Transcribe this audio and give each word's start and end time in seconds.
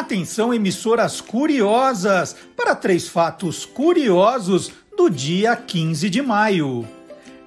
Atenção, 0.00 0.52
emissoras 0.54 1.20
curiosas, 1.20 2.34
para 2.56 2.74
três 2.74 3.06
fatos 3.06 3.66
curiosos 3.66 4.72
do 4.96 5.10
dia 5.10 5.54
15 5.54 6.08
de 6.08 6.22
maio. 6.22 6.88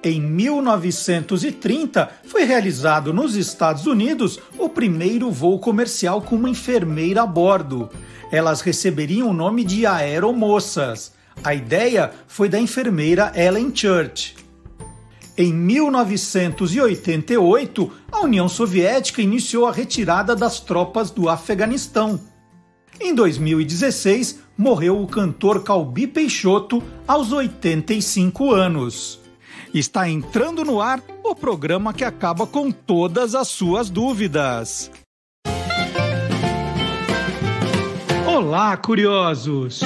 Em 0.04 0.20
1930, 0.20 2.08
foi 2.24 2.44
realizado 2.44 3.12
nos 3.12 3.34
Estados 3.34 3.86
Unidos 3.86 4.38
o 4.56 4.68
primeiro 4.68 5.32
voo 5.32 5.58
comercial 5.58 6.22
com 6.22 6.36
uma 6.36 6.48
enfermeira 6.48 7.22
a 7.22 7.26
bordo. 7.26 7.90
Elas 8.30 8.60
receberiam 8.60 9.30
o 9.30 9.34
nome 9.34 9.64
de 9.64 9.84
aeromoças. 9.84 11.12
A 11.42 11.56
ideia 11.56 12.12
foi 12.28 12.48
da 12.48 12.60
enfermeira 12.60 13.32
Ellen 13.34 13.74
Church. 13.74 14.36
Em 15.36 15.52
1988, 15.52 17.92
a 18.12 18.20
União 18.20 18.48
Soviética 18.48 19.20
iniciou 19.20 19.66
a 19.66 19.72
retirada 19.72 20.36
das 20.36 20.60
tropas 20.60 21.10
do 21.10 21.28
Afeganistão. 21.28 22.32
Em 23.00 23.14
2016, 23.14 24.40
morreu 24.56 25.02
o 25.02 25.06
cantor 25.06 25.62
Calbi 25.64 26.06
Peixoto 26.06 26.82
aos 27.06 27.32
85 27.32 28.52
anos. 28.52 29.20
Está 29.72 30.08
entrando 30.08 30.64
no 30.64 30.80
ar 30.80 31.02
o 31.24 31.34
programa 31.34 31.92
que 31.92 32.04
acaba 32.04 32.46
com 32.46 32.70
todas 32.70 33.34
as 33.34 33.48
suas 33.48 33.90
dúvidas. 33.90 34.90
Olá, 38.26 38.76
curiosos! 38.76 39.80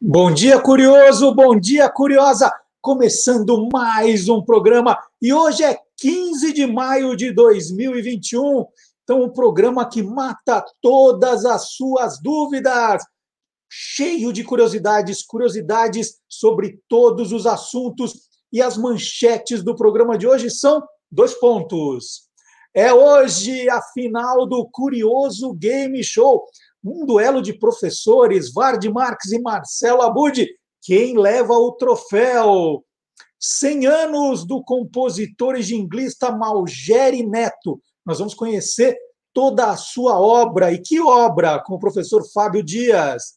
Bom 0.00 0.32
dia, 0.32 0.58
curioso! 0.58 1.34
Bom 1.34 1.58
dia, 1.58 1.88
curiosa! 1.90 2.50
Começando 2.80 3.68
mais 3.70 4.28
um 4.28 4.40
programa 4.40 4.96
e 5.20 5.32
hoje 5.32 5.64
é 5.64 5.78
15 5.98 6.52
de 6.52 6.66
maio 6.66 7.16
de 7.16 7.32
2021. 7.32 8.66
Então, 9.06 9.22
um 9.22 9.30
programa 9.30 9.88
que 9.88 10.02
mata 10.02 10.64
todas 10.82 11.44
as 11.44 11.70
suas 11.74 12.20
dúvidas, 12.20 13.04
cheio 13.70 14.32
de 14.32 14.42
curiosidades, 14.42 15.24
curiosidades 15.24 16.18
sobre 16.28 16.80
todos 16.88 17.30
os 17.30 17.46
assuntos. 17.46 18.26
E 18.52 18.60
as 18.60 18.76
manchetes 18.76 19.62
do 19.62 19.76
programa 19.76 20.18
de 20.18 20.26
hoje 20.26 20.50
são 20.50 20.84
dois 21.08 21.34
pontos. 21.34 22.22
É 22.74 22.92
hoje 22.92 23.70
a 23.70 23.80
final 23.80 24.44
do 24.44 24.68
Curioso 24.72 25.54
Game 25.54 26.02
Show, 26.02 26.44
um 26.84 27.06
duelo 27.06 27.40
de 27.40 27.56
professores, 27.56 28.52
Vard 28.52 28.84
Marques 28.88 29.30
e 29.30 29.40
Marcelo 29.40 30.02
Abud. 30.02 30.48
Quem 30.82 31.16
leva 31.16 31.52
o 31.52 31.70
troféu? 31.72 32.84
100 33.38 33.86
anos 33.86 34.44
do 34.44 34.64
compositor 34.64 35.54
e 35.54 35.62
jinglista 35.62 36.32
Malgeri 36.32 37.24
Neto 37.24 37.80
nós 38.06 38.20
vamos 38.20 38.34
conhecer 38.34 38.96
toda 39.34 39.70
a 39.70 39.76
sua 39.76 40.18
obra. 40.18 40.72
E 40.72 40.78
que 40.78 41.00
obra? 41.00 41.60
Com 41.62 41.74
o 41.74 41.78
professor 41.78 42.22
Fábio 42.32 42.62
Dias. 42.62 43.34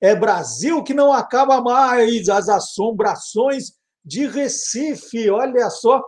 É 0.00 0.14
Brasil 0.14 0.82
que 0.82 0.92
não 0.92 1.12
acaba 1.12 1.60
mais, 1.60 2.28
as 2.28 2.48
assombrações 2.48 3.72
de 4.04 4.26
Recife. 4.26 5.30
Olha 5.30 5.70
só, 5.70 6.02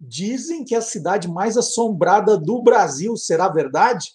dizem 0.00 0.64
que 0.64 0.74
é 0.74 0.78
a 0.78 0.82
cidade 0.82 1.28
mais 1.28 1.56
assombrada 1.56 2.36
do 2.38 2.62
Brasil. 2.62 3.16
Será 3.16 3.48
verdade? 3.48 4.10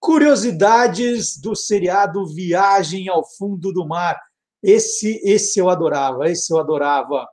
Curiosidades 0.00 1.38
do 1.38 1.54
seriado 1.54 2.26
Viagem 2.26 3.08
ao 3.08 3.22
Fundo 3.36 3.72
do 3.72 3.86
Mar. 3.86 4.18
Esse, 4.62 5.20
esse 5.24 5.58
eu 5.58 5.68
adorava, 5.68 6.30
esse 6.30 6.52
eu 6.52 6.58
adorava. 6.58 7.26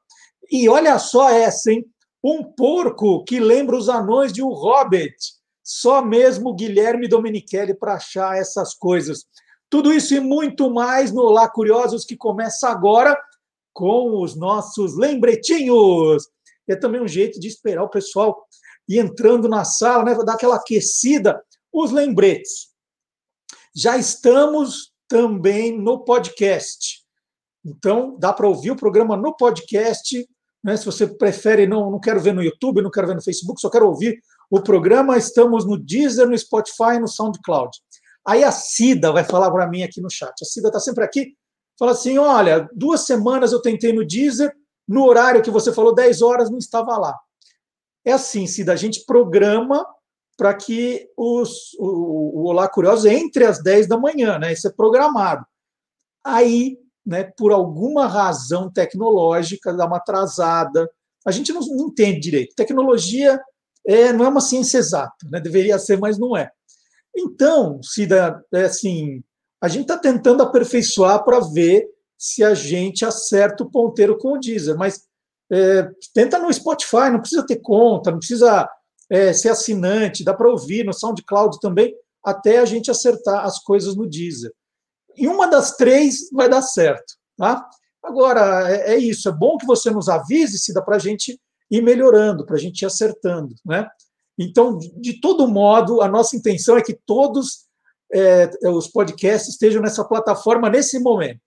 E 0.51 0.67
olha 0.67 0.97
só 0.97 1.29
essa, 1.29 1.71
hein? 1.71 1.85
Um 2.23 2.43
porco 2.43 3.23
que 3.23 3.39
lembra 3.39 3.75
os 3.75 3.89
anões 3.89 4.33
de 4.33 4.43
um 4.43 4.49
hobbit. 4.49 5.15
Só 5.63 6.03
mesmo 6.03 6.53
Guilherme 6.53 7.07
Domenichelli 7.07 7.73
para 7.73 7.95
achar 7.95 8.37
essas 8.37 8.73
coisas. 8.73 9.25
Tudo 9.69 9.93
isso 9.93 10.15
e 10.15 10.19
muito 10.19 10.69
mais 10.71 11.11
no 11.11 11.21
Olá 11.21 11.47
Curiosos, 11.47 12.03
que 12.03 12.17
começa 12.17 12.67
agora 12.67 13.15
com 13.71 14.21
os 14.21 14.35
nossos 14.35 14.97
lembretinhos. 14.97 16.27
É 16.67 16.75
também 16.75 17.01
um 17.01 17.07
jeito 17.07 17.39
de 17.39 17.47
esperar 17.47 17.83
o 17.83 17.89
pessoal 17.89 18.45
ir 18.87 18.97
entrando 18.97 19.47
na 19.47 19.63
sala, 19.63 20.03
né? 20.03 20.15
dar 20.25 20.33
aquela 20.33 20.55
aquecida. 20.55 21.41
Os 21.71 21.91
lembretes. 21.91 22.69
Já 23.75 23.95
estamos 23.95 24.91
também 25.07 25.77
no 25.77 26.03
podcast. 26.03 27.05
Então, 27.63 28.17
dá 28.19 28.33
para 28.33 28.47
ouvir 28.47 28.71
o 28.71 28.75
programa 28.75 29.15
no 29.15 29.35
podcast 29.35 30.27
né? 30.63 30.75
Se 30.77 30.85
você 30.85 31.07
prefere, 31.07 31.67
não, 31.67 31.89
não 31.91 31.99
quero 31.99 32.19
ver 32.19 32.33
no 32.33 32.43
YouTube, 32.43 32.81
não 32.81 32.91
quero 32.91 33.07
ver 33.07 33.15
no 33.15 33.21
Facebook, 33.21 33.59
só 33.59 33.69
quero 33.69 33.87
ouvir 33.87 34.19
o 34.49 34.61
programa, 34.61 35.17
estamos 35.17 35.65
no 35.65 35.77
Deezer, 35.77 36.27
no 36.27 36.37
Spotify 36.37 36.95
e 36.95 36.99
no 36.99 37.07
SoundCloud. 37.07 37.77
Aí 38.25 38.43
a 38.43 38.51
Cida 38.51 39.11
vai 39.11 39.23
falar 39.23 39.49
para 39.51 39.67
mim 39.67 39.83
aqui 39.83 40.01
no 40.01 40.09
chat. 40.09 40.33
A 40.41 40.45
Cida 40.45 40.67
está 40.67 40.79
sempre 40.79 41.03
aqui. 41.03 41.33
Fala 41.77 41.91
assim: 41.91 42.17
olha, 42.17 42.67
duas 42.73 43.05
semanas 43.05 43.51
eu 43.51 43.61
tentei 43.61 43.93
no 43.93 44.05
Deezer, 44.05 44.53
no 44.87 45.05
horário 45.05 45.41
que 45.41 45.51
você 45.51 45.71
falou, 45.71 45.95
10 45.95 46.21
horas, 46.21 46.49
não 46.49 46.57
estava 46.57 46.97
lá. 46.97 47.17
É 48.03 48.11
assim, 48.11 48.47
Cida, 48.47 48.73
a 48.73 48.75
gente 48.75 49.05
programa 49.05 49.85
para 50.37 50.53
que 50.53 51.09
os, 51.17 51.73
o, 51.77 52.41
o 52.41 52.47
Olá 52.47 52.67
Curiosos 52.69 53.05
entre 53.05 53.45
às 53.45 53.61
10 53.61 53.87
da 53.87 53.97
manhã, 53.97 54.39
né? 54.39 54.53
Isso 54.53 54.67
é 54.67 54.71
programado. 54.71 55.45
Aí 56.23 56.77
né, 57.09 57.23
por 57.23 57.51
alguma 57.51 58.05
razão 58.05 58.71
tecnológica, 58.71 59.73
dá 59.73 59.87
uma 59.87 59.97
atrasada. 59.97 60.87
A 61.25 61.31
gente 61.31 61.51
não, 61.51 61.59
não 61.61 61.87
entende 61.87 62.19
direito. 62.19 62.53
Tecnologia 62.55 63.41
é, 63.87 64.13
não 64.13 64.25
é 64.25 64.29
uma 64.29 64.39
ciência 64.39 64.77
exata, 64.77 65.27
né? 65.31 65.39
deveria 65.41 65.79
ser, 65.79 65.97
mas 65.97 66.19
não 66.19 66.37
é. 66.37 66.51
Então, 67.17 67.81
Cida, 67.81 68.45
é 68.53 68.65
assim, 68.65 69.23
a 69.59 69.67
gente 69.67 69.81
está 69.81 69.97
tentando 69.97 70.43
aperfeiçoar 70.43 71.23
para 71.25 71.39
ver 71.39 71.87
se 72.15 72.43
a 72.43 72.53
gente 72.53 73.03
acerta 73.03 73.63
o 73.63 73.71
ponteiro 73.71 74.15
com 74.15 74.33
o 74.33 74.39
Deezer, 74.39 74.77
mas 74.77 75.01
é, 75.51 75.89
tenta 76.13 76.37
no 76.37 76.53
Spotify, 76.53 77.09
não 77.11 77.21
precisa 77.21 77.43
ter 77.43 77.57
conta, 77.57 78.11
não 78.11 78.19
precisa 78.19 78.69
é, 79.09 79.33
ser 79.33 79.49
assinante, 79.49 80.23
dá 80.23 80.35
para 80.35 80.49
ouvir 80.49 80.85
no 80.85 80.93
SoundCloud 80.93 81.59
também, 81.59 81.95
até 82.23 82.59
a 82.59 82.65
gente 82.65 82.91
acertar 82.91 83.43
as 83.43 83.57
coisas 83.57 83.95
no 83.95 84.07
Deezer. 84.07 84.53
E 85.19 85.27
uma 85.27 85.47
das 85.47 85.75
três 85.75 86.29
vai 86.31 86.49
dar 86.49 86.61
certo. 86.61 87.15
Tá? 87.37 87.67
Agora, 88.03 88.71
é, 88.71 88.93
é 88.93 88.97
isso. 88.97 89.27
É 89.27 89.31
bom 89.31 89.57
que 89.57 89.65
você 89.65 89.91
nos 89.91 90.07
avise 90.07 90.57
se 90.57 90.73
dá 90.73 90.81
para 90.81 90.95
a 90.95 90.99
gente 90.99 91.39
ir 91.69 91.81
melhorando, 91.81 92.45
para 92.45 92.55
a 92.55 92.59
gente 92.59 92.81
ir 92.81 92.85
acertando. 92.85 93.53
Né? 93.65 93.85
Então, 94.37 94.77
de 94.77 95.19
todo 95.19 95.47
modo, 95.47 96.01
a 96.01 96.07
nossa 96.07 96.35
intenção 96.35 96.77
é 96.77 96.81
que 96.81 96.97
todos 97.05 97.67
é, 98.13 98.49
os 98.69 98.87
podcasts 98.87 99.49
estejam 99.49 99.81
nessa 99.81 100.05
plataforma 100.05 100.69
nesse 100.69 100.97
momento. 100.99 101.41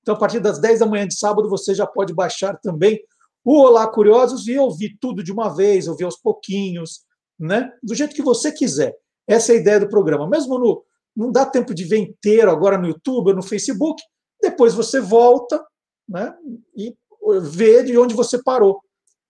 Então, 0.00 0.14
a 0.14 0.18
partir 0.18 0.38
das 0.38 0.60
10 0.60 0.78
da 0.78 0.86
manhã 0.86 1.06
de 1.06 1.18
sábado, 1.18 1.48
você 1.48 1.74
já 1.74 1.86
pode 1.86 2.14
baixar 2.14 2.56
também 2.60 3.00
o 3.44 3.60
Olá 3.60 3.88
Curiosos 3.88 4.46
e 4.46 4.56
ouvir 4.56 4.96
tudo 5.00 5.22
de 5.22 5.32
uma 5.32 5.48
vez, 5.48 5.88
ouvir 5.88 6.04
aos 6.04 6.16
pouquinhos, 6.16 7.00
né? 7.38 7.70
do 7.82 7.94
jeito 7.94 8.14
que 8.14 8.22
você 8.22 8.52
quiser. 8.52 8.94
Essa 9.26 9.52
é 9.52 9.56
a 9.56 9.58
ideia 9.58 9.80
do 9.80 9.88
programa. 9.88 10.28
Mesmo 10.28 10.58
no, 10.58 10.84
não 11.16 11.32
dá 11.32 11.46
tempo 11.46 11.74
de 11.74 11.84
ver 11.84 11.98
inteiro 11.98 12.50
agora 12.50 12.76
no 12.76 12.86
YouTube 12.86 13.28
ou 13.28 13.36
no 13.36 13.42
Facebook, 13.42 14.02
depois 14.40 14.74
você 14.74 15.00
volta 15.00 15.64
né, 16.08 16.34
e 16.76 16.94
vê 17.40 17.82
de 17.82 17.98
onde 17.98 18.14
você 18.14 18.40
parou. 18.42 18.80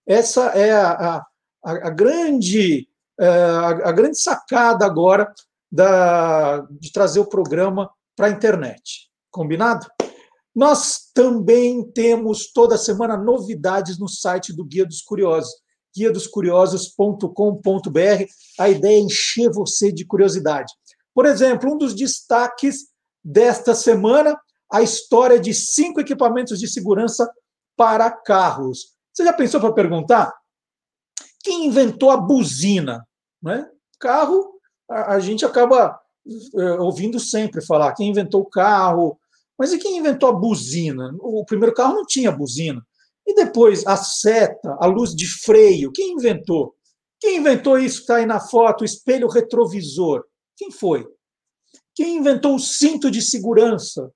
Essa 0.05 0.49
é 0.49 0.71
a, 0.71 0.91
a, 0.91 1.25
a 1.63 1.89
grande, 1.89 2.87
é, 3.19 3.27
a, 3.27 3.69
a, 3.69 3.91
grande 3.91 4.19
sacada 4.19 4.85
agora 4.85 5.33
da, 5.71 6.59
de 6.79 6.91
trazer 6.91 7.19
o 7.19 7.29
programa 7.29 7.89
para 8.15 8.27
a 8.27 8.31
internet. 8.31 9.09
Combinado? 9.31 9.87
Nós 10.55 11.11
também 11.13 11.83
temos 11.91 12.51
toda 12.51 12.77
semana 12.77 13.15
novidades 13.15 13.99
no 13.99 14.07
site 14.07 14.55
do 14.55 14.65
Guia 14.65 14.85
dos 14.85 15.01
Curiosos, 15.01 15.51
guiadoscuriosos.com.br. 15.95 18.25
A 18.59 18.69
ideia 18.69 18.97
é 18.97 19.01
encher 19.01 19.51
você 19.51 19.91
de 19.91 20.05
curiosidade. 20.05 20.71
Por 21.17 21.25
exemplo, 21.25 21.73
um 21.73 21.77
dos 21.79 21.95
destaques 21.95 22.89
desta 23.23 23.73
semana, 23.73 24.39
a 24.71 24.83
história 24.83 25.39
de 25.39 25.51
cinco 25.51 25.99
equipamentos 25.99 26.59
de 26.59 26.67
segurança 26.67 27.27
para 27.75 28.11
carros. 28.11 28.95
Você 29.11 29.25
já 29.25 29.33
pensou 29.33 29.59
para 29.59 29.73
perguntar? 29.73 30.31
Quem 31.43 31.65
inventou 31.65 32.11
a 32.11 32.17
buzina? 32.17 33.03
Né? 33.41 33.67
Carro, 33.99 34.59
a, 34.87 35.15
a 35.15 35.19
gente 35.19 35.43
acaba 35.43 35.99
é, 36.55 36.73
ouvindo 36.73 37.19
sempre 37.19 37.65
falar 37.65 37.95
quem 37.95 38.09
inventou 38.09 38.41
o 38.41 38.49
carro, 38.49 39.19
mas 39.57 39.73
e 39.73 39.79
quem 39.79 39.97
inventou 39.97 40.29
a 40.29 40.33
buzina? 40.33 41.15
O 41.19 41.43
primeiro 41.45 41.73
carro 41.73 41.95
não 41.95 42.05
tinha 42.05 42.31
buzina. 42.31 42.85
E 43.25 43.33
depois 43.33 43.87
a 43.87 43.97
seta, 43.97 44.77
a 44.79 44.85
luz 44.85 45.15
de 45.15 45.25
freio, 45.25 45.91
quem 45.91 46.13
inventou? 46.13 46.75
Quem 47.19 47.37
inventou 47.37 47.79
isso 47.79 47.95
que 47.95 48.03
está 48.03 48.17
aí 48.17 48.27
na 48.27 48.39
foto, 48.39 48.81
o 48.81 48.85
espelho 48.85 49.27
retrovisor? 49.27 50.23
Quem 50.57 50.71
foi? 50.71 51.07
Quem 51.95 52.17
inventou 52.17 52.55
o 52.55 52.59
cinto 52.59 53.09
de 53.09 53.21
segurança? 53.21 54.11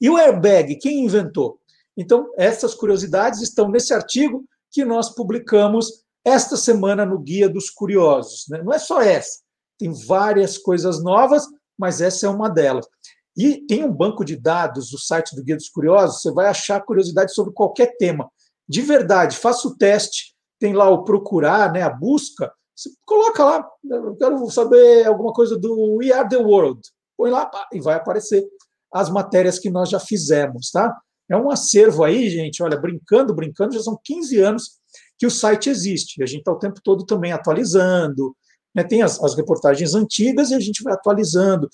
E 0.00 0.08
o 0.08 0.16
airbag? 0.16 0.76
Quem 0.76 1.04
inventou? 1.04 1.60
Então, 1.96 2.32
essas 2.36 2.74
curiosidades 2.74 3.40
estão 3.40 3.68
nesse 3.68 3.92
artigo 3.92 4.44
que 4.70 4.84
nós 4.84 5.14
publicamos 5.14 6.04
esta 6.24 6.56
semana 6.56 7.04
no 7.04 7.18
Guia 7.18 7.48
dos 7.48 7.70
Curiosos. 7.70 8.46
Né? 8.48 8.62
Não 8.62 8.72
é 8.72 8.78
só 8.78 9.00
essa, 9.00 9.40
tem 9.78 9.92
várias 10.06 10.58
coisas 10.58 11.02
novas, 11.02 11.44
mas 11.78 12.00
essa 12.00 12.26
é 12.26 12.28
uma 12.28 12.48
delas. 12.48 12.86
E 13.36 13.64
tem 13.66 13.84
um 13.84 13.92
banco 13.92 14.24
de 14.24 14.36
dados, 14.36 14.92
o 14.92 14.98
site 14.98 15.34
do 15.34 15.44
Guia 15.44 15.56
dos 15.56 15.68
Curiosos, 15.68 16.22
você 16.22 16.32
vai 16.32 16.46
achar 16.46 16.84
curiosidade 16.84 17.32
sobre 17.32 17.52
qualquer 17.52 17.96
tema. 17.96 18.30
De 18.68 18.82
verdade, 18.82 19.36
faça 19.36 19.68
o 19.68 19.76
teste, 19.76 20.34
tem 20.58 20.72
lá 20.72 20.90
o 20.90 21.04
procurar, 21.04 21.72
né, 21.72 21.82
a 21.82 21.90
busca, 21.90 22.52
você 22.78 22.90
coloca 23.04 23.44
lá, 23.44 23.68
eu 23.90 24.14
quero 24.14 24.48
saber 24.52 25.04
alguma 25.04 25.32
coisa 25.32 25.58
do 25.58 25.96
We 25.96 26.12
Are 26.12 26.28
the 26.28 26.36
World. 26.36 26.80
Põe 27.16 27.28
lá 27.28 27.50
e 27.72 27.80
vai 27.80 27.96
aparecer 27.96 28.46
as 28.94 29.10
matérias 29.10 29.58
que 29.58 29.68
nós 29.68 29.90
já 29.90 29.98
fizemos, 29.98 30.70
tá? 30.70 30.96
É 31.28 31.36
um 31.36 31.50
acervo 31.50 32.04
aí, 32.04 32.30
gente, 32.30 32.62
olha, 32.62 32.78
brincando, 32.78 33.34
brincando, 33.34 33.74
já 33.74 33.82
são 33.82 33.98
15 34.04 34.40
anos 34.40 34.78
que 35.18 35.26
o 35.26 35.30
site 35.30 35.68
existe. 35.68 36.22
A 36.22 36.26
gente 36.26 36.38
está 36.38 36.52
o 36.52 36.58
tempo 36.58 36.80
todo 36.80 37.04
também 37.04 37.32
atualizando, 37.32 38.34
né? 38.72 38.84
tem 38.84 39.02
as, 39.02 39.20
as 39.22 39.34
reportagens 39.34 39.96
antigas 39.96 40.52
e 40.52 40.54
a 40.54 40.60
gente 40.60 40.84
vai 40.84 40.94
atualizando. 40.94 41.68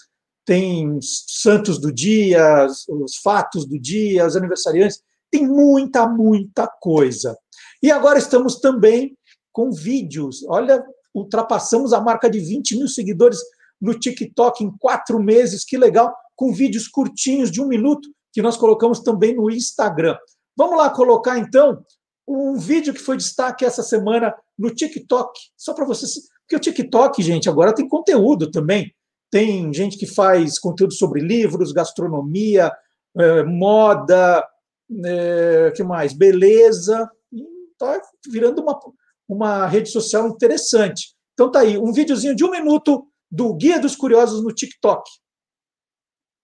Tem 0.46 0.98
santos 1.02 1.78
do 1.78 1.92
dia, 1.92 2.66
os 2.66 3.16
fatos 3.22 3.66
do 3.66 3.78
dia, 3.78 4.26
os 4.26 4.36
aniversariantes, 4.36 5.02
tem 5.30 5.46
muita, 5.46 6.08
muita 6.08 6.66
coisa. 6.66 7.36
E 7.82 7.90
agora 7.90 8.18
estamos 8.18 8.58
também 8.58 9.14
com 9.54 9.70
vídeos. 9.70 10.44
Olha, 10.48 10.84
ultrapassamos 11.14 11.94
a 11.94 12.00
marca 12.00 12.28
de 12.28 12.40
20 12.40 12.76
mil 12.76 12.88
seguidores 12.88 13.38
no 13.80 13.98
TikTok 13.98 14.64
em 14.64 14.70
quatro 14.76 15.22
meses, 15.22 15.64
que 15.64 15.78
legal, 15.78 16.14
com 16.36 16.52
vídeos 16.52 16.88
curtinhos 16.88 17.50
de 17.50 17.62
um 17.62 17.68
minuto 17.68 18.10
que 18.32 18.42
nós 18.42 18.56
colocamos 18.56 19.00
também 19.00 19.34
no 19.34 19.48
Instagram. 19.48 20.18
Vamos 20.56 20.76
lá 20.76 20.90
colocar 20.90 21.38
então 21.38 21.82
um 22.26 22.56
vídeo 22.56 22.92
que 22.92 23.00
foi 23.00 23.16
destaque 23.16 23.64
essa 23.64 23.82
semana 23.82 24.34
no 24.58 24.74
TikTok, 24.74 25.38
só 25.56 25.72
para 25.72 25.84
vocês. 25.84 26.12
Porque 26.40 26.56
o 26.56 26.60
TikTok, 26.60 27.22
gente, 27.22 27.48
agora 27.48 27.74
tem 27.74 27.88
conteúdo 27.88 28.50
também. 28.50 28.92
Tem 29.30 29.72
gente 29.72 29.96
que 29.96 30.06
faz 30.06 30.58
conteúdo 30.58 30.94
sobre 30.94 31.20
livros, 31.20 31.72
gastronomia, 31.72 32.72
eh, 33.16 33.42
moda, 33.44 34.44
eh, 35.04 35.72
que 35.74 35.82
mais? 35.82 36.12
Beleza. 36.12 37.08
Está 37.72 38.00
virando 38.30 38.62
uma, 38.62 38.78
uma 39.28 39.66
rede 39.66 39.90
social 39.90 40.28
interessante. 40.28 41.14
Então 41.32 41.50
tá 41.50 41.60
aí, 41.60 41.78
um 41.78 41.92
videozinho 41.92 42.34
de 42.34 42.44
um 42.44 42.50
minuto 42.50 43.06
do 43.30 43.54
Guia 43.54 43.80
dos 43.80 43.96
Curiosos 43.96 44.42
no 44.42 44.52
TikTok. 44.52 45.02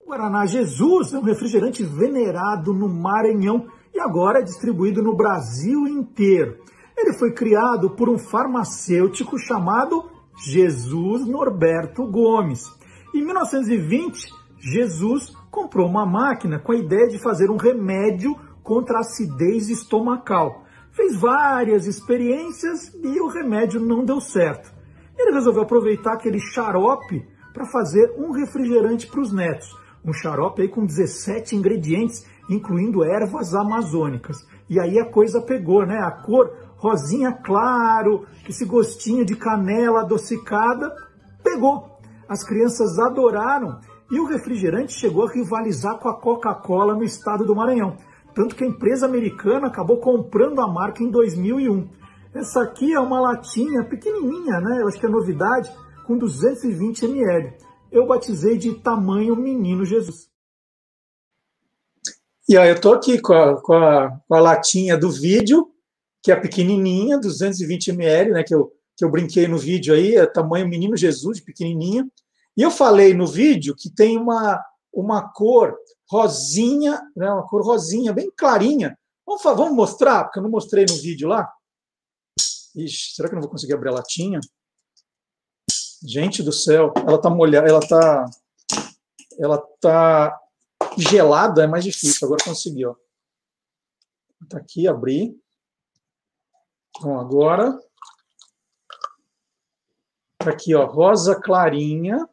Guaraná 0.04 0.44
Jesus 0.44 1.12
é 1.12 1.18
um 1.18 1.22
refrigerante 1.22 1.84
venerado 1.84 2.74
no 2.74 2.88
Maranhão 2.88 3.68
e 3.94 4.00
agora 4.00 4.40
é 4.40 4.42
distribuído 4.42 5.02
no 5.02 5.14
Brasil 5.14 5.86
inteiro. 5.86 6.58
Ele 6.96 7.12
foi 7.12 7.32
criado 7.32 7.90
por 7.90 8.08
um 8.08 8.18
farmacêutico 8.18 9.38
chamado 9.38 10.10
Jesus 10.44 11.26
Norberto 11.26 12.04
Gomes. 12.06 12.64
Em 13.14 13.24
1920, 13.24 14.26
Jesus 14.58 15.32
comprou 15.50 15.88
uma 15.88 16.04
máquina 16.04 16.58
com 16.58 16.72
a 16.72 16.76
ideia 16.76 17.08
de 17.08 17.18
fazer 17.18 17.50
um 17.50 17.56
remédio 17.56 18.34
contra 18.62 18.98
a 18.98 19.00
acidez 19.00 19.68
estomacal. 19.68 20.64
Fez 20.92 21.16
várias 21.16 21.86
experiências 21.86 22.92
e 22.94 23.20
o 23.20 23.28
remédio 23.28 23.80
não 23.80 24.04
deu 24.04 24.20
certo. 24.20 24.72
Ele 25.18 25.32
resolveu 25.32 25.62
aproveitar 25.62 26.14
aquele 26.14 26.38
xarope 26.38 27.26
para 27.52 27.66
fazer 27.66 28.14
um 28.16 28.30
refrigerante 28.30 29.06
para 29.06 29.20
os 29.20 29.32
netos 29.32 29.80
um 30.04 30.12
xarope 30.12 30.62
aí 30.62 30.68
com 30.68 30.84
17 30.84 31.56
ingredientes, 31.56 32.26
incluindo 32.48 33.04
ervas 33.04 33.54
amazônicas. 33.54 34.46
E 34.68 34.80
aí 34.80 34.98
a 34.98 35.04
coisa 35.04 35.40
pegou, 35.40 35.84
né? 35.84 35.98
A 35.98 36.10
cor 36.10 36.50
rosinha 36.76 37.32
claro, 37.32 38.26
esse 38.48 38.64
gostinho 38.64 39.24
de 39.24 39.36
canela 39.36 40.00
adocicada, 40.00 40.90
pegou. 41.42 41.98
As 42.28 42.44
crianças 42.44 42.98
adoraram 42.98 43.80
e 44.10 44.18
o 44.18 44.26
refrigerante 44.26 44.92
chegou 44.92 45.26
a 45.26 45.32
rivalizar 45.32 45.98
com 45.98 46.08
a 46.08 46.18
Coca-Cola 46.18 46.94
no 46.94 47.04
estado 47.04 47.44
do 47.44 47.54
Maranhão. 47.54 47.96
Tanto 48.34 48.54
que 48.54 48.64
a 48.64 48.66
empresa 48.66 49.06
americana 49.06 49.66
acabou 49.66 49.98
comprando 49.98 50.60
a 50.60 50.68
marca 50.68 51.02
em 51.02 51.10
2001. 51.10 51.88
Essa 52.34 52.62
aqui 52.62 52.92
é 52.92 53.00
uma 53.00 53.20
latinha 53.20 53.84
pequenininha, 53.84 54.60
né? 54.60 54.80
Eu 54.80 54.88
acho 54.88 54.98
que 54.98 55.06
é 55.06 55.08
novidade, 55.08 55.70
com 56.06 56.16
220 56.16 57.04
ml 57.04 57.70
eu 57.90 58.06
batizei 58.06 58.56
de 58.56 58.74
tamanho 58.74 59.34
menino 59.36 59.84
Jesus. 59.84 60.28
E 62.48 62.56
aí 62.56 62.68
eu 62.68 62.76
estou 62.76 62.94
aqui 62.94 63.20
com 63.20 63.32
a, 63.32 63.60
com, 63.60 63.74
a, 63.74 64.20
com 64.26 64.34
a 64.34 64.40
latinha 64.40 64.96
do 64.96 65.10
vídeo, 65.10 65.70
que 66.22 66.32
é 66.32 66.36
pequenininha, 66.36 67.18
220 67.18 67.88
ml, 67.88 68.32
né, 68.32 68.42
que 68.42 68.54
eu, 68.54 68.72
que 68.96 69.04
eu 69.04 69.10
brinquei 69.10 69.46
no 69.46 69.58
vídeo 69.58 69.94
aí, 69.94 70.16
é 70.16 70.26
tamanho 70.26 70.68
menino 70.68 70.96
Jesus, 70.96 71.40
pequenininha. 71.40 72.06
E 72.56 72.62
eu 72.62 72.70
falei 72.70 73.14
no 73.14 73.26
vídeo 73.26 73.74
que 73.76 73.92
tem 73.92 74.18
uma, 74.18 74.60
uma 74.92 75.32
cor 75.32 75.76
rosinha, 76.10 77.00
né, 77.14 77.30
uma 77.30 77.46
cor 77.46 77.62
rosinha, 77.62 78.12
bem 78.12 78.30
clarinha. 78.36 78.98
Vamos, 79.24 79.42
vamos 79.42 79.74
mostrar, 79.74 80.24
porque 80.24 80.40
eu 80.40 80.42
não 80.42 80.50
mostrei 80.50 80.84
no 80.84 80.96
vídeo 80.96 81.28
lá. 81.28 81.48
Ixi, 82.74 83.14
será 83.14 83.28
que 83.28 83.34
eu 83.34 83.36
não 83.36 83.42
vou 83.42 83.50
conseguir 83.50 83.74
abrir 83.74 83.90
a 83.90 83.94
latinha? 83.94 84.40
Gente 86.02 86.42
do 86.42 86.52
céu, 86.52 86.92
ela 86.96 87.20
tá 87.20 87.30
molhada, 87.30 87.68
ela 87.68 87.80
tá 87.80 88.26
ela 89.38 89.58
tá 89.80 90.38
gelada, 90.98 91.64
é 91.64 91.66
mais 91.66 91.84
difícil. 91.84 92.26
Agora 92.26 92.44
consegui, 92.44 92.84
ó. 92.84 92.94
Tá 94.48 94.58
aqui, 94.58 94.88
abri. 94.88 95.38
Então 96.96 97.18
agora 97.18 97.78
tá 100.38 100.50
aqui, 100.50 100.74
ó, 100.74 100.84
rosa 100.86 101.40
clarinha. 101.40 102.28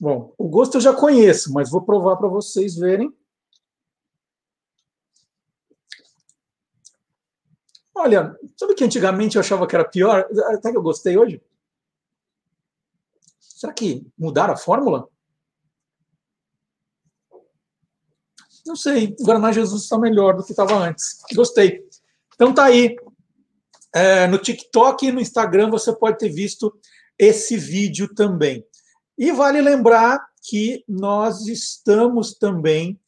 Bom, 0.00 0.34
o 0.36 0.48
gosto 0.48 0.76
eu 0.76 0.80
já 0.80 0.92
conheço, 0.92 1.52
mas 1.52 1.70
vou 1.70 1.82
provar 1.82 2.16
para 2.16 2.28
vocês 2.28 2.76
verem. 2.76 3.12
Olha, 7.94 8.36
sabe 8.56 8.74
que 8.74 8.84
antigamente 8.84 9.36
eu 9.36 9.40
achava 9.40 9.66
que 9.66 9.74
era 9.74 9.88
pior? 9.88 10.28
Até 10.48 10.72
que 10.72 10.76
eu 10.76 10.82
gostei 10.82 11.16
hoje. 11.16 11.40
Será 13.38 13.72
que 13.72 14.04
mudaram 14.18 14.52
a 14.52 14.56
fórmula? 14.56 15.08
Não 18.66 18.74
sei. 18.74 19.14
O 19.20 19.24
Guaraná 19.24 19.52
Jesus 19.52 19.84
está 19.84 19.96
melhor 19.96 20.36
do 20.36 20.44
que 20.44 20.50
estava 20.50 20.74
antes. 20.74 21.20
Gostei. 21.34 21.86
Então 22.34 22.52
tá 22.52 22.64
aí. 22.64 22.96
É, 23.94 24.26
no 24.26 24.38
TikTok 24.38 25.06
e 25.06 25.12
no 25.12 25.20
Instagram 25.20 25.70
você 25.70 25.94
pode 25.94 26.18
ter 26.18 26.28
visto 26.28 26.76
esse 27.16 27.56
vídeo 27.56 28.12
também. 28.12 28.66
E 29.16 29.30
vale 29.32 29.60
lembrar 29.60 30.24
que 30.42 30.84
nós 30.88 31.46
estamos 31.46 32.34
também 32.34 32.98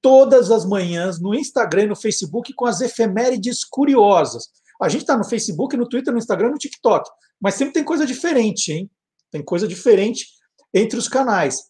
todas 0.00 0.50
as 0.50 0.64
manhãs 0.64 1.20
no 1.20 1.34
Instagram 1.34 1.84
e 1.84 1.88
no 1.88 1.96
Facebook 1.96 2.52
com 2.54 2.66
as 2.66 2.80
efemérides 2.80 3.64
curiosas. 3.64 4.48
A 4.80 4.88
gente 4.88 5.00
está 5.00 5.16
no 5.16 5.24
Facebook, 5.24 5.76
no 5.76 5.88
Twitter, 5.88 6.12
no 6.12 6.18
Instagram, 6.18 6.50
no 6.50 6.58
TikTok, 6.58 7.08
mas 7.40 7.54
sempre 7.54 7.74
tem 7.74 7.84
coisa 7.84 8.06
diferente, 8.06 8.72
hein? 8.72 8.90
Tem 9.30 9.42
coisa 9.42 9.66
diferente 9.66 10.26
entre 10.72 10.98
os 10.98 11.08
canais. 11.08 11.64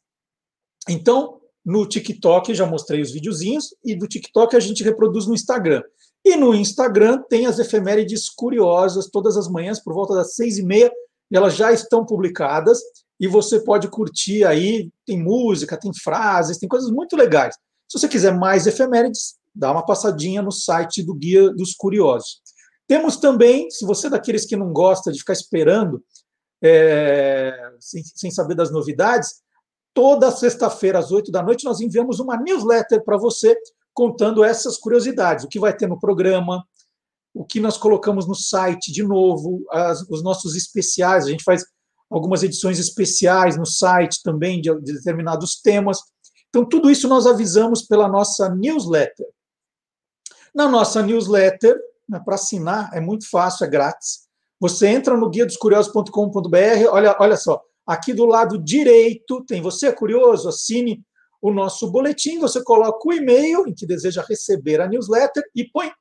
Então, 0.88 1.40
no 1.64 1.86
TikTok 1.86 2.54
já 2.54 2.66
mostrei 2.66 3.00
os 3.00 3.12
videozinhos 3.12 3.74
e 3.84 3.94
do 3.94 4.06
TikTok 4.06 4.56
a 4.56 4.60
gente 4.60 4.82
reproduz 4.82 5.26
no 5.26 5.34
Instagram. 5.34 5.82
E 6.24 6.36
no 6.36 6.54
Instagram 6.54 7.22
tem 7.28 7.46
as 7.46 7.58
efemérides 7.58 8.28
curiosas 8.28 9.08
todas 9.10 9.36
as 9.36 9.48
manhãs 9.48 9.82
por 9.82 9.94
volta 9.94 10.14
das 10.14 10.34
seis 10.34 10.58
e 10.58 10.62
meia. 10.62 10.92
E 11.30 11.36
elas 11.36 11.54
já 11.54 11.72
estão 11.72 12.04
publicadas 12.04 12.80
e 13.18 13.26
você 13.26 13.60
pode 13.60 13.88
curtir 13.88 14.44
aí. 14.44 14.90
Tem 15.06 15.22
música, 15.22 15.78
tem 15.78 15.92
frases, 15.94 16.58
tem 16.58 16.68
coisas 16.68 16.90
muito 16.90 17.16
legais. 17.16 17.54
Se 17.88 17.98
você 17.98 18.08
quiser 18.08 18.36
mais 18.36 18.66
efemérides, 18.66 19.36
dá 19.54 19.72
uma 19.72 19.84
passadinha 19.84 20.42
no 20.42 20.52
site 20.52 21.02
do 21.02 21.14
Guia 21.14 21.50
dos 21.50 21.74
Curiosos. 21.74 22.40
Temos 22.86 23.16
também, 23.16 23.70
se 23.70 23.84
você 23.84 24.06
é 24.06 24.10
daqueles 24.10 24.46
que 24.46 24.56
não 24.56 24.72
gosta 24.72 25.12
de 25.12 25.18
ficar 25.18 25.32
esperando, 25.32 26.02
é, 26.62 27.72
sem, 27.78 28.02
sem 28.02 28.30
saber 28.30 28.54
das 28.54 28.70
novidades, 28.70 29.42
toda 29.92 30.30
sexta-feira 30.30 30.98
às 30.98 31.10
oito 31.10 31.30
da 31.30 31.42
noite 31.42 31.64
nós 31.64 31.80
enviamos 31.80 32.20
uma 32.20 32.36
newsletter 32.36 33.04
para 33.04 33.16
você 33.16 33.56
contando 33.92 34.44
essas 34.44 34.78
curiosidades, 34.78 35.44
o 35.44 35.48
que 35.48 35.58
vai 35.58 35.76
ter 35.76 35.88
no 35.88 35.98
programa, 35.98 36.64
o 37.34 37.44
que 37.44 37.60
nós 37.60 37.76
colocamos 37.76 38.26
no 38.26 38.34
site 38.34 38.92
de 38.92 39.02
novo, 39.02 39.64
as, 39.70 40.00
os 40.08 40.22
nossos 40.22 40.54
especiais, 40.54 41.26
a 41.26 41.30
gente 41.30 41.42
faz 41.44 41.64
algumas 42.10 42.42
edições 42.42 42.78
especiais 42.78 43.56
no 43.56 43.66
site 43.66 44.22
também 44.22 44.60
de, 44.60 44.74
de 44.80 44.94
determinados 44.94 45.60
temas. 45.60 45.98
Então, 46.48 46.64
tudo 46.64 46.90
isso 46.90 47.08
nós 47.08 47.26
avisamos 47.26 47.82
pela 47.82 48.08
nossa 48.08 48.48
newsletter. 48.48 49.26
Na 50.54 50.68
nossa 50.68 51.02
newsletter, 51.02 51.78
né, 52.08 52.20
para 52.24 52.36
assinar, 52.36 52.90
é 52.94 53.00
muito 53.00 53.28
fácil, 53.28 53.64
é 53.64 53.68
grátis. 53.68 54.26
Você 54.60 54.88
entra 54.88 55.16
no 55.16 55.28
guia 55.28 55.46
dos 55.46 55.56
curiosos.com.br, 55.56 56.88
olha, 56.90 57.16
olha 57.20 57.36
só, 57.36 57.62
aqui 57.86 58.12
do 58.12 58.24
lado 58.24 58.58
direito 58.58 59.44
tem 59.44 59.62
você 59.62 59.88
é 59.88 59.92
curioso, 59.92 60.48
assine 60.48 61.02
o 61.40 61.52
nosso 61.52 61.90
boletim, 61.90 62.38
você 62.38 62.62
coloca 62.64 63.08
o 63.08 63.12
e-mail 63.12 63.68
em 63.68 63.74
que 63.74 63.86
deseja 63.86 64.24
receber 64.28 64.80
a 64.80 64.88
newsletter 64.88 65.42
e 65.54 65.64
põe 65.70 65.92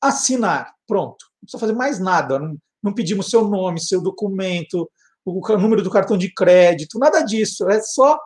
assinar. 0.00 0.74
Pronto. 0.86 1.24
Não 1.24 1.40
precisa 1.46 1.60
fazer 1.60 1.72
mais 1.72 1.98
nada, 1.98 2.38
não, 2.38 2.56
não 2.82 2.92
pedimos 2.92 3.30
seu 3.30 3.48
nome, 3.48 3.80
seu 3.80 4.02
documento, 4.02 4.90
o 5.24 5.58
número 5.58 5.82
do 5.82 5.90
cartão 5.90 6.16
de 6.16 6.32
crédito, 6.32 6.98
nada 6.98 7.22
disso. 7.22 7.68
É 7.68 7.80
só 7.80 8.18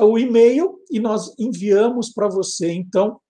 o 0.00 0.18
e-mail 0.18 0.78
e 0.90 0.98
nós 0.98 1.32
enviamos 1.38 2.10
para 2.12 2.28
você, 2.28 2.72
então, 2.72 3.20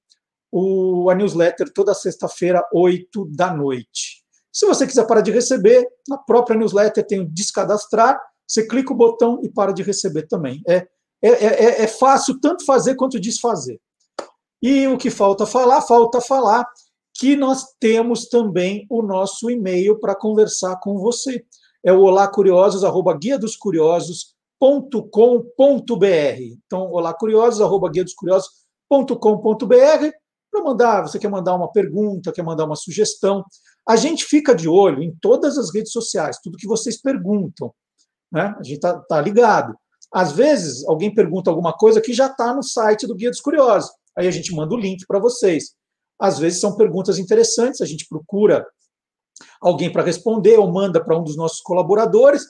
o, 0.53 1.09
a 1.11 1.15
newsletter 1.15 1.73
toda 1.73 1.95
sexta-feira, 1.95 2.65
8 2.73 3.27
da 3.27 3.53
noite. 3.53 4.25
Se 4.53 4.67
você 4.67 4.87
quiser 4.87 5.07
parar 5.07 5.21
de 5.21 5.31
receber, 5.31 5.87
na 6.09 6.19
própria 6.19 6.57
newsletter 6.57 7.07
tem 7.07 7.21
o 7.21 7.29
descadastrar, 7.29 8.21
você 8.47 8.67
clica 8.67 8.93
o 8.93 8.97
botão 8.97 9.41
e 9.45 9.49
para 9.49 9.73
de 9.73 9.83
receber 9.83 10.27
também. 10.27 10.61
É, 10.67 10.87
é, 11.23 11.29
é, 11.29 11.83
é 11.83 11.87
fácil 11.87 12.41
tanto 12.41 12.65
fazer 12.65 12.97
quanto 12.97 13.21
desfazer. 13.21 13.81
E 14.63 14.87
o 14.89 14.99
que 14.99 15.09
falta 15.09 15.47
falar? 15.47 15.81
Falta 15.83 16.21
falar 16.21 16.67
que 17.15 17.37
nós 17.37 17.65
temos 17.79 18.29
também 18.29 18.87
o 18.91 19.03
nosso 19.03 19.51
e-mail 19.51 19.99
para 20.01 20.17
conversar 20.17 20.77
com 20.81 20.99
você. 20.99 21.45
É 21.85 21.93
o 21.93 22.01
olá 22.01 22.29
curiosos, 22.29 22.85
arroba 22.85 23.17
guia 23.17 23.39
dos 23.39 23.57
curiosos.com.br. 23.57 24.35
Então, 26.67 26.91
olá 26.91 27.15
curiosos, 27.15 27.61
arroba 27.61 27.89
guia 27.91 28.05
dos 28.05 28.15
curiosos.com.br 28.15 30.11
para 30.51 30.65
mandar, 30.65 31.03
você 31.03 31.19
quer 31.19 31.31
mandar 31.31 31.55
uma 31.55 31.71
pergunta, 31.71 32.33
quer 32.33 32.43
mandar 32.43 32.65
uma 32.65 32.77
sugestão. 32.77 33.45
A 33.89 33.97
gente 33.97 34.25
fica 34.25 34.55
de 34.55 34.69
olho 34.69 35.03
em 35.03 35.15
todas 35.21 35.57
as 35.57 35.73
redes 35.73 35.93
sociais, 35.93 36.39
tudo 36.43 36.59
que 36.59 36.67
vocês 36.67 37.01
perguntam. 37.01 37.73
Né? 38.33 38.55
A 38.59 38.63
gente 38.63 38.77
está 38.77 38.99
tá 38.99 39.21
ligado. 39.21 39.75
Às 40.13 40.33
vezes, 40.33 40.87
alguém 40.89 41.15
pergunta 41.15 41.51
alguma 41.51 41.73
coisa 41.73 42.01
que 42.01 42.13
já 42.13 42.27
está 42.27 42.53
no 42.53 42.63
site 42.63 43.07
do 43.07 43.15
Guia 43.15 43.31
dos 43.31 43.41
Curiosos. 43.41 43.91
Aí 44.19 44.27
a 44.27 44.31
gente 44.31 44.53
manda 44.53 44.75
o 44.75 44.79
link 44.79 45.07
para 45.07 45.21
vocês. 45.21 45.73
Às 46.21 46.39
vezes 46.39 46.61
são 46.61 46.77
perguntas 46.77 47.19
interessantes, 47.19 47.81
a 47.81 47.87
gente 47.87 48.07
procura 48.09 48.67
alguém 49.61 49.93
para 49.93 50.03
responder 50.03 50.59
ou 50.59 50.71
manda 50.71 51.03
para 51.03 51.19
um 51.19 51.23
dos 51.23 51.37
nossos 51.37 51.61
colaboradores 51.61 52.45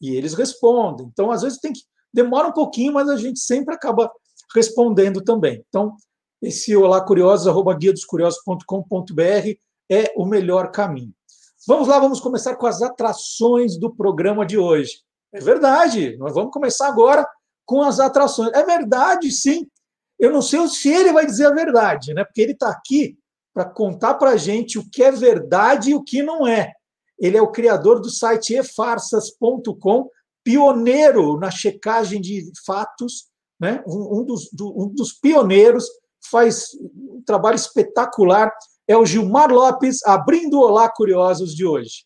e 0.00 0.14
eles 0.14 0.34
respondem. 0.34 1.06
Então, 1.12 1.30
às 1.30 1.42
vezes 1.42 1.58
tem 1.58 1.72
que 1.72 1.82
demora 2.12 2.48
um 2.48 2.52
pouquinho, 2.52 2.92
mas 2.92 3.08
a 3.08 3.16
gente 3.16 3.40
sempre 3.40 3.74
acaba 3.74 4.10
respondendo 4.54 5.20
também. 5.20 5.64
Então, 5.68 5.96
esse 6.40 6.76
olá 6.76 7.00
curiosos 7.00 7.48
arroba 7.48 7.74
guia 7.74 7.92
dos 7.92 8.04
curiosos.com.br 8.04 9.58
é 9.90 10.12
o 10.16 10.24
melhor 10.24 10.70
caminho. 10.70 11.12
Vamos 11.66 11.88
lá, 11.88 11.98
vamos 11.98 12.20
começar 12.20 12.54
com 12.56 12.66
as 12.66 12.82
atrações 12.82 13.78
do 13.78 13.94
programa 13.94 14.46
de 14.46 14.58
hoje. 14.58 15.00
É 15.32 15.40
verdade, 15.40 16.16
nós 16.18 16.34
vamos 16.34 16.52
começar 16.52 16.86
agora 16.86 17.26
com 17.66 17.82
as 17.82 17.98
atrações. 17.98 18.52
É 18.52 18.62
verdade, 18.62 19.30
sim. 19.30 19.66
Eu 20.18 20.30
não 20.30 20.42
sei 20.42 20.66
se 20.68 20.88
ele 20.88 21.12
vai 21.12 21.26
dizer 21.26 21.46
a 21.46 21.54
verdade, 21.54 22.14
né? 22.14 22.22
Porque 22.24 22.42
ele 22.42 22.52
está 22.52 22.68
aqui 22.68 23.18
para 23.54 23.64
contar 23.64 24.14
para 24.14 24.30
a 24.30 24.36
gente 24.36 24.78
o 24.78 24.90
que 24.90 25.02
é 25.02 25.12
verdade 25.12 25.90
e 25.90 25.94
o 25.94 26.02
que 26.02 26.22
não 26.22 26.44
é. 26.44 26.72
Ele 27.16 27.36
é 27.36 27.42
o 27.42 27.52
criador 27.52 28.00
do 28.00 28.10
site 28.10 28.54
efarsas.com, 28.54 30.10
pioneiro 30.42 31.38
na 31.38 31.50
checagem 31.50 32.20
de 32.20 32.50
fatos, 32.66 33.28
né? 33.60 33.82
um, 33.86 34.24
dos, 34.24 34.50
do, 34.52 34.68
um 34.76 34.88
dos 34.92 35.12
pioneiros, 35.12 35.86
faz 36.28 36.70
um 36.82 37.22
trabalho 37.24 37.54
espetacular. 37.54 38.52
É 38.88 38.96
o 38.96 39.06
Gilmar 39.06 39.50
Lopes 39.50 40.04
abrindo 40.04 40.58
o 40.58 40.62
Olá 40.62 40.88
Curiosos 40.88 41.54
de 41.54 41.64
hoje. 41.64 42.04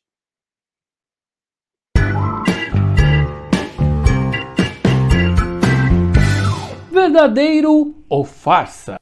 Verdadeiro 6.93 7.95
ou 8.09 8.25
farsa? 8.25 9.00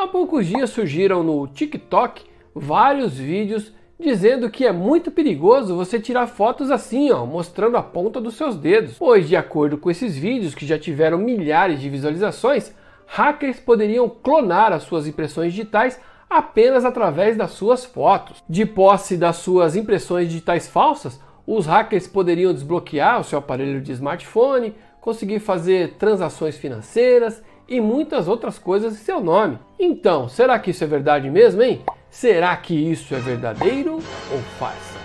Há 0.00 0.06
poucos 0.06 0.46
dias 0.46 0.70
surgiram 0.70 1.24
no 1.24 1.48
TikTok 1.48 2.22
vários 2.54 3.14
vídeos 3.14 3.72
dizendo 3.98 4.48
que 4.48 4.64
é 4.64 4.70
muito 4.70 5.10
perigoso 5.10 5.74
você 5.74 5.98
tirar 5.98 6.28
fotos 6.28 6.70
assim, 6.70 7.10
ó, 7.10 7.26
mostrando 7.26 7.76
a 7.76 7.82
ponta 7.82 8.20
dos 8.20 8.36
seus 8.36 8.54
dedos, 8.54 8.94
pois 8.96 9.28
de 9.28 9.34
acordo 9.34 9.76
com 9.76 9.90
esses 9.90 10.16
vídeos 10.16 10.54
que 10.54 10.64
já 10.64 10.78
tiveram 10.78 11.18
milhares 11.18 11.80
de 11.80 11.90
visualizações, 11.90 12.72
hackers 13.06 13.58
poderiam 13.58 14.08
clonar 14.08 14.72
as 14.72 14.84
suas 14.84 15.08
impressões 15.08 15.52
digitais 15.52 16.00
apenas 16.30 16.84
através 16.84 17.36
das 17.36 17.50
suas 17.50 17.84
fotos. 17.84 18.40
De 18.48 18.64
posse 18.64 19.16
das 19.16 19.38
suas 19.38 19.74
impressões 19.74 20.28
digitais 20.28 20.68
falsas, 20.68 21.20
os 21.44 21.66
hackers 21.66 22.06
poderiam 22.06 22.54
desbloquear 22.54 23.18
o 23.18 23.24
seu 23.24 23.40
aparelho 23.40 23.80
de 23.80 23.90
smartphone, 23.90 24.76
conseguir 25.00 25.40
fazer 25.40 25.94
transações 25.94 26.56
financeiras 26.56 27.42
e 27.68 27.80
muitas 27.80 28.28
outras 28.28 28.58
coisas 28.58 28.94
em 28.94 29.04
seu 29.04 29.20
nome. 29.20 29.58
Então, 29.78 30.28
será 30.28 30.58
que 30.58 30.70
isso 30.70 30.82
é 30.82 30.86
verdade 30.86 31.28
mesmo, 31.28 31.62
hein? 31.62 31.82
Será 32.10 32.56
que 32.56 32.74
isso 32.74 33.14
é 33.14 33.18
verdadeiro 33.18 33.94
ou 33.94 34.38
farsa? 34.58 34.98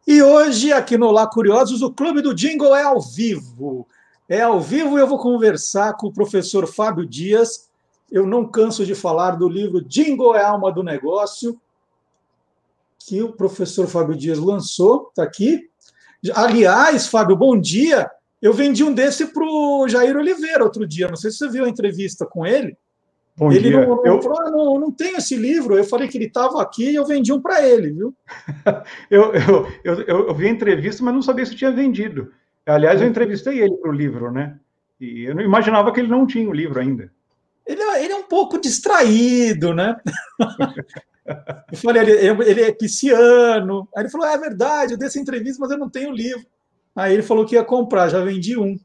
E 0.04 0.20
hoje, 0.20 0.73
aqui 0.73 0.99
no 0.99 1.12
Lá 1.12 1.28
Curiosos, 1.28 1.80
o 1.80 1.92
Clube 1.92 2.20
do 2.20 2.35
Jingle 2.35 2.75
é 2.75 2.82
ao 2.82 3.00
vivo. 3.00 3.87
É 4.28 4.40
ao 4.40 4.61
vivo 4.61 4.99
eu 4.99 5.06
vou 5.06 5.20
conversar 5.20 5.97
com 5.97 6.08
o 6.08 6.12
professor 6.12 6.66
Fábio 6.66 7.06
Dias. 7.06 7.70
Eu 8.11 8.26
não 8.26 8.49
canso 8.49 8.85
de 8.85 8.97
falar 8.97 9.37
do 9.37 9.49
livro 9.49 9.80
Jingle 9.80 10.35
é 10.35 10.42
Alma 10.42 10.73
do 10.73 10.82
Negócio, 10.82 11.56
que 12.99 13.23
o 13.23 13.32
professor 13.32 13.87
Fábio 13.87 14.16
Dias 14.16 14.40
lançou. 14.40 15.06
Está 15.11 15.23
aqui. 15.23 15.70
Aliás, 16.35 17.06
Fábio, 17.06 17.37
bom 17.37 17.56
dia. 17.56 18.11
Eu 18.42 18.52
vendi 18.52 18.82
um 18.82 18.92
desse 18.92 19.26
para 19.26 19.44
o 19.44 19.87
Jair 19.87 20.16
Oliveira 20.16 20.64
outro 20.64 20.85
dia. 20.85 21.06
Não 21.06 21.14
sei 21.14 21.30
se 21.30 21.38
você 21.38 21.49
viu 21.49 21.64
a 21.64 21.68
entrevista 21.68 22.26
com 22.26 22.44
ele. 22.44 22.76
Bom 23.38 23.52
ele 23.52 23.68
dia. 23.68 23.87
Não, 23.87 24.04
eu... 24.04 24.21
falou, 24.21 24.40
ah, 24.40 24.50
não, 24.50 24.80
não 24.80 24.90
tenho 24.90 25.16
esse 25.16 25.37
livro. 25.37 25.76
Eu 25.76 25.85
falei 25.85 26.09
que 26.09 26.18
ele 26.18 26.26
estava 26.26 26.61
aqui 26.61 26.90
e 26.90 26.97
eu 26.97 27.07
vendi 27.07 27.33
um 27.33 27.40
para 27.40 27.64
ele, 27.64 27.92
viu? 27.92 28.14
eu, 29.09 29.33
eu, 29.33 29.68
eu, 29.85 30.00
eu, 30.26 30.35
vi 30.35 30.49
a 30.49 30.50
entrevista, 30.50 31.04
mas 31.04 31.14
não 31.14 31.23
sabia 31.23 31.47
se 31.47 31.54
tinha 31.54 31.71
vendido. 31.71 32.33
Aliás, 32.66 33.00
eu 33.00 33.07
entrevistei 33.07 33.61
ele 33.61 33.76
para 33.76 33.90
o 33.90 33.95
livro, 33.95 34.33
né? 34.33 34.59
E 35.00 35.25
eu 35.25 35.35
não 35.37 35.42
imaginava 35.42 35.92
que 35.92 36.00
ele 36.00 36.09
não 36.09 36.26
tinha 36.26 36.50
o 36.50 36.52
livro 36.52 36.80
ainda. 36.80 37.11
ele, 37.64 37.80
é, 37.80 38.04
ele 38.04 38.12
é 38.12 38.16
um 38.16 38.25
pouco 38.25 38.61
distraído, 38.61 39.73
né? 39.73 39.97
Eu 41.71 41.76
falei, 41.76 42.02
ele, 42.02 42.42
ele 42.42 42.62
é 42.62 42.73
pisciano. 42.73 43.87
Aí 43.95 44.02
ele 44.02 44.11
falou: 44.11 44.26
é 44.26 44.38
verdade, 44.38 44.95
eu 44.95 44.99
dei 44.99 45.09
essa 45.09 45.21
entrevista, 45.21 45.61
mas 45.61 45.71
eu 45.71 45.76
não 45.76 45.90
tenho 45.90 46.11
livro. 46.11 46.47
Aí 46.97 47.12
ele 47.12 47.23
falou 47.23 47.45
que 47.45 47.54
ia 47.54 47.62
comprar, 47.62 48.09
já 48.09 48.25
vendi 48.25 48.59
um. 48.59 48.78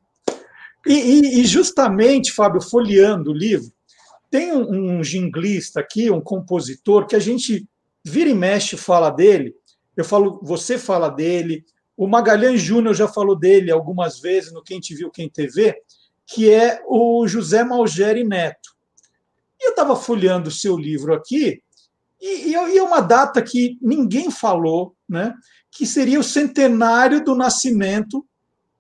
E, 0.86 0.94
e, 0.94 1.42
e 1.42 1.46
justamente, 1.46 2.34
Fábio, 2.34 2.62
folheando 2.62 3.32
o 3.32 3.34
livro, 3.34 3.72
tem 4.34 4.52
um, 4.52 4.98
um 4.98 5.04
jinglista 5.04 5.80
aqui, 5.80 6.10
um 6.10 6.20
compositor, 6.20 7.06
que 7.06 7.16
a 7.16 7.20
gente 7.20 7.70
vira 8.04 8.32
e 8.32 8.34
mexe 8.34 8.76
fala 8.76 9.12
dele. 9.12 9.54
Eu 9.96 10.04
falo, 10.04 10.40
você 10.42 10.76
fala 10.76 11.08
dele. 11.08 11.64
O 11.96 12.08
Magalhães 12.08 12.60
Júnior 12.60 12.96
já 12.96 13.08
falou 13.08 13.36
dele 13.36 13.72
algumas 13.72 14.20
vezes 14.20 14.52
no 14.52 14.64
Quem 14.64 14.80
Te 14.80 14.96
Viu, 14.96 15.12
Quem 15.12 15.30
TV, 15.30 15.80
que 16.26 16.50
é 16.50 16.82
o 16.88 17.28
José 17.28 17.64
Malgeri 17.64 18.24
Neto. 18.24 18.72
E 19.62 19.68
eu 19.68 19.70
estava 19.70 19.96
folheando 19.96 20.50
o 20.50 20.52
seu 20.52 20.76
livro 20.76 21.14
aqui, 21.14 21.62
e, 22.20 22.54
e, 22.54 22.54
e 22.54 22.78
é 22.80 22.82
uma 22.82 23.02
data 23.02 23.40
que 23.40 23.78
ninguém 23.80 24.32
falou, 24.32 24.96
né? 25.08 25.36
que 25.70 25.86
seria 25.86 26.20
o 26.20 26.24
centenário 26.24 27.24
do 27.24 27.36
nascimento 27.36 28.26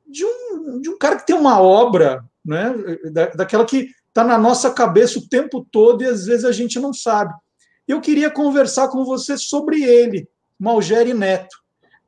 de 0.07 0.25
um, 0.25 0.81
de 0.81 0.89
um 0.89 0.97
cara 0.97 1.17
que 1.17 1.27
tem 1.27 1.35
uma 1.35 1.61
obra, 1.61 2.25
né? 2.43 2.73
da, 3.11 3.27
daquela 3.27 3.65
que 3.65 3.91
está 4.13 4.23
na 4.23 4.37
nossa 4.37 4.69
cabeça 4.71 5.17
o 5.17 5.27
tempo 5.27 5.67
todo 5.71 6.03
e 6.03 6.07
às 6.07 6.25
vezes 6.25 6.45
a 6.45 6.51
gente 6.51 6.79
não 6.79 6.93
sabe. 6.93 7.33
Eu 7.87 7.99
queria 7.99 8.29
conversar 8.29 8.87
com 8.89 9.03
você 9.03 9.35
sobre 9.37 9.83
ele, 9.83 10.27
Malgeri 10.59 11.15
Neto. 11.15 11.57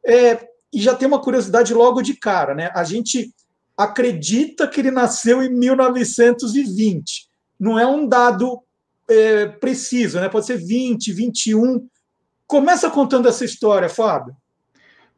É, 0.06 0.48
e 0.72 0.80
já 0.80 0.94
tem 0.94 1.08
uma 1.08 1.20
curiosidade 1.20 1.74
logo 1.74 2.04
de 2.04 2.16
cara, 2.16 2.54
né? 2.54 2.70
A 2.76 2.84
gente 2.84 3.34
acredita 3.76 4.68
que 4.68 4.80
ele 4.80 4.92
nasceu 4.92 5.42
em 5.42 5.50
1920. 5.50 7.28
Não 7.60 7.80
é 7.80 7.88
um 7.88 8.08
dado 8.08 8.62
é, 9.10 9.48
preciso, 9.48 10.20
né? 10.20 10.30
Pode 10.30 10.46
ser 10.46 10.58
20, 10.58 11.12
21. 11.12 11.88
Começa 12.46 12.90
contando 12.90 13.28
essa 13.28 13.44
história, 13.44 13.90
Fábio. 13.90 14.36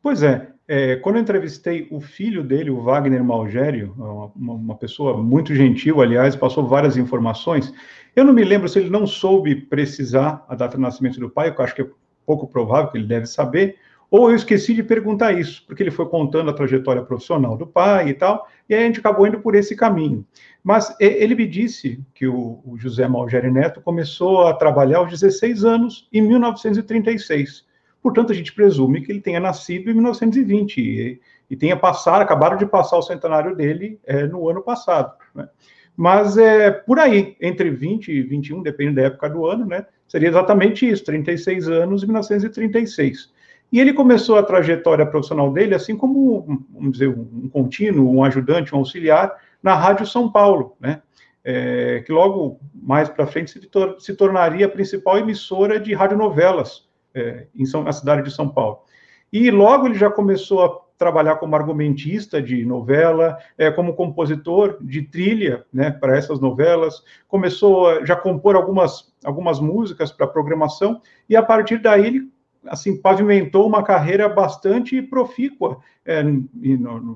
Pois 0.02 0.24
é, 0.24 0.54
é, 0.68 0.98
quando 0.98 1.16
eu 1.16 1.22
entrevistei 1.22 1.88
o 1.90 2.02
filho 2.02 2.44
dele, 2.44 2.70
o 2.70 2.82
Wagner 2.82 3.24
Malgério, 3.24 3.94
uma, 3.98 4.54
uma, 4.54 4.76
pessoa 4.76 5.16
muito 5.16 5.56
gentil, 5.56 6.02
aliás, 6.02 6.36
passou 6.36 6.68
várias 6.68 6.98
informações. 6.98 7.74
Eu 8.14 8.26
não 8.26 8.34
me 8.34 8.44
lembro 8.44 8.68
se 8.68 8.80
ele 8.80 8.90
não 8.90 9.08
soube 9.08 9.56
precisar 9.56 10.46
a 10.50 10.56
data 10.56 10.76
de 10.76 10.84
nascimento 10.84 11.20
do 11.20 11.30
pai, 11.30 11.54
eu 11.56 11.64
acho 11.64 11.74
que 11.74 11.84
é 11.84 11.88
pouco 12.26 12.48
provável 12.48 12.92
que 12.92 12.98
ele 12.98 13.08
deve 13.08 13.26
saber, 13.28 13.78
ou 14.12 14.30
eu 14.30 14.36
esqueci 14.36 14.74
de 14.74 14.84
perguntar 14.84 15.34
isso, 15.34 15.64
porque 15.66 15.84
ele 15.84 15.92
foi 15.92 16.06
contando 16.08 16.50
a 16.50 16.54
trajetória 16.54 17.02
profissional 17.02 17.58
do 17.58 17.66
pai 17.66 18.10
e 18.10 18.14
tal, 18.14 18.48
e 18.68 18.76
aí 18.76 18.84
a 18.84 18.88
gente 18.88 19.00
acabou 19.00 19.26
indo 19.26 19.40
por 19.40 19.56
esse 19.56 19.76
caminho. 19.76 20.26
Mas 20.62 20.94
ele 21.00 21.36
me 21.36 21.48
disse 21.48 22.04
que 22.14 22.28
o, 22.28 22.62
o 22.66 22.78
José 22.78 23.08
Malgeri 23.08 23.50
Neto 23.50 23.80
começou 23.80 24.48
a 24.48 24.54
trabalhar 24.54 25.00
aos 25.00 25.12
16 25.12 25.64
anos, 25.64 26.10
em 26.12 26.22
1936. 26.22 27.67
Portanto, 28.02 28.32
a 28.32 28.36
gente 28.36 28.54
presume 28.54 29.02
que 29.02 29.12
ele 29.12 29.22
tenha 29.22 29.40
nascido 29.40 29.90
em 29.90 29.94
1920 29.94 30.78
e, 30.80 31.22
e 31.50 31.56
tenha 31.56 31.76
passado, 31.76 32.22
acabaram 32.22 32.58
de 32.58 32.66
passar 32.66 32.98
o 32.98 33.02
centenário 33.02 33.56
dele 33.56 34.00
é, 34.06 34.26
no 34.26 34.48
ano 34.50 34.62
passado. 34.62 35.14
Né? 35.34 35.48
Mas 35.96 36.38
é 36.38 36.70
por 36.70 37.00
aí, 37.00 37.36
entre 37.42 37.72
20 37.72 38.12
e 38.12 38.22
21, 38.22 38.62
depende 38.62 38.96
da 38.96 39.04
época 39.04 39.30
do 39.30 39.48
ano, 39.48 39.66
né? 39.66 39.86
Seria 40.08 40.30
exatamente 40.30 40.88
isso, 40.88 41.04
36 41.04 41.68
anos, 41.68 42.04
1936. 42.04 43.34
E 43.72 43.80
ele 43.80 43.92
começou 43.92 44.38
a 44.38 44.44
trajetória 44.44 45.06
profissional 45.06 45.52
dele, 45.52 45.76
assim 45.76 45.98
como, 45.98 46.66
vamos 46.72 46.94
dizer, 46.94 47.10
um 47.10 47.50
contínuo, 47.50 48.14
um 48.14 48.24
ajudante, 48.24 48.74
um 48.74 48.78
auxiliar, 48.78 49.36
na 49.62 49.76
Rádio 49.76 50.06
São 50.06 50.32
Paulo, 50.32 50.78
né? 50.80 51.02
É, 51.44 52.04
que 52.06 52.12
logo 52.12 52.60
mais 52.74 53.08
para 53.08 53.26
frente 53.26 53.52
se, 53.52 53.62
tor 53.68 53.96
se, 54.00 54.14
tornaria 54.14 54.66
a 54.66 54.70
principal 54.70 55.18
emissora 55.18 55.80
de 55.80 55.94
radionovelas 55.94 56.87
é, 57.18 57.48
em 57.56 57.66
São, 57.66 57.84
na 57.84 57.92
cidade 57.92 58.24
de 58.24 58.32
São 58.32 58.48
Paulo. 58.48 58.80
E 59.32 59.52
logo 59.52 59.88
ele 59.88 59.96
já 59.96 60.10
começou 60.10 60.64
a 60.64 60.88
trabalhar 60.98 61.36
como 61.36 61.56
argumentista 61.56 62.42
de 62.42 62.66
novela, 62.66 63.38
é, 63.58 63.70
como 63.70 63.94
compositor 63.94 64.78
de 64.82 65.04
trilha 65.04 65.66
né, 65.72 65.92
para 65.92 66.18
essas 66.18 66.40
novelas, 66.40 67.04
começou 67.28 67.88
a 67.88 68.06
já 68.06 68.16
compor 68.16 68.56
algumas, 68.56 69.14
algumas 69.24 69.60
músicas 69.60 70.12
para 70.12 70.26
programação, 70.26 71.02
e 71.30 71.36
a 71.36 71.44
partir 71.44 71.78
daí 71.78 72.08
ele 72.08 72.32
assim 72.66 73.00
pavimentou 73.00 73.66
uma 73.66 73.84
carreira 73.84 74.28
bastante 74.28 75.02
profícua 75.02 75.80
é, 76.06 76.24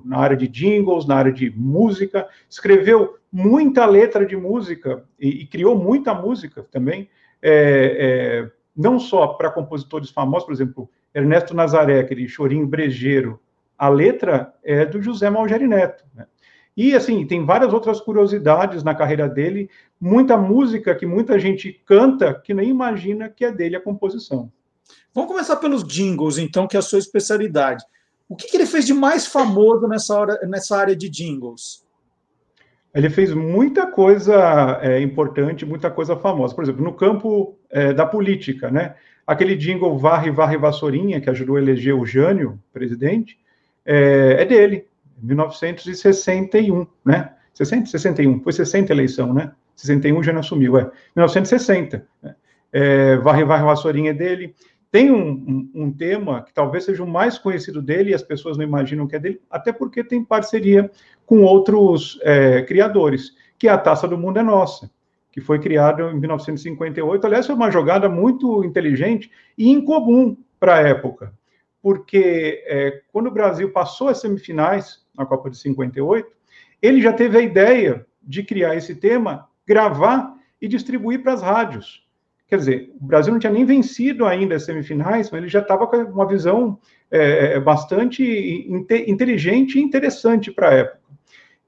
na 0.06 0.18
área 0.18 0.38
de 0.38 0.48
jingles, 0.48 1.06
na 1.06 1.16
área 1.16 1.32
de 1.32 1.50
música, 1.50 2.28
escreveu 2.50 3.18
muita 3.32 3.86
letra 3.86 4.26
de 4.26 4.38
música 4.38 5.04
e, 5.20 5.42
e 5.42 5.48
criou 5.48 5.76
muita 5.76 6.14
música 6.14 6.66
também, 6.72 7.10
é, 7.42 8.46
é, 8.48 8.52
não 8.76 9.00
só 9.00 9.28
para 9.28 9.52
compositores 9.52 10.10
famosos, 10.10 10.46
por 10.46 10.54
exemplo, 10.54 10.90
Ernesto 11.14 11.54
Nazaré, 11.54 12.00
aquele 12.00 12.28
chorinho 12.28 12.68
brejeiro, 12.68 13.40
a 13.78 13.90
letra 13.90 14.54
é 14.64 14.86
do 14.86 15.02
José 15.02 15.30
Malgeri 15.30 15.68
Neto. 15.68 16.06
Né? 16.14 16.26
E, 16.76 16.96
assim, 16.96 17.26
tem 17.26 17.46
várias 17.46 17.74
outras 17.74 18.00
curiosidades 18.00 18.84
na 18.84 18.96
carreira 18.96 19.28
dele, 19.28 19.70
muita 20.00 20.38
música 20.38 20.96
que 20.96 21.06
muita 21.06 21.38
gente 21.38 21.82
canta 21.86 22.34
que 22.34 22.54
nem 22.54 22.70
imagina 22.70 23.30
que 23.30 23.44
é 23.44 23.52
dele 23.52 23.76
a 23.76 23.82
composição. 23.82 24.52
Vamos 25.14 25.30
começar 25.30 25.58
pelos 25.58 25.84
jingles, 25.84 26.38
então, 26.38 26.68
que 26.68 26.78
é 26.78 26.80
a 26.80 26.84
sua 26.84 27.00
especialidade. 27.00 27.84
O 28.30 28.36
que, 28.36 28.48
que 28.48 28.56
ele 28.56 28.66
fez 28.66 28.86
de 28.86 28.94
mais 28.94 29.28
famoso 29.28 29.88
nessa, 29.88 30.18
hora, 30.18 30.40
nessa 30.48 30.78
área 30.78 30.96
de 30.96 31.10
jingles? 31.10 31.86
Ele 32.94 33.10
fez 33.10 33.34
muita 33.34 33.88
coisa 33.88 34.80
é, 34.82 35.00
importante, 35.00 35.66
muita 35.66 35.90
coisa 35.90 36.16
famosa. 36.16 36.54
Por 36.54 36.64
exemplo, 36.64 36.84
no 36.84 36.94
campo 36.94 37.58
é, 37.70 37.94
da 37.94 38.06
política, 38.06 38.70
né? 38.70 38.96
Aquele 39.26 39.56
jingle 39.56 39.98
Varre, 39.98 40.30
Varre, 40.30 40.58
Vassourinha, 40.58 41.22
que 41.22 41.30
ajudou 41.30 41.56
a 41.56 41.62
eleger 41.62 41.96
o 41.96 42.06
Jânio, 42.06 42.60
presidente, 42.74 43.40
é, 43.86 44.38
é 44.40 44.46
dele, 44.46 44.88
1961, 45.22 46.86
né? 47.06 47.32
60, 47.54 47.86
61, 47.88 48.42
foi 48.42 48.54
60 48.54 48.92
a 48.92 48.96
eleição, 48.96 49.34
né? 49.34 49.52
61 49.76 50.24
já 50.24 50.34
não 50.34 50.42
assumiu, 50.42 50.78
é. 50.78 50.84
1960. 51.16 52.06
Né? 52.22 52.36
É, 52.74 53.16
Varre, 53.18 53.44
Varre, 53.44 53.64
Vassourinha 53.64 54.12
é 54.12 54.14
dele. 54.14 54.56
Tem 54.92 55.10
um, 55.10 55.32
um, 55.32 55.72
um, 55.74 55.92
tema 55.94 56.44
que 56.44 56.54
talvez 56.54 56.84
seja 56.84 57.02
o 57.02 57.08
mais 57.08 57.38
conhecido 57.38 57.82
dele 57.82 58.12
e 58.12 58.14
as 58.14 58.22
pessoas 58.22 58.58
não 58.58 58.66
imaginam 58.66 59.08
que 59.08 59.16
é 59.16 59.20
dele, 59.20 59.42
até 59.50 59.72
porque 59.72 60.04
tem 60.04 60.24
parceria 60.24 60.92
com 61.26 61.44
outros 61.44 62.20
é, 62.24 62.62
criadores, 62.64 63.34
que 63.58 63.70
é 63.70 63.72
a 63.72 63.78
Taça 63.78 64.06
do 64.06 64.18
Mundo 64.18 64.40
é 64.40 64.44
Nossa, 64.44 64.92
que 65.32 65.40
foi 65.40 65.60
criado 65.60 66.10
em 66.10 66.20
1958. 66.20 67.26
Aliás, 67.26 67.46
foi 67.46 67.56
uma 67.56 67.72
jogada 67.72 68.10
muito 68.10 68.66
inteligente 68.66 69.32
e 69.58 69.70
incomum 69.70 70.36
para 70.60 70.76
a 70.76 70.82
época, 70.82 71.34
porque 71.82 72.62
é, 72.68 73.02
quando 73.14 73.28
o 73.28 73.32
Brasil 73.32 73.72
passou 73.72 74.10
as 74.10 74.20
semifinais 74.20 75.06
na 75.18 75.26
Copa 75.26 75.50
de 75.50 75.58
58, 75.58 76.30
ele 76.82 77.02
já 77.02 77.14
teve 77.14 77.38
a 77.38 77.42
ideia 77.42 78.06
de 78.22 78.44
criar 78.44 78.76
esse 78.76 78.96
tema, 78.96 79.48
gravar 79.66 80.36
e 80.62 80.68
distribuir 80.68 81.24
para 81.24 81.32
as 81.32 81.42
rádios. 81.42 82.06
Quer 82.52 82.58
dizer, 82.58 82.92
o 83.00 83.06
Brasil 83.06 83.32
não 83.32 83.40
tinha 83.40 83.54
nem 83.54 83.64
vencido 83.64 84.26
ainda 84.26 84.56
as 84.56 84.66
semifinais, 84.66 85.32
mas 85.32 85.40
ele 85.40 85.48
já 85.48 85.62
estava 85.62 85.88
com 85.88 85.96
uma 85.96 86.28
visão 86.28 86.78
é, 87.10 87.54
é 87.54 87.60
bastante 87.62 88.22
inte 88.68 89.10
inteligente 89.10 89.80
e 89.80 89.82
interessante 89.82 90.52
para 90.52 90.68
a 90.68 90.74
época. 90.74 91.00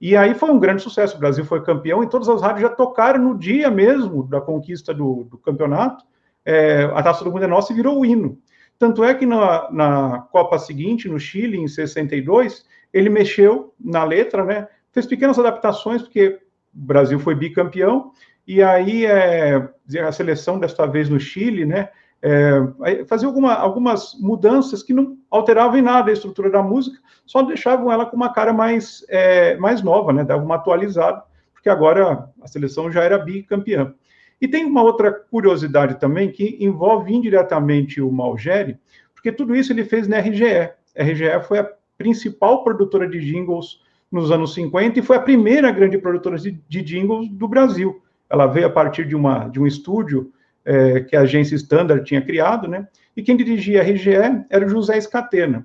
E 0.02 0.14
aí 0.18 0.36
foi 0.36 0.52
um 0.52 0.60
grande 0.60 0.82
sucesso. 0.82 1.16
O 1.16 1.20
Brasil 1.22 1.46
foi 1.46 1.64
campeão 1.64 2.04
e 2.04 2.10
todas 2.10 2.28
as 2.28 2.42
rádios 2.42 2.64
já 2.64 2.70
tocaram 2.70 3.24
no 3.24 3.40
dia 3.40 3.72
mesmo 3.72 4.28
da 4.28 4.42
conquista 4.42 4.94
do, 4.94 5.24
do 5.24 5.38
campeonato. 5.38 6.04
É, 6.44 6.84
a 6.94 7.02
Taça 7.02 7.24
do 7.24 7.32
Mundo 7.32 7.46
é 7.46 7.48
Nossa 7.48 7.72
e 7.72 7.76
virou 7.78 8.02
o 8.02 8.06
hino. 8.06 8.38
Tanto 8.78 9.06
é 9.06 9.14
que 9.14 9.26
na, 9.26 9.72
na 9.72 10.28
Copa 10.34 10.60
seguinte, 10.60 11.08
no 11.08 11.18
Chile, 11.18 11.58
em 11.60 11.68
62, 11.70 12.66
ele 12.92 13.10
mexeu 13.10 13.74
na 13.80 14.04
letra, 14.04 14.44
né? 14.44 14.68
Fez 14.92 15.06
pequenas 15.06 15.40
adaptações, 15.40 16.02
porque 16.02 16.42
o 16.76 16.86
Brasil 16.86 17.18
foi 17.20 17.36
bicampeão, 17.36 18.12
e 18.46 18.62
aí 18.62 19.06
é, 19.06 19.70
a 20.06 20.12
seleção 20.12 20.60
desta 20.60 20.86
vez 20.86 21.10
no 21.10 21.20
Chile, 21.20 21.66
né, 21.66 21.90
é, 22.22 23.04
fazia 23.06 23.28
alguma, 23.28 23.54
algumas 23.54 24.18
mudanças 24.20 24.84
que 24.84 24.94
não 24.94 25.18
alteravam 25.30 25.78
em 25.78 25.82
nada 25.82 26.10
a 26.10 26.14
estrutura 26.14 26.50
da 26.50 26.62
música, 26.62 26.98
só 27.26 27.42
deixavam 27.42 27.92
ela 27.92 28.06
com 28.06 28.16
uma 28.16 28.34
cara 28.34 28.54
mais, 28.54 29.06
é, 29.10 29.56
mais 29.58 29.82
nova, 29.82 30.12
né, 30.12 30.24
dava 30.24 30.44
uma 30.44 30.56
atualizada, 30.56 31.24
porque 31.54 31.70
agora 31.70 32.30
a 32.42 32.48
seleção 32.48 32.92
já 32.92 33.04
era 33.04 33.18
bicampeã. 33.18 33.94
E 34.42 34.48
tem 34.48 34.66
uma 34.66 34.84
outra 34.84 35.12
curiosidade 35.12 36.00
também 36.00 36.30
que 36.30 36.58
envolve 36.60 37.14
indiretamente 37.14 38.02
o 38.02 38.12
Malgeri, 38.12 38.78
porque 39.14 39.32
tudo 39.32 39.56
isso 39.56 39.72
ele 39.72 39.86
fez 39.86 40.06
na 40.06 40.20
RGE. 40.20 40.70
A 40.98 41.04
RGE 41.04 41.48
foi 41.48 41.60
a 41.60 41.70
principal 41.98 42.64
produtora 42.64 43.08
de 43.08 43.22
jingles 43.22 43.82
nos 44.12 44.32
anos 44.32 44.54
50 44.54 45.00
e 45.00 45.02
foi 45.02 45.16
a 45.16 45.22
primeira 45.22 45.72
grande 45.72 45.98
produtora 45.98 46.38
de, 46.38 46.52
de 46.68 46.82
jingles 46.82 47.30
do 47.30 47.48
Brasil 47.48 48.02
ela 48.34 48.48
veio 48.48 48.66
a 48.66 48.70
partir 48.70 49.06
de, 49.06 49.16
uma, 49.16 49.48
de 49.48 49.60
um 49.60 49.68
estúdio 49.68 50.34
é, 50.66 51.02
que 51.02 51.16
a 51.16 51.22
agência 51.22 51.54
Standard 51.54 52.04
tinha 52.04 52.20
criado, 52.20 52.68
né? 52.68 52.88
E 53.16 53.22
quem 53.22 53.38
dirigia 53.38 53.80
a 53.80 53.84
RGE 53.84 54.12
era 54.50 54.66
o 54.66 54.70
José 54.70 54.98
Escatena. 54.98 55.64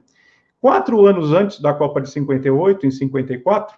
Quatro 0.60 1.06
anos 1.06 1.32
antes 1.32 1.60
da 1.60 1.72
Copa 1.72 1.98
de 2.02 2.10
58, 2.10 2.84
em 2.84 2.90
54, 2.90 3.74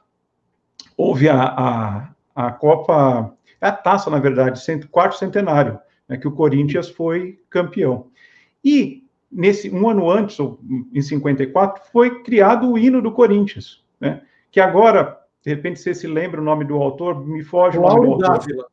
houve 0.97 1.29
a, 1.29 1.41
a, 1.41 2.09
a 2.35 2.51
Copa 2.51 3.33
a 3.61 3.71
taça, 3.71 4.11
na 4.11 4.19
verdade, 4.19 4.61
quarto 4.91 5.17
centenário, 5.17 5.79
né, 6.09 6.17
que 6.17 6.27
o 6.27 6.33
Corinthians 6.33 6.89
foi 6.89 7.39
campeão. 7.49 8.09
E 8.65 9.05
nesse 9.31 9.71
um 9.71 9.89
ano 9.89 10.11
antes, 10.11 10.37
em 10.93 11.01
54, 11.01 11.85
foi 11.93 12.25
criado 12.25 12.69
o 12.69 12.77
hino 12.77 13.01
do 13.01 13.13
Corinthians, 13.13 13.85
né, 14.01 14.23
que 14.51 14.59
agora, 14.59 15.17
de 15.45 15.51
repente, 15.51 15.79
você 15.79 15.95
se 15.95 16.09
lembra 16.09 16.41
o 16.41 16.45
nome 16.45 16.65
do 16.65 16.75
autor, 16.75 17.25
me 17.25 17.45
foge 17.45 17.79
o 17.79 17.83
nome 17.83 18.07
do 18.07 18.13
autor. 18.15 18.39
Dávila. 18.39 18.71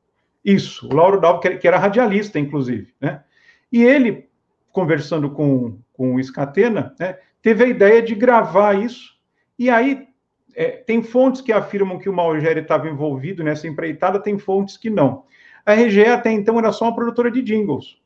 Isso, 0.47 0.87
o 0.87 0.95
Lauro 0.95 1.19
Dávila, 1.19 1.57
que 1.57 1.67
era 1.67 1.77
radialista, 1.77 2.39
inclusive, 2.39 2.93
né? 3.01 3.21
E 3.69 3.83
ele, 3.83 4.29
conversando 4.71 5.29
com, 5.29 5.77
com 5.91 6.15
o 6.15 6.19
Escatena, 6.21 6.95
né, 6.97 7.17
teve 7.41 7.65
a 7.65 7.67
ideia 7.67 8.01
de 8.01 8.15
gravar 8.15 8.81
isso, 8.81 9.17
e 9.59 9.69
aí 9.69 10.07
é, 10.55 10.69
tem 10.69 11.03
fontes 11.03 11.41
que 11.41 11.51
afirmam 11.51 11.99
que 11.99 12.07
o 12.07 12.13
Malgeri 12.13 12.61
estava 12.61 12.87
envolvido 12.87 13.43
nessa 13.43 13.67
empreitada, 13.67 14.21
tem 14.21 14.39
fontes 14.39 14.77
que 14.77 14.89
não. 14.89 15.25
A 15.65 15.73
RGE 15.73 16.05
até 16.05 16.31
então 16.31 16.57
era 16.57 16.71
só 16.71 16.85
uma 16.85 16.95
produtora 16.95 17.29
de 17.29 17.41
jingles. 17.41 17.97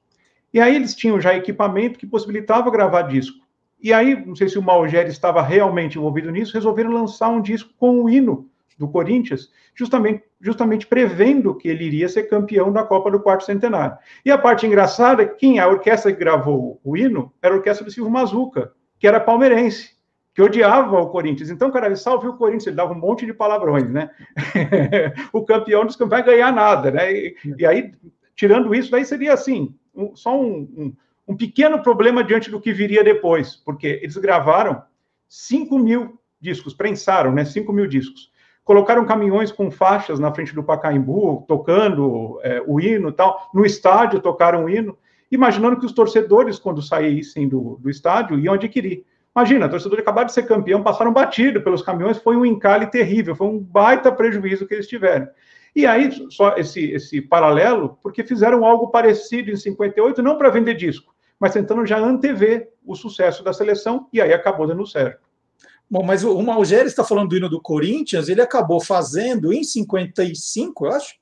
E 0.51 0.59
aí 0.59 0.75
eles 0.75 0.95
tinham 0.95 1.21
já 1.21 1.35
equipamento 1.35 1.99
que 1.99 2.07
possibilitava 2.07 2.71
gravar 2.71 3.03
disco. 3.03 3.45
E 3.79 3.93
aí, 3.93 4.15
não 4.25 4.35
sei 4.35 4.49
se 4.49 4.57
o 4.57 4.63
Malgeri 4.63 5.11
estava 5.11 5.43
realmente 5.43 5.99
envolvido 5.99 6.31
nisso, 6.31 6.55
resolveram 6.55 6.91
lançar 6.91 7.29
um 7.29 7.41
disco 7.41 7.71
com 7.77 8.03
o 8.03 8.09
hino 8.09 8.50
do 8.81 8.87
Corinthians, 8.87 9.51
justamente, 9.75 10.23
justamente 10.41 10.87
prevendo 10.87 11.55
que 11.55 11.67
ele 11.67 11.85
iria 11.85 12.09
ser 12.09 12.23
campeão 12.23 12.73
da 12.73 12.83
Copa 12.83 13.11
do 13.11 13.19
Quarto 13.19 13.45
Centenário. 13.45 13.95
E 14.25 14.31
a 14.31 14.37
parte 14.37 14.65
engraçada 14.65 15.21
é 15.21 15.25
que 15.27 15.35
quem 15.35 15.59
a 15.59 15.67
orquestra 15.67 16.11
que 16.11 16.19
gravou 16.19 16.81
o 16.83 16.97
hino 16.97 17.31
era 17.41 17.53
a 17.53 17.57
orquestra 17.57 17.85
do 17.85 17.91
Silvio 17.91 18.11
Mazuca, 18.11 18.73
que 18.99 19.07
era 19.07 19.19
palmeirense 19.19 20.01
que 20.33 20.41
odiava 20.41 20.99
o 20.99 21.09
Corinthians. 21.09 21.49
Então, 21.49 21.69
cara, 21.69 21.87
ele 21.87 21.95
salve 21.95 22.27
o 22.27 22.37
Corinthians, 22.37 22.67
ele 22.67 22.75
dava 22.75 22.93
um 22.93 22.99
monte 22.99 23.25
de 23.25 23.33
palavrões, 23.33 23.89
né? 23.91 24.09
o 25.33 25.43
campeão 25.43 25.85
dos 25.85 25.95
campeões 25.95 26.25
vai 26.25 26.35
ganhar 26.35 26.51
nada, 26.51 26.89
né? 26.89 27.13
E, 27.13 27.35
e 27.57 27.65
aí, 27.65 27.91
tirando 28.33 28.73
isso, 28.73 28.89
daí 28.89 29.03
seria 29.03 29.33
assim, 29.33 29.75
um, 29.93 30.15
só 30.15 30.39
um, 30.39 30.61
um, 30.77 30.93
um, 31.27 31.35
pequeno 31.35 31.83
problema 31.83 32.23
diante 32.23 32.49
do 32.49 32.61
que 32.61 32.71
viria 32.71 33.03
depois, 33.03 33.57
porque 33.57 33.99
eles 34.01 34.15
gravaram 34.15 34.81
5 35.27 35.77
mil 35.77 36.17
discos, 36.39 36.73
prensaram, 36.73 37.33
né? 37.33 37.43
5 37.43 37.71
mil 37.73 37.85
discos. 37.85 38.30
Colocaram 38.71 39.03
caminhões 39.03 39.51
com 39.51 39.69
faixas 39.69 40.17
na 40.17 40.33
frente 40.33 40.55
do 40.55 40.63
Pacaembu, 40.63 41.43
tocando 41.45 42.39
é, 42.41 42.63
o 42.65 42.79
hino 42.79 43.09
e 43.09 43.11
tal. 43.11 43.49
No 43.53 43.65
estádio 43.65 44.21
tocaram 44.21 44.63
o 44.63 44.69
hino, 44.69 44.97
imaginando 45.29 45.77
que 45.77 45.85
os 45.85 45.91
torcedores, 45.91 46.57
quando 46.57 46.81
saíssem 46.81 47.49
do, 47.49 47.77
do 47.81 47.89
estádio, 47.89 48.39
iam 48.39 48.53
adquirir. 48.53 49.03
Imagina, 49.35 49.67
torcedores 49.67 50.01
acabaram 50.01 50.27
de 50.27 50.31
ser 50.31 50.43
campeão, 50.43 50.81
passaram 50.81 51.11
batido 51.11 51.61
pelos 51.61 51.81
caminhões, 51.81 52.19
foi 52.19 52.37
um 52.37 52.45
encalhe 52.45 52.85
terrível, 52.85 53.35
foi 53.35 53.47
um 53.47 53.59
baita 53.59 54.09
prejuízo 54.09 54.65
que 54.65 54.73
eles 54.73 54.87
tiveram. 54.87 55.27
E 55.75 55.85
aí, 55.85 56.09
só 56.29 56.55
esse, 56.55 56.91
esse 56.91 57.19
paralelo, 57.19 57.97
porque 58.01 58.23
fizeram 58.23 58.63
algo 58.63 58.87
parecido 58.87 59.51
em 59.51 59.57
58, 59.57 60.23
não 60.23 60.37
para 60.37 60.49
vender 60.49 60.75
disco, 60.75 61.13
mas 61.37 61.51
tentando 61.51 61.85
já 61.85 61.99
antever 61.99 62.69
o 62.85 62.95
sucesso 62.95 63.43
da 63.43 63.51
seleção, 63.51 64.07
e 64.13 64.21
aí 64.21 64.31
acabou 64.31 64.65
dando 64.65 64.87
certo. 64.87 65.29
Bom, 65.91 66.03
mas 66.03 66.23
o, 66.23 66.37
o 66.37 66.41
Malgeri 66.41 66.87
está 66.87 67.03
falando 67.03 67.27
do 67.27 67.35
hino 67.35 67.49
do 67.49 67.61
Corinthians, 67.61 68.29
ele 68.29 68.41
acabou 68.41 68.79
fazendo 68.79 69.51
em 69.51 69.61
55, 69.61 70.85
eu 70.85 70.91
acho, 70.93 71.15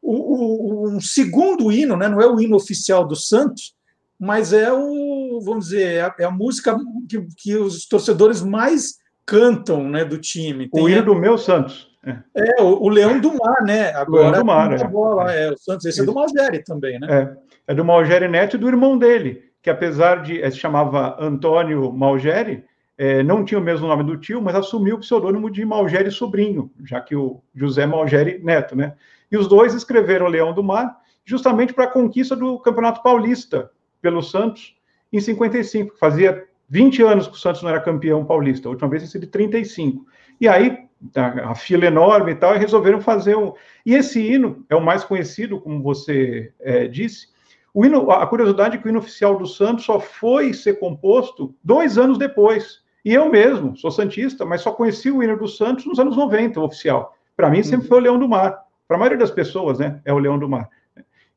o, 0.00 0.12
o, 0.12 0.88
um 0.90 1.00
segundo 1.00 1.72
hino, 1.72 1.96
né? 1.96 2.08
não 2.08 2.20
é 2.20 2.26
o 2.26 2.40
hino 2.40 2.54
oficial 2.54 3.04
do 3.04 3.16
Santos, 3.16 3.74
mas 4.16 4.52
é 4.52 4.72
o, 4.72 5.40
vamos 5.44 5.64
dizer, 5.64 5.94
é 5.94 6.02
a, 6.02 6.14
é 6.20 6.24
a 6.24 6.30
música 6.30 6.78
que, 7.08 7.26
que, 7.36 7.56
os 7.56 7.88
torcedores 7.88 8.40
mais 8.40 8.98
cantam, 9.26 9.88
né, 9.88 10.04
do 10.04 10.16
time. 10.16 10.70
Tem 10.70 10.80
o 10.80 10.88
hino 10.88 11.04
do 11.04 11.16
meu 11.16 11.36
Santos. 11.36 11.88
É, 12.06 12.60
é 12.60 12.62
o, 12.62 12.84
o, 12.84 12.88
Leão 12.88 13.18
do 13.18 13.32
Mar, 13.36 13.62
né? 13.64 13.92
Agora, 13.94 14.30
Leão 14.30 14.40
do 14.40 14.46
Mar, 14.46 14.72
é. 14.72 14.84
Bola, 14.86 15.32
é. 15.32 15.50
O 15.50 15.58
Santos, 15.58 15.86
esse 15.86 16.02
é 16.02 16.04
do 16.04 16.14
Malgeri 16.14 16.62
também, 16.62 17.00
né? 17.00 17.36
É, 17.66 17.72
é 17.72 17.74
do 17.74 17.84
Malgeri 17.84 18.28
Neto 18.28 18.54
e 18.54 18.58
do 18.60 18.68
irmão 18.68 18.96
dele, 18.96 19.42
que 19.60 19.70
apesar 19.70 20.22
de 20.22 20.40
é, 20.40 20.48
se 20.50 20.58
chamava 20.58 21.16
Antônio 21.18 21.90
Malgeri, 21.92 22.64
é, 22.96 23.22
não 23.22 23.44
tinha 23.44 23.58
o 23.58 23.62
mesmo 23.62 23.88
nome 23.88 24.04
do 24.04 24.16
tio, 24.16 24.40
mas 24.40 24.54
assumiu 24.54 24.96
o 24.96 25.00
pseudônimo 25.00 25.50
de 25.50 25.64
Malgeri 25.64 26.10
Sobrinho, 26.10 26.70
já 26.84 27.00
que 27.00 27.16
o 27.16 27.42
José 27.54 27.86
Malgeri 27.86 28.38
Neto, 28.42 28.76
né? 28.76 28.94
E 29.30 29.36
os 29.36 29.48
dois 29.48 29.74
escreveram 29.74 30.28
Leão 30.28 30.52
do 30.52 30.62
Mar 30.62 31.00
justamente 31.24 31.72
para 31.72 31.84
a 31.84 31.90
conquista 31.90 32.36
do 32.36 32.58
Campeonato 32.60 33.02
Paulista, 33.02 33.70
pelo 34.00 34.22
Santos 34.22 34.76
em 35.12 35.20
55. 35.20 35.96
Fazia 35.96 36.44
20 36.68 37.02
anos 37.02 37.26
que 37.26 37.34
o 37.34 37.38
Santos 37.38 37.62
não 37.62 37.70
era 37.70 37.80
campeão 37.80 38.24
paulista, 38.24 38.68
a 38.68 38.70
última 38.70 38.88
vez 38.88 39.02
tinha 39.02 39.10
sido 39.10 39.26
35. 39.26 40.06
E 40.40 40.46
aí, 40.46 40.86
a, 41.14 41.54
fila 41.54 41.86
enorme 41.86 42.32
e 42.32 42.34
tal, 42.34 42.54
e 42.54 42.58
resolveram 42.58 43.00
fazer 43.00 43.36
um. 43.36 43.52
E 43.84 43.94
esse 43.94 44.20
hino 44.20 44.64
é 44.68 44.76
o 44.76 44.84
mais 44.84 45.04
conhecido, 45.04 45.60
como 45.60 45.82
você 45.82 46.52
é, 46.60 46.86
disse. 46.86 47.28
O 47.72 47.84
hino, 47.84 48.10
a 48.10 48.26
curiosidade 48.26 48.76
é 48.76 48.78
que 48.78 48.86
o 48.86 48.88
hino 48.88 49.00
oficial 49.00 49.36
do 49.36 49.46
Santos 49.46 49.84
só 49.84 49.98
foi 49.98 50.52
ser 50.52 50.78
composto 50.78 51.54
dois 51.62 51.98
anos 51.98 52.18
depois. 52.18 52.83
E 53.04 53.12
eu 53.12 53.30
mesmo, 53.30 53.76
sou 53.76 53.90
Santista, 53.90 54.46
mas 54.46 54.62
só 54.62 54.72
conheci 54.72 55.10
o 55.10 55.22
hino 55.22 55.36
do 55.36 55.46
Santos 55.46 55.84
nos 55.84 55.98
anos 55.98 56.16
90, 56.16 56.58
o 56.58 56.64
oficial. 56.64 57.14
Para 57.36 57.50
mim, 57.50 57.62
sempre 57.62 57.84
uhum. 57.84 57.88
foi 57.88 57.98
o 57.98 58.02
Leão 58.02 58.18
do 58.18 58.28
Mar. 58.28 58.64
Para 58.88 58.96
a 58.96 59.00
maioria 59.00 59.18
das 59.18 59.30
pessoas, 59.30 59.78
né? 59.78 60.00
É 60.04 60.12
o 60.12 60.18
Leão 60.18 60.38
do 60.38 60.48
Mar. 60.48 60.68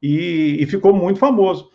E, 0.01 0.57
e 0.59 0.65
ficou 0.65 0.93
muito 0.93 1.19
famoso. 1.19 1.69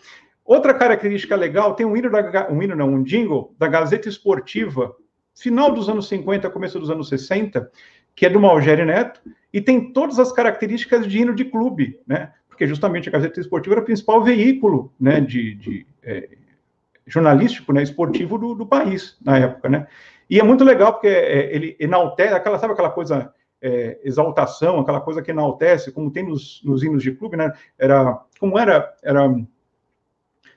Outra 0.44 0.74
característica 0.74 1.36
legal, 1.36 1.74
tem 1.74 1.84
um 1.84 1.96
hino, 1.96 2.10
da, 2.10 2.48
um 2.50 2.62
hino 2.62 2.74
não, 2.74 2.88
um 2.88 3.02
jingle 3.02 3.54
da 3.58 3.68
Gazeta 3.68 4.08
Esportiva, 4.08 4.94
final 5.34 5.72
dos 5.72 5.88
anos 5.88 6.08
50, 6.08 6.48
começo 6.50 6.78
dos 6.78 6.90
anos 6.90 7.08
60, 7.08 7.70
que 8.14 8.26
é 8.26 8.30
do 8.30 8.40
Malgeri 8.40 8.84
Neto, 8.84 9.20
e 9.52 9.60
tem 9.60 9.92
todas 9.92 10.18
as 10.18 10.32
características 10.32 11.06
de 11.06 11.18
hino 11.18 11.34
de 11.34 11.44
clube, 11.44 12.00
né? 12.06 12.32
Porque 12.48 12.66
justamente 12.66 13.08
a 13.08 13.12
Gazeta 13.12 13.40
Esportiva 13.40 13.74
era 13.74 13.82
o 13.82 13.84
principal 13.84 14.22
veículo, 14.22 14.92
né, 15.00 15.20
de, 15.20 15.54
de 15.54 15.86
é, 16.02 16.28
jornalístico, 17.06 17.72
né, 17.72 17.82
esportivo 17.82 18.38
do, 18.38 18.54
do, 18.54 18.66
país 18.66 19.16
na 19.22 19.38
época, 19.38 19.68
né? 19.68 19.86
E 20.28 20.38
é 20.38 20.42
muito 20.42 20.64
legal 20.64 20.92
porque 20.92 21.08
é, 21.08 21.54
ele 21.54 21.76
enaltece, 21.78 22.34
aquela, 22.34 22.58
sabe 22.58 22.72
aquela 22.72 22.90
coisa 22.90 23.32
é, 23.60 24.00
exaltação, 24.02 24.80
aquela 24.80 25.00
coisa 25.00 25.22
que 25.22 25.30
enaltece, 25.30 25.92
como 25.92 26.10
tem 26.10 26.26
nos, 26.26 26.60
nos 26.64 26.82
hinos 26.82 27.02
de 27.02 27.12
clube, 27.12 27.36
né? 27.36 27.52
Era, 27.78 28.20
como 28.38 28.58
era, 28.58 28.92
era 29.02 29.28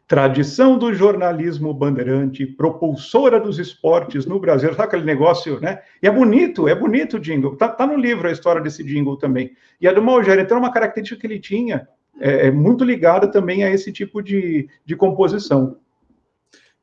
tradição 0.07 0.77
do 0.77 0.93
jornalismo 0.93 1.73
bandeirante, 1.73 2.45
propulsora 2.45 3.39
dos 3.39 3.57
esportes 3.57 4.25
no 4.25 4.39
Brasil. 4.39 4.69
Sabe 4.73 4.83
aquele 4.83 5.03
negócio, 5.03 5.59
né? 5.59 5.81
E 6.01 6.07
é 6.07 6.11
bonito, 6.11 6.67
é 6.67 6.75
bonito 6.75 7.17
o 7.17 7.19
jingle. 7.19 7.55
Tá, 7.55 7.69
tá 7.69 7.87
no 7.87 7.97
livro 7.97 8.27
a 8.27 8.31
história 8.31 8.61
desse 8.61 8.83
jingle 8.83 9.17
também. 9.17 9.51
E 9.81 9.87
a 9.87 9.93
do 9.93 10.01
Malgeri, 10.01 10.41
então, 10.41 10.57
é 10.57 10.59
uma 10.59 10.71
característica 10.71 11.19
que 11.19 11.27
ele 11.27 11.39
tinha, 11.39 11.87
é, 12.19 12.47
é 12.47 12.51
muito 12.51 12.83
ligada 12.83 13.27
também 13.27 13.63
a 13.63 13.69
esse 13.69 13.91
tipo 13.91 14.21
de, 14.21 14.69
de 14.85 14.95
composição. 14.95 15.77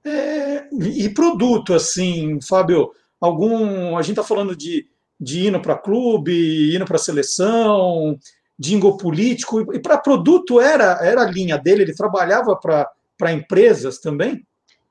É, 0.05 0.69
e 0.73 1.09
produto, 1.09 1.75
assim, 1.75 2.39
Fábio, 2.41 2.91
algum. 3.21 3.97
A 3.97 4.03
gente 4.03 4.13
está 4.13 4.25
falando 4.25 4.57
de, 4.57 4.87
de 5.21 5.47
hino 5.47 5.61
para 5.61 5.79
clube, 5.79 6.75
hino 6.75 6.85
para 6.85 6.99
seleção, 6.99 8.19
jingle 8.59 8.97
político, 8.97 9.75
e 9.75 9.79
para 9.79 9.99
produto 9.99 10.61
era, 10.61 10.99
era 11.03 11.23
a 11.23 11.31
linha 11.31 11.57
dele, 11.59 11.83
ele 11.83 11.95
trabalhava 11.95 12.57
para 12.57 13.33
empresas 13.33 13.99
também? 13.99 14.45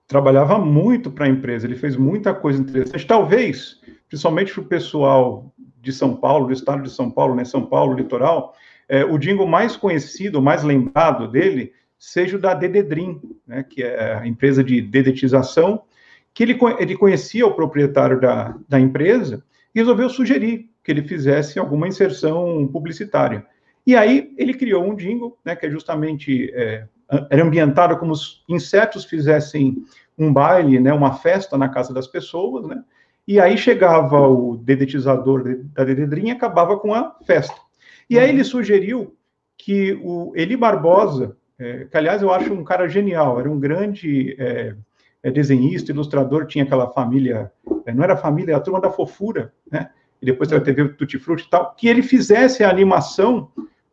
Trabalhava 0.07 0.57
muito 0.57 1.09
para 1.11 1.25
a 1.25 1.29
empresa, 1.29 1.65
ele 1.65 1.75
fez 1.75 1.95
muita 1.95 2.33
coisa 2.33 2.61
interessante. 2.61 3.05
Talvez, 3.05 3.79
principalmente 4.09 4.53
para 4.53 4.61
o 4.61 4.65
pessoal 4.65 5.53
de 5.81 5.91
São 5.93 6.15
Paulo, 6.15 6.47
do 6.47 6.53
estado 6.53 6.83
de 6.83 6.89
São 6.89 7.09
Paulo, 7.09 7.33
né, 7.33 7.45
São 7.45 7.65
Paulo, 7.65 7.93
litoral, 7.93 8.53
é, 8.89 9.05
o 9.05 9.17
jingle 9.17 9.47
mais 9.47 9.77
conhecido, 9.77 10.41
mais 10.41 10.63
lembrado 10.63 11.29
dele, 11.29 11.71
seja 12.01 12.35
o 12.35 12.39
da 12.39 12.55
Dededrim, 12.55 13.21
né, 13.45 13.61
que 13.61 13.83
é 13.83 14.15
a 14.15 14.25
empresa 14.25 14.63
de 14.63 14.81
dedetização, 14.81 15.83
que 16.33 16.41
ele, 16.41 16.57
ele 16.79 16.97
conhecia 16.97 17.45
o 17.45 17.53
proprietário 17.53 18.19
da, 18.19 18.57
da 18.67 18.79
empresa 18.79 19.43
e 19.73 19.79
resolveu 19.79 20.09
sugerir 20.09 20.67
que 20.83 20.91
ele 20.91 21.03
fizesse 21.03 21.59
alguma 21.59 21.87
inserção 21.87 22.67
publicitária. 22.67 23.45
E 23.85 23.95
aí 23.95 24.33
ele 24.35 24.55
criou 24.55 24.83
um 24.83 24.95
jingle, 24.95 25.37
né, 25.45 25.55
que 25.55 25.67
é 25.67 25.69
justamente 25.69 26.51
é, 26.55 26.87
era 27.29 27.43
ambientada 27.43 27.95
como 27.95 28.13
os 28.13 28.43
insetos 28.49 29.05
fizessem 29.05 29.85
um 30.17 30.33
baile, 30.33 30.79
né, 30.79 30.91
uma 30.91 31.13
festa 31.13 31.55
na 31.55 31.69
casa 31.69 31.93
das 31.93 32.07
pessoas, 32.07 32.65
né? 32.65 32.83
E 33.27 33.39
aí 33.39 33.55
chegava 33.55 34.27
o 34.27 34.57
dedetizador 34.57 35.43
da 35.71 35.83
dededrinha 35.83 36.33
e 36.33 36.35
acabava 36.35 36.79
com 36.79 36.95
a 36.95 37.15
festa. 37.27 37.55
E 38.09 38.17
aí 38.17 38.29
ele 38.29 38.43
sugeriu 38.43 39.15
que 39.55 39.93
o 40.03 40.33
Eli 40.35 40.57
Barbosa, 40.57 41.37
é, 41.61 41.85
que 41.85 41.95
aliás 41.95 42.21
eu 42.21 42.31
acho 42.31 42.53
um 42.53 42.63
cara 42.63 42.87
genial, 42.87 43.39
era 43.39 43.49
um 43.49 43.59
grande 43.59 44.35
é, 44.39 44.75
é 45.21 45.31
desenhista, 45.31 45.91
ilustrador, 45.91 46.47
tinha 46.47 46.63
aquela 46.63 46.89
família, 46.89 47.51
é, 47.85 47.93
não 47.93 48.03
era 48.03 48.17
família, 48.17 48.53
era 48.53 48.57
a 48.57 48.63
turma 48.63 48.81
da 48.81 48.91
fofura, 48.91 49.53
né? 49.71 49.89
E 50.21 50.25
depois 50.25 50.49
teve 50.49 50.61
a 50.61 50.63
TV 50.63 50.89
Tutti 50.89 51.17
Frutti 51.17 51.45
e 51.45 51.49
tal, 51.49 51.73
que 51.75 51.87
ele 51.87 52.03
fizesse 52.03 52.63
a 52.63 52.69
animação 52.69 53.51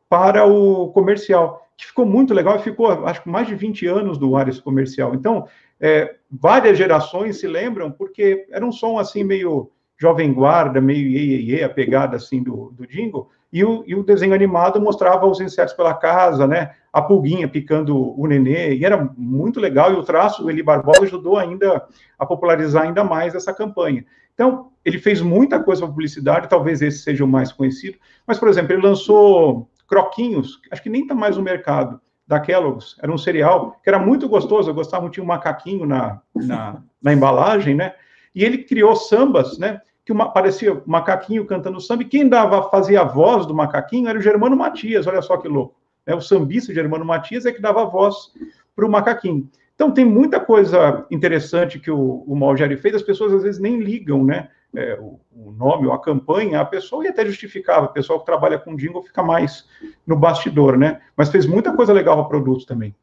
para 0.08 0.46
o 0.46 0.88
comercial 0.88 1.68
que 1.78 1.86
ficou 1.86 2.04
muito 2.04 2.34
legal 2.34 2.58
ficou, 2.58 3.06
acho 3.06 3.22
que 3.22 3.28
mais 3.28 3.46
de 3.46 3.54
20 3.54 3.86
anos 3.86 4.18
do 4.18 4.36
ar 4.36 4.48
esse 4.48 4.60
comercial. 4.60 5.14
Então, 5.14 5.46
é, 5.80 6.16
várias 6.28 6.76
gerações 6.76 7.38
se 7.38 7.46
lembram, 7.46 7.88
porque 7.88 8.46
era 8.50 8.66
um 8.66 8.72
som 8.72 8.98
assim 8.98 9.22
meio 9.22 9.70
jovem 9.96 10.32
guarda, 10.32 10.80
meio 10.80 11.06
iê, 11.06 11.20
iê, 11.20 11.40
iê 11.42 11.62
a 11.62 11.68
pegada 11.68 12.16
assim 12.16 12.42
do, 12.42 12.72
do 12.72 12.84
jingle, 12.84 13.30
E 13.52 13.64
o, 13.64 13.82
e 13.86 13.94
o 13.94 14.02
desenho 14.02 14.34
animado 14.34 14.80
mostrava 14.80 15.26
os 15.26 15.40
insetos 15.40 15.74
pela 15.74 15.94
casa, 15.94 16.46
né? 16.46 16.72
A 16.92 17.00
pulguinha 17.00 17.48
picando 17.48 18.18
o 18.18 18.26
nenê, 18.26 18.74
e 18.74 18.84
era 18.84 19.10
muito 19.16 19.58
legal, 19.58 19.92
e 19.92 19.96
o 19.96 20.02
traço 20.02 20.42
do 20.42 20.50
Eli 20.50 20.62
Barbosa 20.62 21.02
ajudou 21.04 21.36
ainda 21.36 21.82
a 22.18 22.26
popularizar 22.26 22.84
ainda 22.84 23.02
mais 23.02 23.34
essa 23.34 23.52
campanha. 23.52 24.04
Então, 24.34 24.70
ele 24.84 24.98
fez 24.98 25.20
muita 25.20 25.62
coisa 25.62 25.82
para 25.82 25.90
publicidade, 25.90 26.48
talvez 26.48 26.80
esse 26.82 26.98
seja 26.98 27.24
o 27.24 27.28
mais 27.28 27.50
conhecido, 27.52 27.98
mas, 28.26 28.38
por 28.38 28.48
exemplo, 28.48 28.72
ele 28.72 28.86
lançou 28.86 29.68
croquinhos, 29.88 30.60
acho 30.70 30.82
que 30.82 30.90
nem 30.90 31.02
está 31.02 31.14
mais 31.14 31.36
no 31.36 31.42
mercado, 31.42 32.00
da 32.28 32.38
Kellogg's, 32.38 32.94
era 33.02 33.10
um 33.10 33.16
cereal 33.16 33.80
que 33.82 33.88
era 33.88 33.98
muito 33.98 34.28
gostoso, 34.28 34.68
eu 34.68 34.74
gostava 34.74 35.08
tinha 35.08 35.24
um 35.24 35.26
macaquinho 35.26 35.86
na, 35.86 36.20
na, 36.34 36.82
na 37.02 37.12
embalagem, 37.14 37.74
né? 37.74 37.94
E 38.34 38.44
ele 38.44 38.58
criou 38.58 38.94
sambas, 38.94 39.58
né? 39.58 39.80
Que 40.08 40.12
uma, 40.12 40.32
parecia 40.32 40.72
um 40.72 40.80
macaquinho 40.86 41.44
cantando 41.44 41.78
samba, 41.82 42.02
e 42.02 42.06
quem 42.06 42.26
dava, 42.26 42.70
fazia 42.70 43.02
a 43.02 43.04
voz 43.04 43.44
do 43.44 43.54
macaquinho 43.54 44.08
era 44.08 44.18
o 44.18 44.22
Germano 44.22 44.56
Matias, 44.56 45.06
olha 45.06 45.20
só 45.20 45.36
que 45.36 45.46
louco. 45.46 45.74
Né? 46.06 46.14
O 46.14 46.20
sambista 46.22 46.72
Germano 46.72 47.04
Matias 47.04 47.44
é 47.44 47.52
que 47.52 47.60
dava 47.60 47.84
voz 47.84 48.32
para 48.74 48.86
o 48.86 48.90
macaquinho. 48.90 49.46
Então, 49.74 49.90
tem 49.90 50.06
muita 50.06 50.40
coisa 50.40 51.04
interessante 51.10 51.78
que 51.78 51.90
o, 51.90 52.24
o 52.26 52.34
Malgeri 52.34 52.78
fez, 52.78 52.94
as 52.94 53.02
pessoas 53.02 53.34
às 53.34 53.42
vezes 53.42 53.60
nem 53.60 53.80
ligam, 53.80 54.24
né? 54.24 54.48
É, 54.74 54.98
o, 54.98 55.20
o, 55.30 55.52
nome 55.52 55.86
ou 55.86 55.92
a 55.92 56.00
campanha, 56.00 56.62
a 56.62 56.64
pessoa 56.64 57.04
e 57.04 57.08
até 57.08 57.26
justificava. 57.26 57.84
O 57.84 57.92
pessoal 57.92 58.18
que 58.18 58.24
trabalha 58.24 58.58
com 58.58 58.76
jingle 58.76 59.02
fica 59.02 59.22
mais 59.22 59.66
no 60.06 60.16
bastidor, 60.16 60.78
né? 60.78 61.02
Mas 61.14 61.28
fez 61.28 61.44
muita 61.44 61.70
coisa 61.74 61.92
legal 61.92 62.16
para 62.16 62.30
produtos 62.30 62.64
também. 62.64 62.96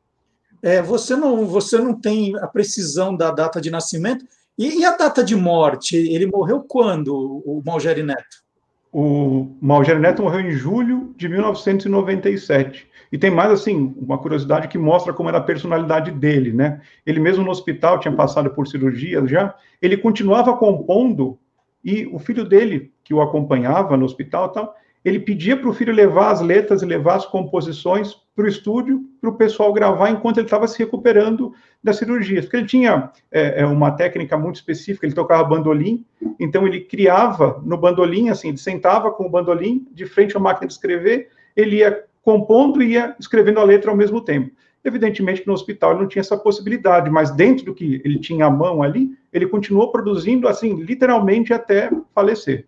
É, 0.63 0.81
você 0.81 1.15
não, 1.15 1.45
você 1.45 1.77
não 1.77 1.93
tem 1.93 2.35
a 2.39 2.47
precisão 2.47 3.15
da 3.15 3.29
data 3.29 3.61
de 3.61 3.69
nascimento 3.69 4.25
e, 4.57 4.79
e 4.79 4.85
a 4.85 4.95
data 4.95 5.23
de 5.23 5.35
morte. 5.35 5.95
Ele 5.95 6.25
morreu 6.25 6.63
quando, 6.67 7.13
o 7.45 7.61
Malgeri 7.65 8.03
Neto? 8.03 8.43
O 8.91 9.57
Malgeri 9.61 9.99
Neto 9.99 10.23
morreu 10.23 10.41
em 10.41 10.51
julho 10.51 11.13
de 11.17 11.27
1997. 11.27 12.87
E 13.11 13.17
tem 13.17 13.29
mais, 13.29 13.51
assim, 13.51 13.93
uma 13.97 14.17
curiosidade 14.17 14.67
que 14.67 14.77
mostra 14.77 15.13
como 15.13 15.29
era 15.29 15.37
a 15.37 15.43
personalidade 15.43 16.11
dele, 16.11 16.53
né? 16.53 16.81
Ele 17.05 17.19
mesmo 17.19 17.43
no 17.43 17.51
hospital 17.51 17.99
tinha 17.99 18.13
passado 18.13 18.49
por 18.49 18.67
cirurgias 18.67 19.29
já, 19.29 19.53
ele 19.81 19.97
continuava 19.97 20.55
compondo 20.57 21.37
e 21.83 22.07
o 22.07 22.17
filho 22.17 22.43
dele, 22.43 22.91
que 23.03 23.13
o 23.13 23.21
acompanhava 23.21 23.95
no 23.95 24.05
hospital 24.05 24.49
tal, 24.49 24.75
ele 25.05 25.19
pedia 25.19 25.55
para 25.55 25.69
o 25.69 25.73
filho 25.73 25.93
levar 25.93 26.31
as 26.31 26.41
letras 26.41 26.81
e 26.81 26.85
levar 26.85 27.17
as 27.17 27.25
composições 27.27 28.15
para 28.35 28.45
o 28.45 28.47
estúdio, 28.47 29.03
para 29.21 29.29
o 29.29 29.35
pessoal 29.35 29.71
gravar 29.71 30.09
enquanto 30.09 30.39
ele 30.39 30.47
estava 30.47 30.67
se 30.67 30.79
recuperando 30.79 31.53
das 31.83 31.97
cirurgias. 31.97 32.45
Porque 32.45 32.57
ele 32.57 32.65
tinha 32.65 33.11
é, 33.31 33.61
é, 33.61 33.65
uma 33.67 33.91
técnica 33.91 34.35
muito 34.35 34.55
específica, 34.55 35.05
ele 35.05 35.13
tocava 35.13 35.43
bandolim, 35.43 36.03
então 36.39 36.65
ele 36.65 36.81
criava 36.81 37.61
no 37.63 37.77
bandolim, 37.77 38.29
assim, 38.29 38.49
ele 38.49 38.57
sentava 38.57 39.11
com 39.11 39.27
o 39.27 39.29
bandolim 39.29 39.87
de 39.93 40.07
frente 40.07 40.35
à 40.35 40.39
máquina 40.39 40.65
de 40.65 40.73
escrever, 40.73 41.29
ele 41.55 41.77
ia 41.77 42.03
compondo 42.23 42.81
e 42.81 42.93
ia 42.93 43.15
escrevendo 43.19 43.59
a 43.59 43.63
letra 43.63 43.91
ao 43.91 43.97
mesmo 43.97 44.19
tempo. 44.19 44.51
Evidentemente 44.83 45.41
que 45.41 45.47
no 45.47 45.53
hospital 45.53 45.91
ele 45.91 46.01
não 46.01 46.07
tinha 46.07 46.21
essa 46.21 46.37
possibilidade, 46.37 47.11
mas 47.11 47.29
dentro 47.29 47.65
do 47.65 47.75
que 47.75 48.01
ele 48.03 48.17
tinha 48.19 48.47
à 48.47 48.49
mão 48.49 48.81
ali, 48.81 49.11
ele 49.31 49.47
continuou 49.47 49.91
produzindo, 49.91 50.47
assim, 50.47 50.73
literalmente 50.75 51.53
até 51.53 51.91
falecer. 52.13 52.65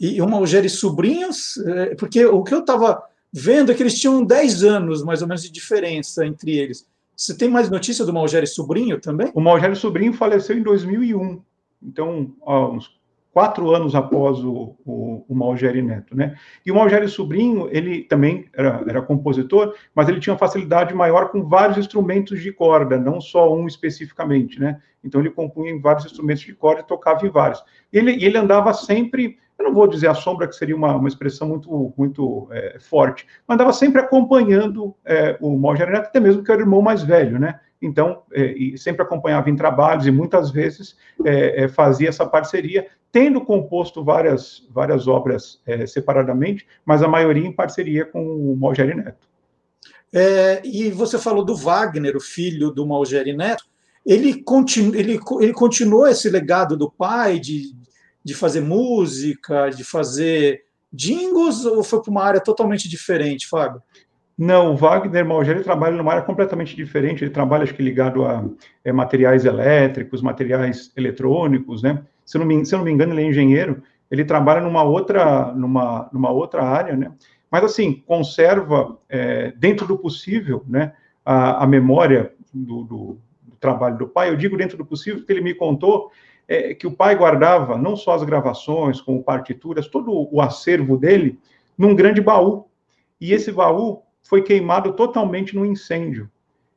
E 0.00 0.20
o 0.20 0.28
Malgeri 0.28 0.68
Sobrinhos, 0.68 1.56
é, 1.58 1.94
porque 1.94 2.24
o 2.24 2.42
que 2.42 2.54
eu 2.54 2.60
estava 2.60 3.02
vendo 3.32 3.72
é 3.72 3.74
que 3.74 3.82
eles 3.82 3.98
tinham 3.98 4.24
10 4.24 4.64
anos, 4.64 5.02
mais 5.02 5.22
ou 5.22 5.28
menos, 5.28 5.42
de 5.42 5.50
diferença 5.50 6.26
entre 6.26 6.56
eles. 6.56 6.86
Você 7.16 7.36
tem 7.36 7.48
mais 7.48 7.70
notícia 7.70 8.04
do 8.04 8.12
Malgeri 8.12 8.46
Sobrinho 8.46 9.00
também? 9.00 9.30
O 9.34 9.40
Malgeri 9.40 9.76
Sobrinho 9.76 10.12
faleceu 10.12 10.56
em 10.56 10.62
2001, 10.62 11.40
então, 11.82 12.34
ó, 12.42 12.72
uns 12.72 12.98
quatro 13.34 13.74
anos 13.74 13.96
após 13.96 14.38
o, 14.38 14.76
o, 14.86 15.24
o 15.28 15.54
Neto, 15.82 16.16
né? 16.16 16.36
E 16.64 16.70
o 16.70 16.74
Malgeri 16.76 17.08
Sobrinho, 17.08 17.68
ele 17.72 18.04
também 18.04 18.46
era, 18.54 18.84
era 18.86 19.02
compositor, 19.02 19.74
mas 19.92 20.08
ele 20.08 20.20
tinha 20.20 20.32
uma 20.32 20.38
facilidade 20.38 20.94
maior 20.94 21.30
com 21.30 21.42
vários 21.42 21.76
instrumentos 21.76 22.40
de 22.40 22.52
corda, 22.52 22.96
não 22.96 23.20
só 23.20 23.52
um 23.52 23.66
especificamente, 23.66 24.60
né? 24.60 24.80
Então 25.02 25.20
ele 25.20 25.30
compunha 25.30 25.72
em 25.72 25.80
vários 25.80 26.06
instrumentos 26.06 26.44
de 26.44 26.54
corda 26.54 26.82
e 26.82 26.86
tocava 26.86 27.26
em 27.26 27.30
vários. 27.30 27.62
Ele, 27.92 28.24
ele 28.24 28.38
andava 28.38 28.72
sempre, 28.72 29.36
eu 29.58 29.64
não 29.64 29.74
vou 29.74 29.86
dizer 29.86 30.08
a 30.08 30.14
sombra, 30.14 30.48
que 30.48 30.56
seria 30.56 30.76
uma, 30.76 30.96
uma 30.96 31.08
expressão 31.08 31.48
muito, 31.48 31.94
muito 31.96 32.48
é, 32.50 32.78
forte, 32.80 33.26
mas 33.46 33.54
andava 33.54 33.72
sempre 33.72 34.00
acompanhando 34.00 34.94
é, 35.04 35.36
o 35.40 35.56
Malgeri 35.56 35.92
Neto, 35.92 36.08
até 36.08 36.20
mesmo 36.20 36.42
que 36.42 36.50
era 36.50 36.60
o 36.60 36.64
irmão 36.64 36.82
mais 36.82 37.02
velho, 37.02 37.38
né? 37.38 37.60
Então, 37.80 38.22
é, 38.32 38.54
sempre 38.76 39.02
acompanhava 39.02 39.50
em 39.50 39.56
trabalhos 39.56 40.06
e 40.06 40.10
muitas 40.10 40.50
vezes 40.50 40.96
é, 41.24 41.64
é, 41.64 41.68
fazia 41.68 42.08
essa 42.08 42.26
parceria, 42.26 42.86
tendo 43.12 43.44
composto 43.44 44.02
várias, 44.02 44.66
várias 44.70 45.06
obras 45.06 45.60
é, 45.66 45.86
separadamente, 45.86 46.66
mas 46.84 47.02
a 47.02 47.08
maioria 47.08 47.46
em 47.46 47.52
parceria 47.52 48.04
com 48.06 48.24
o 48.24 48.56
Malgeri 48.56 48.94
Neto. 48.94 49.28
E 50.62 50.90
você 50.90 51.18
falou 51.18 51.44
do 51.44 51.56
Wagner, 51.56 52.16
o 52.16 52.20
filho 52.20 52.70
do 52.70 52.86
Malgeri 52.86 53.36
Neto, 53.36 53.64
ele, 54.06 54.42
continu, 54.42 54.94
ele, 54.94 55.18
ele 55.40 55.52
continuou 55.52 56.06
esse 56.06 56.30
legado 56.30 56.76
do 56.76 56.90
pai 56.90 57.38
de, 57.38 57.74
de 58.24 58.34
fazer 58.34 58.60
música, 58.60 59.68
de 59.68 59.84
fazer 59.84 60.62
jingles, 60.92 61.64
ou 61.64 61.82
foi 61.82 62.00
para 62.00 62.10
uma 62.10 62.24
área 62.24 62.40
totalmente 62.40 62.88
diferente, 62.88 63.48
Fábio? 63.48 63.82
Não, 64.36 64.72
o 64.72 64.76
Wagner 64.76 65.24
Malgeri 65.24 65.62
trabalha 65.62 65.96
numa 65.96 66.10
área 66.10 66.24
completamente 66.24 66.74
diferente. 66.74 67.22
Ele 67.22 67.30
trabalha, 67.30 67.62
acho 67.62 67.74
que, 67.74 67.82
ligado 67.82 68.24
a 68.24 68.44
é, 68.84 68.92
materiais 68.92 69.44
elétricos, 69.44 70.20
materiais 70.20 70.92
eletrônicos, 70.96 71.82
né? 71.82 72.02
Se 72.24 72.36
não 72.36 72.44
me, 72.44 72.64
se 72.66 72.72
não 72.76 72.82
me 72.82 72.90
engano, 72.90 73.12
ele 73.12 73.22
é 73.22 73.26
engenheiro. 73.26 73.82
Ele 74.10 74.24
trabalha 74.24 74.60
numa 74.60 74.82
outra, 74.82 75.52
numa, 75.52 76.08
numa 76.12 76.30
outra 76.30 76.64
área, 76.64 76.96
né? 76.96 77.12
Mas, 77.48 77.62
assim, 77.62 78.02
conserva, 78.06 78.98
é, 79.08 79.52
dentro 79.52 79.86
do 79.86 79.96
possível, 79.96 80.64
né? 80.66 80.92
A, 81.24 81.62
a 81.62 81.66
memória 81.66 82.32
do, 82.52 82.82
do, 82.82 83.18
do, 83.42 83.56
trabalho 83.60 83.96
do 83.96 84.08
pai. 84.08 84.30
Eu 84.30 84.36
digo 84.36 84.56
dentro 84.56 84.76
do 84.76 84.84
possível 84.84 85.20
porque 85.20 85.32
ele 85.32 85.40
me 85.40 85.54
contou 85.54 86.10
é, 86.46 86.74
que 86.74 86.86
o 86.86 86.92
pai 86.92 87.16
guardava 87.16 87.76
não 87.76 87.96
só 87.96 88.14
as 88.14 88.22
gravações, 88.22 89.00
como 89.00 89.22
partituras, 89.22 89.88
todo 89.88 90.28
o 90.30 90.40
acervo 90.40 90.96
dele 90.96 91.38
num 91.76 91.94
grande 91.94 92.20
baú. 92.20 92.66
E 93.20 93.32
esse 93.32 93.50
baú 93.50 94.02
foi 94.22 94.42
queimado 94.42 94.92
totalmente 94.92 95.54
no 95.54 95.64
incêndio. 95.64 96.30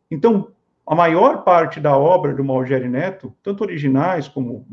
Então, 0.10 0.52
a 0.86 0.96
maior 0.96 1.44
parte 1.44 1.80
da 1.80 1.98
obra 1.98 2.34
do 2.34 2.44
Malgeri 2.44 2.88
Neto, 2.88 3.36
tanto 3.44 3.62
originais 3.62 4.28
como 4.28 4.66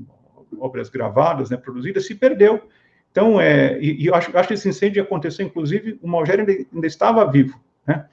obras 0.59 0.89
gravadas, 0.89 1.51
né, 1.51 1.57
produzidas, 1.57 2.07
se 2.07 2.15
perdeu. 2.15 2.63
Então, 3.11 3.41
é, 3.41 3.79
e, 3.81 4.05
e 4.05 4.13
acho, 4.13 4.37
acho 4.37 4.49
que 4.49 4.55
esse 4.55 4.69
incêndio 4.69 5.03
aconteceu, 5.03 5.47
inclusive, 5.47 5.99
o 6.03 6.09
Malgeri 6.09 6.41
ainda, 6.41 6.67
ainda, 6.73 6.87
estava 6.87 7.31
vivo, 7.31 7.59
né? 7.87 8.07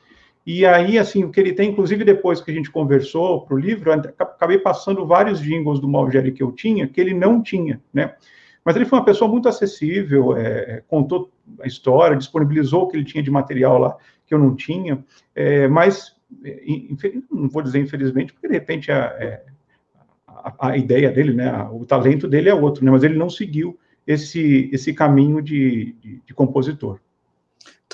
E 0.46 0.66
aí, 0.66 0.98
assim, 0.98 1.24
o 1.24 1.30
que 1.30 1.40
ele 1.40 1.54
tem, 1.54 1.70
inclusive 1.70 2.04
depois 2.04 2.42
que 2.42 2.50
a 2.50 2.54
gente 2.54 2.72
conversou 2.72 3.42
para 3.42 3.56
o 3.56 3.60
livro, 3.60 3.92
acabei 3.92 4.58
passando 4.58 5.06
vários 5.06 5.40
jingles 5.40 5.80
do 5.80 5.88
Malgeri 5.88 6.32
que 6.32 6.42
eu 6.42 6.52
tinha, 6.52 6.88
que 6.88 7.00
ele 7.00 7.14
não 7.14 7.42
tinha, 7.42 7.80
né? 7.94 8.16
Mas 8.64 8.76
ele 8.76 8.86
foi 8.86 9.00
uma 9.00 9.06
pessoa 9.06 9.30
muito 9.30 9.50
acessível, 9.50 10.36
é, 10.38 10.84
contou 10.88 11.32
a 11.60 11.68
história, 11.68 12.18
disponibilizou 12.18 12.84
o 12.84 12.88
que 12.88 12.98
ele 12.98 13.06
tinha 13.06 13.24
de 13.24 13.32
material 13.32 13.78
lá 13.78 13.98
que 14.26 14.34
eu 14.34 14.40
não 14.40 14.56
tinha, 14.56 15.04
é, 15.36 15.68
mas 15.68 16.16
é, 16.44 16.62
não 17.30 17.50
vou 17.50 17.62
dizer 17.62 17.80
infelizmente, 17.80 18.32
porque 18.32 18.48
de 18.48 18.54
repente 18.54 18.92
a, 18.92 18.98
é, 19.20 19.44
a, 20.28 20.70
a, 20.70 20.78
ideia 20.78 21.12
dele, 21.12 21.34
né, 21.34 21.52
o 21.72 21.86
talento 21.86 22.28
dele 22.28 22.50
é 22.50 22.54
outro, 22.54 22.86
né, 22.86 22.92
mas 22.92 23.04
ele 23.04 23.18
não 23.18 23.30
seguiu 23.30 23.78
esse, 24.08 24.70
esse 24.72 24.94
caminho 24.94 25.42
de, 25.42 25.94
de, 26.00 26.22
de 26.26 26.34
compositor. 26.34 27.00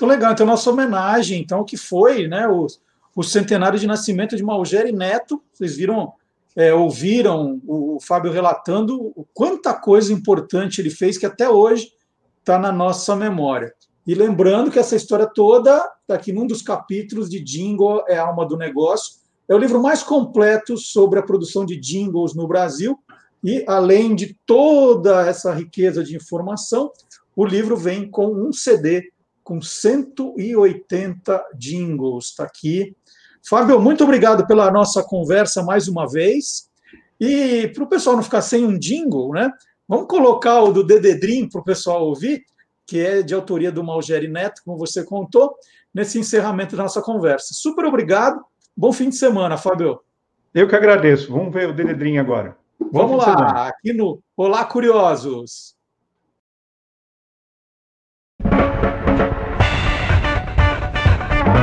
Muito 0.00 0.12
legal, 0.12 0.32
então 0.32 0.46
nossa 0.46 0.70
homenagem, 0.70 1.40
então, 1.40 1.64
que 1.64 1.76
foi 1.76 2.28
né, 2.28 2.46
o, 2.46 2.68
o 3.16 3.24
centenário 3.24 3.76
de 3.76 3.84
nascimento 3.84 4.36
de 4.36 4.44
Malgeri 4.44 4.92
Neto, 4.92 5.42
vocês 5.52 5.74
viram, 5.74 6.12
é, 6.54 6.72
ouviram 6.72 7.60
o, 7.66 7.98
Fábio 8.00 8.30
relatando 8.30 9.12
o 9.16 9.26
quanta 9.34 9.74
coisa 9.74 10.12
importante 10.12 10.80
ele 10.80 10.88
fez 10.88 11.18
que 11.18 11.26
até 11.26 11.50
hoje 11.50 11.90
está 12.38 12.56
na 12.60 12.70
nossa 12.70 13.16
memória. 13.16 13.74
E 14.06 14.14
lembrando 14.14 14.70
que 14.70 14.78
essa 14.78 14.94
história 14.94 15.26
toda 15.26 15.74
está 16.02 16.14
aqui 16.14 16.32
num 16.32 16.46
dos 16.46 16.62
capítulos 16.62 17.28
de 17.28 17.40
Jingle 17.40 18.04
é 18.06 18.18
Alma 18.18 18.46
do 18.46 18.56
Negócio. 18.56 19.16
É 19.48 19.54
o 19.54 19.58
livro 19.58 19.82
mais 19.82 20.04
completo 20.04 20.76
sobre 20.76 21.18
a 21.18 21.24
produção 21.24 21.66
de 21.66 21.74
jingles 21.74 22.36
no 22.36 22.46
Brasil. 22.46 22.96
E, 23.42 23.64
além 23.66 24.14
de 24.14 24.38
toda 24.46 25.26
essa 25.26 25.52
riqueza 25.52 26.04
de 26.04 26.14
informação, 26.14 26.92
o 27.34 27.44
livro 27.44 27.76
vem 27.76 28.08
com 28.08 28.28
um 28.28 28.52
CD 28.52 29.10
com 29.48 29.62
180 29.62 31.42
jingles. 31.56 32.26
Está 32.26 32.44
aqui. 32.44 32.94
Fábio, 33.42 33.80
muito 33.80 34.04
obrigado 34.04 34.46
pela 34.46 34.70
nossa 34.70 35.02
conversa 35.02 35.62
mais 35.62 35.88
uma 35.88 36.06
vez. 36.06 36.68
E 37.18 37.68
para 37.68 37.82
o 37.82 37.88
pessoal 37.88 38.14
não 38.14 38.22
ficar 38.22 38.42
sem 38.42 38.62
um 38.62 38.78
jingle, 38.78 39.32
né? 39.32 39.50
Vamos 39.88 40.06
colocar 40.06 40.62
o 40.62 40.70
do 40.70 40.84
Dededrim 40.84 41.48
para 41.48 41.62
o 41.62 41.64
pessoal 41.64 42.04
ouvir 42.04 42.44
que 42.86 43.00
é 43.00 43.22
de 43.22 43.34
autoria 43.34 43.70
do 43.70 43.84
Malgeri 43.84 44.28
Neto, 44.28 44.62
como 44.64 44.78
você 44.78 45.04
contou, 45.04 45.54
nesse 45.92 46.18
encerramento 46.18 46.74
da 46.74 46.84
nossa 46.84 47.02
conversa. 47.02 47.52
Super 47.52 47.84
obrigado. 47.84 48.42
Bom 48.74 48.92
fim 48.94 49.10
de 49.10 49.16
semana, 49.16 49.58
Fábio. 49.58 50.00
Eu 50.54 50.66
que 50.66 50.74
agradeço. 50.74 51.30
Vamos 51.30 51.52
ver 51.52 51.68
o 51.68 51.74
Dededrinho 51.74 52.18
agora. 52.18 52.56
Vamos 52.90 53.18
lá, 53.18 53.68
aqui 53.68 53.92
no 53.92 54.22
Olá 54.34 54.64
Curiosos. 54.64 55.77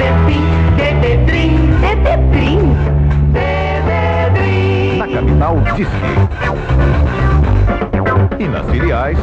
Tetepim, 0.00 0.48
Teteprim, 0.78 1.52
Teteprim. 1.82 2.60
Na 4.96 5.06
capital, 5.06 5.60
Disque. 5.76 6.10
E 8.42 8.48
nas 8.48 8.64
filiais, 8.70 9.18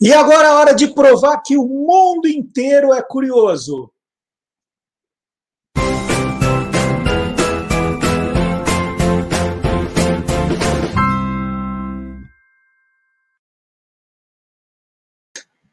E 0.00 0.12
agora 0.12 0.48
é 0.48 0.52
hora 0.52 0.74
de 0.74 0.88
provar 0.88 1.40
que 1.42 1.56
o 1.56 1.64
mundo 1.64 2.26
inteiro 2.26 2.92
é 2.92 3.00
curioso. 3.00 3.91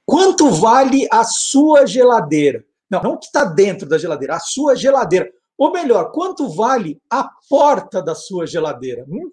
Quanto 0.09 0.49
vale 0.49 1.07
a 1.11 1.23
sua 1.23 1.85
geladeira? 1.85 2.65
Não, 2.89 2.99
não 3.03 3.11
o 3.11 3.19
que 3.19 3.27
está 3.27 3.45
dentro 3.45 3.87
da 3.87 3.95
geladeira, 3.95 4.37
a 4.37 4.39
sua 4.39 4.75
geladeira. 4.75 5.29
Ou 5.55 5.71
melhor, 5.71 6.11
quanto 6.11 6.49
vale 6.49 6.99
a 7.11 7.29
porta 7.47 8.01
da 8.01 8.15
sua 8.15 8.47
geladeira? 8.47 9.05
Hum? 9.07 9.29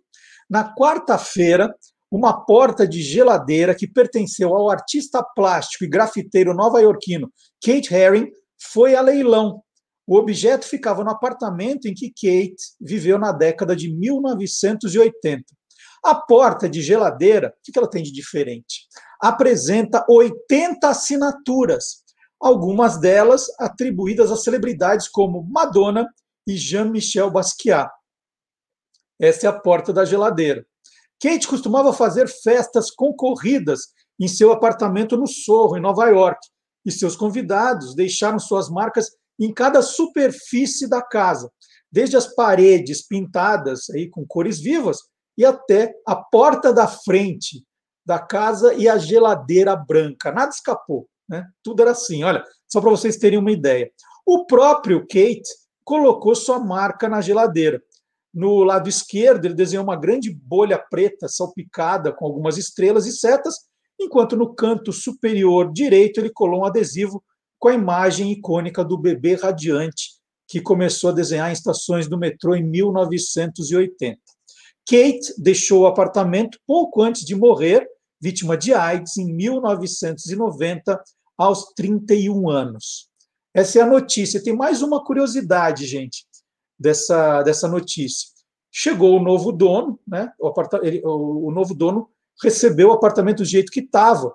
Na 0.50 0.74
quarta-feira, 0.74 1.74
uma 2.10 2.44
porta 2.44 2.86
de 2.86 3.00
geladeira 3.00 3.74
que 3.74 3.86
pertenceu 3.86 4.54
ao 4.54 4.68
artista 4.68 5.22
plástico 5.22 5.84
e 5.84 5.88
grafiteiro 5.88 6.52
nova-iorquino 6.52 7.32
Kate 7.64 7.94
Haring 7.94 8.30
foi 8.60 8.94
a 8.94 9.00
leilão. 9.00 9.62
O 10.06 10.14
objeto 10.16 10.66
ficava 10.66 11.02
no 11.02 11.10
apartamento 11.10 11.86
em 11.86 11.94
que 11.94 12.10
Kate 12.10 12.62
viveu 12.78 13.18
na 13.18 13.32
década 13.32 13.74
de 13.74 13.90
1980. 13.96 15.42
A 16.04 16.14
porta 16.14 16.68
de 16.68 16.82
geladeira, 16.82 17.48
o 17.48 17.72
que 17.72 17.78
ela 17.78 17.88
tem 17.88 18.02
de 18.02 18.12
diferente? 18.12 18.86
Apresenta 19.20 20.04
80 20.08 20.88
assinaturas, 20.88 22.04
algumas 22.40 22.98
delas 22.98 23.46
atribuídas 23.58 24.30
a 24.30 24.36
celebridades 24.36 25.08
como 25.08 25.42
Madonna 25.42 26.06
e 26.46 26.56
Jean-Michel 26.56 27.30
Basquiat. 27.30 27.90
Essa 29.18 29.46
é 29.46 29.48
a 29.50 29.58
porta 29.58 29.92
da 29.92 30.04
geladeira. 30.04 30.66
Kate 31.20 31.48
costumava 31.48 31.92
fazer 31.92 32.28
festas 32.28 32.90
concorridas 32.90 33.88
em 34.20 34.28
seu 34.28 34.52
apartamento 34.52 35.16
no 35.16 35.26
Sorro, 35.26 35.76
em 35.76 35.80
Nova 35.80 36.06
York, 36.08 36.38
e 36.84 36.92
seus 36.92 37.16
convidados 37.16 37.94
deixaram 37.94 38.38
suas 38.38 38.70
marcas 38.70 39.10
em 39.38 39.52
cada 39.52 39.82
superfície 39.82 40.88
da 40.88 41.02
casa, 41.02 41.50
desde 41.90 42.16
as 42.16 42.26
paredes 42.34 43.06
pintadas 43.06 43.90
aí 43.90 44.08
com 44.08 44.24
cores 44.26 44.60
vivas 44.60 44.98
e 45.36 45.44
até 45.44 45.94
a 46.06 46.16
porta 46.16 46.72
da 46.72 46.86
frente 46.86 47.65
da 48.06 48.20
casa 48.20 48.72
e 48.74 48.88
a 48.88 48.96
geladeira 48.96 49.74
branca. 49.74 50.30
Nada 50.30 50.50
escapou, 50.50 51.08
né? 51.28 51.44
Tudo 51.62 51.82
era 51.82 51.90
assim. 51.90 52.22
Olha, 52.22 52.44
só 52.68 52.80
para 52.80 52.90
vocês 52.90 53.16
terem 53.16 53.38
uma 53.38 53.50
ideia. 53.50 53.90
O 54.24 54.46
próprio 54.46 55.00
Kate 55.00 55.48
colocou 55.84 56.34
sua 56.34 56.60
marca 56.60 57.08
na 57.08 57.20
geladeira. 57.20 57.82
No 58.32 58.62
lado 58.62 58.88
esquerdo, 58.88 59.46
ele 59.46 59.54
desenhou 59.54 59.84
uma 59.84 59.96
grande 59.96 60.30
bolha 60.30 60.78
preta 60.78 61.26
salpicada 61.26 62.12
com 62.12 62.26
algumas 62.26 62.56
estrelas 62.58 63.06
e 63.06 63.12
setas, 63.12 63.54
enquanto 63.98 64.36
no 64.36 64.54
canto 64.54 64.92
superior 64.92 65.72
direito 65.72 66.20
ele 66.20 66.30
colou 66.30 66.60
um 66.60 66.64
adesivo 66.64 67.24
com 67.58 67.68
a 67.68 67.74
imagem 67.74 68.30
icônica 68.30 68.84
do 68.84 68.98
bebê 68.98 69.34
radiante, 69.34 70.16
que 70.46 70.60
começou 70.60 71.10
a 71.10 71.14
desenhar 71.14 71.48
em 71.48 71.54
estações 71.54 72.06
do 72.06 72.18
metrô 72.18 72.54
em 72.54 72.62
1980. 72.62 74.20
Kate 74.88 75.34
deixou 75.38 75.82
o 75.82 75.86
apartamento 75.86 76.58
pouco 76.66 77.02
antes 77.02 77.24
de 77.24 77.34
morrer, 77.34 77.88
vítima 78.20 78.56
de 78.56 78.72
AIDS, 78.72 79.16
em 79.16 79.32
1990, 79.32 81.02
aos 81.36 81.72
31 81.74 82.48
anos. 82.48 83.08
Essa 83.54 83.78
é 83.78 83.82
a 83.82 83.86
notícia. 83.86 84.42
Tem 84.42 84.54
mais 84.54 84.82
uma 84.82 85.04
curiosidade, 85.04 85.86
gente 85.86 86.26
dessa, 86.78 87.42
dessa 87.42 87.68
notícia. 87.68 88.28
Chegou 88.70 89.16
o 89.16 89.22
novo 89.22 89.52
dono, 89.52 89.98
né? 90.06 90.30
O, 90.38 90.52
ele, 90.82 91.00
o, 91.04 91.48
o 91.48 91.50
novo 91.50 91.74
dono 91.74 92.10
recebeu 92.42 92.88
o 92.88 92.92
apartamento 92.92 93.38
do 93.38 93.44
jeito 93.44 93.72
que 93.72 93.80
estava 93.80 94.34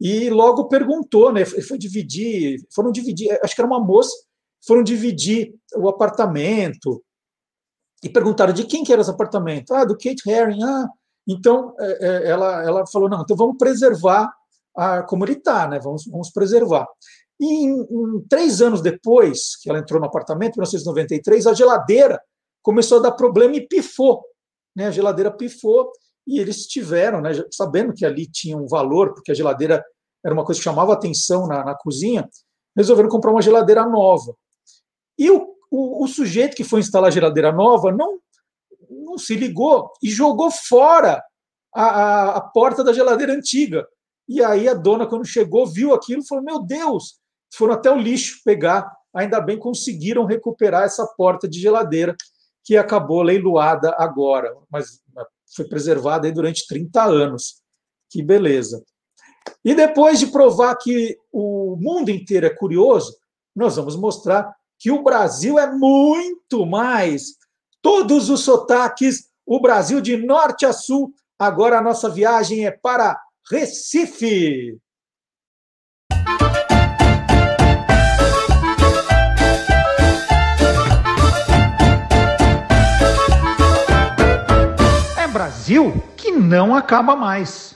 e 0.00 0.30
logo 0.30 0.68
perguntou, 0.68 1.32
né? 1.32 1.44
Foi 1.44 1.76
dividir, 1.76 2.60
foram 2.74 2.90
dividir, 2.90 3.38
acho 3.42 3.54
que 3.54 3.60
era 3.60 3.68
uma 3.68 3.84
moça, 3.84 4.14
foram 4.66 4.82
dividir 4.82 5.54
o 5.76 5.88
apartamento 5.88 7.02
e 8.02 8.08
perguntaram 8.08 8.52
de 8.52 8.64
quem 8.64 8.84
que 8.84 8.92
era 8.92 9.02
esse 9.02 9.10
apartamento. 9.10 9.74
Ah, 9.74 9.84
do 9.84 9.94
Kate 9.94 10.22
Herring. 10.26 10.62
Ah, 10.62 10.88
então 11.28 11.74
é, 11.78 11.98
é, 12.00 12.30
ela, 12.30 12.64
ela 12.64 12.86
falou 12.86 13.08
não, 13.08 13.20
então 13.20 13.36
vamos 13.36 13.58
preservar 13.58 14.32
a, 14.76 15.02
como 15.02 15.24
ele 15.24 15.34
está, 15.34 15.68
né? 15.68 15.78
Vamos, 15.78 16.06
vamos 16.06 16.30
preservar. 16.30 16.86
E 17.38 17.64
em, 17.64 17.80
em, 17.80 18.20
três 18.28 18.62
anos 18.62 18.80
depois 18.80 19.56
que 19.62 19.68
ela 19.68 19.78
entrou 19.78 20.00
no 20.00 20.06
apartamento, 20.06 20.54
em 20.54 20.60
1993, 20.60 21.46
a 21.46 21.54
geladeira 21.54 22.20
começou 22.62 22.98
a 22.98 23.02
dar 23.02 23.12
problema 23.12 23.56
e 23.56 23.66
pifou. 23.66 24.24
Né? 24.74 24.86
A 24.86 24.90
geladeira 24.90 25.30
pifou 25.30 25.92
e 26.26 26.38
eles 26.38 26.66
tiveram, 26.66 27.20
né, 27.20 27.30
sabendo 27.50 27.92
que 27.94 28.04
ali 28.04 28.26
tinha 28.26 28.56
um 28.56 28.66
valor, 28.66 29.14
porque 29.14 29.32
a 29.32 29.34
geladeira 29.34 29.82
era 30.24 30.34
uma 30.34 30.44
coisa 30.44 30.60
que 30.60 30.64
chamava 30.64 30.92
atenção 30.92 31.46
na, 31.46 31.64
na 31.64 31.74
cozinha, 31.74 32.28
resolveram 32.76 33.08
comprar 33.08 33.30
uma 33.30 33.40
geladeira 33.40 33.86
nova. 33.86 34.34
E 35.18 35.30
o, 35.30 35.54
o, 35.70 36.04
o, 36.04 36.06
sujeito 36.06 36.54
que 36.54 36.64
foi 36.64 36.80
instalar 36.80 37.08
a 37.08 37.12
geladeira 37.12 37.50
nova 37.50 37.90
não, 37.90 38.18
não 38.90 39.18
se 39.18 39.34
ligou 39.34 39.90
e 40.02 40.10
jogou 40.10 40.50
fora 40.50 41.22
a, 41.74 41.84
a, 41.84 42.36
a 42.36 42.40
porta 42.40 42.82
da 42.82 42.92
geladeira 42.92 43.32
antiga. 43.32 43.86
E 44.28 44.42
aí 44.42 44.68
a 44.68 44.74
dona, 44.74 45.06
quando 45.06 45.24
chegou, 45.24 45.66
viu 45.66 45.94
aquilo 45.94 46.26
falou: 46.26 46.44
Meu 46.44 46.62
Deus, 46.62 47.18
foram 47.54 47.74
até 47.74 47.90
o 47.90 47.98
lixo 47.98 48.40
pegar. 48.44 48.90
Ainda 49.14 49.40
bem 49.40 49.58
conseguiram 49.58 50.26
recuperar 50.26 50.84
essa 50.84 51.06
porta 51.16 51.48
de 51.48 51.58
geladeira 51.58 52.14
que 52.62 52.76
acabou 52.76 53.22
leiloada 53.22 53.94
agora, 53.98 54.54
mas 54.70 55.00
foi 55.56 55.66
preservada 55.66 56.30
durante 56.30 56.66
30 56.66 57.02
anos. 57.02 57.62
Que 58.10 58.22
beleza. 58.22 58.84
E 59.64 59.74
depois 59.74 60.18
de 60.18 60.26
provar 60.26 60.76
que 60.76 61.16
o 61.32 61.76
mundo 61.80 62.10
inteiro 62.10 62.46
é 62.46 62.50
curioso, 62.50 63.16
nós 63.56 63.76
vamos 63.76 63.96
mostrar 63.96 64.54
que 64.78 64.90
o 64.90 65.02
Brasil 65.02 65.58
é 65.58 65.70
muito 65.72 66.64
mais. 66.66 67.37
Todos 67.90 68.28
os 68.28 68.40
sotaques, 68.40 69.30
o 69.46 69.58
Brasil 69.58 69.98
de 70.02 70.14
norte 70.14 70.66
a 70.66 70.74
sul. 70.74 71.10
Agora 71.38 71.78
a 71.78 71.80
nossa 71.80 72.10
viagem 72.10 72.66
é 72.66 72.70
para 72.70 73.18
Recife. 73.50 74.78
Brasil 85.32 85.94
que 86.14 86.30
não 86.30 86.74
acaba 86.74 87.16
mais. 87.16 87.74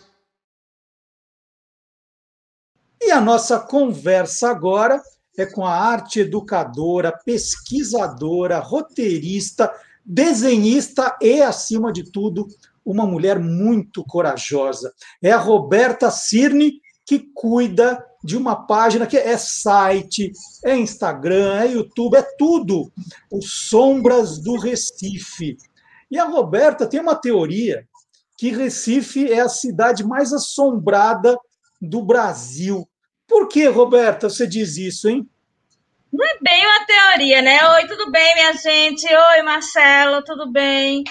E 3.01 3.11
a 3.11 3.19
nossa 3.19 3.59
conversa 3.59 4.51
agora 4.51 5.03
é 5.39 5.47
com 5.47 5.65
a 5.65 5.75
arte 5.75 6.21
educadora, 6.21 7.19
pesquisadora, 7.25 8.59
roteirista, 8.59 9.73
desenhista 10.05 11.17
e, 11.21 11.43
acima 11.43 11.93
de 11.93 12.11
tudo, 12.11 12.47
uma 12.85 13.07
mulher 13.07 13.39
muito 13.39 14.05
corajosa. 14.05 14.93
É 15.23 15.31
a 15.31 15.39
Roberta 15.39 16.11
Cirne, 16.11 16.81
que 17.07 17.21
cuida 17.35 18.05
de 18.25 18.37
uma 18.37 18.67
página 18.67 19.07
que 19.07 19.17
é 19.17 19.37
site, 19.37 20.31
é 20.65 20.77
Instagram, 20.77 21.61
é 21.61 21.73
YouTube, 21.73 22.17
é 22.17 22.23
tudo. 22.39 22.93
Os 23.31 23.69
Sombras 23.69 24.39
do 24.39 24.57
Recife. 24.57 25.57
E 26.11 26.19
a 26.19 26.25
Roberta 26.25 26.87
tem 26.87 27.01
uma 27.01 27.17
teoria 27.17 27.87
que 28.37 28.51
Recife 28.51 29.31
é 29.31 29.41
a 29.41 29.49
cidade 29.49 30.05
mais 30.05 30.33
assombrada 30.33 31.37
do 31.81 32.03
Brasil. 32.03 32.89
Por 33.27 33.49
que, 33.49 33.67
Roberta, 33.67 34.29
você 34.29 34.47
diz 34.47 34.77
isso, 34.77 35.09
hein? 35.09 35.29
Não 36.13 36.27
é 36.27 36.39
bem 36.43 36.67
uma 36.67 36.85
teoria, 36.85 37.41
né? 37.41 37.67
Oi, 37.71 37.87
tudo 37.87 38.11
bem, 38.11 38.35
minha 38.35 38.53
gente? 38.53 39.07
Oi, 39.07 39.43
Marcelo, 39.43 40.23
tudo 40.23 40.53
bem? 40.53 41.05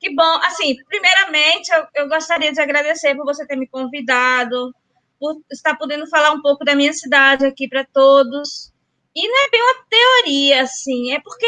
Que 0.00 0.14
bom. 0.14 0.40
Assim, 0.44 0.74
primeiramente, 0.88 1.70
eu, 1.70 1.86
eu 1.94 2.08
gostaria 2.08 2.50
de 2.50 2.60
agradecer 2.60 3.14
por 3.14 3.26
você 3.26 3.46
ter 3.46 3.56
me 3.56 3.68
convidado, 3.68 4.72
por 5.20 5.36
estar 5.52 5.76
podendo 5.76 6.08
falar 6.08 6.30
um 6.30 6.40
pouco 6.40 6.64
da 6.64 6.74
minha 6.74 6.92
cidade 6.94 7.44
aqui 7.44 7.68
para 7.68 7.84
todos. 7.84 8.72
E 9.14 9.28
não 9.28 9.44
é 9.44 9.50
bem 9.50 9.62
uma 9.62 9.84
teoria, 9.90 10.62
assim, 10.62 11.12
é 11.12 11.20
porque 11.20 11.46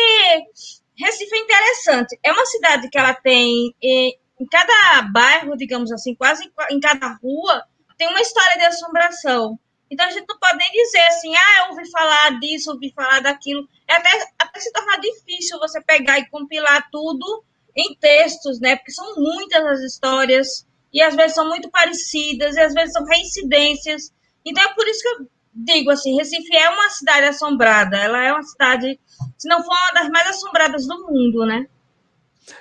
Recife 0.98 1.34
é 1.34 1.38
interessante. 1.38 2.18
É 2.22 2.30
uma 2.30 2.44
cidade 2.44 2.90
que 2.90 2.98
ela 2.98 3.14
tem 3.14 3.74
em, 3.82 4.18
em 4.38 4.46
cada 4.50 5.02
bairro, 5.10 5.56
digamos 5.56 5.90
assim, 5.92 6.14
quase 6.14 6.50
em 6.70 6.80
cada 6.80 7.18
rua, 7.22 7.64
tem 7.96 8.08
uma 8.08 8.20
história 8.20 8.58
de 8.58 8.64
assombração. 8.66 9.58
Então 9.90 10.06
a 10.06 10.10
gente 10.10 10.26
não 10.28 10.38
pode 10.38 10.58
nem 10.58 10.70
dizer 10.70 11.00
assim, 11.00 11.34
ah, 11.34 11.64
eu 11.64 11.70
ouvi 11.70 11.90
falar 11.90 12.38
disso, 12.40 12.70
ouvi 12.70 12.92
falar 12.94 13.20
daquilo. 13.20 13.66
É 13.88 13.94
até, 13.94 14.10
até 14.38 14.60
se 14.60 14.72
tornar 14.72 14.98
difícil 14.98 15.58
você 15.58 15.80
pegar 15.80 16.18
e 16.18 16.28
compilar 16.28 16.88
tudo 16.90 17.42
em 17.76 17.94
textos, 17.94 18.60
né? 18.60 18.76
Porque 18.76 18.92
são 18.92 19.16
muitas 19.16 19.64
as 19.64 19.80
histórias, 19.80 20.66
e 20.92 21.00
às 21.00 21.14
vezes 21.14 21.34
são 21.34 21.48
muito 21.48 21.70
parecidas, 21.70 22.56
e 22.56 22.60
às 22.60 22.74
vezes 22.74 22.92
são 22.92 23.04
reincidências. 23.04 24.12
Então 24.44 24.62
é 24.62 24.74
por 24.74 24.86
isso 24.86 25.00
que 25.00 25.08
eu 25.08 25.28
digo 25.54 25.90
assim, 25.90 26.16
Recife 26.16 26.54
é 26.54 26.68
uma 26.70 26.90
cidade 26.90 27.26
assombrada. 27.26 27.96
Ela 27.96 28.24
é 28.24 28.32
uma 28.32 28.42
cidade, 28.42 28.98
se 29.36 29.48
não 29.48 29.62
for 29.62 29.74
uma 29.74 30.00
das 30.00 30.10
mais 30.10 30.28
assombradas 30.28 30.86
do 30.86 31.06
mundo, 31.06 31.46
né? 31.46 31.66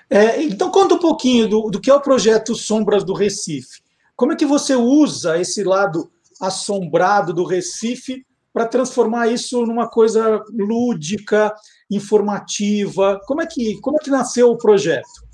É, 0.09 0.41
então 0.43 0.69
conta 0.69 0.95
um 0.95 0.99
pouquinho 0.99 1.47
do, 1.47 1.69
do 1.69 1.81
que 1.81 1.89
é 1.89 1.93
o 1.93 2.01
projeto 2.01 2.55
Sombras 2.55 3.03
do 3.03 3.13
Recife. 3.13 3.81
Como 4.15 4.33
é 4.33 4.35
que 4.35 4.45
você 4.45 4.75
usa 4.75 5.39
esse 5.39 5.63
lado 5.63 6.11
assombrado 6.41 7.33
do 7.33 7.43
Recife 7.43 8.25
para 8.53 8.67
transformar 8.67 9.27
isso 9.27 9.65
numa 9.65 9.87
coisa 9.87 10.43
lúdica, 10.49 11.53
informativa? 11.91 13.19
Como 13.25 13.41
é 13.41 13.45
que 13.45 13.79
como 13.81 13.97
é 13.97 14.03
que 14.03 14.09
nasceu 14.09 14.49
o 14.49 14.57
projeto? 14.57 15.27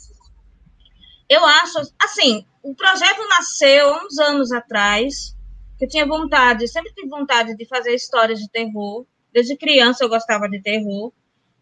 Eu 1.30 1.46
acho, 1.46 1.80
assim, 2.02 2.46
o 2.62 2.76
projeto 2.76 3.28
nasceu 3.30 3.94
uns 4.06 4.18
anos 4.20 4.52
atrás. 4.52 5.36
Que 5.78 5.86
eu 5.86 5.90
tinha 5.90 6.06
vontade, 6.06 6.68
sempre 6.68 6.94
tive 6.94 7.10
vontade 7.10 7.56
de 7.56 7.66
fazer 7.66 7.96
histórias 7.96 8.40
de 8.40 8.50
terror. 8.50 9.06
Desde 9.34 9.58
criança 9.58 10.04
eu 10.04 10.10
gostava 10.10 10.48
de 10.48 10.62
terror. 10.62 11.12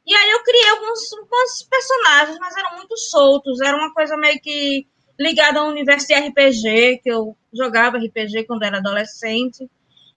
E 0.05 0.13
aí 0.13 0.31
eu 0.31 0.43
criei 0.43 0.69
alguns, 0.69 1.13
alguns 1.13 1.63
personagens, 1.69 2.37
mas 2.39 2.57
eram 2.57 2.75
muito 2.75 2.97
soltos. 2.97 3.61
Era 3.61 3.77
uma 3.77 3.93
coisa 3.93 4.17
meio 4.17 4.39
que 4.41 4.87
ligada 5.19 5.59
ao 5.59 5.67
universo 5.67 6.07
de 6.07 6.13
RPG, 6.13 7.01
que 7.03 7.11
eu 7.11 7.35
jogava 7.53 7.97
RPG 7.97 8.45
quando 8.45 8.63
era 8.63 8.77
adolescente. 8.77 9.69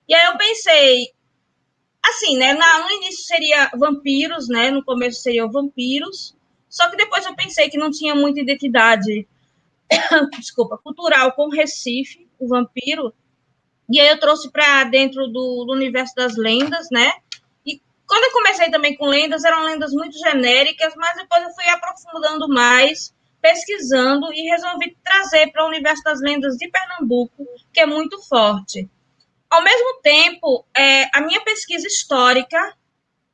E 0.08 0.14
aí 0.14 0.26
eu 0.26 0.36
pensei, 0.36 1.12
assim, 2.04 2.36
né? 2.36 2.52
Na, 2.54 2.80
no 2.80 2.90
início 2.90 3.24
seria 3.24 3.70
vampiros, 3.74 4.48
né? 4.48 4.70
No 4.70 4.84
começo 4.84 5.22
seriam 5.22 5.50
vampiros. 5.50 6.34
Só 6.68 6.90
que 6.90 6.96
depois 6.96 7.24
eu 7.24 7.34
pensei 7.34 7.70
que 7.70 7.78
não 7.78 7.90
tinha 7.90 8.14
muita 8.14 8.40
identidade, 8.40 9.26
desculpa, 10.38 10.78
cultural 10.78 11.32
com 11.32 11.48
Recife, 11.48 12.28
o 12.38 12.48
vampiro. 12.48 13.14
E 13.90 14.00
aí 14.00 14.08
eu 14.08 14.18
trouxe 14.18 14.50
para 14.50 14.84
dentro 14.84 15.26
do, 15.28 15.64
do 15.64 15.72
universo 15.72 16.14
das 16.14 16.36
lendas, 16.36 16.88
né? 16.90 17.12
Quando 18.06 18.24
eu 18.24 18.32
comecei 18.32 18.70
também 18.70 18.96
com 18.96 19.06
lendas, 19.06 19.44
eram 19.44 19.64
lendas 19.64 19.92
muito 19.92 20.18
genéricas, 20.18 20.94
mas 20.96 21.16
depois 21.16 21.42
eu 21.42 21.54
fui 21.54 21.66
aprofundando 21.68 22.48
mais, 22.48 23.14
pesquisando 23.44 24.32
e 24.32 24.48
resolvi 24.48 24.96
trazer 25.04 25.52
para 25.52 25.66
o 25.66 25.68
universo 25.68 26.02
das 26.02 26.18
lendas 26.22 26.56
de 26.56 26.66
Pernambuco, 26.66 27.46
que 27.70 27.80
é 27.80 27.84
muito 27.84 28.18
forte. 28.22 28.88
Ao 29.50 29.62
mesmo 29.62 30.00
tempo, 30.00 30.64
é, 30.74 31.10
a 31.14 31.20
minha 31.20 31.42
pesquisa 31.42 31.86
histórica, 31.86 32.58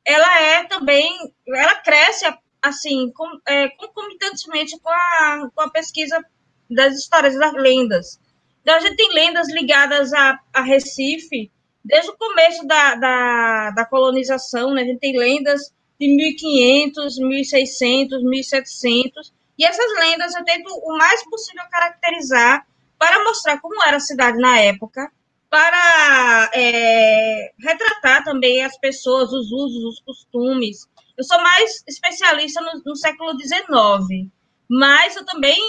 ela 0.05 0.41
é 0.41 0.65
também, 0.65 1.33
ela 1.47 1.75
cresce 1.75 2.25
assim, 2.61 3.09
com, 3.13 3.39
é, 3.47 3.69
concomitantemente 3.69 4.77
com 4.81 4.89
a, 4.89 5.49
com 5.55 5.61
a 5.61 5.69
pesquisa 5.69 6.21
das 6.69 6.93
histórias 6.95 7.33
das 7.39 7.53
lendas. 7.53 8.19
Então, 8.61 8.75
a 8.75 8.79
gente 8.81 8.97
tem 8.97 9.13
lendas 9.13 9.47
ligadas 9.49 10.11
a, 10.11 10.37
a 10.53 10.61
Recife, 10.61 11.49
desde 11.85 12.11
o 12.11 12.17
começo 12.17 12.67
da, 12.67 12.95
da, 12.95 13.71
da 13.71 13.85
colonização, 13.85 14.73
né? 14.73 14.81
A 14.81 14.85
gente 14.85 14.99
tem 14.99 15.17
lendas 15.17 15.73
de 15.97 16.07
1500, 16.09 17.17
1600, 17.17 18.23
1700, 18.23 19.33
e 19.61 19.63
essas 19.63 19.93
lendas 19.99 20.33
eu 20.33 20.43
tento 20.43 20.73
o 20.73 20.97
mais 20.97 21.23
possível 21.29 21.61
caracterizar 21.69 22.65
para 22.97 23.23
mostrar 23.23 23.61
como 23.61 23.83
era 23.83 23.97
a 23.97 23.99
cidade 23.99 24.39
na 24.39 24.57
época, 24.57 25.11
para 25.51 26.49
é, 26.51 27.51
retratar 27.59 28.23
também 28.23 28.63
as 28.63 28.75
pessoas, 28.79 29.31
os 29.31 29.51
usos, 29.51 29.83
os 29.83 29.99
costumes. 29.99 30.87
Eu 31.15 31.23
sou 31.23 31.39
mais 31.43 31.83
especialista 31.87 32.59
no, 32.59 32.81
no 32.83 32.95
século 32.95 33.39
XIX, 33.39 34.31
mas 34.67 35.15
eu 35.15 35.23
também 35.27 35.59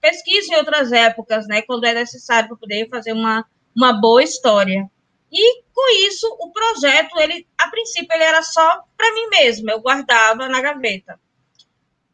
pesquiso 0.00 0.52
em 0.52 0.56
outras 0.58 0.92
épocas, 0.92 1.48
né, 1.48 1.62
quando 1.62 1.84
é 1.84 1.94
necessário 1.94 2.48
para 2.48 2.58
poder 2.58 2.88
fazer 2.88 3.12
uma, 3.12 3.44
uma 3.74 3.92
boa 3.92 4.22
história. 4.22 4.88
E 5.32 5.62
com 5.74 6.06
isso, 6.06 6.28
o 6.38 6.52
projeto, 6.52 7.18
ele 7.18 7.44
a 7.58 7.68
princípio 7.68 8.14
ele 8.14 8.22
era 8.22 8.42
só 8.42 8.84
para 8.96 9.12
mim 9.14 9.26
mesma, 9.30 9.72
eu 9.72 9.80
guardava 9.80 10.48
na 10.48 10.60
gaveta. 10.60 11.18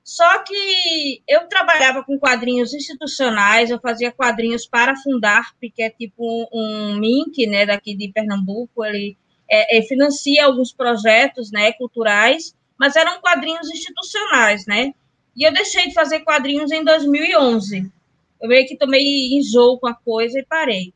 Só 0.09 0.43
que 0.43 1.23
eu 1.29 1.47
trabalhava 1.49 2.03
com 2.03 2.19
quadrinhos 2.19 2.73
institucionais, 2.73 3.69
eu 3.69 3.79
fazia 3.79 4.11
quadrinhos 4.11 4.67
para 4.67 4.93
a 4.93 4.97
Fundarp, 4.97 5.55
que 5.61 5.83
é 5.83 5.91
tipo 5.91 6.25
um, 6.25 6.47
um 6.51 6.99
MINC, 6.99 7.47
né, 7.47 7.67
daqui 7.67 7.95
de 7.95 8.11
Pernambuco, 8.11 8.83
ele 8.87 9.19
é, 9.47 9.77
é, 9.77 9.83
financia 9.83 10.47
alguns 10.47 10.73
projetos, 10.73 11.53
né, 11.53 11.73
culturais, 11.75 12.57
mas 12.81 12.97
eram 12.97 13.21
quadrinhos 13.21 13.69
institucionais, 13.69 14.65
né, 14.67 14.95
e 15.37 15.47
eu 15.47 15.53
deixei 15.53 15.89
de 15.89 15.93
fazer 15.93 16.21
quadrinhos 16.21 16.73
em 16.73 16.83
2011. 16.83 17.93
Eu 18.41 18.49
meio 18.49 18.67
que 18.67 18.79
tomei 18.79 19.37
enjoo 19.37 19.79
com 19.79 19.89
a 19.89 19.95
coisa 19.95 20.39
e 20.39 20.47
parei. 20.47 20.95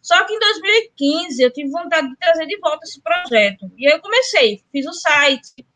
Só 0.00 0.24
que 0.24 0.34
em 0.34 0.38
2015 0.38 1.42
eu 1.42 1.52
tive 1.52 1.68
vontade 1.68 2.08
de 2.08 2.16
trazer 2.16 2.46
de 2.46 2.56
volta 2.60 2.84
esse 2.84 3.00
projeto. 3.02 3.72
E 3.76 3.88
aí 3.88 3.94
eu 3.94 4.00
comecei, 4.00 4.62
fiz 4.70 4.86
o 4.86 4.92
site, 4.92 5.66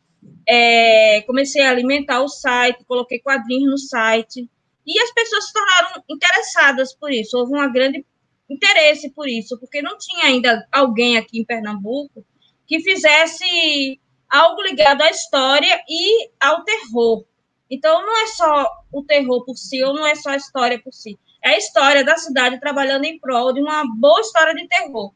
é, 0.49 1.23
comecei 1.23 1.63
a 1.63 1.71
alimentar 1.71 2.23
o 2.23 2.29
site, 2.29 2.85
coloquei 2.85 3.19
quadrinhos 3.19 3.71
no 3.71 3.79
site. 3.79 4.49
E 4.87 5.01
as 5.01 5.13
pessoas 5.13 5.47
se 5.47 5.53
tornaram 5.53 6.05
interessadas 6.09 6.95
por 6.95 7.11
isso. 7.11 7.37
Houve 7.37 7.59
um 7.59 7.73
grande 7.73 8.05
interesse 8.49 9.11
por 9.11 9.29
isso, 9.29 9.59
porque 9.59 9.83
não 9.83 9.99
tinha 9.99 10.27
ainda 10.27 10.67
alguém 10.71 11.17
aqui 11.17 11.41
em 11.41 11.45
Pernambuco 11.45 12.25
que 12.67 12.81
fizesse 12.81 14.01
algo 14.29 14.63
ligado 14.63 15.03
à 15.03 15.11
história 15.11 15.83
e 15.89 16.31
ao 16.41 16.63
terror. 16.63 17.25
Então, 17.69 18.07
não 18.07 18.23
é 18.23 18.27
só 18.29 18.71
o 18.93 19.03
terror 19.03 19.45
por 19.45 19.57
si, 19.57 19.83
ou 19.83 19.93
não 19.93 20.07
é 20.07 20.15
só 20.15 20.31
a 20.31 20.37
história 20.37 20.81
por 20.81 20.93
si 20.93 21.19
é 21.47 21.51
a 21.51 21.59
história 21.59 22.05
da 22.05 22.17
cidade 22.17 22.59
trabalhando 22.59 23.05
em 23.05 23.21
prol 23.21 23.53
de 23.53 23.61
uma 23.61 23.85
boa 23.97 24.21
história 24.21 24.53
de 24.53 24.67
terror. 24.67 25.13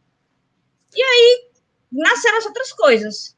E 0.94 1.02
aí 1.02 1.50
nasceram 1.90 2.38
as 2.38 2.46
outras 2.46 2.72
coisas. 2.72 3.36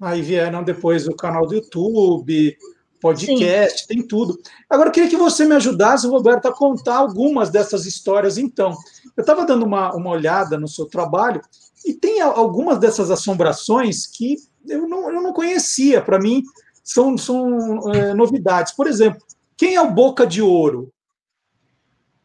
Aí 0.00 0.22
vieram 0.22 0.62
depois 0.62 1.06
o 1.06 1.14
canal 1.14 1.46
do 1.46 1.54
YouTube, 1.54 2.56
podcast, 3.00 3.80
Sim. 3.80 3.86
tem 3.88 4.02
tudo. 4.06 4.38
Agora, 4.68 4.88
eu 4.88 4.92
queria 4.92 5.08
que 5.08 5.16
você 5.16 5.44
me 5.44 5.54
ajudasse, 5.54 6.06
Roberto, 6.06 6.46
a 6.46 6.52
contar 6.52 6.96
algumas 6.96 7.50
dessas 7.50 7.86
histórias, 7.86 8.38
então. 8.38 8.76
Eu 9.16 9.22
estava 9.22 9.46
dando 9.46 9.64
uma, 9.64 9.94
uma 9.94 10.10
olhada 10.10 10.58
no 10.58 10.68
seu 10.68 10.86
trabalho 10.86 11.40
e 11.84 11.94
tem 11.94 12.20
algumas 12.20 12.78
dessas 12.78 13.10
assombrações 13.10 14.06
que 14.06 14.36
eu 14.68 14.88
não, 14.88 15.10
eu 15.10 15.22
não 15.22 15.32
conhecia. 15.32 16.02
Para 16.02 16.18
mim, 16.18 16.42
são, 16.82 17.16
são 17.16 17.92
é, 17.92 18.12
novidades. 18.12 18.72
Por 18.72 18.86
exemplo, 18.86 19.22
quem 19.56 19.76
é 19.76 19.80
o 19.80 19.90
Boca 19.90 20.26
de 20.26 20.42
Ouro? 20.42 20.92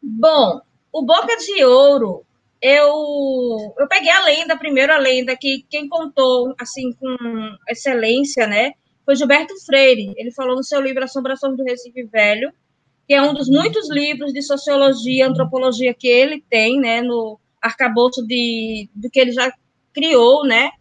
Bom, 0.01 0.61
o 0.91 1.03
Boca 1.03 1.37
de 1.37 1.63
Ouro, 1.63 2.25
eu, 2.61 3.73
eu 3.77 3.87
peguei 3.87 4.11
a 4.11 4.23
lenda, 4.23 4.57
primeiro 4.57 4.93
a 4.93 4.97
lenda, 4.97 5.35
que 5.35 5.65
quem 5.69 5.89
contou, 5.89 6.53
assim, 6.59 6.93
com 6.93 7.15
excelência, 7.69 8.45
né, 8.47 8.73
foi 9.05 9.15
Gilberto 9.15 9.53
Freire. 9.65 10.13
Ele 10.15 10.31
falou 10.31 10.55
no 10.55 10.63
seu 10.63 10.79
livro 10.79 11.03
Assombrações 11.03 11.57
do 11.57 11.63
Recife 11.63 12.03
Velho, 12.03 12.53
que 13.07 13.13
é 13.13 13.21
um 13.21 13.33
dos 13.33 13.49
muitos 13.49 13.89
livros 13.89 14.31
de 14.31 14.41
sociologia, 14.41 15.27
antropologia 15.27 15.93
que 15.93 16.07
ele 16.07 16.43
tem, 16.49 16.79
né, 16.79 17.01
no 17.01 17.39
arcabouço 17.61 18.25
de, 18.25 18.89
do 18.95 19.09
que 19.09 19.19
ele 19.19 19.31
já 19.31 19.51
criou, 19.93 20.45
né, 20.45 20.71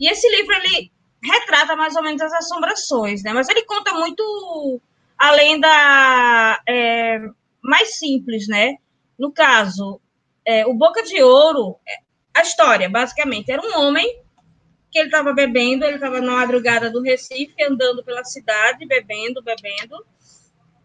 e 0.00 0.08
esse 0.08 0.28
livro, 0.28 0.54
ele 0.54 0.90
retrata 1.22 1.76
mais 1.76 1.94
ou 1.96 2.02
menos 2.02 2.20
as 2.22 2.32
assombrações, 2.32 3.22
né, 3.22 3.32
mas 3.32 3.48
ele 3.48 3.64
conta 3.64 3.92
muito 3.92 4.80
a 5.18 5.30
lenda... 5.32 6.62
É, 6.68 7.20
mais 7.68 7.98
simples, 7.98 8.46
né? 8.46 8.76
No 9.18 9.32
caso, 9.32 10.00
é, 10.46 10.64
o 10.66 10.72
Boca 10.72 11.02
de 11.02 11.20
Ouro, 11.22 11.76
a 12.34 12.42
história, 12.42 12.88
basicamente, 12.88 13.50
era 13.50 13.60
um 13.60 13.80
homem 13.80 14.22
que 14.90 14.98
ele 14.98 15.08
estava 15.08 15.32
bebendo, 15.32 15.84
ele 15.84 15.96
estava 15.96 16.20
na 16.20 16.32
madrugada 16.32 16.90
do 16.90 17.02
Recife, 17.02 17.62
andando 17.62 18.04
pela 18.04 18.24
cidade, 18.24 18.86
bebendo, 18.86 19.42
bebendo. 19.42 19.96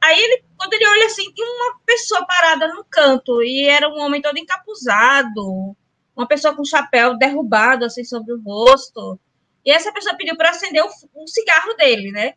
Aí, 0.04 0.20
ele, 0.20 0.44
quando 0.58 0.74
ele 0.74 0.88
olha 0.88 1.06
assim, 1.06 1.32
tem 1.34 1.46
uma 1.46 1.80
pessoa 1.86 2.26
parada 2.26 2.68
no 2.74 2.84
canto, 2.84 3.44
e 3.44 3.68
era 3.68 3.88
um 3.88 4.00
homem 4.00 4.22
todo 4.22 4.38
encapuzado, 4.38 5.76
uma 6.16 6.28
pessoa 6.28 6.56
com 6.56 6.66
chapéu 6.66 7.18
derrubado, 7.18 7.86
assim, 7.86 8.04
sobre 8.04 8.34
o 8.34 8.42
rosto. 8.42 9.20
E 9.64 9.72
essa 9.72 9.94
pessoa 9.94 10.18
pediu 10.18 10.36
para 10.36 10.50
acender 10.50 10.84
o, 10.84 10.90
o 11.14 11.28
cigarro 11.28 11.74
dele, 11.76 12.12
né? 12.12 12.34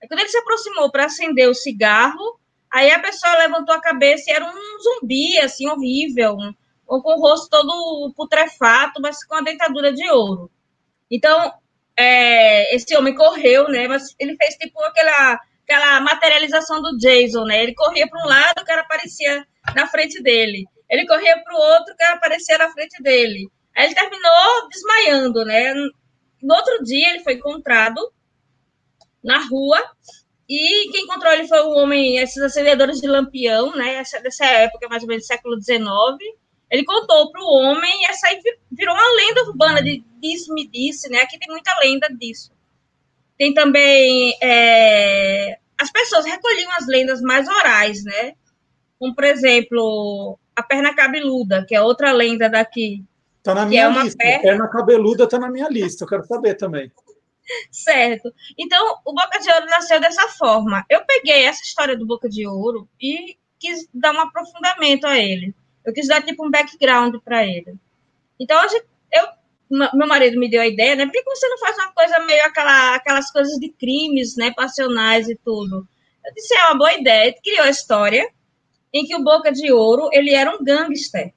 Aí, 0.00 0.08
quando 0.08 0.20
ele 0.20 0.28
se 0.28 0.38
aproximou 0.38 0.90
para 0.92 1.06
acender 1.06 1.48
o 1.48 1.54
cigarro, 1.54 2.38
Aí 2.70 2.90
a 2.90 3.00
pessoa 3.00 3.38
levantou 3.38 3.74
a 3.74 3.80
cabeça 3.80 4.24
e 4.28 4.32
era 4.32 4.44
um 4.44 4.82
zumbi, 4.82 5.38
assim, 5.38 5.66
horrível, 5.68 6.34
um, 6.34 6.52
com 6.88 7.14
o 7.14 7.20
rosto 7.20 7.50
todo 7.50 8.12
putrefato, 8.16 9.00
mas 9.00 9.24
com 9.24 9.34
a 9.34 9.42
dentadura 9.42 9.92
de 9.92 10.08
ouro. 10.10 10.50
Então, 11.10 11.52
é, 11.96 12.74
esse 12.74 12.96
homem 12.96 13.14
correu, 13.14 13.68
né? 13.68 13.86
Mas 13.86 14.14
ele 14.18 14.36
fez 14.36 14.54
tipo 14.54 14.80
aquela, 14.82 15.38
aquela 15.64 16.00
materialização 16.00 16.80
do 16.80 16.96
Jason, 16.96 17.44
né? 17.44 17.62
Ele 17.62 17.74
corria 17.74 18.08
para 18.08 18.22
um 18.24 18.26
lado, 18.26 18.60
o 18.60 18.64
cara 18.64 18.80
aparecia 18.80 19.46
na 19.74 19.86
frente 19.86 20.22
dele. 20.22 20.64
Ele 20.88 21.06
corria 21.06 21.42
para 21.42 21.54
o 21.54 21.58
outro, 21.58 21.92
o 21.92 21.96
cara 21.96 22.14
aparecia 22.14 22.56
na 22.56 22.70
frente 22.70 23.02
dele. 23.02 23.50
Aí 23.76 23.86
ele 23.86 23.94
terminou 23.94 24.68
desmaiando, 24.70 25.44
né? 25.44 25.74
No 26.42 26.54
outro 26.54 26.82
dia, 26.84 27.10
ele 27.10 27.22
foi 27.22 27.34
encontrado 27.34 28.00
na 29.22 29.44
rua 29.46 29.78
e 30.48 30.90
quem 30.90 31.04
encontrou 31.04 31.32
ele 31.32 31.46
foi 31.46 31.62
um 31.62 31.76
homem, 31.76 32.16
esses 32.16 32.42
acendedores 32.42 33.00
de 33.00 33.06
lampião, 33.06 33.76
né? 33.76 33.96
Essa, 33.96 34.20
dessa 34.20 34.46
época, 34.46 34.88
mais 34.88 35.02
ou 35.02 35.08
menos 35.08 35.26
século 35.26 35.60
XIX. 35.60 35.84
Ele 36.70 36.84
contou 36.84 37.30
para 37.30 37.42
o 37.42 37.54
homem 37.54 38.02
e 38.02 38.06
essa 38.06 38.28
aí 38.28 38.40
virou 38.70 38.94
uma 38.94 39.16
lenda 39.16 39.42
urbana 39.44 39.82
de 39.82 40.04
disse 40.20 40.52
me 40.52 40.66
disse, 40.66 41.08
né? 41.08 41.20
Aqui 41.20 41.38
tem 41.38 41.50
muita 41.50 41.72
lenda 41.80 42.08
disso. 42.08 42.52
Tem 43.38 43.54
também 43.54 44.36
é, 44.42 45.58
as 45.80 45.90
pessoas 45.90 46.26
recolhiam 46.26 46.70
as 46.72 46.86
lendas 46.86 47.20
mais 47.22 47.48
orais, 47.48 48.04
né? 48.04 48.34
Como 48.98 49.14
por 49.14 49.24
exemplo 49.24 50.38
a 50.54 50.62
perna 50.62 50.94
cabeluda, 50.94 51.64
que 51.66 51.74
é 51.74 51.80
outra 51.80 52.12
lenda 52.12 52.50
daqui. 52.50 53.04
Está 53.38 53.54
na 53.54 53.64
minha 53.64 53.84
é 53.84 54.02
lista. 54.02 54.18
Perna... 54.18 54.42
perna 54.42 54.68
cabeluda 54.68 55.24
está 55.24 55.38
na 55.38 55.50
minha 55.50 55.68
lista. 55.68 56.04
Eu 56.04 56.08
quero 56.08 56.24
saber 56.24 56.54
também. 56.54 56.92
Certo. 57.70 58.32
Então, 58.58 58.98
o 59.04 59.14
Boca 59.14 59.38
de 59.38 59.50
Ouro 59.50 59.66
nasceu 59.66 60.00
dessa 60.00 60.28
forma. 60.28 60.84
Eu 60.88 61.02
peguei 61.06 61.44
essa 61.44 61.62
história 61.62 61.96
do 61.96 62.06
Boca 62.06 62.28
de 62.28 62.46
Ouro 62.46 62.88
e 63.00 63.38
quis 63.58 63.88
dar 63.94 64.12
um 64.14 64.20
aprofundamento 64.20 65.06
a 65.06 65.18
ele. 65.18 65.54
Eu 65.84 65.92
quis 65.92 66.06
dar 66.06 66.22
tipo 66.22 66.46
um 66.46 66.50
background 66.50 67.16
para 67.24 67.44
ele. 67.44 67.74
Então, 68.38 68.60
eu, 69.12 69.28
meu 69.94 70.06
marido 70.06 70.38
me 70.38 70.50
deu 70.50 70.60
a 70.60 70.66
ideia, 70.66 70.96
né? 70.96 71.06
Por 71.06 71.12
que 71.12 71.22
você 71.24 71.48
não 71.48 71.58
faz 71.58 71.76
uma 71.76 71.92
coisa 71.92 72.18
meio 72.20 72.42
aquela, 72.44 72.94
aquelas 72.94 73.30
coisas 73.30 73.58
de 73.58 73.70
crimes, 73.70 74.36
né? 74.36 74.52
Passionais 74.54 75.28
e 75.28 75.36
tudo. 75.36 75.86
Eu 76.24 76.34
disse, 76.34 76.54
é 76.54 76.64
uma 76.66 76.78
boa 76.78 76.92
ideia. 76.94 77.28
Ele 77.28 77.40
criou 77.42 77.64
a 77.64 77.70
história 77.70 78.28
em 78.92 79.04
que 79.04 79.14
o 79.16 79.22
Boca 79.22 79.52
de 79.52 79.72
Ouro, 79.72 80.08
ele 80.12 80.34
era 80.34 80.54
um 80.54 80.62
gangster. 80.62 81.32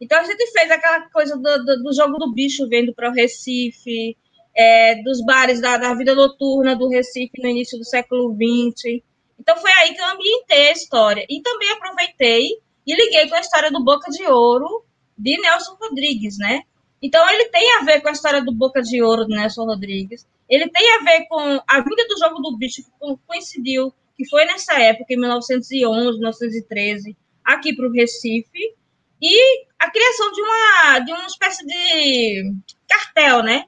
Então, 0.00 0.18
a 0.18 0.24
gente 0.24 0.50
fez 0.50 0.70
aquela 0.70 1.08
coisa 1.10 1.36
do, 1.36 1.64
do, 1.64 1.82
do 1.82 1.92
jogo 1.94 2.18
do 2.18 2.32
bicho 2.32 2.68
vendo 2.68 2.94
para 2.94 3.10
o 3.10 3.12
Recife, 3.12 4.16
é, 4.54 5.02
dos 5.02 5.24
bares 5.24 5.60
da, 5.60 5.76
da, 5.76 5.94
vida 5.94 6.14
noturna 6.14 6.76
do 6.76 6.88
Recife 6.88 7.42
no 7.42 7.48
início 7.48 7.78
do 7.78 7.84
século 7.84 8.32
XX. 8.34 9.02
Então 9.38 9.56
foi 9.56 9.70
aí 9.72 9.94
que 9.94 10.00
eu 10.00 10.06
ambientei 10.06 10.68
a 10.68 10.72
história. 10.72 11.26
E 11.28 11.42
também 11.42 11.70
aproveitei 11.72 12.58
e 12.86 12.94
liguei 12.94 13.28
com 13.28 13.34
a 13.34 13.40
história 13.40 13.70
do 13.70 13.82
Boca 13.82 14.10
de 14.10 14.24
Ouro 14.26 14.84
de 15.16 15.40
Nelson 15.40 15.76
Rodrigues, 15.80 16.38
né? 16.38 16.62
Então 17.02 17.28
ele 17.30 17.46
tem 17.46 17.76
a 17.76 17.82
ver 17.82 18.00
com 18.00 18.08
a 18.08 18.12
história 18.12 18.42
do 18.42 18.52
Boca 18.52 18.82
de 18.82 19.02
Ouro 19.02 19.26
de 19.26 19.34
Nelson 19.34 19.64
Rodrigues. 19.64 20.26
Ele 20.48 20.68
tem 20.68 20.90
a 20.94 20.98
ver 20.98 21.26
com 21.28 21.38
a 21.66 21.80
vida 21.80 22.06
do 22.08 22.18
jogo 22.18 22.40
do 22.40 22.56
bicho 22.56 22.82
que 22.82 22.90
coincidiu, 23.26 23.92
que 24.16 24.28
foi 24.28 24.44
nessa 24.44 24.74
época, 24.80 25.12
em 25.12 25.18
1911, 25.18 26.18
1913, 26.18 27.16
aqui 27.44 27.74
para 27.74 27.86
o 27.86 27.92
Recife. 27.92 28.74
E 29.20 29.66
a 29.78 29.90
criação 29.90 30.32
de 30.32 30.42
uma, 30.42 30.98
de 31.00 31.12
uma 31.12 31.26
espécie 31.26 31.64
de 31.66 32.52
cartel, 32.86 33.42
né? 33.42 33.64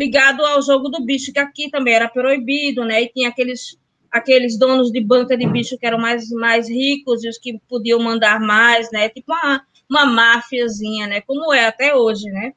ligado 0.00 0.42
ao 0.44 0.62
jogo 0.62 0.88
do 0.88 1.04
bicho, 1.04 1.30
que 1.30 1.38
aqui 1.38 1.70
também 1.70 1.92
era 1.92 2.08
proibido, 2.08 2.86
né? 2.86 3.02
E 3.02 3.08
tinha 3.08 3.28
aqueles, 3.28 3.78
aqueles 4.10 4.58
donos 4.58 4.90
de 4.90 5.00
banca 5.00 5.36
de 5.36 5.46
bicho 5.46 5.78
que 5.78 5.86
eram 5.86 5.98
mais, 5.98 6.28
mais 6.30 6.68
ricos 6.68 7.22
e 7.22 7.28
os 7.28 7.38
que 7.38 7.58
podiam 7.68 8.00
mandar 8.00 8.40
mais, 8.40 8.90
né? 8.90 9.08
Tipo 9.08 9.32
uma, 9.32 9.64
uma 9.88 10.06
máfiazinha, 10.06 11.06
né? 11.06 11.20
Como 11.20 11.52
é 11.52 11.66
até 11.66 11.94
hoje, 11.94 12.24
né? 12.30 12.52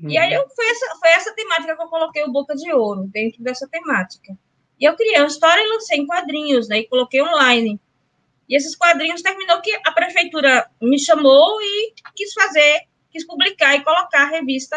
Uhum. 0.00 0.10
E 0.10 0.18
aí 0.18 0.32
eu, 0.32 0.48
foi, 0.48 0.70
essa, 0.70 0.96
foi 0.98 1.08
essa 1.10 1.34
temática 1.34 1.76
que 1.76 1.82
eu 1.82 1.88
coloquei 1.88 2.22
o 2.24 2.32
Boca 2.32 2.54
de 2.54 2.72
Ouro, 2.72 3.08
dentro 3.12 3.42
dessa 3.42 3.68
temática. 3.68 4.36
E 4.80 4.84
eu 4.84 4.96
criei 4.96 5.18
uma 5.18 5.26
história 5.26 5.62
e 5.62 5.68
lancei 5.68 5.98
em 5.98 6.06
quadrinhos, 6.06 6.68
né? 6.68 6.78
E 6.78 6.88
coloquei 6.88 7.22
online. 7.22 7.80
E 8.48 8.56
esses 8.56 8.76
quadrinhos 8.76 9.22
terminou 9.22 9.60
que 9.60 9.72
a 9.84 9.92
prefeitura 9.92 10.68
me 10.80 10.98
chamou 10.98 11.60
e 11.62 11.94
quis 12.14 12.32
fazer, 12.32 12.82
quis 13.10 13.26
publicar 13.26 13.74
e 13.74 13.82
colocar 13.82 14.22
a 14.22 14.30
revista 14.30 14.76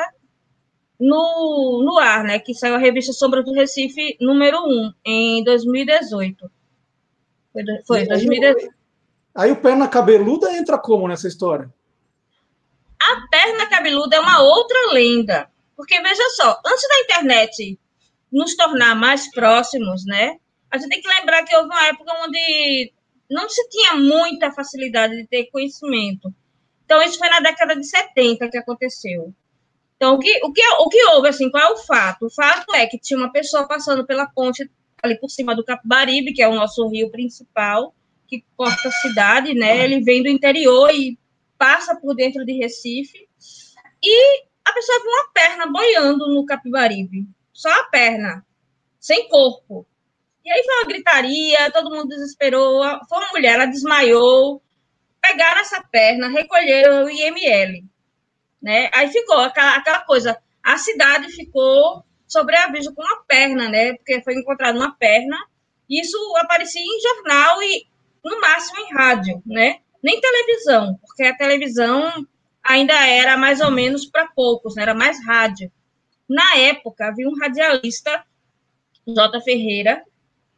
no, 0.99 1.83
no 1.83 1.97
ar, 1.99 2.23
né? 2.23 2.39
Que 2.39 2.53
saiu 2.53 2.75
a 2.75 2.79
revista 2.79 3.13
Sombra 3.13 3.43
do 3.43 3.53
Recife 3.53 4.17
número 4.19 4.57
1, 4.65 4.93
em 5.05 5.43
2018. 5.43 6.51
Foi, 7.53 7.63
foi 7.85 8.07
2018. 8.07 8.75
Aí 9.35 9.51
o 9.51 9.61
perna 9.61 9.87
cabeluda 9.87 10.51
entra 10.51 10.77
como 10.77 11.07
nessa 11.07 11.27
história? 11.27 11.71
A 12.99 13.27
perna 13.29 13.67
cabeluda 13.67 14.15
é 14.15 14.19
uma 14.19 14.41
outra 14.41 14.93
lenda. 14.93 15.49
Porque, 15.75 16.01
veja 16.01 16.29
só, 16.31 16.59
antes 16.65 16.87
da 16.89 16.99
internet 17.01 17.79
nos 18.31 18.55
tornar 18.55 18.95
mais 18.95 19.29
próximos, 19.31 20.03
né? 20.05 20.37
A 20.71 20.77
gente 20.77 20.89
tem 20.89 21.01
que 21.01 21.07
lembrar 21.07 21.43
que 21.43 21.55
houve 21.55 21.69
uma 21.69 21.87
época 21.87 22.11
onde 22.25 22.91
não 23.29 23.47
se 23.47 23.67
tinha 23.69 23.95
muita 23.95 24.51
facilidade 24.51 25.15
de 25.15 25.27
ter 25.27 25.51
conhecimento. 25.51 26.33
Então, 26.83 27.01
isso 27.03 27.19
foi 27.19 27.29
na 27.29 27.39
década 27.39 27.75
de 27.75 27.87
70 27.87 28.49
que 28.49 28.57
aconteceu. 28.57 29.33
Então, 29.97 30.13
o 30.13 30.19
que, 30.19 30.39
o, 30.43 30.53
que, 30.53 30.61
o 30.79 30.89
que 30.89 31.03
houve, 31.05 31.27
assim, 31.27 31.49
qual 31.49 31.71
é 31.71 31.73
o 31.73 31.77
fato? 31.77 32.27
O 32.27 32.29
fato 32.29 32.73
é 32.75 32.85
que 32.85 32.99
tinha 32.99 33.19
uma 33.19 33.31
pessoa 33.31 33.67
passando 33.67 34.05
pela 34.05 34.27
ponte 34.27 34.69
ali 35.01 35.19
por 35.19 35.29
cima 35.29 35.55
do 35.55 35.65
Capibaribe, 35.65 36.33
que 36.33 36.41
é 36.41 36.47
o 36.47 36.55
nosso 36.55 36.87
rio 36.87 37.09
principal, 37.09 37.95
que 38.27 38.45
corta 38.55 38.87
a 38.87 38.91
cidade, 38.91 39.55
né? 39.55 39.83
Ele 39.83 40.01
vem 40.01 40.21
do 40.21 40.29
interior 40.29 40.91
e 40.93 41.17
passa 41.57 41.95
por 41.95 42.15
dentro 42.15 42.45
de 42.45 42.53
Recife. 42.53 43.27
E 44.03 44.43
a 44.63 44.71
pessoa 44.71 44.99
viu 45.01 45.09
uma 45.09 45.31
perna 45.33 45.67
boiando 45.67 46.27
no 46.31 46.45
Capibaribe. 46.45 47.27
Só 47.51 47.69
a 47.69 47.85
perna, 47.85 48.45
sem 48.99 49.27
corpo. 49.27 49.87
E 50.45 50.51
aí 50.51 50.63
foi 50.63 50.75
uma 50.75 50.87
gritaria, 50.87 51.71
todo 51.71 51.89
mundo 51.89 52.09
desesperou. 52.09 52.83
Foi 53.09 53.17
uma 53.17 53.31
mulher, 53.31 53.55
ela 53.55 53.65
desmaiou. 53.65 54.61
Pegaram 55.19 55.59
essa 55.61 55.81
perna, 55.81 56.29
recolheram 56.29 57.05
o 57.05 57.09
IML 57.09 57.83
né? 58.61 58.89
Aí 58.93 59.09
ficou 59.09 59.37
aquela, 59.39 59.75
aquela 59.75 60.01
coisa, 60.01 60.37
a 60.63 60.77
cidade 60.77 61.31
ficou 61.31 62.03
sobreaviso 62.27 62.93
com 62.93 63.01
uma 63.01 63.23
perna, 63.25 63.69
né? 63.69 63.93
Porque 63.93 64.21
foi 64.21 64.35
encontrada 64.35 64.77
uma 64.77 64.93
perna, 64.95 65.37
isso 65.89 66.17
aparecia 66.37 66.81
em 66.81 66.99
jornal 67.01 67.61
e 67.63 67.87
no 68.23 68.41
máximo 68.41 68.79
em 68.79 68.93
rádio, 68.93 69.41
né? 69.45 69.79
Nem 70.03 70.19
televisão, 70.19 70.99
porque 71.01 71.23
a 71.23 71.35
televisão 71.35 72.11
ainda 72.63 72.93
era 73.07 73.37
mais 73.37 73.61
ou 73.61 73.71
menos 73.71 74.05
para 74.05 74.27
poucos, 74.27 74.75
né? 74.75 74.83
era 74.83 74.93
mais 74.93 75.25
rádio. 75.25 75.71
Na 76.29 76.57
época, 76.57 77.07
havia 77.07 77.27
um 77.27 77.37
radialista, 77.39 78.23
J. 79.07 79.41
Ferreira, 79.41 80.03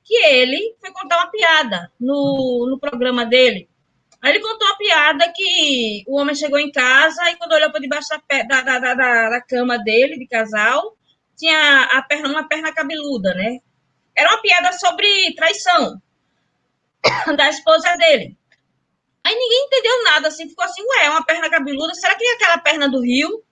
que 0.03 0.15
ele 0.25 0.75
foi 0.81 0.91
contar 0.91 1.17
uma 1.17 1.31
piada 1.31 1.91
no, 1.99 2.67
no 2.67 2.79
programa 2.79 3.25
dele. 3.25 3.69
Aí 4.21 4.31
ele 4.31 4.41
contou 4.41 4.67
a 4.67 4.75
piada 4.75 5.31
que 5.33 6.03
o 6.07 6.17
homem 6.19 6.35
chegou 6.35 6.59
em 6.59 6.71
casa 6.71 7.29
e 7.31 7.35
quando 7.37 7.53
olhou 7.53 7.71
para 7.71 7.79
debaixo 7.79 8.09
da, 8.09 8.61
da, 8.61 8.79
da, 8.79 8.93
da, 9.29 9.41
cama 9.41 9.77
dele, 9.77 10.19
de 10.19 10.27
casal, 10.27 10.97
tinha 11.37 11.83
a 11.83 12.01
perna, 12.01 12.27
uma 12.27 12.47
perna 12.47 12.73
cabeluda, 12.73 13.33
né? 13.33 13.59
Era 14.15 14.29
uma 14.29 14.41
piada 14.41 14.73
sobre 14.73 15.33
traição 15.35 16.01
da 17.37 17.49
esposa 17.49 17.95
dele. 17.95 18.37
Aí 19.23 19.35
ninguém 19.35 19.65
entendeu 19.65 20.03
nada, 20.03 20.27
assim, 20.27 20.49
ficou 20.49 20.65
assim, 20.65 20.81
ué, 20.81 21.09
uma 21.09 21.23
perna 21.23 21.49
cabeluda, 21.49 21.93
será 21.93 22.15
que 22.15 22.25
é 22.25 22.33
aquela 22.33 22.57
perna 22.57 22.89
do 22.89 23.01
rio? 23.01 23.43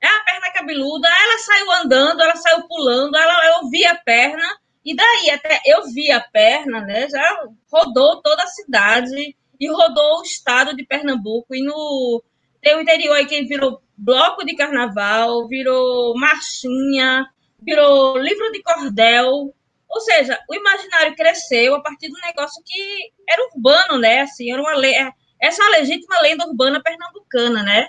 É 0.00 0.06
a 0.06 0.24
perna 0.24 0.52
cabeluda, 0.52 1.08
ela 1.08 1.38
saiu 1.38 1.70
andando, 1.72 2.22
ela 2.22 2.36
saiu 2.36 2.66
pulando, 2.66 3.16
ela, 3.16 3.46
eu 3.46 3.68
vi 3.68 3.84
a 3.84 3.94
perna, 3.96 4.58
e 4.84 4.96
daí 4.96 5.30
até 5.30 5.60
eu 5.66 5.84
vi 5.92 6.10
a 6.10 6.20
perna, 6.20 6.80
né, 6.80 7.08
já 7.08 7.48
rodou 7.70 8.22
toda 8.22 8.42
a 8.42 8.46
cidade, 8.46 9.36
e 9.60 9.68
rodou 9.68 10.18
o 10.18 10.22
estado 10.22 10.74
de 10.74 10.84
Pernambuco. 10.84 11.54
E 11.54 11.62
no 11.62 12.22
tem 12.62 12.76
o 12.76 12.80
interior 12.80 13.14
aí 13.14 13.26
que 13.26 13.42
virou 13.44 13.82
bloco 13.96 14.44
de 14.44 14.56
carnaval, 14.56 15.46
virou 15.46 16.14
marchinha, 16.18 17.26
virou 17.62 18.18
livro 18.18 18.50
de 18.52 18.62
cordel. 18.62 19.54
Ou 19.88 20.00
seja, 20.00 20.38
o 20.48 20.54
imaginário 20.54 21.14
cresceu 21.14 21.74
a 21.74 21.82
partir 21.82 22.08
do 22.08 22.20
negócio 22.20 22.62
que 22.64 23.12
era 23.28 23.48
urbano, 23.54 23.98
né? 23.98 24.20
Assim, 24.20 24.50
era 24.50 24.60
uma 24.60 24.74
lei, 24.74 24.94
essa 25.40 25.62
é 25.62 25.66
uma 25.66 25.78
legítima 25.78 26.20
lenda 26.20 26.46
urbana 26.46 26.82
pernambucana, 26.82 27.62
né? 27.62 27.88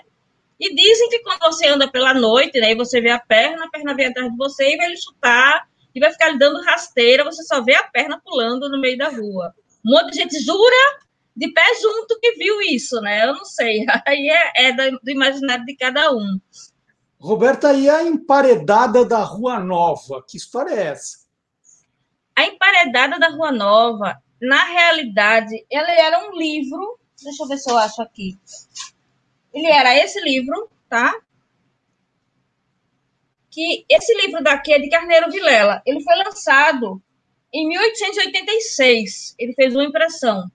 E 0.58 0.74
dizem 0.74 1.08
que 1.08 1.20
quando 1.20 1.40
você 1.40 1.66
anda 1.66 1.90
pela 1.90 2.14
noite, 2.14 2.60
né, 2.60 2.70
e 2.70 2.76
você 2.76 3.00
vê 3.00 3.10
a 3.10 3.18
perna, 3.18 3.64
a 3.64 3.70
perna 3.70 3.94
vem 3.94 4.06
atrás 4.06 4.30
de 4.30 4.36
você 4.36 4.74
e 4.74 4.76
vai 4.76 4.88
lhe 4.88 4.96
chutar, 4.96 5.66
e 5.94 6.00
vai 6.00 6.10
ficar 6.12 6.28
lhe 6.28 6.38
dando 6.38 6.62
rasteira, 6.62 7.24
você 7.24 7.42
só 7.42 7.62
vê 7.62 7.74
a 7.74 7.82
perna 7.82 8.20
pulando 8.24 8.70
no 8.70 8.80
meio 8.80 8.96
da 8.96 9.08
rua. 9.08 9.52
Um 9.84 9.90
monte 9.90 10.12
de 10.12 10.18
gente 10.18 10.38
jura 10.40 11.00
de 11.34 11.52
pé 11.52 11.64
junto 11.80 12.18
que 12.20 12.32
viu 12.32 12.60
isso, 12.62 13.00
né? 13.00 13.24
Eu 13.24 13.34
não 13.34 13.44
sei. 13.44 13.84
Aí 14.06 14.28
é, 14.28 14.68
é 14.68 14.72
do 14.72 15.10
imaginário 15.10 15.64
de 15.64 15.74
cada 15.76 16.12
um. 16.12 16.38
Roberta, 17.18 17.72
e 17.72 17.88
a 17.88 18.02
emparedada 18.02 19.04
da 19.04 19.22
Rua 19.22 19.60
Nova? 19.60 20.24
Que 20.28 20.36
história 20.36 20.74
é 20.74 20.88
essa? 20.88 21.18
A 22.34 22.44
emparedada 22.44 23.18
da 23.18 23.28
Rua 23.28 23.52
Nova, 23.52 24.20
na 24.40 24.64
realidade, 24.64 25.64
ela 25.70 25.92
era 25.92 26.28
um 26.28 26.36
livro. 26.36 26.98
Deixa 27.22 27.44
eu 27.44 27.48
ver 27.48 27.58
se 27.58 27.70
eu 27.70 27.78
acho 27.78 28.02
aqui. 28.02 28.36
Ele 29.54 29.68
era 29.68 29.96
esse 29.96 30.20
livro, 30.20 30.68
tá? 30.88 31.14
Que 33.50 33.84
esse 33.88 34.12
livro 34.14 34.42
daqui 34.42 34.72
é 34.72 34.80
de 34.80 34.88
Carneiro 34.88 35.30
Vilela. 35.30 35.80
Ele 35.86 36.02
foi 36.02 36.16
lançado 36.16 37.00
em 37.52 37.68
1886. 37.68 39.36
Ele 39.38 39.52
fez 39.52 39.74
uma 39.74 39.84
impressão. 39.84 40.50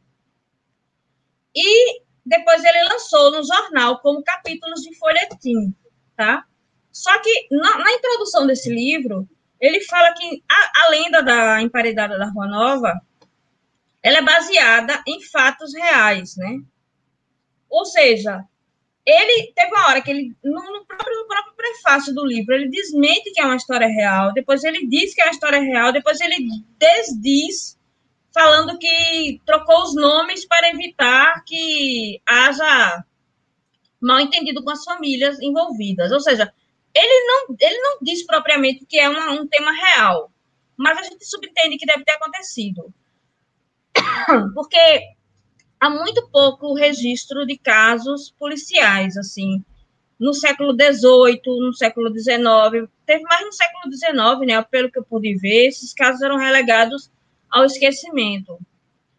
E 1.58 2.02
depois 2.24 2.64
ele 2.64 2.84
lançou 2.84 3.32
no 3.32 3.44
jornal 3.44 4.00
como 4.00 4.24
capítulos 4.24 4.82
de 4.82 4.96
folhetim, 4.96 5.74
tá? 6.16 6.46
Só 6.92 7.20
que 7.20 7.48
na, 7.50 7.80
na 7.80 7.92
introdução 7.94 8.46
desse 8.46 8.70
livro, 8.70 9.28
ele 9.60 9.82
fala 9.82 10.14
que 10.14 10.44
a, 10.48 10.86
a, 10.86 10.90
lenda 10.90 11.24
da 11.24 11.62
emparedada 11.62 12.18
da 12.18 12.30
Rua 12.30 12.48
Nova, 12.48 13.02
ela 14.04 14.20
é 14.20 14.22
baseada 14.22 15.02
em 15.08 15.22
fatos 15.24 15.74
reais, 15.74 16.36
né? 16.38 16.60
Ou 17.70 17.86
seja, 17.86 18.44
ele 19.06 19.52
teve 19.56 19.72
uma 19.72 19.88
hora 19.88 20.02
que 20.02 20.12
ele, 20.12 20.36
no, 20.44 20.62
no, 20.62 20.86
próprio, 20.86 21.18
no 21.18 21.28
próprio 21.28 21.56
prefácio 21.56 22.14
do 22.14 22.26
livro, 22.26 22.54
ele 22.54 22.70
desmente 22.70 23.32
que 23.32 23.40
é 23.40 23.46
uma 23.46 23.56
história 23.56 23.88
real, 23.88 24.34
depois 24.34 24.64
ele 24.64 24.86
diz 24.86 25.16
que 25.16 25.22
é 25.22 25.26
uma 25.26 25.32
história 25.32 25.60
real, 25.60 25.92
depois 25.92 26.20
ele 26.20 26.36
desdiz, 26.78 27.77
falando 28.38 28.78
que 28.78 29.42
trocou 29.44 29.82
os 29.82 29.96
nomes 29.96 30.46
para 30.46 30.70
evitar 30.70 31.44
que 31.44 32.22
haja 32.24 33.04
mal 34.00 34.20
entendido 34.20 34.64
com 34.64 34.70
as 34.70 34.84
famílias 34.84 35.42
envolvidas. 35.42 36.12
Ou 36.12 36.20
seja, 36.20 36.54
ele 36.94 37.26
não, 37.26 37.56
ele 37.60 37.80
não 37.80 37.98
diz 38.00 38.24
propriamente 38.28 38.86
que 38.86 39.00
é 39.00 39.10
um 39.10 39.48
tema 39.48 39.72
real, 39.72 40.32
mas 40.78 41.00
a 41.00 41.02
gente 41.02 41.26
subentende 41.26 41.78
que 41.78 41.86
deve 41.88 42.04
ter 42.04 42.12
acontecido. 42.12 42.94
Porque 44.54 44.78
há 45.80 45.90
muito 45.90 46.30
pouco 46.30 46.76
registro 46.76 47.44
de 47.44 47.58
casos 47.58 48.30
policiais, 48.38 49.18
assim, 49.18 49.66
no 50.20 50.32
século 50.36 50.74
XVIII, 50.74 51.42
no 51.60 51.74
século 51.74 52.12
XIX, 52.14 52.88
teve 53.04 53.24
mais 53.24 53.44
no 53.44 53.52
século 53.52 53.92
XIX, 53.92 54.48
né, 54.48 54.62
pelo 54.62 54.92
que 54.92 55.00
eu 55.00 55.04
pude 55.04 55.36
ver, 55.38 55.70
esses 55.70 55.92
casos 55.92 56.22
eram 56.22 56.38
relegados 56.38 57.10
ao 57.50 57.66
esquecimento. 57.66 58.60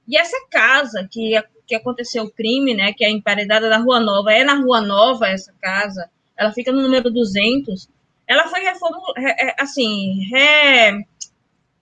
E 0.06 0.16
essa 0.16 0.36
casa 0.50 1.06
que, 1.10 1.32
que 1.66 1.74
aconteceu 1.74 2.24
o 2.24 2.30
crime, 2.30 2.74
né, 2.74 2.92
que 2.92 3.04
é 3.04 3.08
a 3.08 3.10
emparedada 3.10 3.68
da 3.68 3.78
Rua 3.78 4.00
Nova, 4.00 4.32
é 4.32 4.42
na 4.42 4.54
Rua 4.54 4.80
Nova 4.80 5.28
essa 5.28 5.52
casa, 5.60 6.10
ela 6.36 6.52
fica 6.52 6.72
no 6.72 6.82
número 6.82 7.10
200, 7.10 7.88
ela 8.26 8.46
foi 8.48 8.60
reformulada, 8.60 9.20
é, 9.20 9.54
assim, 9.58 10.20
re, 10.30 11.04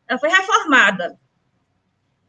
ela 0.09 0.19
foi 0.19 0.29
reformada 0.29 1.19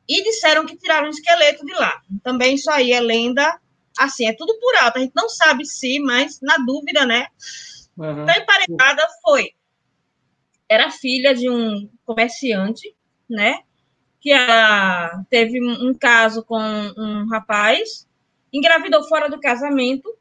e 0.07 0.24
disseram 0.24 0.65
que 0.65 0.78
tiraram 0.78 1.07
o 1.07 1.11
esqueleto 1.11 1.65
de 1.65 1.74
lá. 1.74 2.01
Também 2.24 2.55
isso 2.55 2.72
aí 2.72 2.93
é 2.93 2.99
lenda, 2.99 3.59
assim, 3.97 4.26
é 4.26 4.34
tudo 4.34 4.57
por 4.59 4.76
alto. 4.78 4.97
A 4.97 5.01
gente 5.01 5.13
não 5.15 5.28
sabe 5.28 5.65
se, 5.65 5.99
mas 5.99 6.39
na 6.41 6.57
dúvida, 6.57 7.05
né? 7.05 7.28
Uhum. 7.97 8.24
Então, 8.24 8.36
emparedada 8.36 9.07
foi. 9.22 9.51
Era 10.70 10.91
filha 10.91 11.36
de 11.36 11.49
um 11.49 11.89
comerciante, 12.05 12.95
né? 13.30 13.59
Que 14.20 14.34
a, 14.34 15.24
teve 15.30 15.61
um 15.61 15.93
caso 15.93 16.43
com 16.43 16.59
um 16.59 17.28
rapaz, 17.30 18.07
engravidou 18.51 19.03
fora 19.07 19.30
do 19.30 19.39
casamento, 19.39 20.18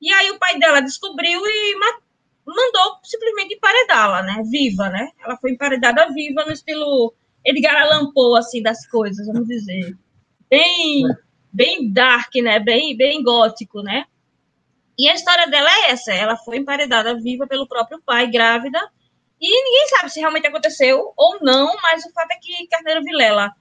e 0.00 0.12
aí 0.12 0.30
o 0.30 0.38
pai 0.38 0.58
dela 0.58 0.80
descobriu 0.80 1.40
e 1.44 1.74
mandou 2.46 2.98
simplesmente 3.02 3.54
emparedá-la, 3.54 4.22
né? 4.22 4.42
Viva, 4.50 4.88
né? 4.88 5.10
Ela 5.24 5.36
foi 5.36 5.52
emparedada 5.52 6.12
viva 6.12 6.44
no 6.44 6.52
estilo 6.52 7.14
Edgar 7.44 7.82
Allan 7.82 8.12
Poe, 8.12 8.38
assim, 8.38 8.62
das 8.62 8.86
coisas, 8.86 9.26
vamos 9.26 9.46
dizer. 9.46 9.96
Bem, 10.48 11.04
bem 11.52 11.92
dark, 11.92 12.34
né? 12.36 12.58
Bem, 12.60 12.96
bem 12.96 13.22
gótico, 13.22 13.82
né? 13.82 14.04
E 14.98 15.08
a 15.08 15.14
história 15.14 15.46
dela 15.48 15.68
é 15.70 15.90
essa: 15.90 16.12
ela 16.12 16.36
foi 16.36 16.56
emparedada 16.56 17.18
viva 17.20 17.46
pelo 17.46 17.68
próprio 17.68 18.00
pai, 18.04 18.30
grávida, 18.30 18.80
e 19.40 19.64
ninguém 19.64 19.88
sabe 19.88 20.10
se 20.10 20.20
realmente 20.20 20.46
aconteceu 20.46 21.12
ou 21.16 21.38
não, 21.40 21.76
mas 21.82 22.04
o 22.04 22.12
fato 22.12 22.32
é 22.32 22.38
que 22.40 22.66
Carneiro 22.68 23.02
Vilela 23.02 23.52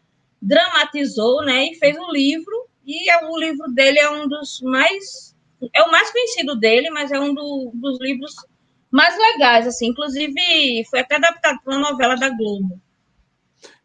dramatizou, 0.41 1.43
né, 1.43 1.67
e 1.67 1.75
fez 1.75 1.97
um 1.97 2.11
livro, 2.11 2.67
e 2.85 3.09
é, 3.09 3.25
o 3.25 3.37
livro 3.37 3.71
dele 3.73 3.99
é 3.99 4.09
um 4.09 4.27
dos 4.27 4.61
mais 4.61 5.35
é 5.73 5.81
o 5.81 5.91
mais 5.91 6.11
conhecido 6.11 6.55
dele, 6.55 6.89
mas 6.91 7.11
é 7.11 7.19
um 7.19 7.33
do, 7.33 7.71
dos 7.73 7.99
livros 7.99 8.35
mais 8.91 9.17
legais, 9.17 9.67
assim, 9.67 9.87
inclusive 9.87 10.85
foi 10.89 10.99
até 10.99 11.15
adaptado 11.15 11.59
para 11.63 11.75
uma 11.75 11.91
novela 11.91 12.15
da 12.15 12.29
Globo. 12.29 12.79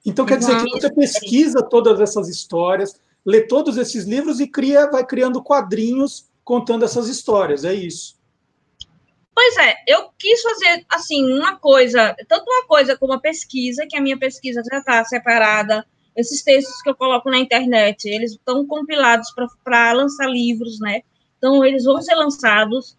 Então 0.05 0.27
quer 0.27 0.39
dizer 0.39 0.63
que 0.63 0.71
você 0.71 0.93
pesquisa 0.93 1.63
todas 1.63 2.01
essas 2.01 2.29
histórias, 2.29 2.95
lê 3.25 3.41
todos 3.47 3.77
esses 3.77 4.05
livros 4.05 4.41
e 4.41 4.47
cria, 4.47 4.91
vai 4.91 5.05
criando 5.05 5.43
quadrinhos 5.43 6.31
contando 6.45 6.85
essas 6.85 7.09
histórias, 7.09 7.65
é 7.65 7.73
isso. 7.73 8.17
Pois 9.35 9.57
é, 9.57 9.77
eu 9.87 10.11
quis 10.19 10.43
fazer 10.43 10.85
assim 10.89 11.25
uma 11.33 11.57
coisa, 11.57 12.15
tanto 12.29 12.45
uma 12.45 12.67
coisa 12.67 12.97
como 12.97 13.15
a 13.15 13.21
pesquisa, 13.21 13.87
que 13.89 13.97
a 13.97 14.01
minha 14.01 14.19
pesquisa 14.19 14.63
já 14.71 14.79
está 14.79 15.05
separada. 15.05 15.87
Esses 16.15 16.43
textos 16.43 16.83
que 16.83 16.91
eu 16.91 16.95
coloco 16.95 17.31
na 17.31 17.39
internet, 17.39 18.07
eles 18.07 18.33
estão 18.33 18.67
compilados 18.67 19.29
para 19.65 19.93
lançar 19.93 20.29
livros, 20.29 20.79
né? 20.79 21.03
Então 21.39 21.65
eles 21.65 21.85
vão 21.85 22.01
ser 22.03 22.15
lançados. 22.15 22.97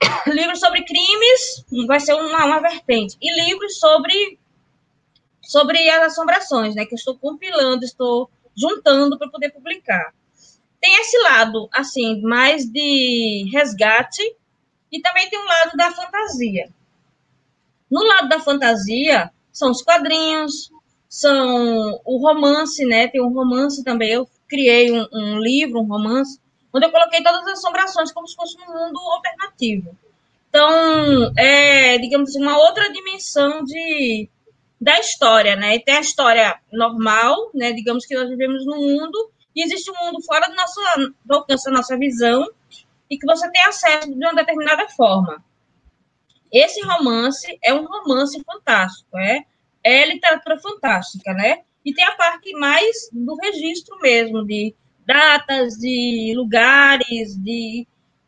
livros 0.28 0.60
sobre 0.60 0.84
crimes 0.84 1.64
vai 1.86 1.98
ser 1.98 2.14
uma, 2.14 2.46
uma 2.46 2.60
vertente 2.60 3.16
e 3.20 3.44
livros 3.44 3.78
sobre 3.78 4.38
sobre 5.42 5.90
as 5.90 6.12
assombrações, 6.12 6.76
né? 6.76 6.84
Que 6.84 6.94
eu 6.94 6.96
estou 6.96 7.18
compilando, 7.18 7.84
estou 7.84 8.30
juntando 8.56 9.18
para 9.18 9.28
poder 9.28 9.50
publicar. 9.50 10.14
Tem 10.80 11.00
esse 11.00 11.18
lado, 11.18 11.68
assim, 11.72 12.22
mais 12.22 12.64
de 12.64 13.50
resgate 13.52 14.22
e 14.90 15.00
também 15.00 15.28
tem 15.28 15.38
um 15.38 15.44
lado 15.44 15.76
da 15.76 15.90
fantasia. 15.92 16.68
No 17.90 18.02
lado 18.04 18.28
da 18.28 18.40
fantasia 18.40 19.30
são 19.52 19.70
os 19.70 19.82
quadrinhos, 19.82 20.70
são 21.08 22.00
o 22.04 22.18
romance, 22.18 22.84
né? 22.84 23.08
Tem 23.08 23.20
um 23.20 23.32
romance 23.32 23.82
também. 23.82 24.10
Eu 24.10 24.28
criei 24.48 24.92
um, 24.92 25.06
um 25.12 25.38
livro, 25.38 25.80
um 25.80 25.86
romance, 25.86 26.40
onde 26.72 26.86
eu 26.86 26.90
coloquei 26.90 27.22
todas 27.22 27.40
as 27.46 27.58
assombrações 27.58 28.12
como 28.12 28.28
se 28.28 28.36
fosse 28.36 28.56
um 28.56 28.72
mundo 28.72 28.98
alternativo. 28.98 29.96
Então, 30.48 31.32
é, 31.36 31.98
digamos 31.98 32.30
assim, 32.30 32.42
uma 32.42 32.58
outra 32.58 32.92
dimensão 32.92 33.64
de, 33.64 34.28
da 34.80 34.98
história, 34.98 35.56
né? 35.56 35.76
E 35.76 35.80
tem 35.80 35.96
a 35.96 36.00
história 36.00 36.58
normal, 36.72 37.50
né? 37.54 37.72
Digamos 37.72 38.06
que 38.06 38.16
nós 38.16 38.28
vivemos 38.28 38.64
num 38.66 38.80
mundo 38.80 39.30
e 39.54 39.64
existe 39.64 39.90
um 39.90 40.04
mundo 40.04 40.22
fora 40.22 40.48
do 40.48 40.54
nosso 40.54 40.80
do 41.24 41.34
alcance 41.34 41.64
da 41.64 41.76
nossa 41.76 41.96
visão 41.96 42.48
e 43.10 43.18
que 43.18 43.26
você 43.26 43.50
tem 43.50 43.62
acesso 43.62 44.08
de 44.08 44.24
uma 44.24 44.34
determinada 44.34 44.88
forma. 44.88 45.44
Esse 46.52 46.80
romance 46.82 47.58
é 47.62 47.74
um 47.74 47.84
romance 47.84 48.40
fantástico, 48.44 49.18
é, 49.18 49.44
é 49.84 50.06
literatura 50.06 50.58
fantástica, 50.60 51.32
né? 51.34 51.62
E 51.84 51.92
tem 51.92 52.04
a 52.04 52.16
parte 52.16 52.52
mais 52.52 53.08
do 53.12 53.34
registro 53.36 53.98
mesmo, 54.00 54.44
de 54.44 54.74
datas, 55.06 55.74
de 55.74 56.32
lugares, 56.36 57.36
de 57.36 57.86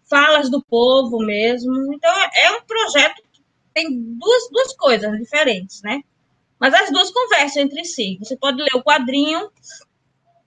falas 0.08 0.50
do 0.50 0.62
povo 0.62 1.18
mesmo. 1.18 1.72
Então, 1.94 2.12
é 2.34 2.50
um 2.52 2.62
projeto 2.62 3.22
que 3.32 3.42
tem 3.74 3.88
duas, 3.90 4.50
duas 4.50 4.74
coisas 4.74 5.18
diferentes, 5.18 5.82
né? 5.82 6.02
Mas 6.58 6.74
as 6.74 6.90
duas 6.90 7.10
conversam 7.10 7.62
entre 7.62 7.84
si. 7.84 8.18
Você 8.20 8.36
pode 8.36 8.62
ler 8.62 8.74
o 8.74 8.82
quadrinho, 8.82 9.50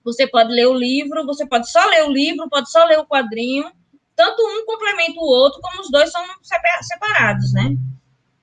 você 0.04 0.26
pode 0.26 0.52
ler 0.52 0.66
o 0.66 0.74
livro, 0.74 1.26
você 1.26 1.46
pode 1.46 1.70
só 1.70 1.84
ler 1.86 2.04
o 2.04 2.10
livro, 2.10 2.48
pode 2.48 2.70
só 2.70 2.84
ler 2.84 2.98
o 2.98 3.06
quadrinho. 3.06 3.70
Tanto 4.16 4.42
um 4.42 4.64
complementa 4.64 5.20
o 5.20 5.24
outro, 5.24 5.60
como 5.60 5.82
os 5.82 5.90
dois 5.90 6.10
são 6.10 6.24
separados, 6.82 7.52
né? 7.52 7.76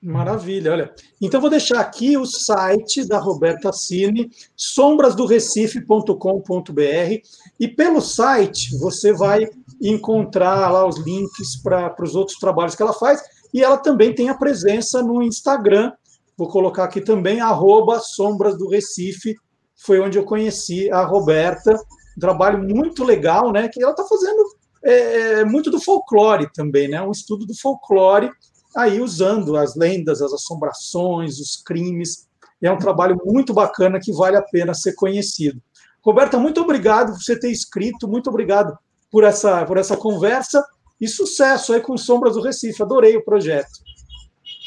Maravilha, 0.00 0.72
olha. 0.72 0.94
Então 1.20 1.40
vou 1.40 1.50
deixar 1.50 1.80
aqui 1.80 2.16
o 2.16 2.26
site 2.26 3.04
da 3.06 3.18
Roberta 3.18 3.72
Cine, 3.72 4.30
sombrasdorecife.com.br, 4.54 7.22
e 7.58 7.68
pelo 7.68 8.00
site 8.00 8.78
você 8.78 9.12
vai 9.12 9.48
encontrar 9.80 10.70
lá 10.70 10.86
os 10.86 10.98
links 10.98 11.56
para 11.62 11.94
os 12.02 12.14
outros 12.14 12.38
trabalhos 12.38 12.74
que 12.74 12.82
ela 12.82 12.92
faz, 12.92 13.22
e 13.52 13.62
ela 13.62 13.78
também 13.78 14.14
tem 14.14 14.28
a 14.28 14.34
presença 14.34 15.02
no 15.02 15.22
Instagram, 15.22 15.92
Vou 16.36 16.48
colocar 16.48 16.84
aqui 16.84 17.00
também, 17.00 17.40
arroba 17.40 18.00
Sombras 18.00 18.58
do 18.58 18.68
Recife, 18.68 19.36
foi 19.76 20.00
onde 20.00 20.18
eu 20.18 20.24
conheci 20.24 20.90
a 20.90 21.04
Roberta, 21.04 21.74
um 22.16 22.20
trabalho 22.20 22.62
muito 22.62 23.04
legal, 23.04 23.52
né? 23.52 23.68
Que 23.68 23.82
ela 23.82 23.92
está 23.92 24.04
fazendo 24.04 24.53
é, 24.84 25.44
muito 25.44 25.70
do 25.70 25.80
folclore 25.80 26.48
também, 26.52 26.88
né? 26.88 27.00
Um 27.00 27.10
estudo 27.10 27.46
do 27.46 27.54
folclore, 27.54 28.30
aí 28.76 29.00
usando 29.00 29.56
as 29.56 29.74
lendas, 29.74 30.20
as 30.20 30.32
assombrações, 30.32 31.38
os 31.38 31.56
crimes. 31.62 32.28
É 32.62 32.70
um 32.70 32.78
trabalho 32.78 33.16
muito 33.24 33.52
bacana 33.52 34.00
que 34.00 34.12
vale 34.12 34.36
a 34.36 34.42
pena 34.42 34.74
ser 34.74 34.94
conhecido. 34.94 35.60
Roberta, 36.02 36.38
muito 36.38 36.60
obrigado 36.60 37.12
por 37.12 37.22
você 37.22 37.38
ter 37.38 37.50
escrito, 37.50 38.06
muito 38.06 38.28
obrigado 38.28 38.76
por 39.10 39.24
essa, 39.24 39.64
por 39.64 39.78
essa 39.78 39.96
conversa 39.96 40.64
e 41.00 41.08
sucesso 41.08 41.72
aí 41.72 41.80
com 41.80 41.96
Sombras 41.96 42.34
do 42.34 42.42
Recife. 42.42 42.82
Adorei 42.82 43.16
o 43.16 43.24
projeto. 43.24 43.70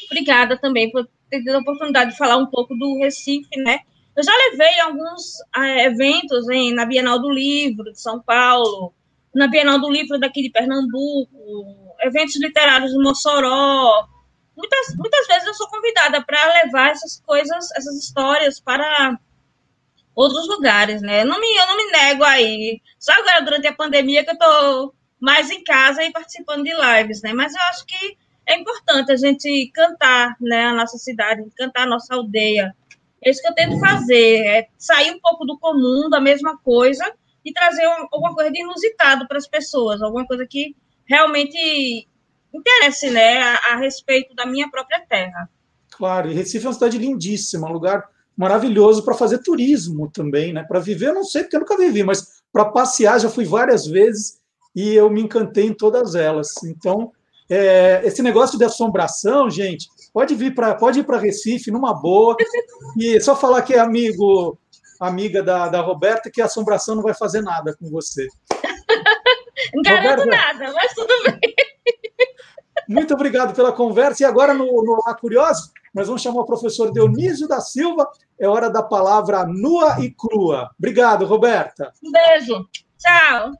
Obrigada 0.06 0.58
também 0.58 0.90
por 0.92 1.08
ter 1.30 1.40
tido 1.40 1.56
a 1.56 1.60
oportunidade 1.60 2.12
de 2.12 2.18
falar 2.18 2.38
um 2.38 2.48
pouco 2.48 2.76
do 2.76 2.98
Recife, 3.00 3.56
né? 3.58 3.80
Eu 4.16 4.24
já 4.24 4.32
levei 4.50 4.80
alguns 4.80 5.36
é, 5.56 5.86
eventos 5.86 6.50
em, 6.50 6.74
na 6.74 6.86
Bienal 6.86 7.20
do 7.20 7.30
Livro 7.30 7.92
de 7.92 8.02
São 8.02 8.20
Paulo, 8.20 8.94
na 9.38 9.48
Bienal 9.48 9.80
do 9.80 9.92
Livro 9.92 10.20
daqui 10.20 10.42
de 10.42 10.50
Pernambuco, 10.50 11.30
eventos 12.02 12.36
literários 12.42 12.92
de 12.92 12.98
Mossoró. 12.98 14.08
Muitas, 14.56 14.96
muitas 14.98 15.28
vezes 15.28 15.46
eu 15.46 15.54
sou 15.54 15.70
convidada 15.70 16.24
para 16.26 16.64
levar 16.64 16.90
essas 16.90 17.22
coisas, 17.24 17.70
essas 17.72 17.96
histórias 18.04 18.60
para 18.60 19.20
outros 20.16 20.48
lugares, 20.48 21.04
né? 21.04 21.22
Eu 21.22 21.28
não 21.28 21.40
me, 21.40 21.48
eu 21.56 21.68
não 21.68 21.78
me 21.78 21.92
nego 21.92 22.24
aí. 22.24 22.82
Só 22.98 23.14
agora, 23.14 23.42
durante 23.42 23.68
a 23.68 23.76
pandemia, 23.76 24.24
que 24.24 24.32
eu 24.32 24.34
estou 24.34 24.96
mais 25.20 25.52
em 25.52 25.64
casa 25.64 26.04
e 26.04 26.12
participando 26.12 26.64
de 26.64 26.74
lives, 26.74 27.22
né? 27.22 27.32
Mas 27.32 27.54
eu 27.54 27.62
acho 27.70 27.86
que 27.86 28.18
é 28.48 28.58
importante 28.58 29.12
a 29.12 29.16
gente 29.16 29.70
cantar 29.72 30.36
né, 30.42 30.66
a 30.66 30.74
nossa 30.74 30.98
cidade, 30.98 31.46
cantar 31.56 31.84
a 31.84 31.90
nossa 31.90 32.16
aldeia. 32.16 32.76
É 33.24 33.30
isso 33.30 33.42
que 33.42 33.48
eu 33.48 33.54
tento 33.54 33.80
fazer, 33.80 34.46
é 34.46 34.68
sair 34.80 35.12
um 35.12 35.20
pouco 35.20 35.46
do 35.46 35.60
comum, 35.60 36.10
da 36.10 36.20
mesma 36.20 36.58
coisa, 36.58 37.14
e 37.48 37.54
trazer 37.54 37.86
alguma 38.12 38.36
coisa 38.36 38.52
de 38.52 38.60
inusitado 38.60 39.26
para 39.26 39.38
as 39.38 39.48
pessoas, 39.48 40.02
alguma 40.02 40.28
coisa 40.28 40.46
que 40.46 40.76
realmente 41.06 42.06
interesse 42.54 43.10
né, 43.10 43.42
a, 43.42 43.56
a, 43.72 43.76
respeito 43.78 44.36
da 44.36 44.46
minha 44.46 44.70
própria 44.70 45.00
terra. 45.08 45.50
Claro, 45.92 46.30
e 46.30 46.34
Recife 46.34 46.66
é 46.66 46.68
uma 46.68 46.74
cidade 46.74 46.98
lindíssima, 46.98 47.70
um 47.70 47.72
lugar 47.72 48.04
maravilhoso 48.36 49.04
para 49.04 49.14
fazer 49.14 49.38
turismo 49.38 50.12
também, 50.12 50.52
né? 50.52 50.66
Para 50.68 50.82
viver, 50.82 51.08
eu 51.08 51.16
não 51.16 51.24
sei 51.24 51.44
porque 51.44 51.56
eu 51.56 51.62
nunca 51.62 51.78
vivi, 51.78 52.04
mas 52.04 52.44
para 52.52 52.66
passear 52.66 53.20
já 53.20 53.30
fui 53.30 53.46
várias 53.46 53.88
vezes 53.88 54.40
e 54.76 54.94
eu 54.94 55.10
me 55.10 55.22
encantei 55.22 55.68
em 55.68 55.74
todas 55.74 56.16
elas. 56.16 56.52
Então, 56.66 57.14
é, 57.50 58.02
esse 58.04 58.22
negócio 58.22 58.58
de 58.58 58.66
assombração, 58.66 59.50
gente, 59.50 59.88
pode 60.14 60.36
vir 60.36 60.54
para 60.54 60.76
pode 60.76 61.00
ir 61.00 61.04
para 61.04 61.18
Recife 61.18 61.72
numa 61.72 61.94
boa 61.94 62.36
e 62.98 63.20
só 63.22 63.38
falar 63.38 63.62
que 63.62 63.74
é 63.74 63.80
amigo 63.80 64.60
amiga 65.00 65.44
da, 65.44 65.68
da 65.68 65.82
Roberta 65.82 66.30
que 66.32 66.42
a 66.42 66.46
assombração 66.46 66.96
não 66.96 67.04
vai 67.04 67.14
fazer 67.14 67.42
nada 67.42 67.76
com 67.76 67.90
você. 67.90 68.28
Não 69.74 69.82
garanto 69.82 70.20
Roberta, 70.20 70.54
nada, 70.54 70.74
mas 70.74 70.94
tudo 70.94 71.14
bem. 71.24 71.40
Muito 72.88 73.14
obrigado 73.14 73.56
pela 73.56 73.72
conversa. 73.72 74.24
E 74.24 74.26
agora, 74.26 74.54
no, 74.54 74.66
no 74.66 75.02
A 75.06 75.16
Curioso, 75.16 75.72
nós 75.94 76.08
vamos 76.08 76.22
chamar 76.22 76.42
o 76.42 76.46
professor 76.46 76.92
Dionísio 76.92 77.48
da 77.48 77.60
Silva. 77.60 78.10
É 78.40 78.48
hora 78.48 78.70
da 78.70 78.84
palavra 78.84 79.46
nua 79.46 80.00
e 80.00 80.12
crua. 80.12 80.70
Obrigado, 80.78 81.26
Roberta. 81.26 81.92
Um 82.04 82.12
beijo. 82.12 82.70
Tchau. 82.98 83.52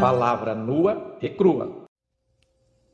Palavra 0.00 0.54
nua 0.54 1.16
e 1.22 1.30
crua. 1.30 1.86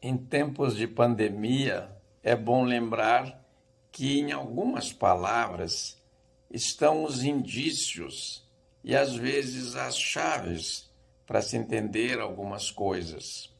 Em 0.00 0.16
tempos 0.16 0.76
de 0.76 0.86
pandemia, 0.86 1.90
é 2.22 2.36
bom 2.36 2.62
lembrar 2.62 3.44
que 3.90 4.20
em 4.20 4.30
algumas 4.30 4.92
palavras 4.92 6.00
estão 6.48 7.02
os 7.02 7.24
indícios 7.24 8.48
e 8.84 8.94
às 8.94 9.16
vezes 9.16 9.74
as 9.74 9.98
chaves 9.98 10.88
para 11.26 11.42
se 11.42 11.56
entender 11.56 12.20
algumas 12.20 12.70
coisas. 12.70 13.52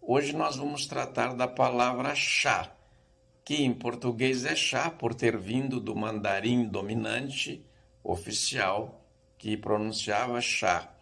Hoje 0.00 0.34
nós 0.34 0.56
vamos 0.56 0.86
tratar 0.86 1.34
da 1.34 1.46
palavra 1.46 2.14
chá, 2.14 2.72
que 3.44 3.62
em 3.62 3.74
português 3.74 4.46
é 4.46 4.56
chá 4.56 4.90
por 4.90 5.14
ter 5.14 5.36
vindo 5.36 5.78
do 5.78 5.94
mandarim 5.94 6.66
dominante 6.66 7.62
oficial 8.02 9.04
que 9.36 9.54
pronunciava 9.54 10.40
chá. 10.40 10.94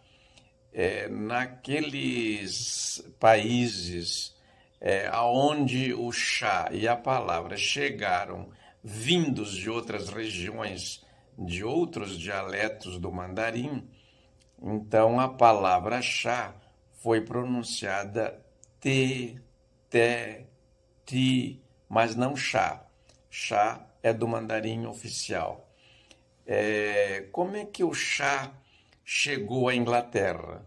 É, 0.71 1.07
naqueles 1.07 3.03
países 3.19 4.35
é, 4.79 5.07
aonde 5.07 5.93
o 5.93 6.11
chá 6.11 6.69
e 6.71 6.87
a 6.87 6.95
palavra 6.95 7.57
chegaram 7.57 8.49
vindos 8.83 9.53
de 9.55 9.69
outras 9.69 10.09
regiões, 10.09 11.03
de 11.37 11.63
outros 11.63 12.17
dialetos 12.17 12.97
do 12.97 13.11
mandarim, 13.11 13.89
então 14.61 15.19
a 15.19 15.27
palavra 15.27 16.01
chá 16.01 16.53
foi 17.01 17.21
pronunciada 17.21 18.39
te, 18.79 19.39
te, 19.89 20.45
ti, 21.05 21.61
mas 21.87 22.15
não 22.15 22.35
chá. 22.35 22.85
Chá 23.29 23.85
é 24.01 24.13
do 24.13 24.27
mandarim 24.27 24.85
oficial. 24.85 25.69
É, 26.45 27.27
como 27.31 27.55
é 27.55 27.65
que 27.65 27.83
o 27.83 27.93
chá 27.93 28.51
chegou 29.11 29.67
à 29.67 29.75
Inglaterra? 29.75 30.63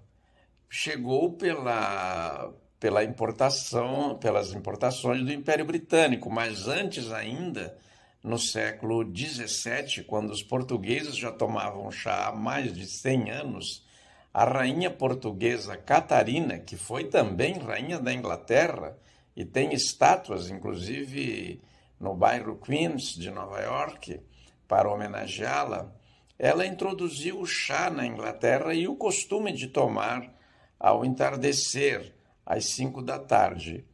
Chegou 0.69 1.35
pela, 1.35 2.53
pela 2.81 3.05
importação, 3.05 4.19
pelas 4.19 4.53
importações 4.53 5.23
do 5.23 5.33
Império 5.33 5.65
Britânico, 5.65 6.29
mas 6.29 6.67
antes 6.67 7.13
ainda, 7.13 7.79
no 8.21 8.41
século 8.41 9.05
XVII, 9.05 10.03
quando 10.03 10.31
os 10.31 10.43
portugueses 10.43 11.17
já 11.17 11.31
tomavam 11.31 11.89
chá 11.93 12.27
há 12.27 12.33
mais 12.33 12.75
de 12.75 12.85
100 12.85 13.31
anos, 13.31 13.87
a 14.35 14.45
rainha 14.45 14.91
portuguesa 14.91 15.77
Catarina, 15.77 16.59
que 16.59 16.77
foi 16.77 17.05
também 17.05 17.61
rainha 17.61 18.01
da 18.01 18.13
Inglaterra 18.13 18.99
e 19.37 19.45
tem 19.45 19.73
estátuas, 19.73 20.51
inclusive 20.51 21.63
no 22.01 22.13
bairro 22.13 22.57
Queens 22.57 23.15
de 23.15 23.31
Nova 23.31 23.61
York, 23.61 24.21
para 24.67 24.91
homenageá-la, 24.91 25.95
ela 26.43 26.67
introduziu 26.67 27.39
o 27.39 27.47
chá 27.47 27.89
na 27.89 28.05
Inglaterra 28.05 28.75
e 28.75 28.89
o 28.89 28.97
costume 28.97 29.53
de 29.53 29.69
tomar 29.69 30.29
ao 30.77 31.05
entardecer 31.05 32.13
às 32.45 32.65
cinco 32.65 33.01
da 33.01 33.17
tarde. 33.17 33.85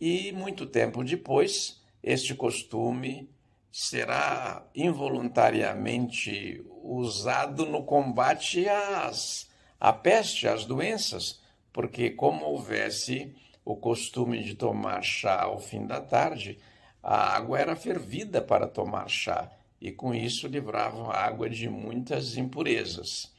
E 0.00 0.30
muito 0.30 0.66
tempo 0.66 1.02
depois, 1.02 1.82
este 2.00 2.32
costume 2.32 3.28
será 3.72 4.64
involuntariamente 4.72 6.64
usado 6.80 7.66
no 7.66 7.82
combate 7.82 8.68
às, 8.68 9.50
à 9.80 9.92
peste, 9.92 10.46
às 10.46 10.64
doenças, 10.64 11.42
porque, 11.72 12.10
como 12.10 12.44
houvesse 12.44 13.34
o 13.64 13.74
costume 13.74 14.44
de 14.44 14.54
tomar 14.54 15.02
chá 15.02 15.42
ao 15.42 15.58
fim 15.58 15.84
da 15.88 16.00
tarde, 16.00 16.56
a 17.02 17.34
água 17.34 17.58
era 17.58 17.74
fervida 17.74 18.40
para 18.40 18.68
tomar 18.68 19.08
chá 19.08 19.50
e, 19.80 19.90
com 19.90 20.14
isso, 20.14 20.46
livravam 20.46 21.10
a 21.10 21.16
água 21.16 21.48
de 21.48 21.68
muitas 21.68 22.36
impurezas. 22.36 23.32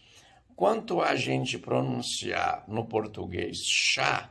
Quanto 0.55 1.01
a 1.01 1.15
gente 1.15 1.57
pronunciar 1.57 2.63
no 2.67 2.85
português 2.85 3.63
chá, 3.65 4.29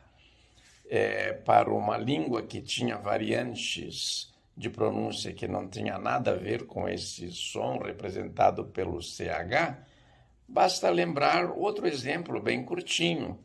é, 0.88 1.32
para 1.32 1.72
uma 1.72 1.96
língua 1.96 2.42
que 2.42 2.60
tinha 2.60 2.96
variantes 2.96 4.32
de 4.56 4.68
pronúncia 4.68 5.32
que 5.32 5.46
não 5.46 5.68
tinha 5.68 5.98
nada 5.98 6.32
a 6.32 6.36
ver 6.36 6.66
com 6.66 6.88
esse 6.88 7.30
som 7.30 7.78
representado 7.78 8.64
pelo 8.64 9.00
CH, 9.00 9.78
basta 10.46 10.90
lembrar 10.90 11.50
outro 11.52 11.86
exemplo 11.86 12.42
bem 12.42 12.64
curtinho. 12.64 13.38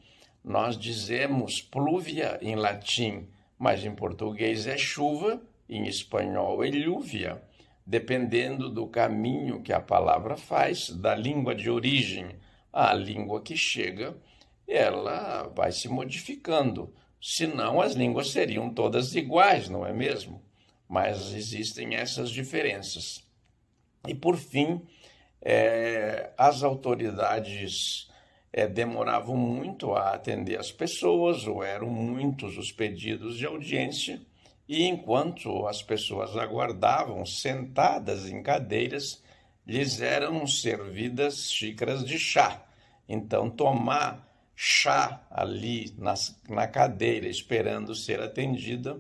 Nós 0.44 0.78
dizemos 0.78 1.62
plúvia 1.62 2.40
em 2.42 2.56
latim, 2.56 3.28
mas 3.58 3.86
em 3.86 3.94
português 3.94 4.68
é 4.68 4.78
chuva, 4.78 5.42
em 5.70 5.88
espanhol 5.88 6.64
é 6.64 6.70
lluvia. 6.70 7.42
Dependendo 7.86 8.70
do 8.70 8.88
caminho 8.88 9.62
que 9.62 9.72
a 9.72 9.80
palavra 9.80 10.36
faz, 10.36 10.90
da 10.90 11.14
língua 11.16 11.54
de 11.54 11.70
origem 11.70 12.36
à 12.74 12.94
língua 12.94 13.42
que 13.42 13.56
chega, 13.56 14.18
ela 14.68 15.44
vai 15.56 15.72
se 15.72 15.88
modificando 15.88 16.92
senão 17.22 17.82
as 17.82 17.94
línguas 17.94 18.30
seriam 18.30 18.70
todas 18.70 19.16
iguais, 19.16 19.68
não 19.68 19.86
é 19.86 19.92
mesmo? 19.92 20.44
Mas 20.88 21.34
existem 21.34 21.96
essas 21.96 22.30
diferenças. 22.30 23.24
E, 24.08 24.14
por 24.14 24.38
fim, 24.38 24.82
é, 25.42 26.32
as 26.38 26.62
autoridades 26.62 28.08
é, 28.54 28.68
demoravam 28.68 29.36
muito 29.36 29.94
a 29.96 30.12
atender 30.12 30.60
as 30.60 30.72
pessoas, 30.72 31.48
ou 31.48 31.64
eram 31.64 31.90
muitos 31.90 32.60
os 32.60 32.72
pedidos 32.72 33.38
de 33.38 33.48
audiência, 33.48 34.22
e 34.68 34.86
enquanto 34.86 35.68
as 35.68 35.82
pessoas 35.82 36.36
aguardavam 36.36 37.26
sentadas 37.26 38.28
em 38.28 38.42
cadeiras, 38.42 39.24
lhes 39.66 40.02
eram 40.02 40.46
servidas 40.48 41.52
xícaras 41.52 42.04
de 42.04 42.18
chá. 42.18 42.66
Então, 43.08 43.50
tomar 43.50 44.28
chá 44.56 45.22
ali 45.30 45.94
na 46.50 46.68
cadeira, 46.68 47.28
esperando 47.28 47.94
ser 47.94 48.22
atendida, 48.22 49.00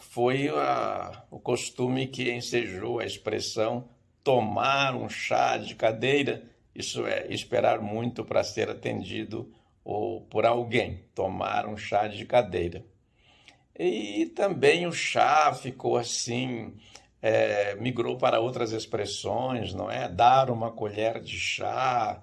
foi 0.00 0.48
a, 0.48 1.24
o 1.30 1.38
costume 1.38 2.06
que 2.06 2.32
ensejou 2.32 3.00
a 3.00 3.04
expressão 3.04 3.88
tomar 4.22 4.96
um 4.96 5.08
chá 5.08 5.58
de 5.58 5.74
cadeira, 5.74 6.42
isso 6.74 7.06
é, 7.06 7.26
esperar 7.28 7.80
muito 7.80 8.24
para 8.24 8.42
ser 8.42 8.70
atendido 8.70 9.52
ou 9.84 10.22
por 10.22 10.46
alguém, 10.46 11.04
tomar 11.14 11.66
um 11.66 11.76
chá 11.76 12.08
de 12.08 12.24
cadeira. 12.24 12.84
E 13.78 14.26
também 14.26 14.86
o 14.86 14.92
chá 14.92 15.52
ficou 15.52 15.96
assim, 15.96 16.76
é, 17.20 17.74
migrou 17.76 18.16
para 18.16 18.40
outras 18.40 18.72
expressões, 18.72 19.74
não 19.74 19.90
é? 19.90 20.08
Dar 20.08 20.50
uma 20.50 20.70
colher 20.70 21.20
de 21.20 21.38
chá, 21.38 22.22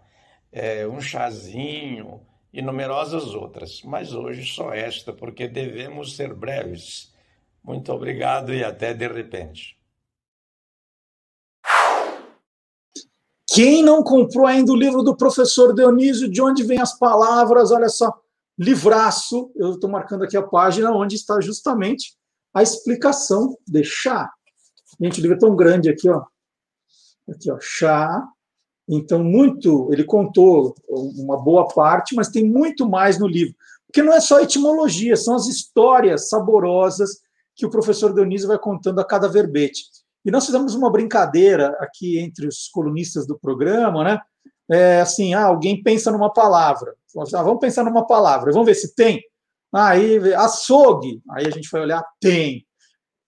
é, 0.52 0.88
um 0.88 1.02
chazinho, 1.02 2.26
e 2.54 2.62
numerosas 2.62 3.34
outras, 3.34 3.82
mas 3.84 4.14
hoje 4.14 4.46
só 4.46 4.74
esta, 4.74 5.14
porque 5.14 5.48
devemos 5.48 6.16
ser 6.16 6.34
breves. 6.34 7.14
Muito 7.64 7.92
obrigado 7.94 8.54
e 8.54 8.64
até 8.64 8.94
de 8.94 9.08
repente. 9.08 9.78
Quem 13.48 13.84
não 13.84 14.04
comprou 14.04 14.46
ainda 14.48 14.72
o 14.72 14.76
livro 14.76 15.04
do 15.04 15.16
professor 15.16 15.74
Dionísio, 15.74 16.30
de 16.30 16.42
onde 16.42 16.64
vêm 16.64 16.80
as 16.80 16.98
palavras? 16.98 17.72
Olha 17.72 17.90
só, 17.90 18.21
livraço. 18.62 19.52
Eu 19.56 19.74
estou 19.74 19.90
marcando 19.90 20.24
aqui 20.24 20.38
a 20.38 20.44
página 20.44 20.92
onde 20.92 21.16
está 21.16 21.42
justamente 21.42 22.16
a 22.54 22.62
explicação 22.62 23.58
de 23.68 23.84
chá. 23.84 24.30
Gente, 25.00 25.20
o 25.20 25.22
livro 25.22 25.38
é 25.38 25.40
tão 25.40 25.56
grande 25.56 25.90
aqui, 25.90 26.10
ó. 26.10 26.24
Aqui, 27.30 27.50
ó, 27.52 27.58
chá, 27.60 28.28
então, 28.94 29.24
muito, 29.24 29.88
ele 29.92 30.04
contou 30.04 30.76
uma 30.90 31.42
boa 31.42 31.66
parte, 31.68 32.14
mas 32.14 32.28
tem 32.28 32.44
muito 32.44 32.90
mais 32.90 33.18
no 33.18 33.26
livro. 33.26 33.56
Porque 33.88 34.04
não 34.04 34.12
é 34.12 34.20
só 34.20 34.42
etimologia, 34.42 35.16
são 35.16 35.36
as 35.36 35.48
histórias 35.48 36.28
saborosas 36.28 37.22
que 37.56 37.66
o 37.66 37.70
professor 37.70 38.14
Dionísio 38.14 38.50
vai 38.50 38.60
contando 38.60 39.00
a 39.00 39.06
cada 39.06 39.30
verbete. 39.30 39.84
E 40.26 40.32
nós 40.32 40.46
fizemos 40.46 40.76
uma 40.76 40.92
brincadeira 40.92 41.70
aqui 41.80 42.20
entre 42.20 42.46
os 42.46 42.68
colunistas 42.68 43.26
do 43.26 43.40
programa, 43.40 44.04
né? 44.04 44.20
É, 44.70 45.02
assim, 45.02 45.34
ah, 45.34 45.46
alguém 45.46 45.82
pensa 45.82 46.12
numa 46.12 46.32
palavra. 46.32 46.94
Ah, 47.36 47.44
vamos 47.44 47.60
pensar 47.60 47.84
numa 47.84 48.06
palavra, 48.06 48.52
vamos 48.52 48.66
ver 48.66 48.76
se 48.76 48.96
tem. 48.96 49.22
Aí, 49.74 50.34
açougue. 50.34 51.22
Aí 51.32 51.48
a 51.48 51.50
gente 51.50 51.70
vai 51.72 51.82
olhar, 51.82 52.04
tem. 52.20 52.66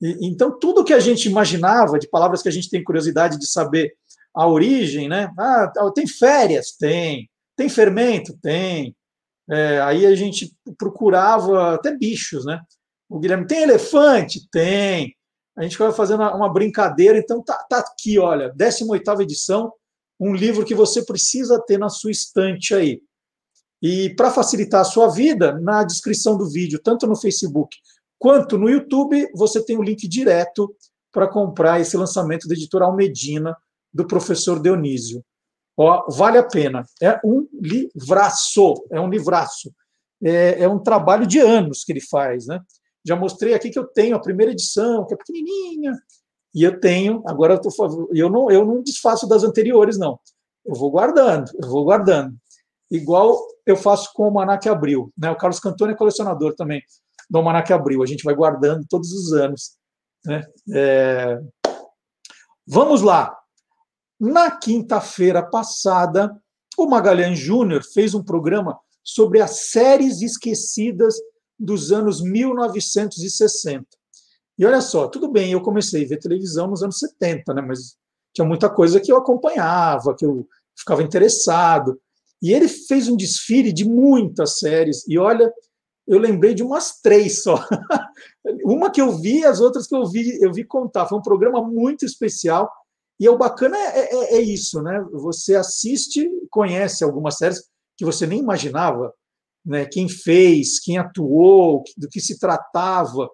E, 0.01 0.27
então, 0.27 0.57
tudo 0.59 0.83
que 0.83 0.93
a 0.93 0.99
gente 0.99 1.29
imaginava, 1.29 1.97
de 1.97 2.09
palavras 2.09 2.41
que 2.41 2.49
a 2.49 2.51
gente 2.51 2.69
tem 2.69 2.83
curiosidade 2.83 3.39
de 3.39 3.47
saber 3.47 3.93
a 4.35 4.47
origem, 4.47 5.07
né? 5.07 5.31
Ah, 5.37 5.71
tem 5.93 6.07
férias? 6.07 6.71
Tem. 6.77 7.29
Tem 7.55 7.69
fermento? 7.69 8.37
Tem. 8.41 8.95
É, 9.49 9.81
aí 9.81 10.05
a 10.05 10.15
gente 10.15 10.55
procurava 10.77 11.75
até 11.75 11.95
bichos, 11.95 12.45
né? 12.45 12.61
O 13.09 13.19
Guilherme, 13.19 13.45
tem 13.45 13.63
elefante? 13.63 14.47
Tem. 14.51 15.15
A 15.55 15.63
gente 15.63 15.77
vai 15.77 15.91
fazendo 15.91 16.23
uma 16.23 16.51
brincadeira, 16.51 17.17
então 17.17 17.43
tá, 17.43 17.55
tá 17.69 17.79
aqui, 17.79 18.17
olha, 18.17 18.51
18 18.55 19.21
edição, 19.21 19.71
um 20.19 20.33
livro 20.33 20.65
que 20.65 20.73
você 20.73 21.05
precisa 21.05 21.61
ter 21.61 21.77
na 21.77 21.89
sua 21.89 22.09
estante 22.09 22.73
aí. 22.73 22.99
E 23.83 24.15
para 24.15 24.31
facilitar 24.31 24.79
a 24.79 24.85
sua 24.85 25.09
vida, 25.09 25.59
na 25.59 25.83
descrição 25.83 26.37
do 26.37 26.49
vídeo, 26.49 26.79
tanto 26.81 27.05
no 27.05 27.17
Facebook 27.17 27.75
quanto 28.17 28.57
no 28.57 28.69
YouTube, 28.69 29.29
você 29.35 29.61
tem 29.61 29.75
o 29.75 29.81
um 29.81 29.83
link 29.83 30.07
direto 30.07 30.73
para 31.11 31.27
comprar 31.27 31.81
esse 31.81 31.97
lançamento 31.97 32.47
da 32.47 32.53
editora 32.53 32.85
Almedina, 32.85 33.53
do 33.93 34.07
professor 34.07 34.61
Dionísio. 34.61 35.21
Ó, 35.75 36.09
vale 36.09 36.37
a 36.37 36.43
pena. 36.43 36.85
É 37.01 37.19
um 37.25 37.45
livraço, 37.51 38.85
é 38.89 39.01
um 39.01 39.09
livraço. 39.09 39.73
É, 40.23 40.63
é, 40.63 40.69
um 40.69 40.79
trabalho 40.79 41.27
de 41.27 41.39
anos 41.39 41.83
que 41.83 41.91
ele 41.91 41.99
faz, 41.99 42.47
né? 42.47 42.61
Já 43.05 43.17
mostrei 43.17 43.53
aqui 43.53 43.69
que 43.69 43.77
eu 43.77 43.85
tenho 43.85 44.15
a 44.15 44.21
primeira 44.21 44.53
edição, 44.53 45.05
que 45.05 45.13
é 45.13 45.17
pequenininha, 45.17 45.93
e 46.55 46.63
eu 46.63 46.79
tenho, 46.79 47.21
agora 47.25 47.55
eu, 47.55 47.59
tô, 47.59 48.09
eu, 48.13 48.29
não, 48.29 48.49
eu 48.49 48.63
não 48.63 48.81
desfaço 48.81 49.27
das 49.27 49.43
anteriores, 49.43 49.97
não. 49.97 50.17
Eu 50.65 50.75
vou 50.75 50.89
guardando, 50.89 51.51
eu 51.61 51.67
vou 51.67 51.83
guardando. 51.83 52.33
Igual 52.93 53.43
eu 53.65 53.75
faço 53.75 54.11
com 54.13 54.27
o 54.27 54.31
Manac 54.31 54.69
Abril. 54.69 55.11
Né? 55.17 55.31
O 55.31 55.35
Carlos 55.35 55.59
Cantoni 55.59 55.93
é 55.93 55.97
colecionador 55.97 56.53
também 56.53 56.79
do 57.27 57.41
Manac 57.41 57.73
Abril. 57.73 58.03
A 58.03 58.05
gente 58.05 58.23
vai 58.23 58.35
guardando 58.35 58.85
todos 58.87 59.11
os 59.11 59.33
anos. 59.33 59.71
Né? 60.23 60.45
É... 60.71 61.39
Vamos 62.67 63.01
lá. 63.01 63.35
Na 64.19 64.51
quinta-feira 64.51 65.41
passada, 65.41 66.39
o 66.77 66.85
Magalhães 66.85 67.39
Júnior 67.39 67.81
fez 67.83 68.13
um 68.13 68.23
programa 68.23 68.79
sobre 69.03 69.41
as 69.41 69.71
séries 69.71 70.21
esquecidas 70.21 71.15
dos 71.59 71.91
anos 71.91 72.21
1960. 72.21 73.85
E 74.57 74.65
olha 74.65 74.81
só, 74.81 75.07
tudo 75.07 75.31
bem, 75.31 75.51
eu 75.51 75.61
comecei 75.61 76.05
a 76.05 76.07
ver 76.07 76.19
televisão 76.19 76.67
nos 76.67 76.83
anos 76.83 76.99
70, 76.99 77.53
né, 77.55 77.61
mas 77.61 77.97
tinha 78.33 78.45
muita 78.45 78.69
coisa 78.69 78.99
que 78.99 79.11
eu 79.11 79.17
acompanhava, 79.17 80.15
que 80.15 80.25
eu 80.25 80.47
ficava 80.77 81.01
interessado. 81.01 81.99
E 82.43 82.53
ele 82.53 82.67
fez 82.67 83.07
um 83.07 83.15
desfile 83.15 83.71
de 83.71 83.85
muitas 83.85 84.59
séries, 84.59 85.07
e 85.07 85.17
olha, 85.17 85.51
eu 86.05 86.19
lembrei 86.19 86.53
de 86.53 86.61
umas 86.61 86.99
três 87.01 87.41
só. 87.41 87.55
Uma 88.65 88.91
que 88.91 89.01
eu 89.01 89.17
vi, 89.17 89.45
as 89.45 89.61
outras 89.61 89.87
que 89.87 89.95
eu 89.95 90.05
vi, 90.05 90.37
eu 90.41 90.51
vi 90.51 90.65
contar. 90.65 91.07
Foi 91.07 91.17
um 91.17 91.21
programa 91.21 91.61
muito 91.65 92.05
especial 92.05 92.69
e 93.19 93.29
o 93.29 93.37
bacana 93.37 93.77
é, 93.77 93.99
é, 93.99 94.35
é, 94.35 94.41
isso, 94.41 94.81
né? 94.81 95.01
Você 95.13 95.55
assiste, 95.55 96.29
conhece 96.49 97.03
algumas 97.03 97.37
séries 97.37 97.63
que 97.95 98.03
você 98.03 98.27
nem 98.27 98.39
imaginava, 98.39 99.13
né? 99.65 99.85
Quem 99.85 100.09
fez, 100.09 100.79
quem 100.79 100.97
atuou, 100.97 101.83
do 101.95 102.09
que 102.09 102.19
se 102.19 102.37
tratava, 102.37 103.29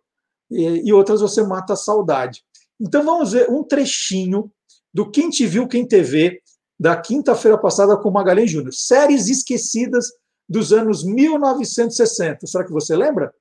e, 0.52 0.88
e 0.88 0.94
outras 0.94 1.22
você 1.22 1.42
mata 1.42 1.74
a 1.74 1.78
saudade. 1.78 2.44
Então 2.80 3.04
vamos 3.04 3.32
ver 3.32 3.50
um 3.50 3.64
trechinho 3.64 4.52
do 4.94 5.10
Quem 5.10 5.30
Te 5.30 5.48
Viu, 5.48 5.68
Quem 5.68 5.88
TV, 5.88 6.40
da 6.80 6.96
quinta-feira 6.96 7.58
passada 7.58 7.98
com 7.98 8.10
Magalhães 8.10 8.50
Júnior. 8.50 8.74
Séries 8.74 9.28
esquecidas 9.28 10.08
dos 10.48 10.72
anos 10.72 11.04
1960. 11.04 12.48
Será 12.48 12.64
que 12.64 12.72
você 12.72 12.96
lembra? 12.96 13.34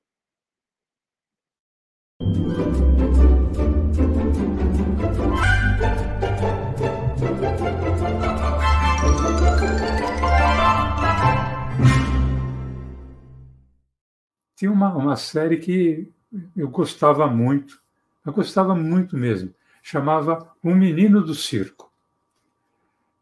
Tinha 14.57 14.71
uma, 14.73 14.93
uma 14.93 15.15
série 15.15 15.57
que 15.57 16.11
eu 16.53 16.67
gostava 16.67 17.27
muito, 17.27 17.81
eu 18.25 18.33
gostava 18.33 18.75
muito 18.75 19.15
mesmo, 19.15 19.55
chamava 19.81 20.53
O 20.61 20.75
Menino 20.75 21.23
do 21.23 21.33
Circo. 21.33 21.88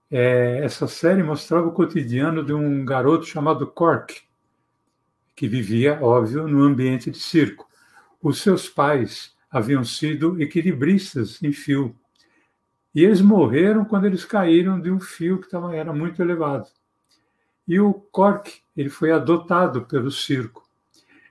É, 0.10 0.60
essa 0.64 0.88
série 0.88 1.22
mostrava 1.22 1.68
o 1.68 1.74
cotidiano 1.74 2.44
de 2.44 2.54
um 2.54 2.86
garoto 2.86 3.26
chamado 3.26 3.68
Cork, 3.68 4.22
que 5.36 5.48
vivia, 5.48 6.00
óbvio, 6.02 6.48
no 6.48 6.64
ambiente 6.64 7.12
de 7.12 7.20
circo. 7.20 7.68
Os 8.22 8.42
seus 8.42 8.70
pais 8.70 9.36
haviam 9.52 9.84
sido 9.84 10.42
equilibristas 10.42 11.42
em 11.44 11.52
fio. 11.52 11.96
E 12.96 13.04
eles 13.04 13.22
morreram 13.22 13.86
quando 13.86 14.06
eles 14.06 14.26
caíram 14.26 14.80
de 14.80 14.90
um 14.90 15.00
fio 15.00 15.40
que 15.40 15.50
tava, 15.50 15.76
era 15.76 15.94
muito 15.94 16.22
elevado. 16.22 16.68
E 17.68 17.80
o 17.80 17.94
Cork 17.94 18.62
ele 18.76 18.90
foi 18.90 19.12
adotado 19.12 19.84
pelo 19.84 20.10
circo. 20.10 20.68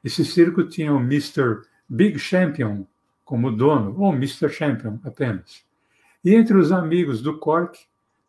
Esse 0.04 0.24
circo 0.24 0.62
tinha 0.64 0.92
o 0.92 1.00
Mr. 1.00 1.62
Big 1.88 2.18
Champion 2.18 2.86
como 3.24 3.50
dono, 3.50 3.98
ou 3.98 4.12
Mr. 4.12 4.48
Champion 4.48 5.00
apenas. 5.02 5.64
E 6.24 6.34
entre 6.34 6.56
os 6.56 6.70
amigos 6.70 7.20
do 7.20 7.38
Cork 7.38 7.76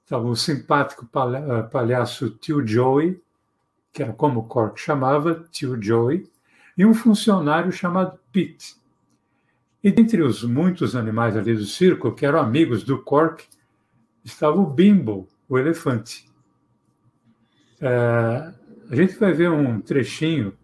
estava 0.07 0.25
o 0.25 0.37
simpático 0.37 1.05
eh, 1.05 1.63
palhaço 1.63 2.29
Tio 2.29 2.65
Joey, 2.65 3.21
que 3.91 4.01
era 4.01 4.13
como 4.13 4.39
o 4.39 4.43
Cork 4.43 4.79
chamava, 4.79 5.45
Tio 5.51 5.77
Joey, 5.83 6.31
e 6.77 6.85
um 6.85 6.93
funcionário 6.93 7.73
chamado 7.73 8.17
Pete. 8.31 8.77
E 9.83 9.91
dentre 9.91 10.21
os 10.21 10.45
muitos 10.45 10.95
animais 10.95 11.35
ali 11.35 11.53
do 11.53 11.65
circo, 11.65 12.13
que 12.13 12.25
eram 12.25 12.39
amigos 12.39 12.85
do 12.85 12.97
Cork, 13.03 13.45
estava 14.23 14.55
o 14.55 14.65
Bimbo, 14.65 15.27
o 15.49 15.59
elefante. 15.59 16.25
É, 17.81 18.53
a 18.89 18.95
gente 18.95 19.19
vai 19.19 19.33
ver 19.33 19.51
um 19.51 19.81
trechinho 19.81 20.57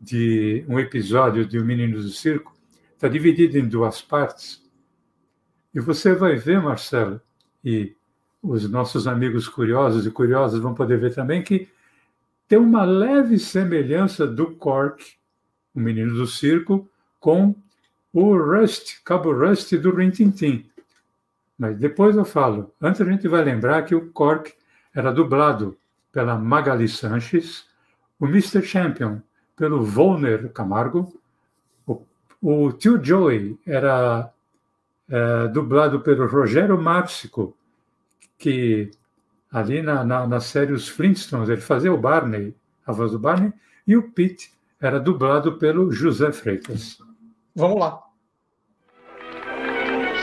de 0.00 0.64
um 0.68 0.80
episódio 0.80 1.46
de 1.46 1.60
O 1.60 1.64
Menino 1.64 2.02
do 2.02 2.08
Circo, 2.08 2.52
está 2.92 3.06
dividido 3.06 3.56
em 3.56 3.68
duas 3.68 4.02
partes. 4.02 4.60
E 5.72 5.78
você 5.78 6.12
vai 6.12 6.34
ver, 6.34 6.60
Marcelo, 6.60 7.20
e 7.64 7.94
os 8.44 8.68
nossos 8.68 9.06
amigos 9.06 9.48
curiosos 9.48 10.06
e 10.06 10.10
curiosas 10.10 10.60
vão 10.60 10.74
poder 10.74 10.98
ver 10.98 11.14
também, 11.14 11.42
que 11.42 11.66
tem 12.46 12.58
uma 12.58 12.84
leve 12.84 13.38
semelhança 13.38 14.26
do 14.26 14.54
Cork, 14.54 15.02
o 15.74 15.80
Menino 15.80 16.14
do 16.14 16.26
Circo, 16.26 16.86
com 17.18 17.54
o 18.12 18.36
Rust, 18.36 19.02
Cabo 19.02 19.32
Rust 19.32 19.72
do 19.76 19.94
Rin 19.94 20.10
Tin 20.10 20.30
Tin. 20.30 20.70
Mas 21.58 21.78
depois 21.78 22.16
eu 22.16 22.24
falo. 22.24 22.70
Antes 22.80 23.00
a 23.00 23.04
gente 23.04 23.26
vai 23.26 23.42
lembrar 23.42 23.82
que 23.82 23.94
o 23.94 24.10
Cork 24.10 24.52
era 24.94 25.10
dublado 25.10 25.76
pela 26.12 26.36
Magali 26.36 26.86
Sanches, 26.86 27.64
o 28.20 28.26
Mr. 28.26 28.62
Champion 28.62 29.20
pelo 29.56 29.82
Volner 29.82 30.52
Camargo. 30.52 31.18
O, 31.86 32.02
o 32.42 32.72
tio 32.72 33.02
Joey 33.02 33.58
era 33.66 34.30
é, 35.08 35.48
dublado 35.48 36.00
pelo 36.00 36.26
Rogério 36.26 36.78
Márcico, 36.78 37.56
que 38.38 38.90
ali 39.50 39.82
na, 39.82 40.04
na, 40.04 40.26
na 40.26 40.40
série 40.40 40.72
Os 40.72 40.88
Flintstones 40.88 41.48
ele 41.48 41.60
fazia 41.60 41.92
o 41.92 41.98
Barney, 41.98 42.54
a 42.86 42.92
voz 42.92 43.12
do 43.12 43.18
Barney, 43.18 43.52
e 43.86 43.96
o 43.96 44.10
Pete 44.10 44.52
era 44.80 44.98
dublado 44.98 45.58
pelo 45.58 45.92
José 45.92 46.32
Freitas. 46.32 46.98
Vamos 47.54 47.78
lá. 47.78 48.02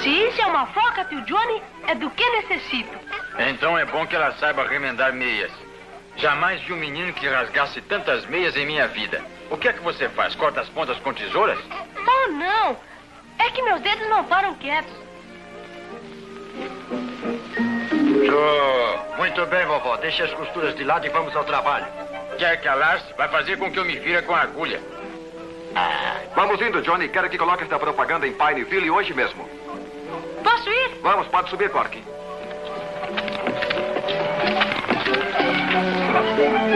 Se 0.02 0.10
isso 0.10 0.42
é 0.42 0.46
uma 0.46 0.68
foca, 0.68 1.06
tio 1.06 1.22
Johnny, 1.26 1.62
é 1.88 1.96
do 1.96 2.10
que 2.10 2.30
necessito. 2.30 2.92
Então 3.38 3.78
é 3.78 3.86
bom 3.86 4.06
que 4.06 4.16
ela 4.16 4.32
saiba 4.34 4.68
remendar 4.68 5.14
meias. 5.14 5.52
Jamais 6.18 6.62
vi 6.64 6.74
um 6.74 6.78
menino 6.78 7.14
que 7.14 7.28
rasgasse 7.28 7.82
tantas 7.82 8.26
meias 8.26 8.56
em 8.56 8.66
minha 8.66 8.88
vida. 8.88 9.24
O 9.50 9.58
que 9.58 9.68
é 9.68 9.74
que 9.74 9.82
você 9.82 10.10
faz? 10.10 10.36
Corta 10.36 10.62
as 10.62 10.70
pontas 10.70 11.00
com 11.00 11.14
tesouras? 11.14 11.60
Oh, 11.98 12.32
não! 12.32 12.78
É 13.40 13.50
que 13.52 13.62
meus 13.62 13.82
dedos 13.82 14.08
não 14.10 14.24
param 14.26 14.56
quietos. 14.56 14.94
Oh, 18.30 19.18
muito 19.18 19.46
bem, 19.48 19.66
vovó. 19.66 19.98
Deixe 19.98 20.22
as 20.22 20.34
costuras 20.34 20.76
de 20.76 20.84
lado 20.84 21.06
e 21.06 21.10
vamos 21.10 21.36
ao 21.36 21.44
trabalho. 21.44 21.86
Quer 22.38 22.62
calar-se? 22.62 23.14
Vai 23.14 23.28
fazer 23.30 23.58
com 23.58 23.72
que 23.72 23.80
eu 23.80 23.86
me 23.86 23.98
vira 24.00 24.22
com 24.22 24.36
a 24.36 24.42
agulha. 24.42 24.82
Ah. 25.76 26.18
Vamos 26.36 26.62
indo, 26.62 26.82
Johnny. 26.82 27.10
Quero 27.10 27.30
que 27.30 27.38
coloque 27.38 27.64
esta 27.64 27.80
propaganda 27.80 28.28
em 28.28 28.34
Pineville 28.34 28.92
hoje 28.92 29.14
mesmo. 29.14 29.50
Posso 30.44 30.70
ir? 30.70 31.00
Vamos, 31.02 31.28
pode 31.28 31.50
subir, 31.50 31.70
Corky. 31.70 32.04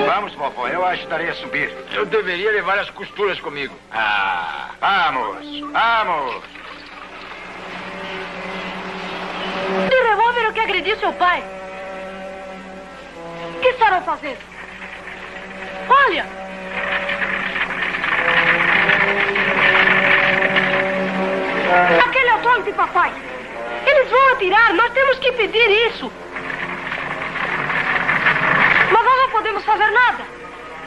Vamos, 0.06 0.34
vovó, 0.36 0.68
eu 0.68 0.86
ajudarei 0.86 1.30
a 1.30 1.36
subir. 1.36 1.72
Eu 1.93 2.06
deveria 2.06 2.52
levar 2.52 2.80
as 2.80 2.89
costuras 2.91 3.39
comigo. 3.39 3.76
Ah, 3.91 4.70
vamos, 4.80 5.60
vamos. 5.72 6.43
Agredir 10.66 10.97
seu 10.99 11.13
pai. 11.13 11.41
O 13.55 13.59
que 13.59 13.70
estarão 13.70 14.01
fazendo? 14.03 14.38
Olha! 15.88 16.26
Aquele 22.05 22.30
é 22.30 22.36
o 22.36 22.61
de 22.63 22.74
papai. 22.74 23.13
Eles 23.86 24.09
vão 24.09 24.34
atirar, 24.34 24.74
nós 24.74 24.91
temos 24.91 25.20
que 25.20 25.30
impedir 25.30 25.70
isso. 25.88 26.11
Mas 28.91 29.03
nós 29.03 29.18
não 29.18 29.30
podemos 29.30 29.63
fazer 29.63 29.89
nada. 29.91 30.24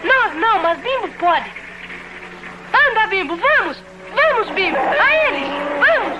Nós 0.05 0.35
não, 0.35 0.59
mas 0.61 0.79
Bimbo 0.79 1.09
pode. 1.19 1.51
Anda, 2.73 3.07
Bimbo, 3.09 3.37
vamos! 3.37 3.83
Vamos, 4.15 4.51
Bimbo! 4.51 4.79
A 4.79 5.29
eles! 5.29 5.49
Vamos! 5.79 6.19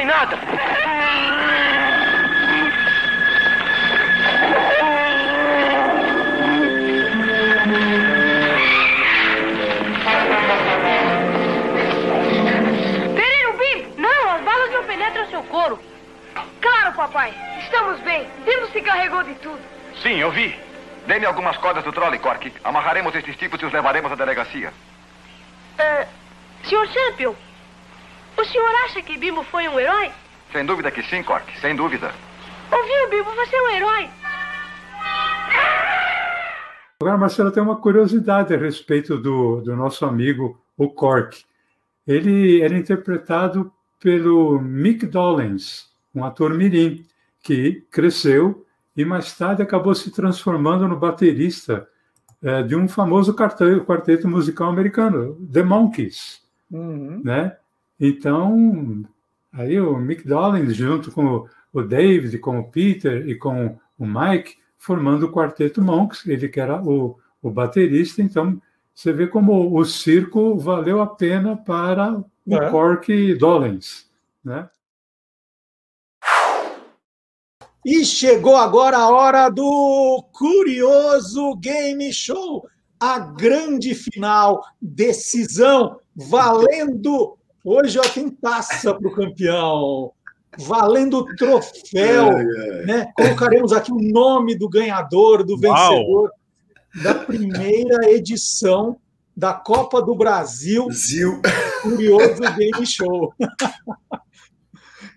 Fazem 0.00 0.06
nada. 0.06 0.36
Bimbo? 13.14 14.00
Não, 14.00 14.30
as 14.30 14.42
balas 14.42 14.72
não 14.72 14.84
penetram 14.84 15.26
seu 15.26 15.42
couro. 15.44 15.78
Claro, 16.60 16.94
papai. 16.94 17.34
Estamos 17.60 18.00
bem. 18.00 18.26
Bimbo 18.44 18.66
se 18.72 18.80
carregou 18.80 19.22
de 19.22 19.34
tudo. 19.34 19.60
Sim, 20.02 20.18
eu 20.18 20.30
vi. 20.30 20.58
Dê-me 21.06 21.26
algumas 21.26 21.56
cordas 21.56 21.82
do 21.84 21.92
trolley, 21.92 22.18
Cork. 22.18 22.52
Amarraremos 22.62 23.14
estes 23.14 23.36
tipos 23.36 23.60
e 23.60 23.66
os 23.66 23.72
levaremos 23.72 24.12
à 24.12 24.14
delegacia. 24.14 24.72
É, 25.78 26.06
Sr. 26.62 26.86
Champion, 26.88 27.34
o 28.40 28.44
senhor 28.44 28.70
acha 28.84 29.02
que 29.02 29.18
Bimbo 29.18 29.42
foi 29.44 29.68
um 29.68 29.78
herói? 29.78 30.10
Sem 30.52 30.64
dúvida 30.64 30.90
que 30.90 31.02
sim, 31.02 31.22
Cork. 31.22 31.46
Sem 31.60 31.76
dúvida. 31.76 32.10
Ouviu, 32.72 33.10
Bimbo? 33.10 33.30
Você 33.34 33.54
é 33.54 33.62
um 33.62 33.68
herói. 33.68 34.08
Agora, 37.02 37.18
Marcelo, 37.18 37.50
tem 37.50 37.62
uma 37.62 37.76
curiosidade 37.76 38.54
a 38.54 38.58
respeito 38.58 39.16
do, 39.18 39.60
do 39.60 39.76
nosso 39.76 40.04
amigo, 40.04 40.60
o 40.76 40.88
Cork. 40.88 41.44
Ele 42.06 42.60
era 42.62 42.76
interpretado 42.76 43.72
pelo 44.00 44.58
Mick 44.60 45.06
Dolenz, 45.06 45.90
um 46.14 46.24
ator 46.24 46.54
mirim, 46.54 47.04
que 47.42 47.84
cresceu 47.90 48.66
e 48.96 49.04
mais 49.04 49.36
tarde 49.36 49.62
acabou 49.62 49.94
se 49.94 50.10
transformando 50.10 50.88
no 50.88 50.96
baterista 50.96 51.86
eh, 52.42 52.62
de 52.62 52.74
um 52.74 52.88
famoso 52.88 53.34
quarteto, 53.34 53.84
quarteto 53.84 54.28
musical 54.28 54.68
americano, 54.68 55.36
The 55.52 55.62
Monkees. 55.62 56.40
Uhum. 56.70 57.20
né? 57.24 57.56
Então, 58.00 59.04
aí 59.52 59.78
o 59.78 59.96
Mick 59.98 60.26
Dolenz, 60.26 60.74
junto 60.74 61.12
com 61.12 61.46
o, 61.72 61.82
David, 61.82 62.38
com 62.38 62.58
o 62.58 62.70
Peter 62.70 63.28
e 63.28 63.34
com 63.34 63.78
o 63.98 64.06
Mike, 64.06 64.56
formando 64.78 65.26
o 65.26 65.32
quarteto 65.32 65.82
Monks, 65.82 66.26
ele 66.26 66.48
que 66.48 66.58
era 66.58 66.82
o, 66.82 67.18
o 67.42 67.50
baterista, 67.50 68.22
então 68.22 68.60
você 68.94 69.12
vê 69.12 69.26
como 69.26 69.78
o 69.78 69.84
circo 69.84 70.58
valeu 70.58 71.00
a 71.00 71.06
pena 71.06 71.56
para 71.56 72.12
o 72.46 72.54
É. 72.54 72.70
Cork 72.70 73.34
Dolenz, 73.34 74.10
né? 74.42 74.68
E 77.84 78.04
chegou 78.04 78.56
agora 78.56 78.98
a 78.98 79.08
hora 79.08 79.48
do 79.48 80.22
Curioso 80.32 81.56
Game 81.56 82.12
Show, 82.12 82.68
a 82.98 83.18
grande 83.18 83.94
final, 83.94 84.62
decisão, 84.80 85.98
valendo. 86.14 87.38
Hoje 87.64 87.98
ó, 87.98 88.02
tem 88.02 88.30
taça 88.30 88.94
para 88.94 89.08
o 89.08 89.12
campeão, 89.14 90.12
valendo 90.58 91.24
troféu. 91.36 92.32
Né? 92.86 93.12
Colocaremos 93.16 93.72
aqui 93.72 93.92
o 93.92 94.00
nome 94.00 94.54
do 94.56 94.68
ganhador, 94.68 95.44
do 95.44 95.58
Uau. 95.62 95.90
vencedor 95.90 96.30
da 97.02 97.14
primeira 97.14 98.10
edição 98.10 98.96
da 99.36 99.54
Copa 99.54 100.02
do 100.02 100.14
Brasil 100.14 100.88
Curioso 101.82 102.40
Game 102.56 102.86
Show. 102.86 103.32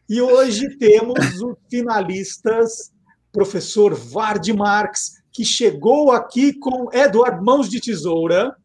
E 0.07 0.21
hoje 0.21 0.77
temos 0.77 1.41
os 1.41 1.55
finalistas, 1.69 2.91
professor 3.31 3.95
Vard 3.95 4.47
Marx, 4.53 5.23
que 5.31 5.43
chegou 5.43 6.11
aqui 6.11 6.53
com 6.53 6.93
Eduardo 6.93 7.43
Mãos 7.43 7.67
de 7.67 7.81
Tesoura. 7.81 8.55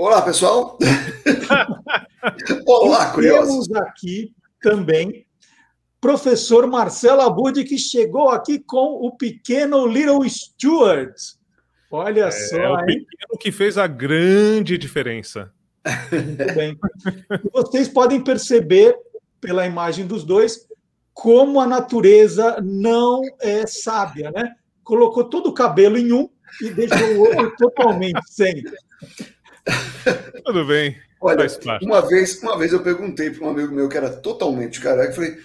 Olá, 0.00 0.22
pessoal. 0.22 0.78
Olá, 2.66 3.12
curiosos. 3.12 3.68
Temos 3.68 3.72
aqui 3.82 4.32
também 4.62 5.26
professor 6.00 6.66
Marcelo 6.66 7.20
Abud, 7.20 7.62
que 7.64 7.76
chegou 7.76 8.30
aqui 8.30 8.60
com 8.60 9.06
o 9.06 9.14
pequeno 9.14 9.86
Little 9.86 10.26
Stuart. 10.26 11.12
Olha 11.90 12.30
só, 12.32 12.56
É 12.56 12.70
o 12.70 12.78
hein? 12.80 12.86
pequeno 12.86 13.38
que 13.38 13.52
fez 13.52 13.76
a 13.76 13.86
grande 13.86 14.78
diferença. 14.78 15.52
Muito 16.10 16.54
bem. 16.54 16.78
Vocês 17.52 17.86
podem 17.86 18.24
perceber 18.24 18.96
pela 19.38 19.66
imagem 19.66 20.06
dos 20.06 20.24
dois 20.24 20.66
como 21.12 21.60
a 21.60 21.66
natureza 21.66 22.56
não 22.62 23.20
é 23.38 23.66
sábia, 23.66 24.30
né? 24.30 24.54
Colocou 24.82 25.24
todo 25.24 25.50
o 25.50 25.52
cabelo 25.52 25.98
em 25.98 26.10
um 26.10 26.26
e 26.62 26.70
deixou 26.70 27.06
o 27.16 27.20
outro 27.20 27.54
totalmente 27.58 28.22
sem. 28.30 28.64
Tudo 30.44 30.64
bem. 30.66 30.96
Olha, 31.20 31.46
uma 31.82 32.00
vez, 32.08 32.42
uma 32.42 32.56
vez 32.58 32.72
eu 32.72 32.82
perguntei 32.82 33.30
para 33.30 33.46
um 33.46 33.50
amigo 33.50 33.74
meu 33.74 33.88
que 33.88 33.96
era 33.96 34.10
totalmente 34.10 34.80
careca, 34.80 35.12
falei, 35.12 35.36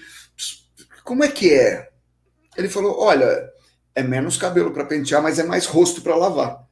como 1.04 1.24
é 1.24 1.28
que 1.28 1.54
é? 1.54 1.90
Ele 2.58 2.70
falou, 2.70 2.98
olha, 3.00 3.50
é 3.94 4.02
menos 4.02 4.38
cabelo 4.38 4.72
para 4.72 4.86
pentear, 4.86 5.22
mas 5.22 5.38
é 5.38 5.44
mais 5.44 5.66
rosto 5.66 6.02
para 6.02 6.16
lavar. 6.16 6.64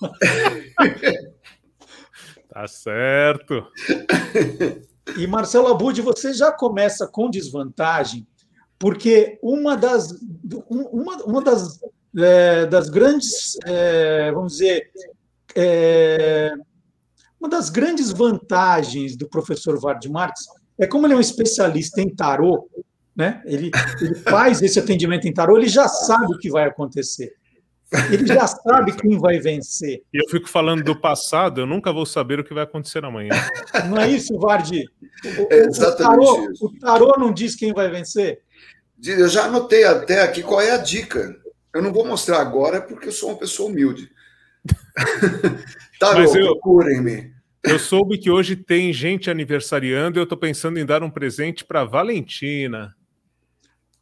Tá 2.48 2.66
certo. 2.66 3.66
E 5.16 5.26
Marcelo 5.26 5.68
Abud, 5.68 6.00
você 6.00 6.32
já 6.32 6.50
começa 6.50 7.06
com 7.06 7.28
desvantagem, 7.28 8.26
porque 8.78 9.38
uma 9.42 9.76
das, 9.76 10.10
um- 10.70 10.88
uma, 11.02 11.16
uma 11.24 11.42
das, 11.42 11.78
é, 12.18 12.64
das 12.66 12.88
grandes, 12.88 13.58
é, 13.66 14.32
vamos 14.32 14.52
dizer, 14.54 14.90
é, 15.54 16.50
uma 17.40 17.48
das 17.48 17.70
grandes 17.70 18.10
vantagens 18.10 19.16
do 19.16 19.28
professor 19.28 19.78
Vard 19.80 20.04
Marx 20.08 20.40
é 20.78 20.86
como 20.86 21.06
ele 21.06 21.14
é 21.14 21.16
um 21.16 21.20
especialista 21.20 22.00
em 22.00 22.08
tarô, 22.14 22.68
né? 23.14 23.42
Ele, 23.46 23.70
ele 24.00 24.14
faz 24.16 24.60
esse 24.62 24.78
atendimento 24.78 25.26
em 25.26 25.32
tarô, 25.32 25.56
ele 25.56 25.68
já 25.68 25.88
sabe 25.88 26.34
o 26.34 26.38
que 26.38 26.50
vai 26.50 26.64
acontecer. 26.68 27.32
Ele 28.10 28.26
já 28.26 28.46
sabe 28.48 28.92
quem 28.96 29.16
vai 29.18 29.38
vencer. 29.38 30.02
E 30.12 30.18
eu 30.18 30.28
fico 30.28 30.48
falando 30.48 30.82
do 30.82 31.00
passado, 31.00 31.60
eu 31.60 31.66
nunca 31.66 31.92
vou 31.92 32.04
saber 32.04 32.40
o 32.40 32.44
que 32.44 32.52
vai 32.52 32.64
acontecer 32.64 33.04
amanhã. 33.04 33.30
Não 33.88 33.96
é 33.96 34.10
isso, 34.10 34.36
Vardi? 34.38 34.84
O, 35.24 35.42
o- 35.42 35.48
É 35.52 35.62
o 35.62 35.66
exatamente 35.68 36.26
tarô, 36.26 36.50
isso. 36.50 36.66
o 36.66 36.78
tarô 36.80 37.14
não 37.16 37.32
diz 37.32 37.54
quem 37.54 37.72
vai 37.72 37.88
vencer? 37.88 38.40
Eu 39.04 39.28
já 39.28 39.44
anotei 39.44 39.84
até 39.84 40.22
aqui 40.22 40.42
qual 40.42 40.60
é 40.60 40.72
a 40.72 40.78
dica. 40.78 41.34
Eu 41.72 41.80
não 41.80 41.92
vou 41.92 42.04
mostrar 42.04 42.40
agora 42.40 42.80
porque 42.82 43.08
eu 43.08 43.12
sou 43.12 43.28
uma 43.30 43.38
pessoa 43.38 43.70
humilde. 43.70 44.10
Tarô, 46.00 46.18
Mas 46.20 46.34
eu- 46.34 46.46
procurem-me. 46.52 47.34
Eu 47.64 47.78
soube 47.80 48.16
que 48.18 48.30
hoje 48.30 48.54
tem 48.54 48.92
gente 48.92 49.28
aniversariando 49.28 50.18
e 50.18 50.20
eu 50.20 50.26
tô 50.26 50.36
pensando 50.36 50.78
em 50.78 50.86
dar 50.86 51.02
um 51.02 51.10
presente 51.10 51.64
para 51.64 51.84
Valentina. 51.84 52.94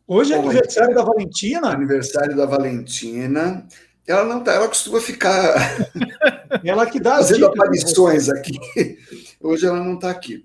Hoje 0.06 0.34
é 0.34 0.36
Bom, 0.36 0.50
aniversário 0.50 0.94
da 0.94 1.02
Valentina? 1.02 1.68
Aniversário 1.68 2.36
da 2.36 2.44
Valentina. 2.44 3.66
Ela 4.06 4.24
não 4.24 4.44
tá, 4.44 4.52
ela 4.52 4.68
costuma 4.68 5.00
ficar 5.00 5.54
Ela 6.62 6.84
que 6.84 7.00
dá 7.00 7.14
as 7.16 7.28
fazendo 7.30 7.48
dicas. 7.50 7.54
aparições 7.58 8.28
aqui. 8.28 8.58
Hoje 9.40 9.64
ela 9.66 9.82
não 9.82 9.94
está 9.94 10.10
aqui. 10.10 10.44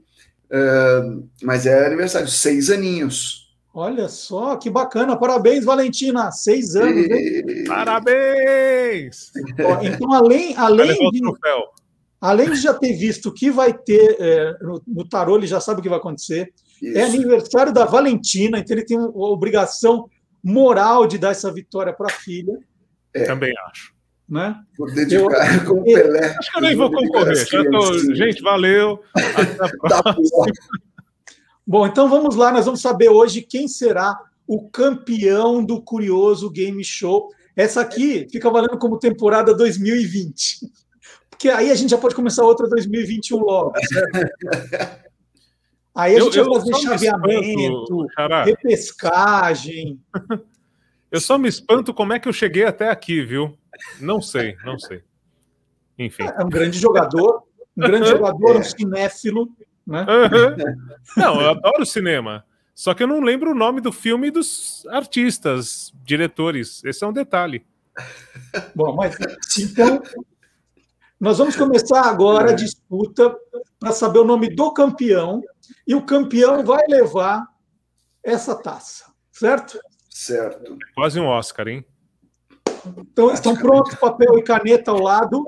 É, 0.49 1.01
mas 1.43 1.65
é 1.65 1.87
aniversário, 1.87 2.27
seis 2.29 2.69
aninhos. 2.69 3.48
Olha 3.73 4.09
só, 4.09 4.55
que 4.55 4.69
bacana. 4.69 5.15
Parabéns, 5.17 5.63
Valentina. 5.63 6.31
Seis 6.31 6.75
anos. 6.75 7.05
hein? 7.09 7.43
E- 7.47 7.63
Parabéns! 7.67 9.31
Ó, 9.63 9.83
Então, 9.83 10.11
além, 10.13 10.55
além, 10.57 10.87
de, 11.11 11.21
além 12.19 12.49
de 12.51 12.55
já 12.57 12.73
ter 12.73 12.93
visto 12.93 13.27
o 13.29 13.33
que 13.33 13.51
vai 13.51 13.71
ter 13.73 14.17
é, 14.19 14.53
no, 14.61 14.81
no 14.87 15.07
tarô, 15.07 15.37
ele 15.37 15.47
já 15.47 15.59
sabe 15.59 15.79
o 15.79 15.83
que 15.83 15.89
vai 15.89 15.99
acontecer. 15.99 16.51
É 16.83 17.03
Isso. 17.03 17.15
aniversário 17.15 17.73
da 17.73 17.85
Valentina, 17.85 18.57
então 18.59 18.75
ele 18.75 18.85
tem 18.85 18.97
a 18.97 19.03
obrigação 19.03 20.09
moral 20.43 21.05
de 21.05 21.17
dar 21.17 21.31
essa 21.31 21.51
vitória 21.53 21.93
para 21.93 22.07
a 22.07 22.11
filha. 22.17 22.57
É. 23.13 23.23
Também 23.23 23.53
acho. 23.69 23.93
Né? 24.27 24.55
Vou 24.77 24.87
dedicar 24.93 25.65
com 25.65 25.73
o 25.79 25.83
Pelé. 25.83 26.35
Acho 26.37 26.51
que 26.51 26.57
eu 26.57 26.61
nem 26.61 26.75
vou 26.75 26.91
concorrer. 26.91 27.47
Tô... 27.71 27.97
Gente, 28.15 28.41
valeu. 28.43 29.01
Até 29.15 29.41
a 29.97 30.03
próxima. 30.13 30.45
Bom. 31.69 31.85
Então 31.85 32.09
vamos 32.09 32.35
lá, 32.35 32.51
nós 32.51 32.65
vamos 32.65 32.81
saber 32.81 33.09
hoje 33.09 33.43
quem 33.43 33.67
será 33.67 34.19
o 34.47 34.67
campeão 34.71 35.63
do 35.63 35.79
Curioso 35.79 36.49
Game 36.49 36.83
Show. 36.83 37.29
Essa 37.55 37.81
aqui 37.81 38.27
fica 38.31 38.49
valendo 38.49 38.79
como 38.79 38.97
temporada 38.97 39.53
2020. 39.53 40.61
Porque 41.29 41.47
aí 41.47 41.69
a 41.69 41.75
gente 41.75 41.91
já 41.91 41.97
pode 41.99 42.15
começar 42.15 42.43
outra 42.43 42.67
2021 42.67 43.37
logo? 43.37 43.73
Aí 45.93 46.15
a 46.15 46.19
gente 46.21 46.39
eu 46.39 46.45
vai 46.45 46.59
fazer 46.59 46.73
chaveamento, 46.73 48.05
espanto, 48.07 48.45
repescagem. 48.45 49.99
Eu 51.11 51.19
só 51.19 51.39
me 51.39 51.49
espanto 51.49 51.91
como 51.91 52.13
é 52.13 52.19
que 52.19 52.29
eu 52.29 52.33
cheguei 52.33 52.65
até 52.65 52.87
aqui, 52.87 53.25
viu? 53.25 53.57
Não 53.99 54.21
sei, 54.21 54.55
não 54.63 54.77
sei. 54.77 55.01
Enfim. 55.97 56.21
É 56.21 56.43
um 56.43 56.49
grande 56.49 56.77
jogador, 56.77 57.41
um 57.75 57.81
grande 57.81 58.09
jogador, 58.13 58.57
um 58.57 58.63
cinéfilo, 58.63 59.49
né? 59.89 60.05
Aham. 60.07 60.55
Não, 61.17 61.41
eu 61.41 61.49
adoro 61.49 61.85
cinema. 61.85 62.45
Só 62.75 62.93
que 62.93 63.03
eu 63.03 63.07
não 63.07 63.19
lembro 63.19 63.51
o 63.51 63.55
nome 63.55 63.81
do 63.81 63.91
filme 63.91 64.27
e 64.27 64.31
dos 64.31 64.85
artistas, 64.87 65.91
diretores. 66.05 66.81
Esse 66.85 67.03
é 67.03 67.07
um 67.07 67.11
detalhe. 67.11 67.65
Bom, 68.73 68.95
mas 68.95 69.17
então 69.59 70.01
nós 71.19 71.37
vamos 71.37 71.57
começar 71.57 72.03
agora 72.03 72.51
a 72.51 72.55
disputa 72.55 73.35
para 73.77 73.91
saber 73.91 74.19
o 74.19 74.23
nome 74.23 74.55
do 74.55 74.71
campeão 74.71 75.43
e 75.85 75.93
o 75.93 76.05
campeão 76.05 76.63
vai 76.63 76.85
levar 76.87 77.45
essa 78.23 78.55
taça, 78.55 79.11
certo? 79.29 79.77
Certo. 80.09 80.77
Quase 80.95 81.19
um 81.19 81.25
Oscar, 81.25 81.67
hein? 81.67 81.85
Então 82.97 83.33
estão 83.33 83.57
prontos, 83.57 83.95
papel 83.95 84.37
e 84.37 84.43
caneta 84.43 84.91
ao 84.91 85.01
lado. 85.01 85.43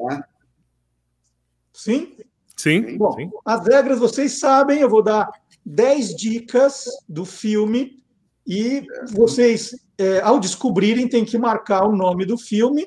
Sim? 1.71 2.17
Sim, 2.61 2.95
Bom, 2.95 3.13
sim. 3.13 3.31
as 3.43 3.65
regras 3.65 3.97
vocês 3.97 4.37
sabem, 4.37 4.81
eu 4.81 4.89
vou 4.89 5.01
dar 5.01 5.27
10 5.65 6.15
dicas 6.15 6.85
do 7.09 7.25
filme 7.25 8.03
e 8.45 8.85
vocês, 9.11 9.75
é, 9.97 10.19
ao 10.21 10.39
descobrirem, 10.39 11.07
têm 11.07 11.25
que 11.25 11.39
marcar 11.39 11.87
o 11.87 11.95
nome 11.95 12.23
do 12.23 12.37
filme 12.37 12.85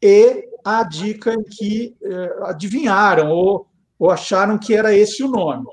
e 0.00 0.48
a 0.64 0.84
dica 0.84 1.34
em 1.34 1.42
que 1.42 1.96
é, 2.00 2.36
adivinharam 2.44 3.30
ou, 3.30 3.66
ou 3.98 4.08
acharam 4.08 4.56
que 4.56 4.72
era 4.72 4.96
esse 4.96 5.20
o 5.24 5.28
nome. 5.28 5.66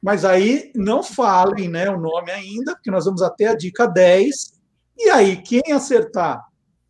Mas 0.00 0.24
aí 0.24 0.70
não 0.76 1.02
falem 1.02 1.68
né, 1.68 1.90
o 1.90 1.98
nome 1.98 2.30
ainda, 2.30 2.74
porque 2.76 2.92
nós 2.92 3.06
vamos 3.06 3.22
até 3.22 3.48
a 3.48 3.56
dica 3.56 3.86
10, 3.86 4.52
e 4.98 5.10
aí 5.10 5.42
quem 5.42 5.72
acertar 5.72 6.40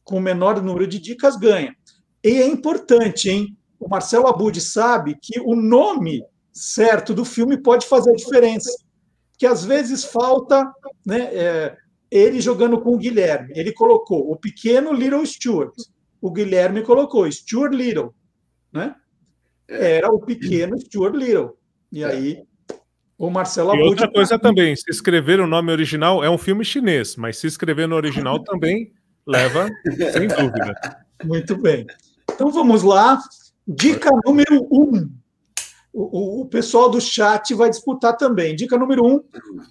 com 0.02 0.18
o 0.18 0.20
menor 0.20 0.60
número 0.60 0.86
de 0.86 0.98
dicas 0.98 1.34
ganha. 1.36 1.74
E 2.22 2.42
é 2.42 2.46
importante, 2.46 3.30
hein? 3.30 3.56
O 3.78 3.88
Marcelo 3.88 4.26
Abud 4.26 4.60
sabe 4.60 5.16
que 5.20 5.40
o 5.40 5.54
nome 5.54 6.24
certo 6.52 7.12
do 7.12 7.24
filme 7.24 7.56
pode 7.56 7.86
fazer 7.86 8.10
a 8.10 8.16
diferença. 8.16 8.70
Que 9.36 9.46
às 9.46 9.64
vezes 9.64 10.04
falta 10.04 10.72
né, 11.04 11.28
é, 11.32 11.76
ele 12.10 12.40
jogando 12.40 12.80
com 12.80 12.94
o 12.94 12.98
Guilherme. 12.98 13.52
Ele 13.56 13.72
colocou 13.72 14.30
o 14.30 14.36
pequeno 14.36 14.92
Little 14.92 15.26
Stuart. 15.26 15.74
O 16.20 16.30
Guilherme 16.30 16.82
colocou 16.82 17.30
Stuart 17.30 17.72
Little. 17.72 18.14
Né? 18.72 18.94
Era 19.68 20.08
o 20.08 20.20
pequeno 20.20 20.78
Stuart 20.80 21.14
Little. 21.14 21.56
E 21.90 22.04
aí 22.04 22.44
o 23.18 23.30
Marcelo 23.30 23.70
E 23.70 23.78
Abud. 23.78 23.88
outra 23.88 24.10
coisa 24.10 24.38
também, 24.38 24.74
se 24.74 24.90
escrever 24.90 25.40
o 25.40 25.46
nome 25.46 25.70
original, 25.72 26.22
é 26.22 26.28
um 26.28 26.38
filme 26.38 26.64
chinês, 26.64 27.16
mas 27.16 27.38
se 27.38 27.46
escrever 27.46 27.86
no 27.86 27.96
original 27.96 28.42
também 28.42 28.92
leva, 29.26 29.68
sem 30.12 30.28
dúvida. 30.28 30.74
Muito 31.24 31.56
bem. 31.56 31.86
Então 32.32 32.50
vamos 32.50 32.82
lá. 32.82 33.18
Dica 33.66 34.10
número 34.24 34.66
um. 34.70 35.10
O, 35.92 36.40
o- 36.42 36.46
pessoal 36.46 36.88
do 36.90 37.00
chat 37.00 37.54
vai 37.54 37.70
disputar 37.70 38.16
também. 38.16 38.54
Dica 38.56 38.76
número 38.76 39.06
um 39.06 39.22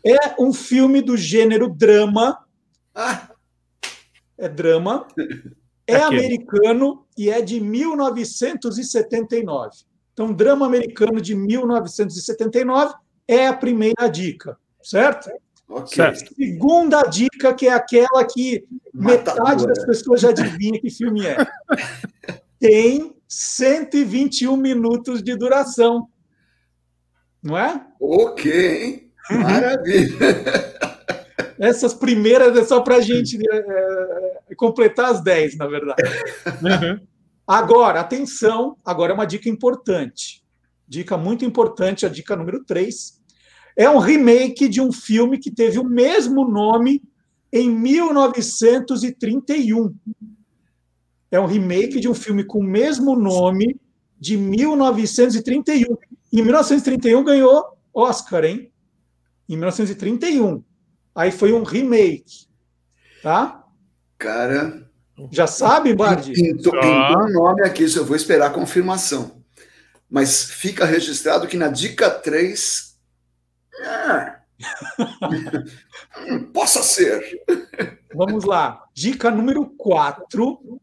é 0.06 0.42
um 0.42 0.54
filme 0.54 1.02
do 1.02 1.18
gênero 1.18 1.68
drama. 1.70 2.40
É 4.38 4.48
drama. 4.48 5.06
É 5.86 5.96
Aquele. 5.98 6.26
americano 6.26 7.06
e 7.18 7.30
é 7.30 7.42
de 7.42 7.60
1979. 7.60 9.72
Então, 10.14 10.32
drama 10.32 10.66
americano 10.66 11.20
de 11.20 11.36
1979 11.36 12.94
é 13.28 13.48
a 13.48 13.54
primeira 13.54 14.08
dica, 14.08 14.58
certo? 14.82 15.30
Certo. 15.88 16.34
Segunda 16.36 17.02
dica, 17.04 17.54
que 17.54 17.68
é 17.68 17.74
aquela 17.74 18.24
que 18.26 18.64
metade 18.94 19.66
das 19.66 19.84
pessoas 19.86 20.22
já 20.22 20.30
adivinha 20.30 20.80
que 20.80 20.90
filme 20.90 21.26
é. 21.26 21.38
Tem 22.60 23.14
121 23.34 24.56
minutos 24.56 25.22
de 25.24 25.36
duração. 25.36 26.08
Não 27.42 27.58
é? 27.58 27.84
Ok, 28.00 28.84
hein? 28.84 29.12
Maravilha. 29.32 30.18
Essas 31.58 31.94
primeiras 31.94 32.58
é 32.58 32.64
só 32.64 32.82
para 32.82 32.98
a 32.98 33.02
gente 33.02 33.40
é, 33.52 33.58
é, 34.50 34.56
completar 34.56 35.12
as 35.12 35.22
10, 35.22 35.58
na 35.58 35.66
verdade. 35.68 36.02
Agora, 37.46 38.00
atenção, 38.00 38.78
agora 38.86 39.12
é 39.12 39.16
uma 39.16 39.26
dica 39.26 39.50
importante. 39.50 40.42
Dica 40.88 41.18
muito 41.18 41.44
importante, 41.44 42.06
a 42.06 42.10
dica 42.10 42.36
número 42.36 42.64
3. 42.64 43.20
É 43.76 43.90
um 43.90 43.98
remake 43.98 44.70
de 44.70 44.80
um 44.80 44.92
filme 44.92 45.40
que 45.40 45.50
teve 45.50 45.80
o 45.80 45.84
mesmo 45.84 46.48
nome 46.48 47.02
em 47.52 47.68
1931. 47.70 49.96
É 51.34 51.40
um 51.40 51.48
remake 51.48 52.00
de 52.00 52.08
um 52.08 52.14
filme 52.14 52.44
com 52.44 52.60
o 52.60 52.64
mesmo 52.64 53.16
nome 53.16 53.82
de 54.20 54.38
1931. 54.38 55.98
Em 56.32 56.44
1931 56.44 57.24
ganhou 57.24 57.76
Oscar, 57.92 58.46
hein? 58.46 58.72
Em 59.50 59.58
1931. 59.58 60.64
Aí 61.16 61.32
foi 61.32 61.52
um 61.52 61.64
remake. 61.64 62.48
Tá? 63.24 63.64
Cara. 64.20 64.88
Já 65.32 65.48
sabe, 65.48 65.96
Bardi? 65.96 66.34
Pintou, 66.34 66.72
um 66.76 67.34
nome 67.34 67.66
aqui, 67.66 67.86
eu 67.96 68.06
vou 68.06 68.16
esperar 68.16 68.52
a 68.52 68.54
confirmação. 68.54 69.44
Mas 70.08 70.44
fica 70.44 70.86
registrado 70.86 71.48
que 71.48 71.58
na 71.58 71.70
dica 71.70 72.12
3. 72.12 72.96
é, 73.82 74.36
Possa 76.54 76.84
ser. 76.84 77.42
Vamos 78.14 78.44
lá. 78.44 78.84
Dica 78.94 79.32
número 79.32 79.66
4. 79.66 80.80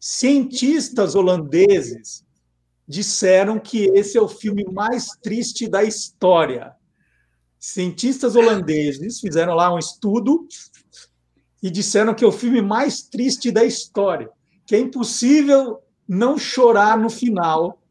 Cientistas 0.00 1.14
holandeses 1.14 2.24
disseram 2.86 3.58
que 3.58 3.86
esse 3.94 4.16
é 4.16 4.20
o 4.20 4.28
filme 4.28 4.64
mais 4.64 5.08
triste 5.22 5.68
da 5.68 5.82
história. 5.82 6.72
Cientistas 7.58 8.36
holandeses 8.36 9.20
fizeram 9.20 9.54
lá 9.54 9.74
um 9.74 9.78
estudo 9.78 10.46
e 11.62 11.70
disseram 11.70 12.14
que 12.14 12.24
é 12.24 12.26
o 12.26 12.32
filme 12.32 12.62
mais 12.62 13.02
triste 13.02 13.50
da 13.50 13.64
história, 13.64 14.30
que 14.64 14.74
é 14.74 14.78
impossível 14.78 15.80
não 16.06 16.38
chorar 16.38 16.96
no 16.96 17.10
final 17.10 17.82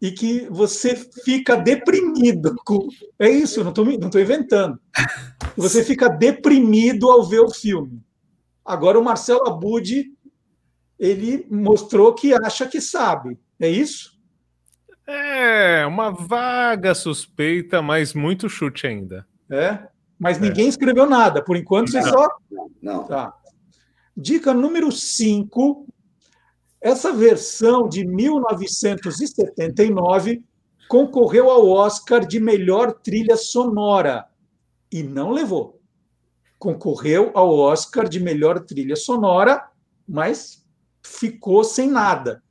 e 0.00 0.10
que 0.10 0.48
você 0.50 0.96
fica 0.96 1.54
deprimido. 1.54 2.56
Com... 2.64 2.88
É 3.18 3.30
isso, 3.30 3.62
não 3.62 3.70
estou 3.70 3.84
não 3.84 4.20
inventando. 4.20 4.80
Você 5.56 5.84
fica 5.84 6.08
deprimido 6.08 7.08
ao 7.10 7.28
ver 7.28 7.40
o 7.40 7.50
filme. 7.50 8.02
Agora 8.64 8.98
o 8.98 9.04
Marcelo 9.04 9.46
Abud 9.46 10.10
ele 11.02 11.46
mostrou 11.50 12.14
que 12.14 12.32
acha 12.32 12.64
que 12.64 12.80
sabe. 12.80 13.36
É 13.58 13.68
isso? 13.68 14.16
É, 15.04 15.84
uma 15.84 16.12
vaga 16.12 16.94
suspeita, 16.94 17.82
mas 17.82 18.14
muito 18.14 18.48
chute 18.48 18.86
ainda. 18.86 19.26
É. 19.50 19.88
Mas 20.16 20.38
ninguém 20.38 20.68
escreveu 20.68 21.10
nada. 21.10 21.42
Por 21.42 21.56
enquanto, 21.56 21.90
você 21.90 22.00
Não. 22.02 22.08
só. 22.08 22.28
Não. 22.80 23.02
Tá. 23.02 23.34
Dica 24.16 24.54
número 24.54 24.92
5. 24.92 25.88
Essa 26.80 27.12
versão 27.12 27.88
de 27.88 28.06
1979 28.06 30.40
concorreu 30.86 31.50
ao 31.50 31.68
Oscar 31.68 32.24
de 32.24 32.38
melhor 32.38 32.92
trilha 32.92 33.36
sonora 33.36 34.24
e 34.92 35.02
não 35.02 35.32
levou. 35.32 35.80
Concorreu 36.60 37.32
ao 37.34 37.52
Oscar 37.52 38.08
de 38.08 38.20
melhor 38.20 38.60
trilha 38.60 38.94
sonora, 38.94 39.68
mas 40.06 40.61
ficou 41.02 41.64
sem 41.64 41.90
nada. 41.90 42.42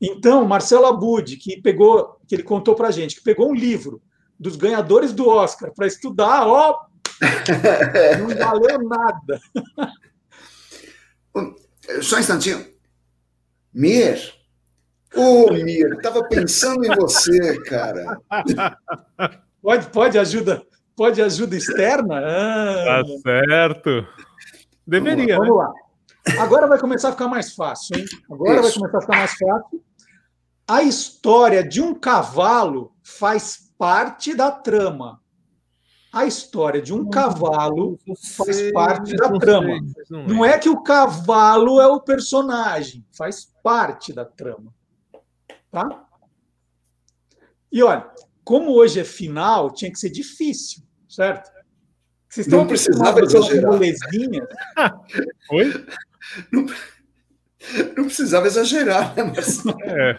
Então, 0.00 0.44
Marcelo 0.46 0.86
Abud, 0.86 1.36
que 1.36 1.60
pegou, 1.60 2.18
que 2.26 2.34
ele 2.34 2.42
contou 2.42 2.74
para 2.74 2.90
gente, 2.90 3.16
que 3.16 3.22
pegou 3.22 3.50
um 3.50 3.54
livro 3.54 4.00
dos 4.38 4.54
ganhadores 4.54 5.12
do 5.12 5.28
Oscar 5.28 5.72
para 5.74 5.86
estudar, 5.86 6.46
ó, 6.46 6.86
não 8.20 8.28
valeu 8.36 8.88
nada. 8.88 9.40
Só 12.00 12.16
um 12.16 12.20
instantinho. 12.20 12.64
Mir. 13.74 14.34
Ô, 15.14 15.50
Mir, 15.52 16.00
tava 16.02 16.22
pensando 16.28 16.84
em 16.84 16.94
você, 16.94 17.60
cara. 17.62 18.20
Pode, 19.60 19.90
pode 19.90 20.18
ajuda, 20.18 20.62
pode 20.94 21.20
ajuda 21.20 21.56
externa? 21.56 22.22
Ah. 22.24 23.02
Tá 23.02 23.04
certo. 23.22 24.06
Deveria, 24.86 25.36
Vamos 25.36 25.48
né? 25.48 25.54
lá. 25.54 25.72
Agora 26.38 26.66
vai 26.66 26.78
começar 26.78 27.08
a 27.08 27.12
ficar 27.12 27.28
mais 27.28 27.52
fácil, 27.54 27.98
hein? 27.98 28.04
Agora 28.30 28.60
vai 28.60 28.70
Isso. 28.70 28.78
começar 28.78 28.98
a 28.98 29.00
ficar 29.00 29.16
mais 29.16 29.32
fácil. 29.32 29.84
A 30.66 30.82
história 30.82 31.64
de 31.64 31.80
um 31.80 31.94
cavalo 31.94 32.92
faz 33.02 33.72
parte 33.78 34.34
da 34.34 34.50
trama. 34.50 35.20
a 36.12 36.24
história 36.26 36.80
de 36.80 36.92
um 36.92 37.08
cavalo 37.08 37.98
faz 38.36 38.72
parte 38.72 39.14
da 39.14 39.30
trama. 39.38 39.78
Não 40.10 40.44
é 40.44 40.58
que 40.58 40.68
o 40.68 40.82
cavalo 40.82 41.80
é 41.80 41.86
o 41.86 42.00
personagem, 42.00 43.04
faz 43.16 43.52
parte 43.62 44.12
da 44.12 44.24
trama. 44.24 44.74
Tá? 45.70 46.06
E 47.70 47.82
olha, 47.82 48.10
como 48.42 48.72
hoje 48.72 49.00
é 49.00 49.04
final, 49.04 49.70
tinha 49.70 49.92
que 49.92 49.98
ser 49.98 50.08
difícil, 50.10 50.82
certo? 51.08 51.50
Vocês 52.28 52.46
estão 52.46 52.60
não 52.60 52.66
precisava 52.66 53.20
exagerar. 53.20 53.72
Molezinhas. 53.72 54.48
Oi? 55.52 55.86
Não, 56.52 56.66
não, 57.96 58.04
precisava 58.04 58.46
exagerar, 58.46 59.14
né, 59.16 59.22
Marcelo? 59.24 59.76
É. 59.84 60.18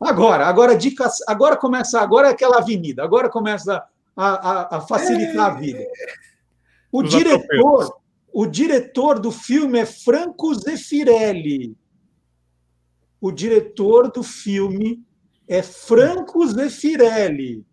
Agora, 0.00 0.46
agora 0.46 0.76
dicas, 0.76 1.18
agora 1.26 1.56
começa, 1.56 2.00
agora 2.00 2.28
é 2.28 2.30
aquela 2.30 2.58
avenida, 2.58 3.02
agora 3.02 3.28
começa 3.28 3.82
a, 4.16 4.26
a, 4.26 4.76
a 4.76 4.80
facilitar 4.82 5.48
é. 5.48 5.50
a 5.50 5.54
vida. 5.54 5.86
O 6.92 7.02
Os 7.02 7.10
diretor, 7.10 8.00
o 8.32 8.46
diretor 8.46 9.18
do 9.18 9.30
filme 9.30 9.78
é 9.78 9.86
Franco 9.86 10.54
Zeffirelli. 10.54 11.76
O 13.20 13.30
diretor 13.30 14.10
do 14.10 14.22
filme 14.22 15.04
é 15.46 15.62
Franco 15.62 16.46
Zeffirelli. 16.46 17.64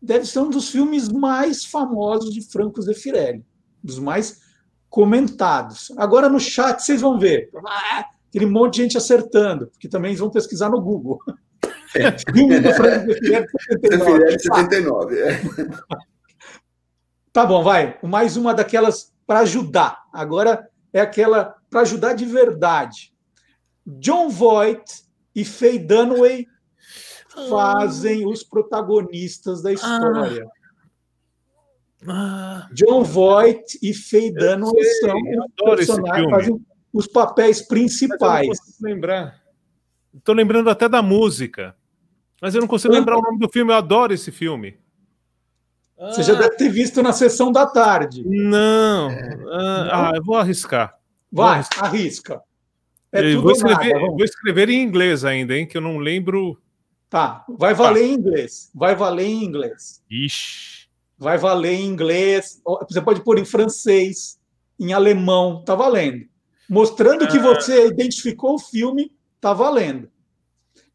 Deve 0.00 0.24
ser 0.24 0.40
um 0.40 0.50
dos 0.50 0.70
filmes 0.70 1.08
mais 1.08 1.64
famosos 1.64 2.32
de 2.32 2.42
Franco 2.42 2.80
Zeffirelli, 2.80 3.44
dos 3.82 3.98
mais 3.98 4.40
comentados. 4.88 5.92
Agora 5.96 6.28
no 6.28 6.40
chat 6.40 6.80
vocês 6.80 7.00
vão 7.00 7.18
ver. 7.18 7.50
Ah, 7.66 8.04
aquele 8.28 8.46
monte 8.46 8.74
de 8.74 8.82
gente 8.82 8.98
acertando, 8.98 9.68
porque 9.68 9.88
também 9.88 10.14
vão 10.14 10.30
pesquisar 10.30 10.70
no 10.70 10.80
Google. 10.80 11.18
É. 11.94 12.10
Filme 12.32 12.60
do 12.60 12.72
Franco 12.74 13.12
Zeffirelli 13.12 14.38
79. 14.38 14.38
79 14.38 15.20
é. 15.20 15.40
Tá 17.32 17.46
bom, 17.46 17.62
vai. 17.62 17.98
Mais 18.02 18.36
uma 18.36 18.52
daquelas 18.52 19.12
para 19.26 19.40
ajudar. 19.40 20.02
Agora 20.12 20.68
é 20.92 21.00
aquela 21.00 21.54
para 21.70 21.82
ajudar 21.82 22.14
de 22.14 22.24
verdade. 22.24 23.12
John 23.86 24.28
Voight 24.28 25.04
e 25.34 25.44
Faye 25.44 25.78
Dunaway 25.78 26.46
fazem 27.48 28.26
os 28.26 28.42
protagonistas 28.42 29.62
da 29.62 29.72
história. 29.72 30.44
Ah. 30.44 30.57
John 32.72 33.02
Voight 33.02 33.78
e 33.82 33.92
Faye 33.92 34.32
Dunaway 34.32 34.84
são 35.00 36.02
os 36.02 36.30
fazem 36.30 36.66
os 36.92 37.06
papéis 37.06 37.60
principais. 37.62 38.58
Não 38.80 38.90
lembrar. 38.90 39.42
Estou 40.14 40.34
lembrando 40.34 40.70
até 40.70 40.88
da 40.88 41.02
música, 41.02 41.76
mas 42.40 42.54
eu 42.54 42.60
não 42.60 42.68
consigo 42.68 42.94
lembrar 42.94 43.18
o 43.18 43.22
nome 43.22 43.38
do 43.38 43.48
filme. 43.48 43.72
Eu 43.72 43.76
adoro 43.76 44.12
esse 44.12 44.30
filme. 44.30 44.78
Você 45.98 46.22
já 46.22 46.34
deve 46.34 46.56
ter 46.56 46.68
visto 46.68 47.02
na 47.02 47.12
sessão 47.12 47.50
da 47.50 47.66
tarde. 47.66 48.22
Não. 48.24 49.10
Ah, 49.50 50.10
ah 50.10 50.12
eu 50.14 50.22
vou 50.22 50.36
arriscar. 50.36 50.96
Vai, 51.30 51.62
vou 51.62 51.84
arrisca. 51.84 52.40
É 53.10 53.34
vou, 53.34 53.52
escrever, 53.52 53.94
nada, 53.94 54.06
vou 54.06 54.24
escrever 54.24 54.68
em 54.68 54.82
inglês 54.82 55.24
ainda, 55.24 55.56
hein? 55.56 55.66
Que 55.66 55.76
eu 55.76 55.80
não 55.80 55.98
lembro. 55.98 56.60
Tá, 57.08 57.44
vai 57.48 57.74
valer 57.74 58.00
tá. 58.00 58.06
em 58.06 58.12
inglês. 58.12 58.70
Vai 58.74 58.94
valer 58.94 59.26
em 59.26 59.44
inglês. 59.44 60.02
Ixi. 60.10 60.87
Vai 61.18 61.36
valer 61.36 61.74
em 61.74 61.86
inglês. 61.86 62.60
Você 62.88 63.00
pode 63.00 63.22
pôr 63.22 63.38
em 63.38 63.44
francês, 63.44 64.38
em 64.78 64.92
alemão, 64.92 65.62
tá 65.64 65.74
valendo. 65.74 66.26
Mostrando 66.68 67.24
ah. 67.24 67.26
que 67.26 67.38
você 67.38 67.86
identificou 67.88 68.54
o 68.54 68.58
filme, 68.58 69.12
tá 69.40 69.52
valendo. 69.52 70.08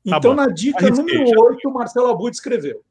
Tá 0.08 0.18
então, 0.18 0.36
tá 0.36 0.46
na 0.46 0.48
dica 0.48 0.90
número 0.90 1.24
8, 1.40 1.68
o 1.68 1.74
Marcelo 1.74 2.08
Abud 2.08 2.34
escreveu 2.34 2.84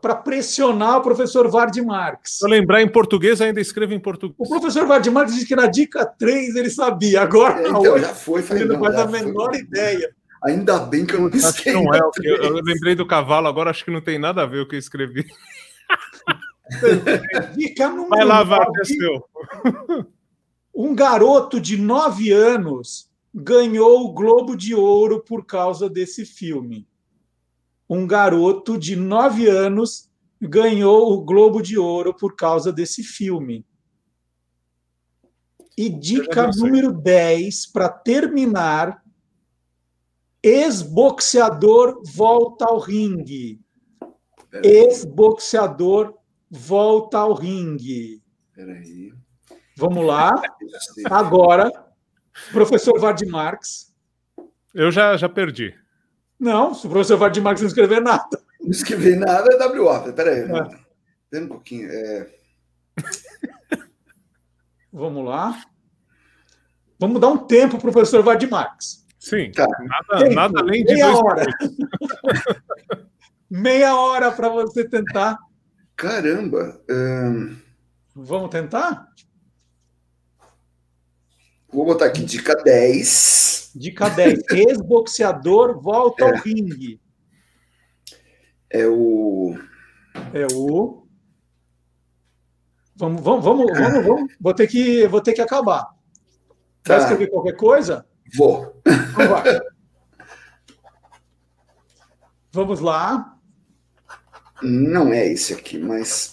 para 0.00 0.14
pressionar 0.14 0.98
o 0.98 1.02
professor 1.02 1.48
Vard 1.48 1.76
Marx. 1.82 2.38
Para 2.40 2.50
lembrar 2.50 2.82
em 2.82 2.88
português, 2.88 3.40
ainda 3.40 3.60
escrevo 3.60 3.94
em 3.94 4.00
português. 4.00 4.36
O 4.38 4.48
professor 4.48 4.86
Vard 4.86 5.06
Marx 5.08 5.32
disse 5.32 5.46
que 5.46 5.54
na 5.54 5.66
dica 5.66 6.04
3 6.04 6.56
ele 6.56 6.70
sabia, 6.70 7.22
agora 7.22 7.60
é, 7.60 7.68
então, 7.68 7.98
já 7.98 8.08
foi, 8.08 8.44
ele 8.50 8.64
não 8.64 8.80
faz 8.80 8.96
a 8.96 9.06
menor 9.06 9.50
foi. 9.50 9.60
ideia. 9.60 10.10
Ainda 10.44 10.78
bem 10.78 11.04
que 11.04 11.14
eu 11.14 11.20
não 11.20 11.28
escrevi. 11.28 11.84
Não 11.84 11.94
é, 11.94 12.00
eu, 12.22 12.36
eu, 12.36 12.54
lembrei 12.54 12.94
do 12.94 13.06
cavalo, 13.06 13.48
agora 13.48 13.70
acho 13.70 13.84
que 13.84 13.90
não 13.90 14.00
tem 14.00 14.18
nada 14.18 14.42
a 14.42 14.46
ver 14.46 14.60
o 14.60 14.68
que 14.68 14.74
eu 14.74 14.78
escrevi. 14.78 15.26
Dica 17.56 17.88
número 17.88 18.46
Vai 18.46 18.66
é 18.80 18.84
seu. 18.84 19.24
Um 20.74 20.94
garoto 20.94 21.60
de 21.60 21.76
9 21.76 22.30
anos 22.30 23.10
ganhou 23.34 24.04
o 24.04 24.12
Globo 24.12 24.56
de 24.56 24.74
Ouro 24.74 25.20
por 25.20 25.44
causa 25.44 25.88
desse 25.88 26.24
filme 26.24 26.86
um 27.88 28.06
garoto 28.06 28.76
de 28.76 28.94
nove 28.94 29.48
anos 29.48 30.10
ganhou 30.40 31.12
o 31.12 31.24
Globo 31.24 31.62
de 31.62 31.78
Ouro 31.78 32.12
por 32.12 32.36
causa 32.36 32.70
desse 32.70 33.02
filme. 33.02 33.64
E 35.76 35.88
dica 35.88 36.48
número 36.48 36.92
10, 36.92 37.66
para 37.68 37.88
terminar: 37.88 39.02
ex-boxeador 40.42 42.02
volta 42.04 42.66
ao 42.66 42.78
ringue. 42.78 43.60
Ex-boxeador 44.52 46.14
volta 46.50 47.18
ao 47.18 47.34
ringue. 47.34 48.22
Peraí. 48.54 49.12
Vamos 49.76 50.04
lá. 50.04 50.34
Agora, 51.10 51.70
professor 52.52 52.98
Vard 52.98 53.26
Marx. 53.26 53.94
Eu 54.74 54.90
já, 54.90 55.16
já 55.16 55.28
perdi. 55.28 55.74
Não, 56.38 56.72
se 56.72 56.86
o 56.86 56.90
professor 56.90 57.16
Vardy 57.16 57.40
Marques 57.40 57.62
não 57.62 57.68
escrever 57.68 58.00
nada. 58.00 58.40
Não 58.60 58.70
escrever 58.70 59.16
nada 59.16 59.52
é 59.52 59.66
WO. 59.66 60.12
Peraí. 60.12 60.40
É. 60.40 60.78
Pera 61.30 61.44
um 61.44 61.48
pouquinho. 61.48 61.88
É... 61.90 62.28
Vamos 64.92 65.24
lá. 65.24 65.60
Vamos 66.98 67.20
dar 67.20 67.28
um 67.28 67.38
tempo 67.38 67.78
para 67.78 67.88
o 67.88 67.92
professor 67.92 68.22
Vardy 68.22 68.46
Marques. 68.46 69.04
Sim, 69.18 69.50
tá. 69.50 69.66
nada, 69.66 70.30
nada 70.30 70.60
além 70.60 70.84
de 70.84 70.94
meia 70.94 71.12
hora. 71.12 71.44
meia 73.50 73.96
hora 73.96 74.30
para 74.30 74.48
você 74.48 74.88
tentar. 74.88 75.38
Caramba. 75.96 76.80
Um... 76.88 77.56
Vamos 78.14 78.50
tentar? 78.50 79.08
Vou 81.70 81.84
botar 81.84 82.06
aqui 82.06 82.24
dica 82.24 82.54
10. 82.54 83.72
Dica 83.74 84.08
10. 84.08 84.40
Ex-boxeador 84.50 85.80
volta 85.80 86.24
é. 86.24 86.30
ao 86.30 86.36
ringue. 86.36 87.00
É 88.70 88.86
o. 88.86 89.56
É 90.32 90.46
o. 90.52 91.06
Vamos, 92.96 93.22
vamos, 93.22 93.44
vamos, 93.44 93.78
vamos, 93.78 94.06
vamos. 94.06 94.34
Vou 94.40 94.54
ter 94.54 94.66
que, 94.66 95.06
vou 95.06 95.20
ter 95.20 95.32
que 95.32 95.40
acabar. 95.40 95.84
Tá. 96.82 96.94
Vai 96.94 96.98
escrever 96.98 97.28
qualquer 97.28 97.56
coisa? 97.56 98.04
Vou. 98.36 98.82
Então. 98.84 99.68
Vamos 102.50 102.80
lá. 102.80 103.37
Não 104.62 105.12
é 105.12 105.26
esse 105.26 105.52
aqui, 105.54 105.78
mas. 105.78 106.32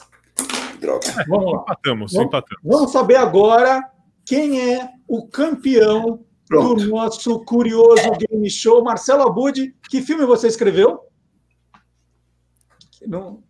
Droga. 0.80 1.08
Vamos 1.28 1.54
lá. 1.54 1.62
Empatamos, 1.62 2.14
vamos, 2.14 2.28
empatamos. 2.28 2.64
Vamos 2.64 2.92
saber 2.92 3.16
agora 3.16 3.84
quem 4.26 4.74
é 4.74 4.90
o 5.08 5.28
campeão 5.28 6.26
Pronto. 6.48 6.84
do 6.84 6.90
nosso 6.90 7.40
curioso 7.46 8.12
game 8.20 8.50
show. 8.50 8.84
Marcelo 8.84 9.24
Abud, 9.24 9.74
que 9.90 10.02
filme 10.02 10.26
você 10.26 10.48
escreveu? 10.48 11.02
Não. 13.08 13.44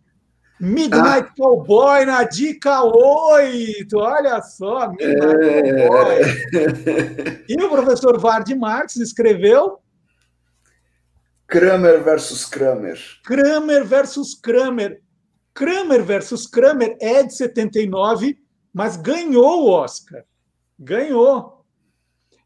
Midnight 0.59 1.27
ah. 1.29 1.33
Cowboy 1.37 2.05
na 2.05 2.23
dica 2.23 2.81
8. 2.83 3.97
Olha 3.97 4.41
só, 4.41 4.89
Midnight 4.89 5.45
é... 5.45 5.87
Cowboy. 5.87 7.45
E 7.49 7.61
o 7.61 7.69
professor 7.69 8.19
Vard 8.19 8.49
Marx 8.55 8.95
escreveu? 8.95 9.79
Kramer 11.47 12.03
versus 12.03 12.45
Kramer. 12.45 12.99
Kramer 13.23 13.85
versus 13.85 14.33
Kramer. 14.35 15.01
Kramer 15.53 16.03
versus 16.03 16.47
Kramer 16.47 16.97
é 16.99 17.23
de 17.23 17.33
79, 17.33 18.37
mas 18.73 18.97
ganhou 18.97 19.63
o 19.63 19.69
Oscar. 19.69 20.23
Ganhou. 20.77 21.63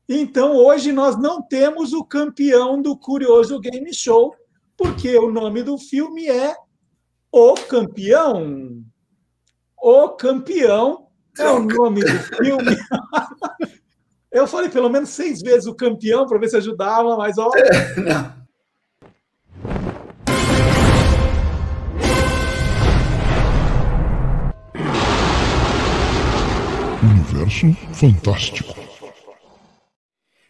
Então, 0.07 0.55
hoje 0.55 0.91
nós 0.91 1.17
não 1.17 1.41
temos 1.41 1.93
o 1.93 2.03
campeão 2.03 2.81
do 2.81 2.97
Curioso 2.97 3.59
Game 3.59 3.93
Show, 3.93 4.35
porque 4.75 5.17
o 5.17 5.31
nome 5.31 5.63
do 5.63 5.77
filme 5.77 6.27
é 6.27 6.55
O 7.31 7.53
Campeão. 7.53 8.83
O 9.77 10.09
Campeão 10.09 11.07
é 11.37 11.49
o 11.49 11.59
nome 11.59 12.01
do 12.01 12.19
filme. 12.37 12.75
Eu 14.31 14.45
falei 14.45 14.69
pelo 14.69 14.89
menos 14.89 15.09
seis 15.09 15.41
vezes 15.41 15.65
o 15.65 15.73
campeão 15.73 16.27
para 16.27 16.37
ver 16.37 16.49
se 16.49 16.57
ajudava, 16.57 17.17
mas 17.17 17.37
ó. 17.39 17.49
Não. 17.97 18.38
Fantástico. 27.93 28.73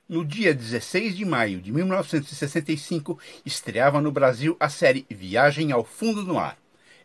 No 0.07 0.23
dia 0.23 0.53
16 0.53 1.15
de 1.15 1.25
maio 1.25 1.59
de 1.59 1.71
1965, 1.71 3.17
estreava 3.43 3.99
no 3.99 4.11
Brasil 4.11 4.55
a 4.59 4.69
série 4.69 5.07
Viagem 5.09 5.71
ao 5.71 5.83
Fundo 5.83 6.23
do 6.23 6.35
Mar. 6.35 6.55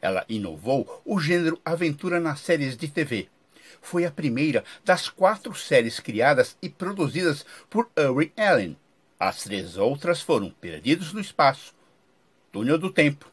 Ela 0.02 0.26
inovou 0.28 1.02
o 1.06 1.18
gênero 1.18 1.58
aventura 1.64 2.20
nas 2.20 2.40
séries 2.40 2.76
de 2.76 2.86
TV. 2.86 3.28
Foi 3.80 4.04
a 4.04 4.10
primeira 4.10 4.62
das 4.84 5.08
quatro 5.08 5.54
séries 5.54 5.98
criadas 6.00 6.54
e 6.60 6.68
produzidas 6.68 7.46
por 7.70 7.88
Irwin 7.96 8.30
Allen. 8.36 8.76
As 9.18 9.42
três 9.42 9.78
outras 9.78 10.20
foram 10.20 10.50
Perdidos 10.50 11.14
no 11.14 11.20
Espaço, 11.20 11.74
Túnel 12.52 12.76
do 12.76 12.90
Tempo, 12.90 13.26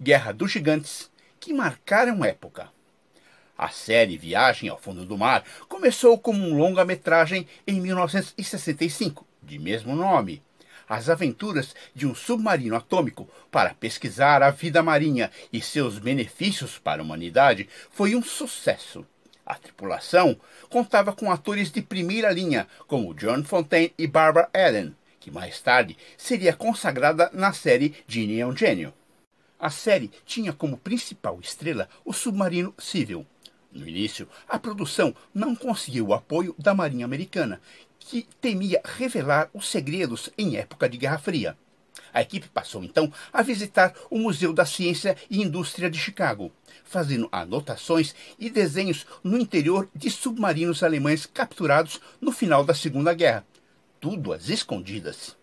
Guerra 0.00 0.32
dos 0.32 0.52
Gigantes, 0.52 1.10
que 1.38 1.52
marcaram 1.52 2.24
época. 2.24 2.70
A 3.56 3.68
série 3.68 4.16
Viagem 4.16 4.68
ao 4.68 4.78
Fundo 4.78 5.04
do 5.04 5.16
Mar 5.16 5.44
começou 5.68 6.18
como 6.18 6.42
um 6.42 6.56
longa-metragem 6.56 7.46
em 7.66 7.80
1965, 7.80 9.26
de 9.42 9.58
mesmo 9.58 9.94
nome. 9.94 10.42
As 10.88 11.08
aventuras 11.08 11.74
de 11.94 12.06
um 12.06 12.14
submarino 12.14 12.76
atômico 12.76 13.28
para 13.50 13.74
pesquisar 13.74 14.42
a 14.42 14.50
vida 14.50 14.82
marinha 14.82 15.30
e 15.52 15.60
seus 15.60 15.98
benefícios 15.98 16.78
para 16.78 17.02
a 17.02 17.04
humanidade 17.04 17.68
foi 17.90 18.16
um 18.16 18.22
sucesso. 18.22 19.06
A 19.44 19.54
tripulação 19.54 20.38
contava 20.68 21.12
com 21.12 21.30
atores 21.30 21.70
de 21.70 21.82
primeira 21.82 22.30
linha, 22.30 22.66
como 22.86 23.14
John 23.14 23.44
Fontaine 23.44 23.92
e 23.98 24.06
Barbara 24.06 24.48
Allen, 24.54 24.94
que 25.20 25.30
mais 25.30 25.60
tarde 25.60 25.96
seria 26.16 26.54
consagrada 26.54 27.30
na 27.32 27.52
série 27.52 27.94
Ginny 28.06 28.40
é 28.40 28.46
um 28.46 28.56
Gênio. 28.56 28.92
A 29.58 29.70
série 29.70 30.10
tinha 30.26 30.52
como 30.52 30.76
principal 30.76 31.38
estrela 31.40 31.88
o 32.04 32.12
submarino 32.12 32.74
Civil. 32.78 33.26
No 33.72 33.88
início, 33.88 34.28
a 34.46 34.58
produção 34.58 35.14
não 35.32 35.54
conseguiu 35.54 36.08
o 36.08 36.14
apoio 36.14 36.54
da 36.58 36.74
Marinha 36.74 37.06
Americana, 37.06 37.60
que 37.98 38.26
temia 38.40 38.80
revelar 38.84 39.48
os 39.54 39.68
segredos 39.68 40.28
em 40.36 40.56
época 40.56 40.88
de 40.88 40.98
Guerra 40.98 41.18
Fria. 41.18 41.56
A 42.12 42.20
equipe 42.20 42.48
passou 42.48 42.84
então 42.84 43.10
a 43.32 43.40
visitar 43.42 43.94
o 44.10 44.18
Museu 44.18 44.52
da 44.52 44.66
Ciência 44.66 45.16
e 45.30 45.40
Indústria 45.40 45.90
de 45.90 45.98
Chicago, 45.98 46.52
fazendo 46.84 47.28
anotações 47.32 48.14
e 48.38 48.50
desenhos 48.50 49.06
no 49.24 49.38
interior 49.38 49.88
de 49.94 50.10
submarinos 50.10 50.82
alemães 50.82 51.24
capturados 51.24 52.00
no 52.20 52.30
final 52.30 52.64
da 52.64 52.74
Segunda 52.74 53.14
Guerra, 53.14 53.46
tudo 53.98 54.32
às 54.32 54.50
escondidas. 54.50 55.36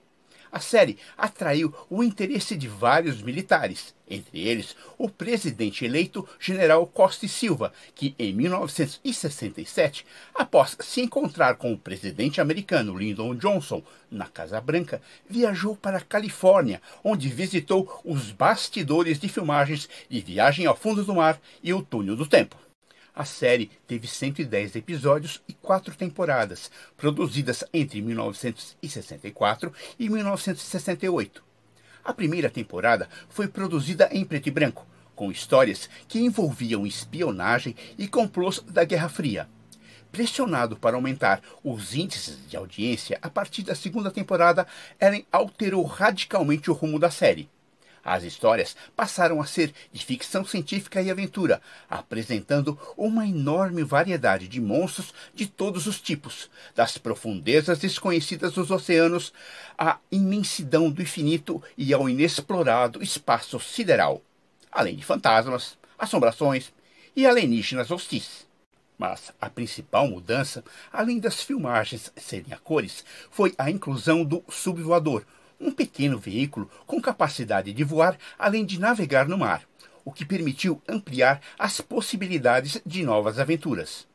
A 0.51 0.59
série 0.59 0.97
atraiu 1.17 1.73
o 1.89 2.03
interesse 2.03 2.55
de 2.55 2.67
vários 2.67 3.21
militares, 3.21 3.93
entre 4.09 4.39
eles 4.39 4.75
o 4.97 5.07
presidente 5.07 5.85
eleito 5.85 6.27
General 6.39 6.85
Costa 6.87 7.25
e 7.25 7.29
Silva, 7.29 7.71
que 7.93 8.15
em 8.17 8.33
1967, 8.33 10.05
após 10.33 10.75
se 10.79 11.01
encontrar 11.01 11.55
com 11.55 11.71
o 11.71 11.77
presidente 11.77 12.41
americano 12.41 12.97
Lyndon 12.97 13.35
Johnson 13.35 13.83
na 14.09 14.25
Casa 14.25 14.59
Branca, 14.59 15.01
viajou 15.29 15.75
para 15.75 15.99
a 15.99 16.01
Califórnia, 16.01 16.81
onde 17.03 17.29
visitou 17.29 18.01
os 18.03 18.31
bastidores 18.31 19.19
de 19.19 19.29
filmagens 19.29 19.87
de 20.09 20.19
Viagem 20.19 20.65
ao 20.65 20.75
Fundo 20.75 21.03
do 21.03 21.13
Mar 21.13 21.39
e 21.61 21.71
O 21.73 21.83
Túnel 21.83 22.15
do 22.15 22.25
Tempo. 22.25 22.68
A 23.19 23.25
série 23.25 23.69
teve 23.85 24.07
110 24.07 24.77
episódios 24.77 25.41
e 25.45 25.51
quatro 25.51 25.93
temporadas, 25.93 26.71
produzidas 26.95 27.65
entre 27.73 28.01
1964 28.01 29.73
e 29.99 30.07
1968. 30.07 31.43
A 32.01 32.13
primeira 32.13 32.49
temporada 32.49 33.09
foi 33.27 33.49
produzida 33.49 34.07
em 34.13 34.23
preto 34.23 34.47
e 34.47 34.51
branco, 34.51 34.87
com 35.17 35.29
histórias 35.29 35.89
que 36.07 36.21
envolviam 36.21 36.87
espionagem 36.87 37.75
e 37.97 38.07
complôs 38.07 38.61
da 38.61 38.85
Guerra 38.85 39.09
Fria. 39.09 39.49
Pressionado 40.13 40.77
para 40.77 40.95
aumentar 40.95 41.41
os 41.61 41.93
índices 41.93 42.37
de 42.47 42.55
audiência 42.55 43.19
a 43.21 43.29
partir 43.29 43.63
da 43.63 43.75
segunda 43.75 44.09
temporada, 44.09 44.65
Ellen 44.97 45.27
alterou 45.29 45.83
radicalmente 45.83 46.71
o 46.71 46.73
rumo 46.73 46.97
da 46.97 47.11
série. 47.11 47.49
As 48.03 48.23
histórias 48.23 48.75
passaram 48.95 49.41
a 49.41 49.45
ser 49.45 49.73
de 49.91 50.03
ficção 50.03 50.45
científica 50.45 51.01
e 51.01 51.11
aventura, 51.11 51.61
apresentando 51.89 52.79
uma 52.97 53.27
enorme 53.27 53.83
variedade 53.83 54.47
de 54.47 54.61
monstros 54.61 55.13
de 55.33 55.47
todos 55.47 55.87
os 55.87 55.99
tipos, 55.99 56.49
das 56.75 56.97
profundezas 56.97 57.79
desconhecidas 57.79 58.53
dos 58.53 58.71
oceanos 58.71 59.33
à 59.77 59.97
imensidão 60.11 60.89
do 60.89 61.01
infinito 61.01 61.61
e 61.77 61.93
ao 61.93 62.09
inexplorado 62.09 63.03
espaço 63.03 63.59
sideral, 63.59 64.21
além 64.71 64.95
de 64.95 65.03
fantasmas, 65.03 65.77
assombrações 65.97 66.71
e 67.15 67.25
alienígenas 67.25 67.91
hostis. 67.91 68.47
Mas 68.97 69.31
a 69.39 69.49
principal 69.49 70.07
mudança, 70.07 70.63
além 70.91 71.19
das 71.19 71.41
filmagens 71.41 72.11
serem 72.17 72.51
a 72.53 72.57
cores, 72.57 73.05
foi 73.31 73.53
a 73.57 73.71
inclusão 73.71 74.25
do 74.25 74.43
subvoador, 74.49 75.23
um 75.59 75.71
pequeno 75.71 76.17
veículo 76.17 76.69
com 76.85 77.01
capacidade 77.01 77.73
de 77.73 77.83
voar 77.83 78.17
além 78.37 78.65
de 78.65 78.79
navegar 78.79 79.27
no 79.27 79.37
mar, 79.37 79.63
o 80.05 80.11
que 80.11 80.25
permitiu 80.25 80.81
ampliar 80.87 81.41
as 81.57 81.81
possibilidades 81.81 82.81
de 82.85 83.03
novas 83.03 83.39
aventuras. 83.39 84.07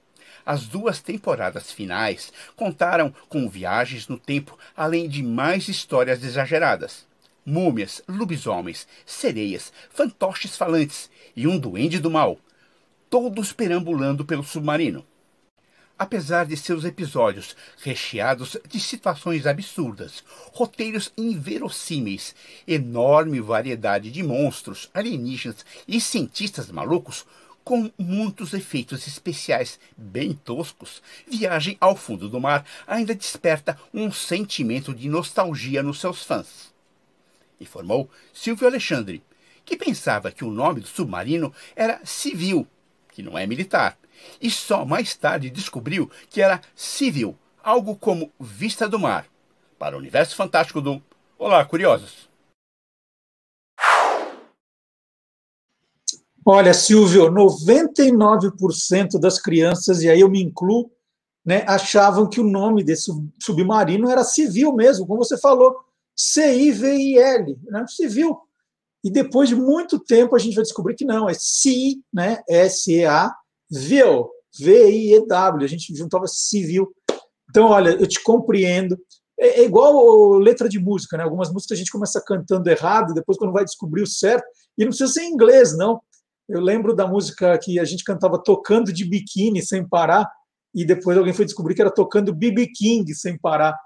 As 0.47 0.66
duas 0.66 1.01
temporadas 1.01 1.73
finais 1.73 2.33
contaram 2.55 3.15
com 3.29 3.49
viagens 3.49 4.09
no 4.09 4.19
tempo, 4.19 4.59
além 4.77 5.09
de 5.09 5.23
mais 5.23 5.69
histórias 5.69 6.23
exageradas. 6.23 7.07
Múmias, 7.47 8.03
lobisomens, 8.09 8.87
sereias, 9.07 9.73
fantoches 9.91 10.57
falantes 10.57 11.11
e 11.37 11.47
um 11.47 11.59
duende 11.59 11.99
do 11.99 12.11
mal, 12.11 12.39
todos 13.09 13.53
perambulando 13.53 14.25
pelo 14.25 14.43
submarino. 14.43 15.05
Apesar 15.97 16.45
de 16.45 16.57
seus 16.57 16.85
episódios 16.85 17.55
recheados 17.81 18.57
de 18.69 18.81
situações 18.81 19.47
absurdas, 19.47 20.25
roteiros 20.53 21.12
inverossímeis, 21.16 22.35
enorme 22.66 23.41
variedade 23.41 24.11
de 24.11 24.21
monstros, 24.21 24.91
alienígenas 24.93 25.65
e 25.87 26.01
cientistas 26.01 26.69
malucos, 26.73 27.25
com 27.62 27.91
muitos 27.97 28.53
efeitos 28.53 29.07
especiais 29.07 29.79
bem 29.97 30.35
toscos, 30.35 31.01
Viagem 31.29 31.77
ao 31.81 31.95
Fundo 31.95 32.29
do 32.29 32.41
Mar 32.41 32.66
ainda 32.89 33.15
desperta 33.15 33.79
um 33.93 34.11
sentimento 34.11 34.93
de 34.93 35.09
nostalgia 35.09 35.81
nos 35.81 36.01
seus 36.01 36.25
fãs. 36.25 36.75
Informou 37.61 38.11
Silvio 38.33 38.66
Alexandre, 38.66 39.23
que 39.65 39.77
pensava 39.77 40.33
que 40.33 40.45
o 40.45 40.51
nome 40.51 40.81
do 40.81 40.89
submarino 40.89 41.55
era 41.77 42.05
civil, 42.05 42.66
que 43.12 43.23
não 43.23 43.39
é 43.39 43.47
militar 43.47 43.97
e 44.41 44.51
só 44.51 44.85
mais 44.85 45.15
tarde 45.15 45.51
descobriu 45.51 46.11
que 46.28 46.41
era 46.41 46.61
civil, 46.74 47.36
algo 47.62 47.97
como 47.97 48.32
vista 48.39 48.89
do 48.89 48.99
mar. 48.99 49.27
Para 49.78 49.97
o 49.97 49.99
universo 49.99 50.36
fantástico 50.36 50.81
do 50.81 51.03
Olá, 51.39 51.65
curiosos! 51.65 52.28
Olha, 56.47 56.73
Silvio, 56.74 57.31
99% 57.31 59.19
das 59.19 59.41
crianças, 59.41 60.03
e 60.03 60.11
aí 60.11 60.20
eu 60.20 60.28
me 60.28 60.43
incluo, 60.43 60.91
né, 61.45 61.65
achavam 61.66 62.28
que 62.28 62.41
o 62.41 62.45
nome 62.45 62.85
desse 62.85 63.11
submarino 63.43 64.11
era 64.11 64.23
civil 64.23 64.74
mesmo, 64.74 65.07
como 65.07 65.24
você 65.24 65.39
falou, 65.39 65.74
C-I-V-I-L, 66.15 67.59
né, 67.65 67.85
civil. 67.89 68.39
E 69.03 69.11
depois 69.11 69.49
de 69.49 69.57
muito 69.57 69.99
tempo 69.99 70.36
a 70.36 70.39
gente 70.39 70.55
vai 70.55 70.62
descobrir 70.62 70.95
que 70.95 71.05
não, 71.05 71.28
é 71.28 71.35
C, 71.35 71.97
né, 72.12 72.43
S-E-A, 72.49 73.35
Viu, 73.70 74.31
V-I-E-W, 74.59 75.65
a 75.65 75.69
gente 75.69 75.95
juntava 75.95 76.27
civil. 76.27 76.95
Então, 77.51 77.66
olha, 77.66 77.91
eu 77.91 78.07
te 78.07 78.23
compreendo. 78.23 78.99
É, 79.39 79.61
é 79.61 79.65
igual 79.65 80.39
letra 80.39 80.69
de 80.69 80.78
música, 80.78 81.16
né? 81.16 81.24
Algumas 81.24 81.53
músicas 81.53 81.77
a 81.77 81.78
gente 81.78 81.91
começa 81.91 82.23
cantando 82.24 82.69
errado, 82.70 83.15
depois 83.15 83.36
quando 83.36 83.53
vai 83.53 83.65
descobrir 83.65 84.03
o 84.03 84.07
certo, 84.07 84.45
e 84.78 84.82
não 84.85 84.91
precisa 84.91 85.12
ser 85.12 85.23
em 85.23 85.32
inglês, 85.32 85.77
não. 85.77 86.01
Eu 86.49 86.61
lembro 86.61 86.95
da 86.95 87.07
música 87.07 87.59
que 87.59 87.78
a 87.78 87.85
gente 87.85 88.05
cantava 88.05 88.39
tocando 88.43 88.93
de 88.93 89.05
biquíni 89.05 89.62
sem 89.62 89.86
parar, 89.86 90.28
e 90.74 90.85
depois 90.85 91.16
alguém 91.16 91.32
foi 91.32 91.45
descobrir 91.45 91.74
que 91.74 91.81
era 91.81 91.91
tocando 91.91 92.35
BB 92.35 92.69
King 92.69 93.15
sem 93.15 93.39
parar, 93.39 93.77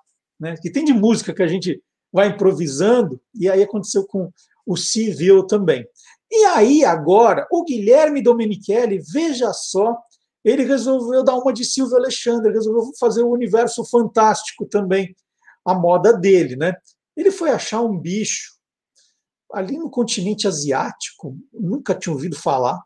né? 0.40 0.56
Que 0.60 0.70
tem 0.70 0.84
de 0.84 0.92
música 0.92 1.34
que 1.34 1.42
a 1.42 1.48
gente 1.48 1.80
vai 2.12 2.28
improvisando, 2.28 3.20
e 3.34 3.48
aí 3.48 3.62
aconteceu 3.62 4.06
com 4.06 4.30
o 4.66 4.76
civil 4.76 5.46
também. 5.46 5.86
E 6.30 6.44
aí, 6.44 6.84
agora, 6.84 7.46
o 7.50 7.64
Guilherme 7.64 8.22
Domenichelli, 8.22 9.00
veja 9.12 9.52
só, 9.52 9.96
ele 10.44 10.64
resolveu 10.64 11.24
dar 11.24 11.36
uma 11.36 11.52
de 11.52 11.64
Silvio 11.64 11.96
Alexandre, 11.96 12.52
resolveu 12.52 12.92
fazer 12.98 13.22
o 13.22 13.30
universo 13.30 13.84
fantástico 13.84 14.66
também, 14.66 15.14
a 15.64 15.74
moda 15.74 16.12
dele, 16.12 16.56
né? 16.56 16.74
Ele 17.16 17.30
foi 17.30 17.50
achar 17.50 17.82
um 17.82 17.98
bicho 17.98 18.58
ali 19.52 19.78
no 19.78 19.90
continente 19.90 20.46
asiático, 20.46 21.36
nunca 21.52 21.94
tinha 21.94 22.12
ouvido 22.12 22.36
falar. 22.36 22.78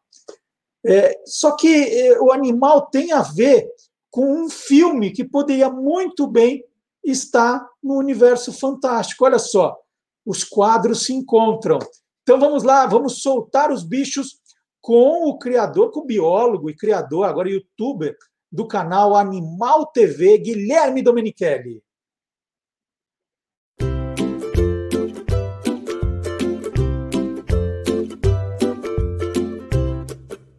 É, 0.85 1.17
só 1.27 1.55
que 1.57 1.69
é, 1.69 2.21
o 2.21 2.33
animal 2.33 2.87
tem 2.87 3.13
a 3.13 3.23
ver 3.23 3.69
com 4.11 4.45
um 4.45 4.49
filme 4.49 5.11
que 5.11 5.25
poderia 5.25 5.71
muito 5.71 6.27
bem 6.27 6.65
estar 7.05 7.67
no 7.83 7.95
universo 7.95 8.53
fantástico. 8.53 9.25
Olha 9.25 9.39
só, 9.39 9.77
os 10.25 10.45
quadros 10.45 11.05
se 11.05 11.13
encontram. 11.13 11.79
Então 12.23 12.39
vamos 12.39 12.63
lá, 12.63 12.87
vamos 12.87 13.21
soltar 13.21 13.73
os 13.73 13.83
bichos 13.83 14.41
com 14.81 15.29
o 15.29 15.39
criador, 15.39 15.91
com 15.91 16.01
o 16.01 16.07
biólogo 16.07 16.71
e 16.71 16.77
criador, 16.77 17.25
agora 17.25 17.49
youtuber, 17.49 18.17
do 18.51 18.67
canal 18.67 19.17
Animal 19.17 19.87
TV, 19.87 20.39
Guilherme 20.39 21.03
Domenichelli. 21.03 21.83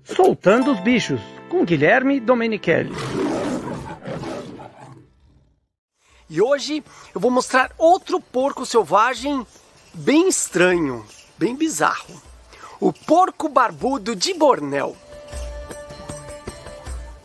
Soltando 0.03 0.71
os 0.71 0.79
Bichos, 0.81 1.21
com 1.49 1.63
Guilherme 1.63 2.19
Domenichelli. 2.19 2.91
E 6.29 6.41
hoje 6.41 6.83
eu 7.13 7.21
vou 7.21 7.29
mostrar 7.29 7.71
outro 7.77 8.19
porco 8.19 8.65
selvagem 8.65 9.45
bem 9.93 10.27
estranho, 10.27 11.05
bem 11.43 11.57
bizarro. 11.57 12.21
O 12.79 12.93
porco 12.93 13.49
barbudo 13.49 14.15
de 14.15 14.33
Bornéu. 14.33 14.95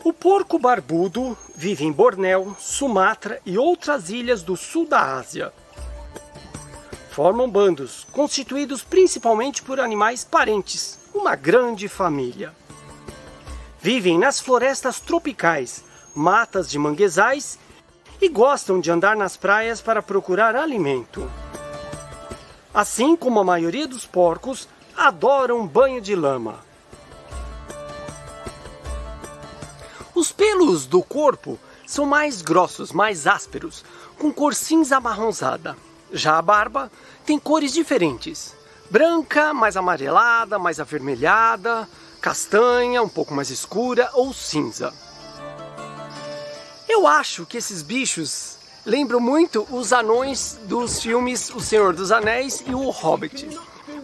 O 0.03 0.11
porco 0.11 0.59
barbudo 0.59 1.37
vive 1.55 1.85
em 1.85 1.91
Bornéu, 1.93 2.53
Sumatra 2.59 3.39
e 3.45 3.57
outras 3.57 4.09
ilhas 4.09 4.43
do 4.43 4.57
sul 4.57 4.85
da 4.85 5.17
Ásia. 5.17 5.53
Formam 7.11 7.49
bandos, 7.49 8.05
constituídos 8.11 8.83
principalmente 8.83 9.61
por 9.61 9.79
animais 9.79 10.25
parentes, 10.25 10.99
uma 11.13 11.37
grande 11.37 11.87
família. 11.87 12.53
Vivem 13.81 14.19
nas 14.19 14.37
florestas 14.37 14.99
tropicais, 14.99 15.81
matas 16.13 16.69
de 16.69 16.77
manguezais 16.77 17.57
e 18.21 18.27
gostam 18.27 18.81
de 18.81 18.91
andar 18.91 19.15
nas 19.15 19.37
praias 19.37 19.79
para 19.79 20.01
procurar 20.01 20.57
alimento. 20.57 21.31
Assim 22.73 23.15
como 23.15 23.39
a 23.39 23.43
maioria 23.43 23.87
dos 23.87 24.05
porcos, 24.05 24.67
adoram 24.95 25.65
banho 25.65 25.99
de 25.99 26.15
lama. 26.15 26.59
Os 30.13 30.31
pelos 30.31 30.85
do 30.85 31.01
corpo 31.01 31.57
são 31.87 32.05
mais 32.05 32.41
grossos, 32.41 32.91
mais 32.91 33.25
ásperos, 33.25 33.83
com 34.17 34.31
cor 34.31 34.53
cinza 34.53 34.97
amarronzada. 34.97 35.75
Já 36.11 36.37
a 36.37 36.41
barba 36.41 36.91
tem 37.25 37.39
cores 37.39 37.73
diferentes: 37.73 38.53
branca, 38.91 39.53
mais 39.53 39.75
amarelada, 39.75 40.59
mais 40.59 40.79
avermelhada, 40.79 41.89
castanha, 42.21 43.01
um 43.01 43.09
pouco 43.09 43.33
mais 43.33 43.49
escura 43.49 44.09
ou 44.13 44.31
cinza. 44.31 44.93
Eu 46.87 47.07
acho 47.07 47.45
que 47.45 47.57
esses 47.57 47.81
bichos 47.81 48.58
lembram 48.85 49.19
muito 49.19 49.67
os 49.71 49.93
anões 49.93 50.57
dos 50.63 51.01
filmes 51.01 51.49
O 51.49 51.59
Senhor 51.59 51.93
dos 51.93 52.11
Anéis 52.11 52.63
e 52.65 52.73
O 52.73 52.89
Hobbit. 52.89 53.47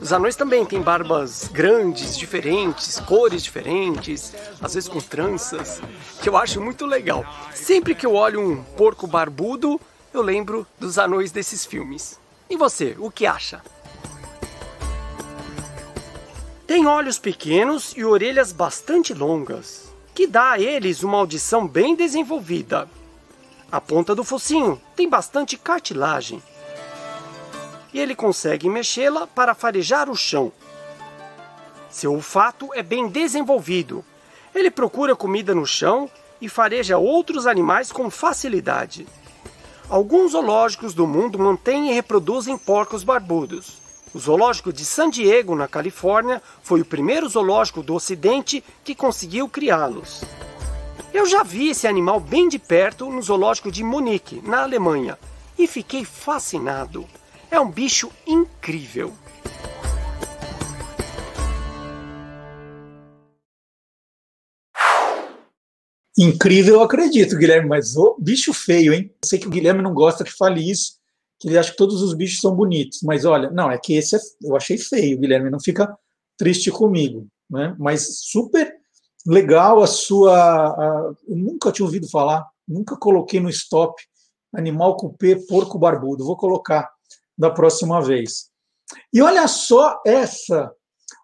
Os 0.01 0.11
anões 0.11 0.35
também 0.35 0.65
têm 0.65 0.81
barbas 0.81 1.49
grandes, 1.51 2.17
diferentes, 2.17 2.99
cores 2.99 3.43
diferentes, 3.43 4.33
às 4.61 4.73
vezes 4.73 4.89
com 4.89 4.99
tranças, 4.99 5.81
que 6.21 6.27
eu 6.27 6.35
acho 6.35 6.59
muito 6.59 6.85
legal. 6.85 7.25
Sempre 7.53 7.95
que 7.95 8.05
eu 8.05 8.13
olho 8.13 8.41
um 8.41 8.63
porco 8.75 9.07
barbudo, 9.07 9.79
eu 10.13 10.21
lembro 10.21 10.67
dos 10.79 10.97
anões 10.97 11.31
desses 11.31 11.65
filmes. 11.65 12.19
E 12.49 12.57
você, 12.57 12.95
o 12.99 13.09
que 13.09 13.25
acha? 13.25 13.61
Tem 16.67 16.85
olhos 16.85 17.17
pequenos 17.17 17.93
e 17.95 18.03
orelhas 18.03 18.51
bastante 18.51 19.13
longas, 19.13 19.93
que 20.13 20.27
dá 20.27 20.51
a 20.51 20.59
eles 20.59 21.03
uma 21.03 21.17
audição 21.17 21.67
bem 21.67 21.95
desenvolvida. 21.95 22.89
A 23.71 23.81
ponta 23.81 24.13
do 24.13 24.23
focinho 24.23 24.81
tem 24.95 25.09
bastante 25.09 25.57
cartilagem 25.57 26.41
e 27.93 27.99
ele 27.99 28.13
consegue 28.13 28.69
mexê-la 28.69 29.25
para 29.25 29.55
farejar 29.55 30.09
o 30.09 30.15
chão. 30.15 30.51
Seu 31.89 32.13
olfato 32.13 32.69
é 32.73 32.83
bem 32.83 33.07
desenvolvido. 33.07 34.03
Ele 34.53 34.69
procura 34.69 35.15
comida 35.15 35.55
no 35.55 35.65
chão 35.65 36.09
e 36.41 36.49
fareja 36.49 36.97
outros 36.97 37.47
animais 37.47 37.93
com 37.93 38.09
facilidade. 38.09 39.07
Alguns 39.89 40.33
zoológicos 40.33 40.93
do 40.93 41.07
mundo 41.07 41.39
mantêm 41.39 41.89
e 41.89 41.93
reproduzem 41.93 42.57
porcos 42.57 43.03
barbudos. 43.03 43.77
O 44.13 44.19
zoológico 44.19 44.73
de 44.73 44.83
San 44.83 45.09
Diego, 45.09 45.55
na 45.55 45.67
Califórnia, 45.67 46.41
foi 46.61 46.81
o 46.81 46.85
primeiro 46.85 47.29
zoológico 47.29 47.81
do 47.81 47.95
Ocidente 47.95 48.63
que 48.83 48.93
conseguiu 48.93 49.47
criá-los. 49.47 50.21
Eu 51.15 51.25
já 51.25 51.43
vi 51.43 51.69
esse 51.69 51.87
animal 51.87 52.19
bem 52.19 52.49
de 52.49 52.59
perto 52.59 53.09
no 53.09 53.21
zoológico 53.21 53.71
de 53.71 53.81
Munique, 53.81 54.41
na 54.45 54.63
Alemanha, 54.63 55.17
e 55.57 55.65
fiquei 55.65 56.03
fascinado. 56.03 57.07
É 57.49 57.57
um 57.57 57.71
bicho 57.71 58.11
incrível. 58.27 59.13
Incrível, 66.17 66.75
eu 66.75 66.81
acredito, 66.81 67.37
Guilherme, 67.37 67.69
mas 67.69 67.95
o 67.95 68.17
bicho 68.19 68.53
feio, 68.53 68.93
hein? 68.93 69.09
Eu 69.23 69.25
sei 69.29 69.39
que 69.39 69.47
o 69.47 69.49
Guilherme 69.49 69.81
não 69.81 69.93
gosta 69.93 70.25
que 70.25 70.33
fale 70.33 70.69
isso, 70.69 70.97
que 71.39 71.47
ele 71.47 71.57
acha 71.57 71.71
que 71.71 71.77
todos 71.77 72.01
os 72.01 72.13
bichos 72.13 72.41
são 72.41 72.53
bonitos, 72.53 72.99
mas 73.03 73.23
olha, 73.23 73.49
não, 73.51 73.71
é 73.71 73.77
que 73.77 73.93
esse 73.93 74.17
é, 74.17 74.19
eu 74.43 74.53
achei 74.53 74.77
feio, 74.77 75.17
Guilherme, 75.17 75.49
não 75.49 75.61
fica 75.61 75.97
triste 76.37 76.69
comigo, 76.69 77.25
né? 77.49 77.73
Mas 77.79 78.19
super 78.23 78.83
legal 79.25 79.81
a 79.81 79.87
sua. 79.87 80.33
A, 80.33 81.13
eu 81.27 81.35
nunca 81.35 81.71
tinha 81.71 81.85
ouvido 81.85 82.09
falar, 82.09 82.47
nunca 82.67 82.95
coloquei 82.97 83.39
no 83.39 83.49
stop 83.49 84.01
animal 84.53 84.95
cupê, 84.95 85.35
porco 85.35 85.77
barbudo. 85.77 86.25
Vou 86.25 86.37
colocar 86.37 86.89
da 87.37 87.49
próxima 87.49 88.01
vez. 88.01 88.49
E 89.11 89.21
olha 89.21 89.47
só 89.47 90.01
essa, 90.05 90.71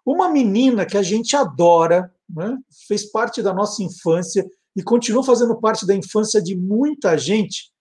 uma 0.04 0.28
menina 0.28 0.84
que 0.84 0.96
a 0.96 1.02
gente 1.02 1.36
adora, 1.36 2.12
né? 2.28 2.58
fez 2.86 3.10
parte 3.10 3.42
da 3.42 3.54
nossa 3.54 3.82
infância 3.82 4.46
e 4.76 4.82
continua 4.82 5.22
fazendo 5.22 5.58
parte 5.58 5.86
da 5.86 5.94
infância 5.94 6.42
de 6.42 6.56
muita 6.56 7.16
gente. 7.16 7.72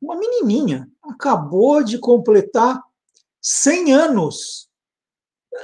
Uma 0.00 0.16
menininha 0.16 0.88
acabou 1.02 1.82
de 1.82 1.98
completar 1.98 2.80
100 3.42 3.92
anos. 3.92 4.68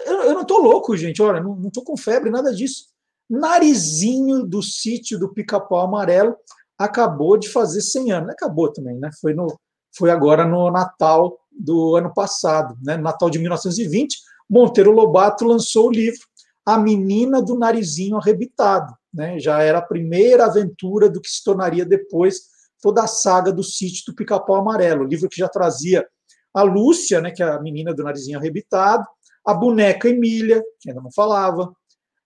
Eu, 0.06 0.22
eu 0.22 0.34
não 0.34 0.42
estou 0.42 0.60
louco, 0.60 0.96
gente, 0.96 1.20
olha, 1.20 1.42
não 1.42 1.68
estou 1.68 1.84
com 1.84 1.96
febre, 1.96 2.30
nada 2.30 2.54
disso. 2.54 2.91
Narizinho 3.32 4.44
do 4.44 4.62
sítio 4.62 5.18
do 5.18 5.32
Pica-Pau 5.32 5.80
Amarelo 5.80 6.36
acabou 6.78 7.38
de 7.38 7.48
fazer 7.48 7.80
100 7.80 8.12
anos. 8.12 8.30
Acabou 8.30 8.70
também, 8.70 8.98
né? 8.98 9.09
Foi, 9.20 9.32
no, 9.32 9.59
foi 9.96 10.10
agora 10.10 10.44
no 10.44 10.70
Natal 10.70 11.38
do 11.50 11.96
ano 11.96 12.12
passado, 12.12 12.76
né? 12.82 12.98
Natal 12.98 13.30
de 13.30 13.38
1920, 13.38 14.18
Monteiro 14.50 14.92
Lobato 14.92 15.46
lançou 15.46 15.88
o 15.88 15.90
livro 15.90 16.20
A 16.66 16.76
Menina 16.76 17.40
do 17.40 17.59
Narizinho 17.59 18.18
Arrebitado. 18.18 18.94
Né? 19.12 19.38
Já 19.38 19.62
era 19.62 19.78
a 19.78 19.86
primeira 19.86 20.44
aventura 20.44 21.09
do 21.09 21.20
que 21.20 21.28
se 21.28 21.42
tornaria 21.42 21.86
depois 21.86 22.52
toda 22.82 23.02
a 23.02 23.06
saga 23.06 23.50
do 23.50 23.62
sítio 23.62 24.04
do 24.09 24.14
Pica-Pau 24.14 24.56
Amarelo, 24.56 25.04
livro 25.04 25.28
que 25.28 25.38
já 25.38 25.48
trazia 25.48 26.06
a 26.52 26.62
Lúcia, 26.62 27.20
né, 27.20 27.30
que 27.30 27.42
é 27.42 27.46
a 27.46 27.60
menina 27.60 27.94
do 27.94 28.02
narizinho 28.02 28.38
arrebitado, 28.38 29.06
a 29.46 29.54
boneca 29.54 30.09
Emília, 30.09 30.62
que 30.80 30.90
ainda 30.90 31.00
não 31.00 31.10
falava, 31.10 31.72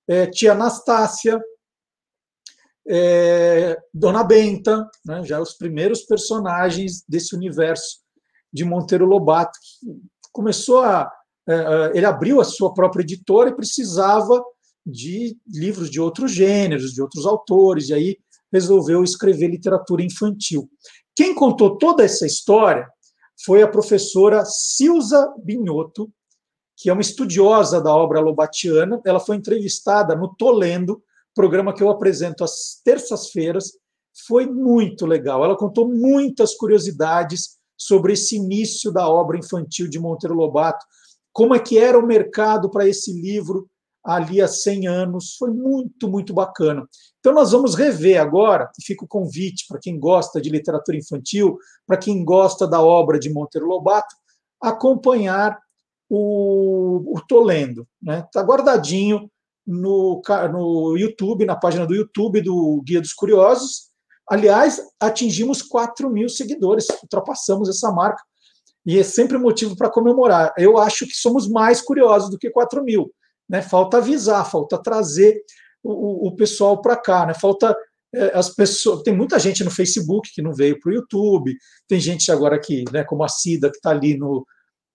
é, 0.08 0.26
tia 0.26 0.52
Anastácia, 0.52 1.40
é, 2.88 3.76
Dona 3.92 4.22
Benta, 4.22 4.88
né, 5.04 5.24
já 5.24 5.40
os 5.40 5.54
primeiros 5.54 6.02
personagens 6.02 7.02
desse 7.08 7.34
universo 7.34 7.98
de 8.52 8.64
Monteiro 8.64 9.04
Lobato. 9.04 9.58
Começou 10.32 10.82
a. 10.82 11.10
É, 11.48 11.54
é, 11.54 11.96
ele 11.96 12.06
abriu 12.06 12.40
a 12.40 12.44
sua 12.44 12.74
própria 12.74 13.02
editora 13.02 13.50
e 13.50 13.56
precisava 13.56 14.42
de 14.84 15.36
livros 15.46 15.90
de 15.90 16.00
outros 16.00 16.32
gêneros, 16.32 16.92
de 16.92 17.02
outros 17.02 17.26
autores, 17.26 17.88
e 17.88 17.94
aí 17.94 18.18
resolveu 18.52 19.02
escrever 19.02 19.48
literatura 19.48 20.02
infantil. 20.02 20.68
Quem 21.14 21.34
contou 21.34 21.76
toda 21.76 22.04
essa 22.04 22.26
história 22.26 22.88
foi 23.44 23.62
a 23.62 23.68
professora 23.68 24.44
Silza 24.44 25.32
Binhoto, 25.42 26.10
que 26.76 26.90
é 26.90 26.92
uma 26.92 27.02
estudiosa 27.02 27.80
da 27.80 27.94
obra 27.94 28.20
lobatiana. 28.20 29.00
Ela 29.04 29.18
foi 29.18 29.36
entrevistada 29.36 30.14
no 30.14 30.34
Tolendo, 30.34 31.02
programa 31.34 31.72
que 31.72 31.82
eu 31.82 31.90
apresento 31.90 32.44
às 32.44 32.80
terças-feiras. 32.84 33.72
Foi 34.26 34.46
muito 34.46 35.06
legal. 35.06 35.44
Ela 35.44 35.56
contou 35.56 35.88
muitas 35.88 36.54
curiosidades 36.54 37.56
sobre 37.76 38.14
esse 38.14 38.36
início 38.36 38.90
da 38.90 39.08
obra 39.08 39.38
infantil 39.38 39.88
de 39.88 39.98
Monteiro 39.98 40.34
Lobato, 40.34 40.84
como 41.32 41.54
é 41.54 41.58
que 41.58 41.78
era 41.78 41.98
o 41.98 42.06
mercado 42.06 42.70
para 42.70 42.88
esse 42.88 43.12
livro 43.12 43.68
ali 44.02 44.40
há 44.40 44.46
100 44.46 44.86
anos, 44.86 45.36
foi 45.36 45.50
muito, 45.50 46.08
muito 46.08 46.32
bacana. 46.32 46.88
Então 47.18 47.34
nós 47.34 47.50
vamos 47.50 47.74
rever 47.74 48.20
agora, 48.20 48.70
e 48.78 48.84
fica 48.84 49.04
o 49.04 49.08
convite 49.08 49.66
para 49.68 49.80
quem 49.80 49.98
gosta 49.98 50.40
de 50.40 50.48
literatura 50.48 50.96
infantil, 50.96 51.58
para 51.84 51.96
quem 51.96 52.24
gosta 52.24 52.66
da 52.66 52.80
obra 52.80 53.18
de 53.18 53.28
Monteiro 53.28 53.66
Lobato, 53.66 54.14
acompanhar 54.62 55.58
o, 56.08 57.16
o 57.16 57.20
Tô 57.26 57.42
Lendo. 57.42 57.86
Está 58.00 58.12
né? 58.12 58.28
Tá 58.32 58.42
guardadinho 58.42 59.30
no, 59.66 60.22
no 60.52 60.96
YouTube, 60.96 61.44
na 61.44 61.56
página 61.56 61.86
do 61.86 61.94
YouTube 61.94 62.40
do 62.40 62.82
Guia 62.84 63.00
dos 63.00 63.12
Curiosos, 63.12 63.90
Aliás, 64.28 64.82
atingimos 64.98 65.62
4 65.62 66.10
mil 66.10 66.28
seguidores, 66.28 66.86
ultrapassamos 67.02 67.68
essa 67.68 67.92
marca. 67.92 68.22
E 68.84 68.98
é 68.98 69.02
sempre 69.02 69.38
motivo 69.38 69.76
para 69.76 69.90
comemorar. 69.90 70.52
Eu 70.58 70.78
acho 70.78 71.06
que 71.06 71.14
somos 71.14 71.48
mais 71.48 71.80
curiosos 71.80 72.30
do 72.30 72.38
que 72.38 72.50
4 72.50 72.82
mil. 72.82 73.12
Né? 73.48 73.62
Falta 73.62 73.98
avisar, 73.98 74.48
falta 74.48 74.82
trazer 74.82 75.40
o, 75.82 76.28
o 76.28 76.36
pessoal 76.36 76.80
para 76.80 76.96
cá. 76.96 77.26
Né? 77.26 77.34
Falta 77.34 77.76
é, 78.14 78.36
as 78.36 78.50
pessoas. 78.50 79.02
Tem 79.02 79.16
muita 79.16 79.38
gente 79.38 79.62
no 79.62 79.70
Facebook 79.70 80.30
que 80.32 80.42
não 80.42 80.52
veio 80.52 80.78
para 80.80 80.90
o 80.90 80.94
YouTube, 80.94 81.56
tem 81.88 82.00
gente 82.00 82.30
agora 82.30 82.58
que, 82.58 82.84
né, 82.92 83.04
como 83.04 83.22
a 83.24 83.28
Cida, 83.28 83.70
que 83.70 83.76
está 83.76 83.90
ali 83.90 84.16
no, 84.16 84.44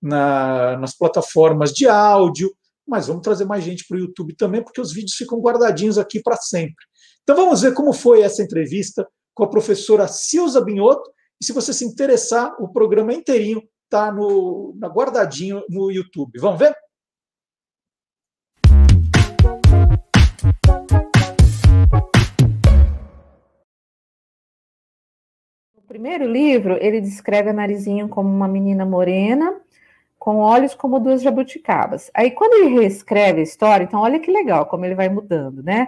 na, 0.01 0.77
nas 0.77 0.97
plataformas 0.97 1.71
de 1.71 1.87
áudio. 1.87 2.51
mas 2.87 3.07
vamos 3.07 3.21
trazer 3.21 3.45
mais 3.45 3.63
gente 3.63 3.85
para 3.87 3.95
o 3.97 3.99
YouTube 3.99 4.35
também, 4.35 4.63
porque 4.63 4.81
os 4.81 4.91
vídeos 4.91 5.15
ficam 5.15 5.39
guardadinhos 5.39 5.97
aqui 5.97 6.21
para 6.21 6.35
sempre. 6.35 6.83
Então 7.23 7.35
vamos 7.35 7.61
ver 7.61 7.73
como 7.73 7.93
foi 7.93 8.21
essa 8.21 8.41
entrevista 8.41 9.07
com 9.33 9.43
a 9.43 9.49
professora 9.49 10.07
Silza 10.07 10.61
Binhoto. 10.61 11.09
E 11.39 11.45
se 11.45 11.53
você 11.53 11.73
se 11.73 11.85
interessar, 11.85 12.55
o 12.59 12.67
programa 12.67 13.13
inteirinho 13.13 13.61
está 13.85 14.11
no, 14.11 14.73
na 14.77 14.87
guardadinho 14.87 15.63
no 15.69 15.91
YouTube. 15.91 16.39
Vamos 16.39 16.59
ver? 16.59 16.73
No 25.75 25.81
primeiro 25.87 26.25
livro, 26.25 26.77
ele 26.79 27.01
descreve 27.01 27.49
a 27.49 27.53
Narizinho 27.53 28.07
como 28.07 28.29
uma 28.29 28.47
menina 28.47 28.85
morena, 28.85 29.59
com 30.21 30.37
olhos 30.37 30.75
como 30.75 30.99
duas 30.99 31.23
jabuticabas. 31.23 32.11
Aí, 32.13 32.29
quando 32.29 32.53
ele 32.53 32.79
reescreve 32.79 33.39
a 33.39 33.43
história, 33.43 33.83
então 33.83 34.01
olha 34.01 34.19
que 34.19 34.29
legal 34.29 34.67
como 34.67 34.85
ele 34.85 34.93
vai 34.93 35.09
mudando, 35.09 35.63
né? 35.63 35.87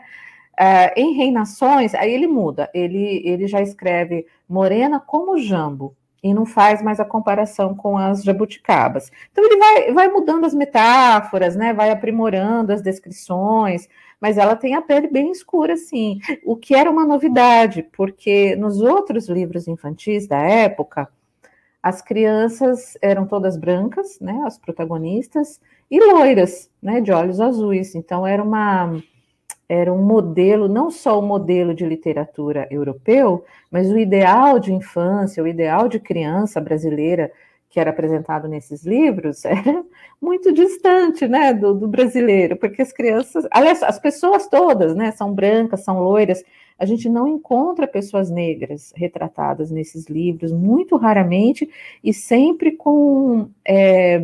Uh, 0.60 0.90
em 1.00 1.14
Reinações, 1.14 1.94
aí 1.94 2.12
ele 2.12 2.26
muda, 2.26 2.68
ele, 2.74 3.22
ele 3.24 3.46
já 3.46 3.62
escreve 3.62 4.26
morena 4.50 5.00
como 5.00 5.38
jambo, 5.38 5.96
e 6.24 6.34
não 6.34 6.48
faz 6.48 6.82
mais 6.82 7.00
a 7.00 7.06
comparação 7.06 7.76
com 7.76 7.96
as 7.96 8.24
jabuticabas. 8.24 9.12
Então 9.32 9.46
ele 9.46 9.58
vai, 9.58 9.94
vai 9.94 10.08
mudando 10.08 10.46
as 10.46 10.54
metáforas, 10.56 11.56
né? 11.56 11.72
Vai 11.72 11.92
aprimorando 11.92 12.74
as 12.74 12.82
descrições, 12.82 13.88
mas 14.20 14.40
ela 14.40 14.56
tem 14.56 14.74
a 14.74 14.82
pele 14.82 15.10
bem 15.10 15.30
escura, 15.30 15.78
sim. 15.78 16.20
O 16.44 16.56
que 16.56 16.74
era 16.74 16.90
uma 16.90 17.06
novidade, 17.06 17.84
porque 17.96 18.56
nos 18.56 18.82
outros 18.82 19.30
livros 19.30 19.68
infantis 19.68 20.26
da 20.26 20.40
época, 20.40 21.08
as 21.84 22.02
crianças 22.02 22.98
eram 23.02 23.28
todas 23.28 23.58
brancas, 23.58 24.18
né? 24.22 24.42
As 24.46 24.58
protagonistas, 24.58 25.60
e 25.92 26.00
loiras, 26.00 26.72
né? 26.82 27.02
De 27.02 27.12
olhos 27.12 27.42
azuis. 27.42 27.94
Então 27.94 28.26
era 28.26 28.42
uma 28.42 28.98
era 29.68 29.92
um 29.92 30.02
modelo, 30.02 30.68
não 30.68 30.92
só 30.92 31.18
o 31.18 31.22
modelo 31.22 31.74
de 31.74 31.86
literatura 31.86 32.68
europeu, 32.70 33.44
mas 33.72 33.90
o 33.90 33.98
ideal 33.98 34.60
de 34.60 34.74
infância, 34.74 35.44
o 35.44 35.48
ideal 35.48 35.88
de 35.88 36.00
criança 36.00 36.62
brasileira 36.62 37.32
que 37.74 37.80
era 37.80 37.90
apresentado 37.90 38.48
nesses 38.48 38.86
livros 38.86 39.44
era 39.46 39.84
muito 40.22 40.54
distante, 40.54 41.28
né, 41.28 41.54
do, 41.54 41.74
do, 41.74 41.88
brasileiro, 41.88 42.56
porque 42.56 42.84
as 42.84 42.94
crianças, 42.94 43.48
aliás, 43.50 43.82
as 43.82 43.98
pessoas 43.98 44.48
todas, 44.48 44.96
né, 44.96 45.12
são 45.12 45.34
brancas, 45.34 45.84
são 45.84 46.00
loiras, 46.00 46.44
a 46.84 46.86
gente 46.86 47.08
não 47.08 47.26
encontra 47.26 47.88
pessoas 47.88 48.30
negras 48.30 48.92
retratadas 48.94 49.72
nesses 49.72 50.08
livros, 50.08 50.52
muito 50.52 50.98
raramente, 50.98 51.70
e 52.04 52.14
sempre 52.14 52.74
com 52.74 53.50
é, 53.66 54.22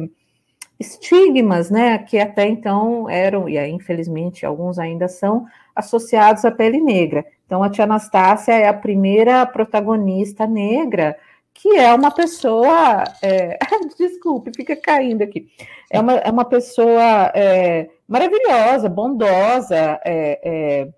estigmas, 0.78 1.72
né, 1.72 1.98
que 2.00 2.20
até 2.20 2.46
então 2.46 3.10
eram, 3.10 3.48
e 3.48 3.58
infelizmente 3.70 4.46
alguns 4.46 4.78
ainda 4.78 5.08
são, 5.08 5.46
associados 5.74 6.44
à 6.44 6.52
pele 6.52 6.82
negra. 6.82 7.26
Então, 7.46 7.64
a 7.64 7.70
tia 7.70 7.86
Anastácia 7.86 8.52
é 8.52 8.68
a 8.68 8.74
primeira 8.74 9.46
protagonista 9.46 10.46
negra, 10.46 11.18
que 11.54 11.78
é 11.78 11.94
uma 11.94 12.12
pessoa. 12.12 13.06
É, 13.24 13.58
desculpe, 13.98 14.52
fica 14.54 14.76
caindo 14.76 15.22
aqui. 15.22 15.48
É 15.90 16.02
uma, 16.02 16.14
é 16.16 16.30
uma 16.30 16.46
pessoa 16.46 17.32
é, 17.34 17.90
maravilhosa, 18.06 18.90
bondosa, 18.90 19.98
é, 20.04 20.90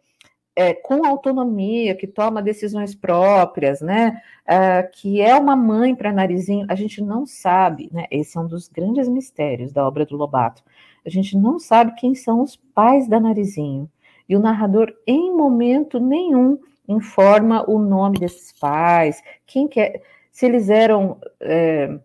é 0.56 0.70
é, 0.70 0.74
com 0.74 1.06
autonomia, 1.06 1.96
que 1.96 2.08
toma 2.08 2.42
decisões 2.42 2.94
próprias, 2.94 3.82
né? 3.82 4.22
É, 4.46 4.84
que 4.84 5.22
é 5.22 5.36
uma 5.36 5.56
mãe 5.56 5.96
para 5.96 6.12
Narizinho, 6.12 6.66
a 6.70 6.76
gente 6.76 7.02
não 7.02 7.26
sabe, 7.26 7.90
né? 7.92 8.06
Esse 8.12 8.38
é 8.38 8.42
um 8.42 8.48
dos 8.48 8.68
grandes 8.68 9.08
mistérios 9.08 9.72
da 9.72 9.88
obra 9.88 10.06
do 10.06 10.18
Lobato. 10.18 10.64
A 11.06 11.10
gente 11.10 11.38
não 11.38 11.58
sabe 11.60 11.96
quem 11.96 12.14
são 12.14 12.42
os 12.42 12.56
pais 12.56 13.08
da 13.08 13.20
Narizinho. 13.20 13.90
E 14.28 14.36
o 14.36 14.40
narrador, 14.40 14.94
em 15.06 15.36
momento 15.36 16.00
nenhum, 16.00 16.60
informa 16.88 17.70
o 17.70 17.80
nome 17.80 18.20
desses 18.20 18.52
pais, 18.60 19.22
quem 19.46 19.68
quer, 19.68 20.02
se 20.32 20.46
eles 20.46 20.70
eram. 20.70 21.18
É, 21.40 22.00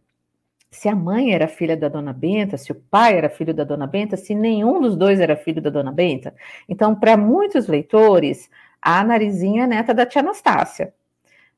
se 0.70 0.88
a 0.88 0.94
mãe 0.94 1.32
era 1.32 1.48
filha 1.48 1.76
da 1.76 1.88
dona 1.88 2.12
Benta, 2.12 2.56
se 2.56 2.72
o 2.72 2.74
pai 2.74 3.16
era 3.16 3.28
filho 3.28 3.54
da 3.54 3.64
dona 3.64 3.86
Benta, 3.86 4.16
se 4.16 4.34
nenhum 4.34 4.80
dos 4.80 4.96
dois 4.96 5.20
era 5.20 5.36
filho 5.36 5.62
da 5.62 5.70
dona 5.70 5.92
Benta. 5.92 6.34
Então, 6.68 6.94
para 6.94 7.16
muitos 7.16 7.66
leitores, 7.66 8.50
a 8.80 9.02
Narizinha 9.02 9.64
é 9.64 9.66
neta 9.66 9.94
da 9.94 10.04
tia 10.04 10.20
Anastácia, 10.20 10.92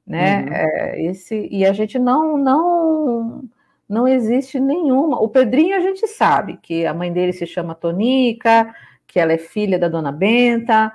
né? 0.06 0.42
Uhum. 0.42 0.52
É, 0.52 1.02
esse, 1.02 1.48
e 1.50 1.66
a 1.66 1.72
gente 1.72 1.98
não, 1.98 2.36
não, 2.36 3.44
não 3.88 4.06
existe 4.06 4.60
nenhuma. 4.60 5.20
O 5.20 5.28
Pedrinho 5.28 5.76
a 5.76 5.80
gente 5.80 6.06
sabe 6.06 6.58
que 6.62 6.86
a 6.86 6.94
mãe 6.94 7.12
dele 7.12 7.32
se 7.32 7.46
chama 7.46 7.74
Tonica, 7.74 8.74
que 9.06 9.18
ela 9.18 9.32
é 9.32 9.38
filha 9.38 9.78
da 9.78 9.88
dona 9.88 10.12
Benta, 10.12 10.92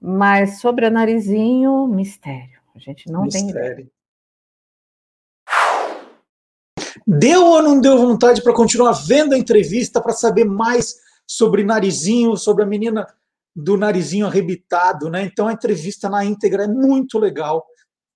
mas 0.00 0.60
sobre 0.60 0.86
a 0.86 0.90
Narizinho, 0.90 1.86
mistério. 1.88 2.60
A 2.74 2.78
gente 2.78 3.10
não 3.10 3.22
mistério. 3.22 3.54
tem 3.54 3.72
ideia. 3.74 3.96
Deu 7.06 7.44
ou 7.44 7.62
não 7.62 7.80
deu 7.80 7.96
vontade 7.96 8.42
para 8.42 8.52
continuar 8.52 8.92
vendo 8.92 9.34
a 9.34 9.38
entrevista, 9.38 10.00
para 10.00 10.12
saber 10.12 10.44
mais 10.44 10.96
sobre 11.24 11.62
Narizinho, 11.62 12.36
sobre 12.36 12.64
a 12.64 12.66
menina 12.66 13.06
do 13.54 13.76
Narizinho 13.76 14.26
arrebitado, 14.26 15.08
né? 15.08 15.22
Então 15.22 15.46
a 15.46 15.52
entrevista 15.52 16.08
na 16.08 16.24
íntegra 16.24 16.64
é 16.64 16.68
muito 16.68 17.18
legal. 17.18 17.64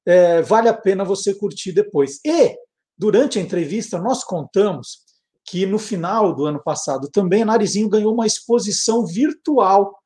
É, 0.05 0.43
vale 0.43 0.69
a 0.69 0.75
pena 0.75 1.05
você 1.05 1.33
curtir 1.33 1.73
depois. 1.73 2.21
E, 2.25 2.57
durante 2.99 3.39
a 3.39 3.43
entrevista, 3.43 3.99
nós 3.99 4.25
contamos 4.25 5.05
que 5.45 5.67
no 5.67 5.79
final 5.79 6.35
do 6.35 6.45
ano 6.45 6.63
passado 6.63 7.09
também 7.11 7.45
Narizinho 7.45 7.89
ganhou 7.89 8.13
uma 8.13 8.27
exposição 8.27 9.07
virtual. 9.07 9.97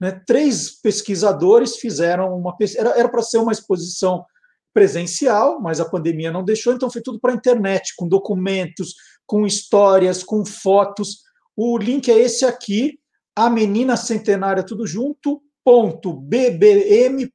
Né? 0.00 0.22
Três 0.26 0.70
pesquisadores 0.80 1.76
fizeram 1.76 2.34
uma. 2.36 2.56
Era 2.96 3.08
para 3.08 3.22
ser 3.22 3.38
uma 3.38 3.52
exposição 3.52 4.24
presencial, 4.72 5.60
mas 5.60 5.80
a 5.80 5.88
pandemia 5.88 6.30
não 6.30 6.44
deixou, 6.44 6.72
então 6.72 6.90
foi 6.90 7.02
tudo 7.02 7.20
para 7.20 7.32
a 7.32 7.36
internet, 7.36 7.94
com 7.96 8.08
documentos, 8.08 8.94
com 9.26 9.46
histórias, 9.46 10.22
com 10.22 10.44
fotos. 10.44 11.22
O 11.56 11.76
link 11.78 12.10
é 12.10 12.18
esse 12.18 12.44
aqui, 12.44 12.98
a 13.36 13.48
menina 13.50 13.96
centenária 13.96 14.62
tudo 14.62 14.86
junto, 14.86 15.42
.bbm.usp.br, 15.64 17.32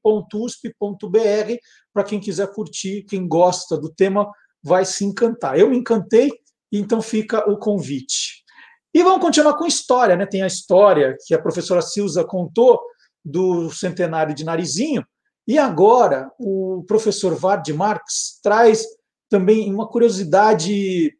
para 1.93 2.03
quem 2.03 2.19
quiser 2.19 2.51
curtir, 2.51 3.03
quem 3.03 3.27
gosta 3.27 3.77
do 3.77 3.89
tema 3.89 4.30
vai 4.61 4.84
se 4.85 5.05
encantar. 5.05 5.57
Eu 5.57 5.69
me 5.69 5.77
encantei, 5.77 6.31
então 6.72 7.01
fica 7.01 7.49
o 7.49 7.57
convite. 7.57 8.43
E 8.93 9.03
vamos 9.03 9.22
continuar 9.22 9.55
com 9.55 9.65
história, 9.65 10.15
né? 10.15 10.26
Tem 10.26 10.41
a 10.41 10.47
história 10.47 11.15
que 11.26 11.34
a 11.34 11.41
professora 11.41 11.81
Silza 11.81 12.26
contou 12.26 12.81
do 13.23 13.69
centenário 13.69 14.34
de 14.34 14.43
Narizinho, 14.43 15.05
e 15.48 15.57
agora, 15.57 16.30
o 16.38 16.84
professor 16.88 17.34
Vard 17.34 17.68
Marx 17.74 18.40
traz 18.44 18.86
também 19.30 19.74
uma 19.74 19.88
curiosidade 19.88 21.14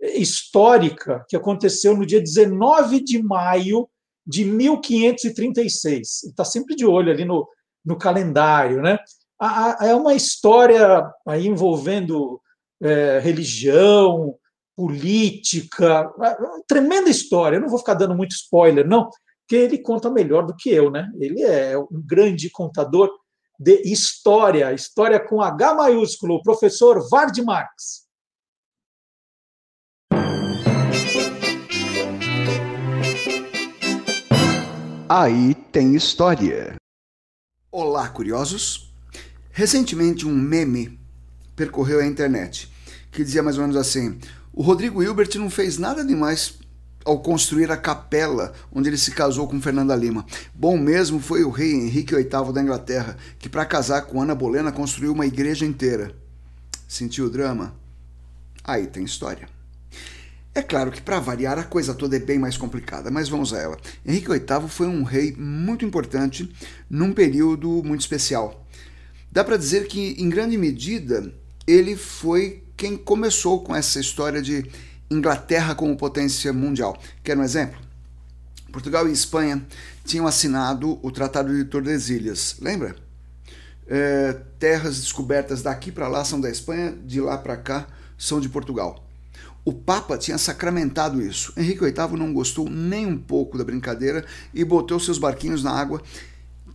histórica 0.00 1.24
que 1.28 1.36
aconteceu 1.36 1.96
no 1.96 2.06
dia 2.06 2.20
19 2.20 3.02
de 3.02 3.22
maio 3.22 3.88
de 4.26 4.44
1536. 4.44 6.24
Está 6.24 6.44
sempre 6.44 6.76
de 6.76 6.86
olho 6.86 7.10
ali 7.10 7.24
no, 7.24 7.48
no 7.84 7.96
calendário, 7.96 8.80
né? 8.80 8.98
É 9.80 9.92
uma 9.94 10.14
história 10.14 11.04
aí 11.26 11.48
envolvendo 11.48 12.40
é, 12.80 13.18
religião, 13.18 14.36
política, 14.76 16.08
uma 16.16 16.62
tremenda 16.68 17.10
história. 17.10 17.56
Eu 17.56 17.60
não 17.60 17.68
vou 17.68 17.78
ficar 17.78 17.94
dando 17.94 18.14
muito 18.14 18.32
spoiler, 18.32 18.86
não, 18.86 19.10
porque 19.40 19.56
ele 19.56 19.78
conta 19.78 20.08
melhor 20.08 20.46
do 20.46 20.54
que 20.54 20.70
eu, 20.70 20.90
né? 20.90 21.10
Ele 21.18 21.42
é 21.42 21.76
um 21.76 21.86
grande 21.92 22.48
contador 22.50 23.10
de 23.62 23.80
História, 23.84 24.72
História 24.72 25.20
com 25.20 25.40
H 25.40 25.74
maiúsculo, 25.74 26.34
o 26.34 26.42
professor 26.42 27.08
Vard 27.08 27.38
Marx. 27.44 28.02
Aí 35.08 35.54
tem 35.70 35.94
história. 35.94 36.74
Olá, 37.70 38.08
curiosos! 38.08 38.92
Recentemente, 39.52 40.26
um 40.26 40.34
meme 40.34 40.98
percorreu 41.54 42.00
a 42.00 42.06
internet 42.06 42.68
que 43.12 43.22
dizia 43.22 43.44
mais 43.44 43.58
ou 43.58 43.62
menos 43.62 43.76
assim: 43.76 44.18
o 44.52 44.62
Rodrigo 44.62 45.00
Hilbert 45.00 45.36
não 45.36 45.48
fez 45.48 45.78
nada 45.78 46.04
demais 46.04 46.58
ao 47.04 47.20
construir 47.20 47.70
a 47.70 47.76
capela 47.76 48.52
onde 48.72 48.88
ele 48.88 48.98
se 48.98 49.10
casou 49.10 49.48
com 49.48 49.60
Fernanda 49.60 49.94
Lima. 49.94 50.24
Bom 50.54 50.76
mesmo 50.76 51.20
foi 51.20 51.44
o 51.44 51.50
rei 51.50 51.72
Henrique 51.72 52.14
VIII 52.14 52.52
da 52.52 52.62
Inglaterra, 52.62 53.16
que 53.38 53.48
para 53.48 53.64
casar 53.64 54.02
com 54.02 54.20
Ana 54.20 54.34
Bolena 54.34 54.72
construiu 54.72 55.12
uma 55.12 55.26
igreja 55.26 55.64
inteira. 55.64 56.14
Sentiu 56.88 57.26
o 57.26 57.30
drama? 57.30 57.74
Aí 58.64 58.86
tem 58.86 59.04
história. 59.04 59.48
É 60.54 60.60
claro 60.60 60.90
que 60.90 61.00
para 61.00 61.18
variar 61.18 61.58
a 61.58 61.64
coisa 61.64 61.94
toda 61.94 62.16
é 62.16 62.18
bem 62.18 62.38
mais 62.38 62.58
complicada, 62.58 63.10
mas 63.10 63.28
vamos 63.28 63.54
a 63.54 63.58
ela. 63.58 63.78
Henrique 64.04 64.28
VIII 64.28 64.68
foi 64.68 64.86
um 64.86 65.02
rei 65.02 65.32
muito 65.32 65.84
importante 65.84 66.52
num 66.90 67.12
período 67.12 67.82
muito 67.82 68.02
especial. 68.02 68.66
Dá 69.30 69.42
para 69.42 69.56
dizer 69.56 69.86
que 69.86 70.14
em 70.18 70.28
grande 70.28 70.58
medida 70.58 71.32
ele 71.66 71.96
foi 71.96 72.62
quem 72.76 72.98
começou 72.98 73.62
com 73.62 73.74
essa 73.74 73.98
história 73.98 74.42
de 74.42 74.70
Inglaterra 75.12 75.74
como 75.74 75.96
potência 75.96 76.52
mundial. 76.52 76.98
Quer 77.22 77.36
um 77.36 77.42
exemplo? 77.42 77.78
Portugal 78.72 79.06
e 79.06 79.12
Espanha 79.12 79.64
tinham 80.04 80.26
assinado 80.26 80.98
o 81.02 81.10
Tratado 81.10 81.54
de 81.54 81.64
Tordesilhas, 81.64 82.56
lembra? 82.60 82.96
É, 83.86 84.32
terras 84.58 85.00
descobertas 85.00 85.62
daqui 85.62 85.92
para 85.92 86.08
lá 86.08 86.24
são 86.24 86.40
da 86.40 86.48
Espanha, 86.48 86.96
de 87.04 87.20
lá 87.20 87.36
para 87.36 87.56
cá 87.56 87.86
são 88.16 88.40
de 88.40 88.48
Portugal. 88.48 89.06
O 89.64 89.72
Papa 89.72 90.16
tinha 90.16 90.38
sacramentado 90.38 91.22
isso. 91.22 91.52
Henrique 91.56 91.84
VIII 91.84 92.18
não 92.18 92.32
gostou 92.32 92.68
nem 92.68 93.06
um 93.06 93.18
pouco 93.18 93.58
da 93.58 93.64
brincadeira 93.64 94.24
e 94.52 94.64
botou 94.64 94.98
seus 94.98 95.18
barquinhos 95.18 95.62
na 95.62 95.70
água, 95.70 96.02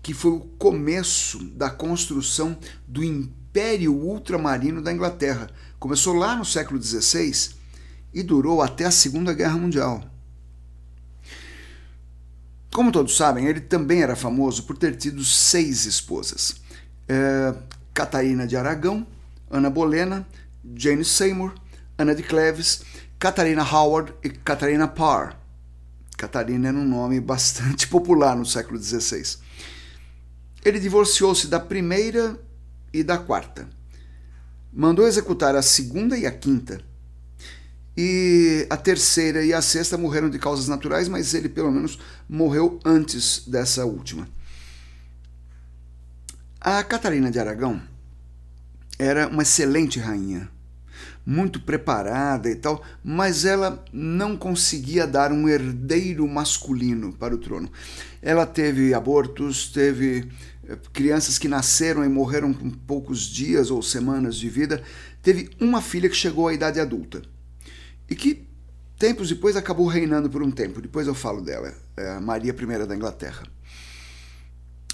que 0.01 0.13
foi 0.13 0.31
o 0.31 0.39
começo 0.57 1.43
da 1.49 1.69
construção 1.69 2.57
do 2.87 3.03
Império 3.03 3.93
Ultramarino 3.93 4.81
da 4.81 4.93
Inglaterra. 4.93 5.49
Começou 5.79 6.13
lá 6.13 6.35
no 6.35 6.45
século 6.45 6.81
XVI 6.81 7.56
e 8.17 8.23
durou 8.23 8.63
até 8.63 8.83
a 8.85 8.89
Segunda 8.89 9.31
Guerra 9.31 9.59
Mundial. 9.59 10.03
Como 12.73 12.91
todos 12.91 13.15
sabem, 13.15 13.45
ele 13.45 13.61
também 13.61 14.01
era 14.01 14.15
famoso 14.15 14.63
por 14.63 14.75
ter 14.75 14.95
tido 14.95 15.23
seis 15.23 15.85
esposas: 15.85 16.55
é, 17.07 17.53
Catarina 17.93 18.47
de 18.47 18.57
Aragão, 18.57 19.05
Ana 19.51 19.69
Bolena, 19.69 20.27
Jane 20.75 21.05
Seymour, 21.05 21.53
Ana 21.95 22.15
de 22.15 22.23
Cleves, 22.23 22.81
Catarina 23.19 23.63
Howard 23.63 24.11
e 24.23 24.29
Catarina 24.31 24.87
Parr. 24.87 25.37
Catarina 26.17 26.69
era 26.69 26.77
um 26.77 26.87
nome 26.87 27.19
bastante 27.19 27.85
popular 27.87 28.35
no 28.35 28.47
século 28.47 28.81
XVI. 28.81 29.37
Ele 30.65 30.79
divorciou-se 30.79 31.47
da 31.47 31.59
primeira 31.59 32.35
e 32.91 33.03
da 33.03 33.19
quarta. 33.19 33.69
Mandou 34.73 35.07
executar 35.07 35.55
a 35.55 35.61
segunda 35.61 36.17
e 36.17 36.25
a 36.25 36.31
quinta. 36.31 36.81
E 37.97 38.67
a 38.69 38.77
terceira 38.77 39.43
e 39.43 39.51
a 39.51 39.59
sexta 39.59 39.97
morreram 39.97 40.29
de 40.29 40.37
causas 40.37 40.67
naturais, 40.67 41.07
mas 41.07 41.33
ele 41.33 41.49
pelo 41.49 41.71
menos 41.71 41.97
morreu 42.29 42.79
antes 42.85 43.43
dessa 43.47 43.85
última. 43.85 44.29
A 46.61 46.83
Catarina 46.83 47.31
de 47.31 47.39
Aragão 47.39 47.81
era 48.99 49.27
uma 49.27 49.41
excelente 49.41 49.99
rainha 49.99 50.47
muito 51.25 51.59
preparada 51.59 52.49
e 52.49 52.55
tal, 52.55 52.83
mas 53.03 53.45
ela 53.45 53.83
não 53.91 54.37
conseguia 54.37 55.07
dar 55.07 55.31
um 55.31 55.49
herdeiro 55.49 56.25
masculino 56.27 57.11
para 57.11 57.33
o 57.33 57.37
trono. 57.37 57.69
Ela 58.21 58.45
teve 58.45 58.93
abortos, 58.93 59.69
teve 59.69 60.29
eh, 60.69 60.77
crianças 60.93 61.37
que 61.37 61.47
nasceram 61.47 62.05
e 62.05 62.07
morreram 62.07 62.53
com 62.53 62.69
poucos 62.69 63.21
dias 63.23 63.71
ou 63.71 63.81
semanas 63.81 64.35
de 64.35 64.47
vida, 64.47 64.81
teve 65.21 65.49
uma 65.59 65.81
filha 65.81 66.07
que 66.07 66.15
chegou 66.15 66.47
à 66.47 66.53
idade 66.53 66.79
adulta 66.79 67.23
e 68.09 68.15
que 68.15 68.47
tempos 68.97 69.29
depois 69.29 69.55
acabou 69.55 69.87
reinando 69.87 70.29
por 70.29 70.41
um 70.41 70.51
tempo. 70.51 70.81
Depois 70.81 71.07
eu 71.07 71.13
falo 71.13 71.41
dela, 71.41 71.73
é 71.95 72.19
Maria 72.19 72.53
I 72.53 72.85
da 72.87 72.95
Inglaterra. 72.95 73.43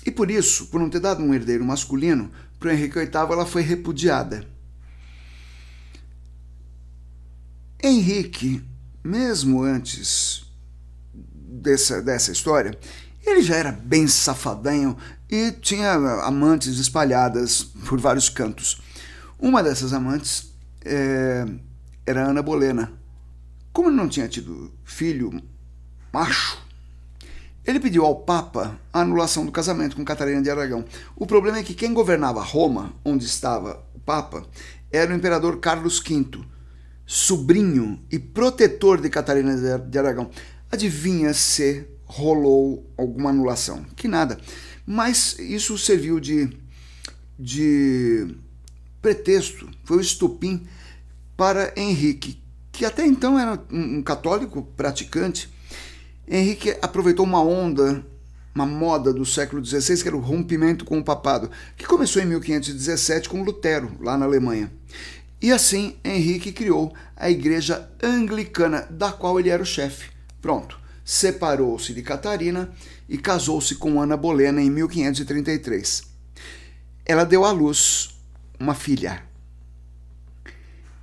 E 0.06 0.12
por 0.12 0.30
isso, 0.30 0.68
por 0.68 0.80
não 0.80 0.90
ter 0.90 1.00
dado 1.00 1.24
um 1.24 1.34
herdeiro 1.34 1.64
masculino, 1.64 2.32
para 2.60 2.74
Henrique 2.74 3.00
VIII 3.00 3.10
ela 3.14 3.46
foi 3.46 3.62
repudiada. 3.62 4.46
Henrique, 7.82 8.64
mesmo 9.04 9.64
antes 9.64 10.46
dessa, 11.14 12.02
dessa 12.02 12.32
história, 12.32 12.78
ele 13.26 13.42
já 13.42 13.56
era 13.56 13.72
bem 13.72 14.08
safadinho 14.08 14.98
e 15.30 15.52
tinha 15.52 15.94
amantes 16.24 16.78
espalhadas 16.78 17.64
por 17.64 18.00
vários 18.00 18.30
cantos. 18.30 18.82
Uma 19.40 19.64
dessas 19.64 19.94
amantes 19.94 20.54
é, 20.84 21.46
era 22.06 22.28
Ana 22.28 22.42
Bolena. 22.42 23.03
Como 23.74 23.90
ele 23.90 23.98
não 23.98 24.08
tinha 24.08 24.28
tido 24.28 24.72
filho 24.86 25.42
macho, 26.14 26.62
ele 27.66 27.80
pediu 27.80 28.06
ao 28.06 28.18
Papa 28.18 28.80
a 28.94 29.02
anulação 29.02 29.46
do 29.48 29.52
casamento 29.52 29.96
com 29.96 30.06
Catarina 30.06 30.44
de 30.44 30.50
Aragão. 30.52 30.86
O 31.16 31.26
problema 31.26 31.58
é 31.58 31.64
que 31.64 31.74
quem 31.74 31.92
governava 31.92 32.44
Roma, 32.44 32.94
onde 33.04 33.26
estava 33.26 33.84
o 33.96 34.00
Papa, 34.00 34.46
era 34.92 35.12
o 35.12 35.16
imperador 35.16 35.60
Carlos 35.60 36.00
V, 36.00 36.46
sobrinho 37.04 38.00
e 38.12 38.20
protetor 38.20 39.02
de 39.02 39.10
Catarina 39.10 39.80
de 39.80 39.98
Aragão. 39.98 40.30
Adivinha 40.72 41.34
se 41.34 41.88
rolou 42.06 42.88
alguma 42.96 43.32
anulação? 43.32 43.84
Que 43.96 44.08
nada. 44.08 44.38
Mas 44.86 45.40
isso 45.40 45.80
serviu 45.80 46.20
de, 46.20 46.50
de 47.40 48.36
pretexto, 49.02 49.68
foi 49.84 49.98
o 49.98 50.02
estupim 50.02 50.68
para 51.36 51.74
Henrique, 51.76 52.43
que 52.74 52.84
até 52.86 53.06
então 53.06 53.40
era 53.40 53.64
um 53.72 54.02
católico 54.02 54.64
praticante. 54.76 55.48
Henrique 56.28 56.76
aproveitou 56.82 57.24
uma 57.24 57.42
onda, 57.42 58.04
uma 58.54 58.66
moda 58.66 59.14
do 59.14 59.24
século 59.24 59.64
XVI, 59.64 60.02
que 60.02 60.08
era 60.08 60.18
o 60.18 60.20
rompimento 60.20 60.84
com 60.84 60.98
o 60.98 61.04
papado, 61.04 61.52
que 61.78 61.86
começou 61.86 62.22
em 62.22 62.26
1517 62.26 63.30
com 63.30 63.44
Lutero, 63.44 63.96
lá 64.02 64.18
na 64.18 64.26
Alemanha. 64.26 64.74
E 65.40 65.52
assim 65.52 65.96
Henrique 66.04 66.52
criou 66.52 66.94
a 67.16 67.30
Igreja 67.30 67.92
Anglicana, 68.02 68.88
da 68.90 69.12
qual 69.12 69.40
ele 69.40 69.50
era 69.50 69.62
o 69.62 69.66
chefe. 69.66 70.10
Pronto, 70.42 70.80
separou-se 71.06 71.94
de 71.94 72.02
Catarina 72.02 72.72
e 73.08 73.20
casou-se 73.20 73.76
com 73.76 74.02
Ana 74.02 74.18
Bolena 74.18 74.62
em 74.62 74.72
1533. 74.72 76.04
Ela 77.06 77.24
deu 77.24 77.46
à 77.46 77.52
luz 77.52 78.18
uma 78.60 78.74
filha. 78.74 79.22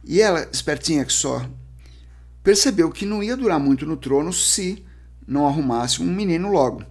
E 0.02 0.20
ela, 0.20 0.48
espertinha 0.50 1.04
que 1.04 1.12
só, 1.12 1.46
percebeu 2.42 2.90
que 2.90 3.06
não 3.06 3.22
ia 3.22 3.36
durar 3.36 3.60
muito 3.60 3.86
no 3.86 3.96
trono 3.96 4.32
se 4.32 4.84
não 5.26 5.46
arrumasse 5.46 6.02
um 6.02 6.12
menino 6.12 6.50
logo. 6.50 6.84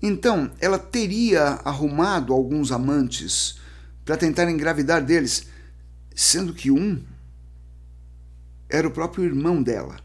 Então, 0.00 0.50
ela 0.60 0.78
teria 0.78 1.60
arrumado 1.64 2.32
alguns 2.32 2.70
amantes 2.70 3.58
para 4.04 4.16
tentar 4.16 4.50
engravidar 4.50 5.04
deles 5.04 5.46
sendo 6.14 6.52
que 6.52 6.70
um 6.70 7.02
era 8.68 8.86
o 8.86 8.90
próprio 8.90 9.24
irmão 9.24 9.62
dela. 9.62 9.96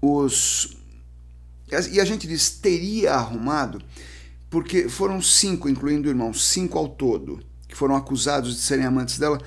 Os 0.00 0.76
e 1.90 2.00
a 2.00 2.04
gente 2.04 2.26
diz 2.26 2.50
teria 2.50 3.14
arrumado 3.14 3.82
porque 4.50 4.88
foram 4.88 5.20
cinco, 5.20 5.68
incluindo 5.68 6.06
o 6.06 6.10
irmão, 6.10 6.32
cinco 6.32 6.78
ao 6.78 6.88
todo, 6.88 7.40
que 7.66 7.74
foram 7.74 7.96
acusados 7.96 8.54
de 8.54 8.60
serem 8.60 8.84
amantes 8.84 9.18
dela, 9.18 9.40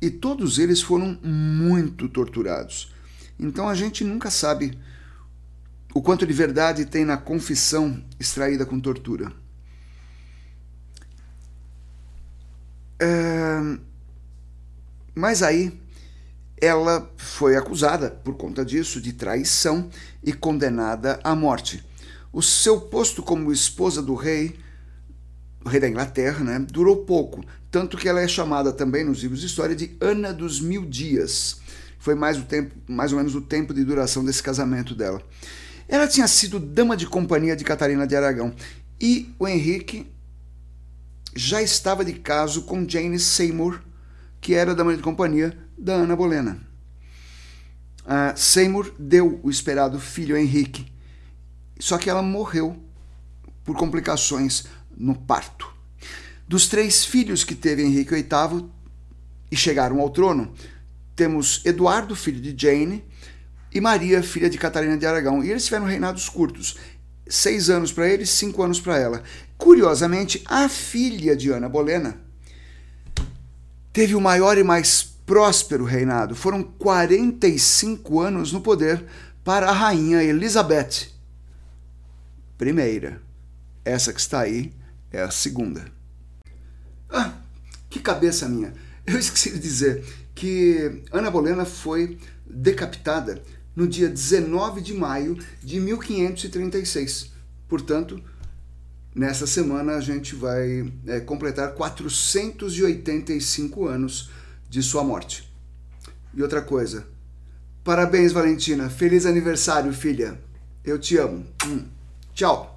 e 0.00 0.10
todos 0.10 0.58
eles 0.58 0.82
foram 0.82 1.18
muito 1.22 2.08
torturados. 2.08 2.92
Então 3.38 3.68
a 3.68 3.74
gente 3.74 4.04
nunca 4.04 4.30
sabe 4.30 4.78
o 5.94 6.02
quanto 6.02 6.26
de 6.26 6.32
verdade 6.32 6.84
tem 6.84 7.04
na 7.04 7.16
confissão 7.16 8.04
extraída 8.18 8.66
com 8.66 8.78
tortura. 8.80 9.32
É 12.98 13.86
mas 15.16 15.42
aí 15.42 15.72
ela 16.60 17.10
foi 17.16 17.56
acusada, 17.56 18.10
por 18.10 18.34
conta 18.36 18.62
disso, 18.62 19.00
de 19.00 19.14
traição 19.14 19.88
e 20.22 20.30
condenada 20.30 21.18
à 21.24 21.34
morte. 21.34 21.82
O 22.30 22.42
seu 22.42 22.82
posto 22.82 23.22
como 23.22 23.50
esposa 23.50 24.02
do 24.02 24.14
rei, 24.14 24.58
rei 25.64 25.80
da 25.80 25.88
Inglaterra, 25.88 26.44
né, 26.44 26.58
durou 26.58 27.04
pouco, 27.04 27.42
tanto 27.76 27.98
que 27.98 28.08
ela 28.08 28.22
é 28.22 28.26
chamada 28.26 28.72
também 28.72 29.04
nos 29.04 29.18
livros 29.18 29.40
de 29.40 29.46
história 29.48 29.76
de 29.76 29.94
Ana 30.00 30.32
dos 30.32 30.62
Mil 30.62 30.86
Dias. 30.86 31.60
Foi 31.98 32.14
mais, 32.14 32.38
o 32.38 32.42
tempo, 32.44 32.74
mais 32.88 33.12
ou 33.12 33.18
menos 33.18 33.34
o 33.34 33.40
tempo 33.42 33.74
de 33.74 33.84
duração 33.84 34.24
desse 34.24 34.42
casamento 34.42 34.94
dela. 34.94 35.22
Ela 35.86 36.08
tinha 36.08 36.26
sido 36.26 36.58
dama 36.58 36.96
de 36.96 37.06
companhia 37.06 37.54
de 37.54 37.64
Catarina 37.64 38.06
de 38.06 38.16
Aragão 38.16 38.54
e 38.98 39.30
o 39.38 39.46
Henrique 39.46 40.10
já 41.34 41.60
estava 41.60 42.02
de 42.02 42.14
caso 42.14 42.62
com 42.62 42.88
Jane 42.88 43.18
Seymour, 43.18 43.82
que 44.40 44.54
era 44.54 44.74
da 44.74 44.82
mãe 44.82 44.96
de 44.96 45.02
companhia 45.02 45.54
da 45.76 45.96
Ana 45.96 46.16
Bolena. 46.16 46.58
Uh, 48.06 48.32
Seymour 48.34 48.90
deu 48.98 49.38
o 49.42 49.50
esperado 49.50 50.00
filho 50.00 50.34
Henrique, 50.34 50.90
só 51.78 51.98
que 51.98 52.08
ela 52.08 52.22
morreu 52.22 52.74
por 53.62 53.76
complicações 53.76 54.64
no 54.96 55.14
parto. 55.14 55.75
Dos 56.48 56.68
três 56.68 57.04
filhos 57.04 57.42
que 57.42 57.54
teve 57.54 57.82
Henrique 57.82 58.14
VIII 58.14 58.70
e 59.50 59.56
chegaram 59.56 60.00
ao 60.00 60.10
trono, 60.10 60.52
temos 61.14 61.60
Eduardo, 61.64 62.14
filho 62.14 62.40
de 62.40 62.54
Jane, 62.56 63.04
e 63.72 63.80
Maria, 63.80 64.22
filha 64.22 64.48
de 64.48 64.56
Catarina 64.56 64.96
de 64.96 65.04
Aragão. 65.04 65.42
E 65.42 65.50
eles 65.50 65.64
tiveram 65.64 65.86
reinados 65.86 66.28
curtos, 66.28 66.76
seis 67.28 67.68
anos 67.68 67.92
para 67.92 68.08
eles, 68.08 68.30
cinco 68.30 68.62
anos 68.62 68.80
para 68.80 68.98
ela. 68.98 69.22
Curiosamente, 69.58 70.42
a 70.46 70.68
filha 70.68 71.36
de 71.36 71.50
Ana 71.50 71.68
Bolena, 71.68 72.16
teve 73.92 74.14
o 74.14 74.20
maior 74.20 74.56
e 74.56 74.62
mais 74.62 75.02
próspero 75.02 75.84
reinado. 75.84 76.36
Foram 76.36 76.62
45 76.62 78.20
anos 78.20 78.52
no 78.52 78.60
poder 78.60 79.04
para 79.42 79.68
a 79.68 79.72
rainha 79.72 80.22
Elizabeth 80.22 81.08
I. 82.60 83.16
Essa 83.84 84.12
que 84.12 84.20
está 84.20 84.40
aí 84.40 84.72
é 85.10 85.22
a 85.22 85.30
segunda. 85.30 85.95
Ah, 87.10 87.32
que 87.88 88.00
cabeça 88.00 88.48
minha! 88.48 88.74
Eu 89.06 89.18
esqueci 89.18 89.50
de 89.50 89.58
dizer 89.58 90.04
que 90.34 91.02
Ana 91.12 91.30
Bolena 91.30 91.64
foi 91.64 92.18
decapitada 92.44 93.42
no 93.74 93.86
dia 93.86 94.08
19 94.08 94.80
de 94.80 94.94
maio 94.94 95.38
de 95.62 95.78
1536. 95.78 97.30
Portanto, 97.68 98.20
nessa 99.14 99.46
semana 99.46 99.96
a 99.96 100.00
gente 100.00 100.34
vai 100.34 100.92
é, 101.06 101.20
completar 101.20 101.74
485 101.74 103.86
anos 103.86 104.30
de 104.68 104.82
sua 104.82 105.04
morte. 105.04 105.48
E 106.34 106.42
outra 106.42 106.60
coisa, 106.60 107.06
parabéns, 107.82 108.32
Valentina. 108.32 108.90
Feliz 108.90 109.26
aniversário, 109.26 109.92
filha. 109.92 110.40
Eu 110.84 110.98
te 110.98 111.16
amo. 111.16 111.46
Hum. 111.66 111.86
Tchau. 112.34 112.75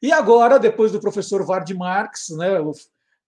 E 0.00 0.12
agora, 0.12 0.58
depois 0.58 0.92
do 0.92 1.00
professor 1.00 1.44
Vard 1.44 1.68
Marx, 1.74 2.28
né, 2.30 2.60
o 2.60 2.72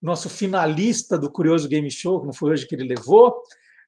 nosso 0.01 0.29
finalista 0.29 1.17
do 1.17 1.29
Curioso 1.29 1.67
Game 1.67 1.89
Show, 1.91 2.21
que 2.21 2.25
não 2.25 2.33
foi 2.33 2.51
hoje 2.51 2.67
que 2.67 2.75
ele 2.75 2.87
levou, 2.87 3.41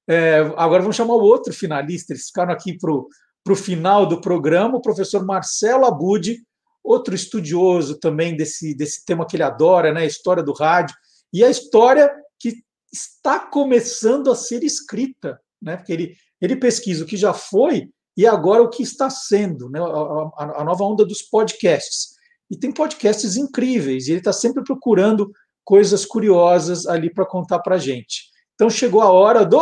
é, 0.08 0.40
agora 0.58 0.82
vamos 0.82 0.96
chamar 0.96 1.14
o 1.14 1.24
outro 1.24 1.54
finalista. 1.54 2.14
Eles 2.14 2.28
ficaram 2.28 2.52
aqui 2.52 2.78
para 2.78 2.92
o 2.92 3.56
final 3.56 4.06
do 4.06 4.20
programa, 4.20 4.78
o 4.78 4.82
professor 4.82 5.26
Marcelo 5.26 5.86
Abud, 5.86 6.42
outro 6.84 7.16
estudioso 7.16 7.98
também 7.98 8.36
desse, 8.36 8.76
desse 8.76 9.06
tema 9.06 9.26
que 9.26 9.38
ele 9.38 9.44
adora, 9.44 9.94
né, 9.94 10.02
a 10.02 10.06
história 10.06 10.44
do 10.44 10.54
rádio, 10.54 10.96
e 11.32 11.44
a 11.44 11.50
história 11.50 12.14
que 12.38 12.62
está 12.92 13.40
começando 13.40 14.30
a 14.30 14.36
ser 14.36 14.64
escrita, 14.64 15.40
né, 15.62 15.78
porque 15.78 15.94
ele, 15.94 16.16
ele 16.42 16.58
pesquisa 16.58 17.04
o 17.04 17.08
que 17.08 17.16
já 17.16 17.34
foi 17.34 17.90
e 18.16 18.28
agora 18.28 18.62
o 18.62 18.70
que 18.70 18.84
está 18.84 19.10
sendo, 19.10 19.70
né, 19.70 19.80
a, 19.80 19.84
a, 19.84 20.62
a 20.62 20.64
nova 20.64 20.84
onda 20.84 21.06
dos 21.06 21.22
podcasts. 21.22 22.13
E 22.54 22.56
tem 22.56 22.72
podcasts 22.72 23.36
incríveis, 23.36 24.08
e 24.08 24.12
ele 24.12 24.20
está 24.20 24.32
sempre 24.32 24.64
procurando 24.64 25.34
coisas 25.66 26.06
curiosas 26.06 26.86
ali 26.86 27.12
para 27.12 27.26
contar 27.26 27.58
para 27.58 27.78
a 27.78 27.80
gente. 27.80 28.26
Então 28.54 28.70
chegou 28.70 29.02
a 29.02 29.12
hora 29.12 29.44
do 29.44 29.60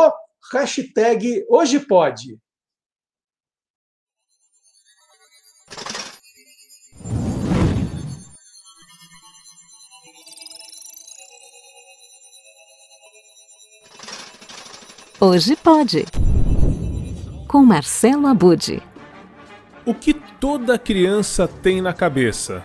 hashtag 0.52 1.42
Hoje 1.48 1.80
Pode. 1.80 2.38
Hoje 15.18 15.56
pode. 15.56 16.04
Com 17.48 17.64
Marcelo 17.64 18.26
Abude. 18.26 18.82
O 19.86 19.94
que 19.94 20.12
toda 20.12 20.78
criança 20.78 21.48
tem 21.48 21.80
na 21.80 21.94
cabeça? 21.94 22.62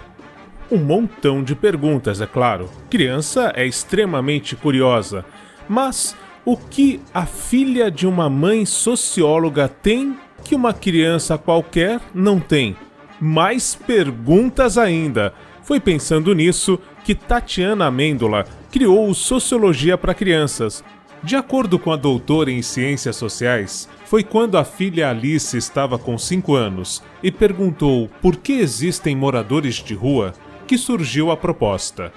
Um 0.70 0.78
montão 0.78 1.42
de 1.42 1.56
perguntas, 1.56 2.20
é 2.20 2.26
claro. 2.26 2.70
Criança 2.90 3.54
é 3.56 3.66
extremamente 3.66 4.56
curiosa. 4.56 5.24
Mas 5.68 6.16
o 6.44 6.58
que 6.58 7.00
a 7.14 7.26
filha 7.26 7.90
de 7.90 8.06
uma 8.06 8.30
mãe 8.30 8.66
socióloga 8.66 9.70
tem 9.70 10.18
que 10.44 10.56
uma 10.56 10.74
criança 10.74 11.38
qualquer 11.38 12.02
não 12.14 12.40
tem? 12.40 12.76
Mais 13.20 13.76
perguntas 13.76 14.78
ainda. 14.78 15.34
Foi 15.64 15.80
pensando 15.80 16.34
nisso 16.36 16.80
que 17.04 17.16
Tatiana 17.16 17.88
Amêndola 17.88 18.46
criou 18.70 19.10
o 19.10 19.16
Sociologia 19.16 19.98
para 19.98 20.14
Crianças. 20.14 20.84
De 21.24 21.36
acordo 21.36 21.80
com 21.80 21.92
a 21.92 21.96
doutora 21.96 22.52
em 22.52 22.62
Ciências 22.62 23.16
Sociais, 23.16 23.90
foi 24.06 24.24
quando 24.24 24.58
a 24.58 24.64
filha 24.64 25.10
Alice 25.10 25.58
estava 25.58 25.98
com 25.98 26.18
5 26.18 26.54
anos 26.56 27.04
e 27.24 27.32
perguntou 27.32 28.10
por 28.22 28.36
que 28.36 28.54
existem 28.54 29.16
moradores 29.16 29.76
de 29.76 29.94
rua 29.94 30.34
que 30.68 30.78
surgiu 30.78 31.32
a 31.32 31.38
proposta. 31.38 32.12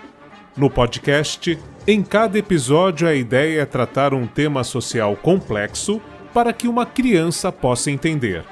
No 0.56 0.68
podcast, 0.68 1.56
em 1.86 2.02
cada 2.02 2.36
episódio 2.36 3.06
a 3.06 3.14
ideia 3.14 3.62
é 3.62 3.64
tratar 3.64 4.12
um 4.12 4.27
tema 4.27 4.64
social 4.64 5.16
complexo 5.16 6.02
para 6.35 6.52
que 6.52 6.66
uma 6.66 6.85
criança 6.85 7.52
possa 7.52 7.90
entender. 7.90 8.44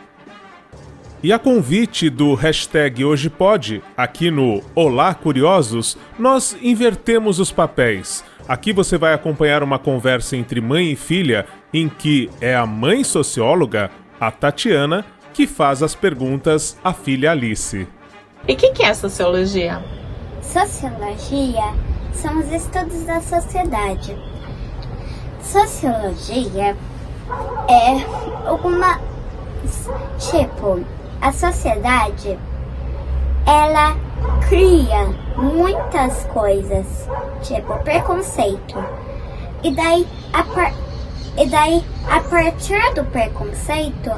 E 1.21 1.33
a 1.33 1.39
convite 1.39 2.09
do 2.09 2.35
hashtag 2.35 3.05
Hoje 3.05 3.29
Pode, 3.29 3.83
aqui 3.97 4.31
no 4.31 4.63
Olá 4.73 5.13
Curiosos, 5.13 5.99
nós 6.17 6.57
invertemos 6.63 7.41
os 7.41 7.51
papéis. 7.51 8.25
Aqui 8.47 8.73
você 8.73 8.97
vai 8.97 9.13
acompanhar 9.13 9.65
uma 9.65 9.81
conversa 9.81 10.37
entre 10.37 10.61
mãe 10.61 10.93
e 10.93 10.97
filha, 10.97 11.45
em 11.75 11.89
que 11.89 12.31
é 12.41 12.55
a 12.55 12.65
mãe 12.65 13.03
socióloga, 13.03 13.91
a 14.21 14.31
Tatiana, 14.31 15.05
que 15.35 15.45
faz 15.47 15.83
as 15.83 15.97
perguntas 15.97 16.79
à 16.85 16.93
filha 16.93 17.33
Alice. 17.33 17.98
E 18.47 18.53
o 18.53 18.57
que, 18.57 18.73
que 18.73 18.83
é 18.83 18.95
sociologia? 18.95 19.83
Sociologia 20.43 21.75
são 22.13 22.39
os 22.39 22.51
estudos 22.51 23.05
da 23.05 23.21
sociedade. 23.21 24.17
Sociologia 25.43 26.77
é 27.69 28.49
alguma. 28.49 29.01
Tipo, 30.19 30.85
a 31.21 31.33
sociedade 31.33 32.39
ela 33.47 33.97
cria 34.49 35.07
muitas 35.37 36.25
coisas, 36.27 37.09
tipo 37.43 37.75
preconceito. 37.79 38.85
E 39.63 39.75
daí, 39.75 40.07
a 40.33 40.43
par... 40.45 40.73
e 41.37 41.47
daí, 41.47 41.85
a 42.09 42.21
partir 42.21 42.95
do 42.95 43.05
preconceito, 43.05 44.13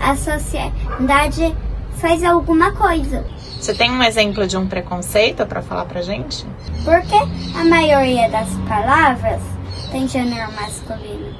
a 0.00 0.14
sociedade 0.16 1.56
faz 1.92 2.22
alguma 2.22 2.72
coisa. 2.72 3.24
Você 3.60 3.74
tem 3.74 3.90
um 3.90 4.02
exemplo 4.02 4.46
de 4.46 4.56
um 4.56 4.66
preconceito 4.66 5.44
para 5.46 5.60
falar 5.60 5.84
pra 5.84 6.00
gente? 6.00 6.46
Porque 6.84 7.16
a 7.58 7.64
maioria 7.64 8.28
das 8.30 8.48
palavras 8.68 9.42
tem 9.90 10.06
gênero 10.08 10.50
masculino. 10.52 11.34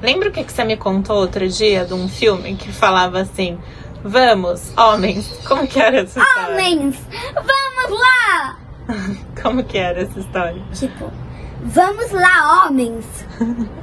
Lembra 0.00 0.28
o 0.28 0.32
que 0.32 0.42
você 0.42 0.64
me 0.64 0.76
contou 0.76 1.16
outro 1.16 1.48
dia 1.48 1.84
de 1.84 1.94
um 1.94 2.08
filme 2.08 2.54
que 2.56 2.70
falava 2.72 3.20
assim: 3.20 3.58
Vamos, 4.04 4.72
homens. 4.76 5.28
Como 5.46 5.66
que 5.66 5.80
era 5.80 6.00
essa 6.00 6.20
história? 6.20 6.54
Homens, 6.54 6.96
vamos 7.34 8.00
lá! 8.00 8.58
Como 9.42 9.64
que 9.64 9.78
era 9.78 10.02
essa 10.02 10.18
história? 10.18 10.62
Tipo, 10.72 11.10
vamos 11.62 12.10
lá, 12.10 12.66
homens! 12.66 13.06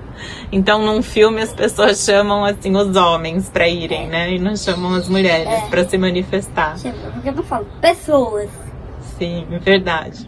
Então, 0.51 0.85
num 0.85 1.01
filme, 1.01 1.41
as 1.41 1.53
pessoas 1.53 2.03
chamam 2.03 2.43
assim 2.45 2.75
os 2.75 2.95
homens 2.95 3.49
para 3.49 3.67
irem, 3.67 4.07
né? 4.07 4.33
E 4.33 4.39
não 4.39 4.55
chamam 4.55 4.93
as 4.93 5.07
mulheres 5.07 5.47
é. 5.47 5.67
para 5.69 5.87
se 5.87 5.97
manifestar. 5.97 6.75
Porque 7.13 7.29
eu 7.29 7.33
não 7.33 7.43
falo 7.43 7.67
pessoas. 7.81 8.49
Sim, 9.17 9.45
é 9.51 9.59
verdade. 9.59 10.27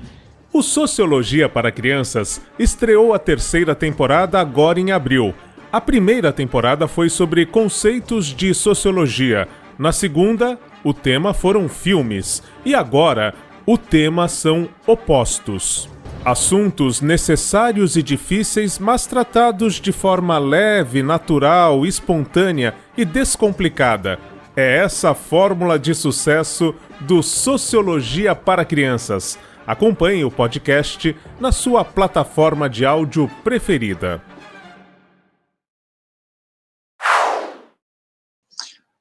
O 0.53 0.61
Sociologia 0.61 1.47
para 1.47 1.71
Crianças 1.71 2.41
estreou 2.59 3.13
a 3.13 3.19
terceira 3.19 3.73
temporada 3.73 4.39
agora 4.39 4.79
em 4.79 4.91
abril. 4.91 5.33
A 5.71 5.79
primeira 5.79 6.33
temporada 6.33 6.89
foi 6.89 7.09
sobre 7.09 7.45
conceitos 7.45 8.25
de 8.27 8.53
sociologia. 8.53 9.47
Na 9.79 9.93
segunda, 9.93 10.59
o 10.83 10.93
tema 10.93 11.33
foram 11.33 11.69
filmes. 11.69 12.43
E 12.65 12.75
agora, 12.75 13.33
o 13.65 13.77
tema 13.77 14.27
são 14.27 14.67
opostos. 14.85 15.90
Assuntos 16.23 17.01
necessários 17.01 17.95
e 17.95 18.03
difíceis, 18.03 18.77
mas 18.77 19.07
tratados 19.07 19.81
de 19.81 19.91
forma 19.91 20.37
leve, 20.37 21.01
natural, 21.01 21.83
espontânea 21.83 22.75
e 22.95 23.03
descomplicada. 23.03 24.19
É 24.55 24.77
essa 24.77 25.09
a 25.09 25.15
fórmula 25.15 25.79
de 25.79 25.95
sucesso 25.95 26.75
do 26.99 27.23
Sociologia 27.23 28.35
para 28.35 28.63
Crianças. 28.63 29.39
Acompanhe 29.65 30.23
o 30.23 30.29
podcast 30.29 31.15
na 31.39 31.51
sua 31.51 31.83
plataforma 31.83 32.69
de 32.69 32.85
áudio 32.85 33.27
preferida. 33.43 34.21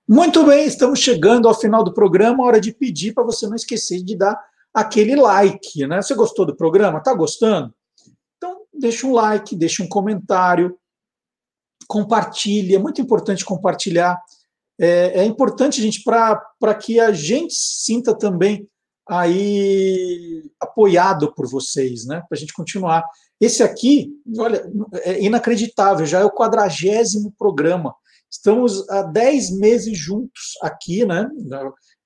Muito 0.08 0.42
bem, 0.46 0.64
estamos 0.64 1.00
chegando 1.00 1.46
ao 1.46 1.54
final 1.54 1.84
do 1.84 1.92
programa. 1.92 2.42
Hora 2.44 2.58
de 2.58 2.72
pedir 2.72 3.12
para 3.12 3.24
você 3.24 3.46
não 3.46 3.56
esquecer 3.56 4.02
de 4.02 4.16
dar 4.16 4.40
aquele 4.74 5.16
like, 5.16 5.86
né? 5.86 6.00
Você 6.00 6.14
gostou 6.14 6.46
do 6.46 6.56
programa? 6.56 7.02
Tá 7.02 7.12
gostando? 7.14 7.74
Então, 8.36 8.62
deixa 8.72 9.06
um 9.06 9.12
like, 9.12 9.56
deixa 9.56 9.82
um 9.82 9.88
comentário, 9.88 10.76
compartilhe. 11.88 12.74
É 12.74 12.78
muito 12.78 13.00
importante 13.00 13.44
compartilhar. 13.44 14.20
É, 14.78 15.20
é 15.20 15.24
importante, 15.24 15.82
gente, 15.82 16.02
para 16.02 16.74
que 16.74 16.98
a 16.98 17.12
gente 17.12 17.54
sinta 17.54 18.16
também 18.16 18.66
aí 19.08 20.42
apoiado 20.60 21.34
por 21.34 21.48
vocês, 21.48 22.06
né? 22.06 22.22
Para 22.28 22.36
a 22.36 22.38
gente 22.38 22.52
continuar. 22.52 23.04
Esse 23.40 23.62
aqui, 23.62 24.08
olha, 24.38 24.70
é 25.02 25.22
inacreditável, 25.22 26.06
já 26.06 26.20
é 26.20 26.24
o 26.24 26.30
quadragésimo 26.30 27.34
programa. 27.36 27.94
Estamos 28.30 28.88
há 28.88 29.02
10 29.02 29.58
meses 29.58 29.98
juntos 29.98 30.52
aqui, 30.62 31.04
né? 31.04 31.28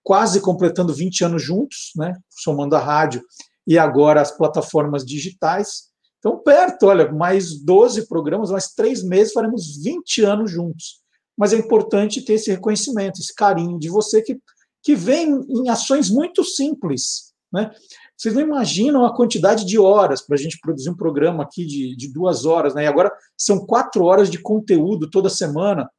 Quase 0.04 0.40
completando 0.40 0.94
20 0.94 1.24
anos 1.24 1.42
juntos, 1.42 1.90
né, 1.96 2.14
somando 2.28 2.76
a 2.76 2.78
rádio 2.78 3.22
e 3.66 3.78
agora 3.78 4.20
as 4.20 4.30
plataformas 4.30 5.04
digitais. 5.04 5.84
Então, 6.18 6.38
perto, 6.38 6.86
olha, 6.86 7.10
mais 7.10 7.58
12 7.58 8.06
programas, 8.06 8.50
mais 8.50 8.68
três 8.68 9.02
meses, 9.02 9.32
faremos 9.32 9.82
20 9.82 10.22
anos 10.22 10.50
juntos. 10.50 11.02
Mas 11.36 11.52
é 11.52 11.56
importante 11.56 12.22
ter 12.22 12.34
esse 12.34 12.50
reconhecimento, 12.50 13.20
esse 13.20 13.34
carinho 13.34 13.78
de 13.78 13.88
você 13.88 14.22
que, 14.22 14.38
que 14.82 14.94
vem 14.94 15.40
em 15.48 15.68
ações 15.68 16.10
muito 16.10 16.44
simples. 16.44 17.32
Né? 17.52 17.70
Vocês 18.16 18.34
não 18.34 18.42
imaginam 18.42 19.04
a 19.04 19.14
quantidade 19.14 19.64
de 19.64 19.78
horas 19.78 20.20
para 20.20 20.34
a 20.34 20.38
gente 20.38 20.58
produzir 20.60 20.90
um 20.90 20.96
programa 20.96 21.42
aqui 21.42 21.66
de, 21.66 21.96
de 21.96 22.12
duas 22.12 22.44
horas, 22.44 22.74
né? 22.74 22.84
E 22.84 22.86
agora 22.86 23.12
são 23.36 23.66
quatro 23.66 24.04
horas 24.04 24.30
de 24.30 24.38
conteúdo 24.38 25.10
toda 25.10 25.28
semana. 25.28 25.90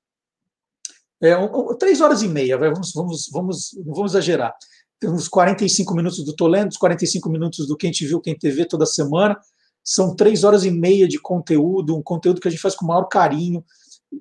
É, 1.21 1.33
três 1.79 2.01
horas 2.01 2.21
e 2.21 2.27
meia, 2.27 2.57
vamos, 2.57 2.91
vamos, 2.93 3.29
vamos, 3.31 3.69
vamos 3.85 4.11
exagerar. 4.11 4.53
Temos 4.99 5.27
45 5.27 5.95
minutos 5.95 6.23
do 6.23 6.35
Tolendo, 6.35 6.69
os 6.69 6.77
45 6.77 7.29
minutos 7.29 7.67
do 7.67 7.75
Quem 7.75 7.91
Te 7.91 8.05
Viu, 8.05 8.21
Quem 8.21 8.37
TV 8.37 8.65
toda 8.65 8.85
semana. 8.85 9.37
São 9.83 10.15
três 10.15 10.43
horas 10.43 10.65
e 10.65 10.71
meia 10.71 11.07
de 11.07 11.19
conteúdo, 11.19 11.95
um 11.95 12.01
conteúdo 12.01 12.41
que 12.41 12.47
a 12.47 12.51
gente 12.51 12.61
faz 12.61 12.75
com 12.75 12.85
o 12.85 12.87
maior 12.87 13.05
carinho. 13.05 13.63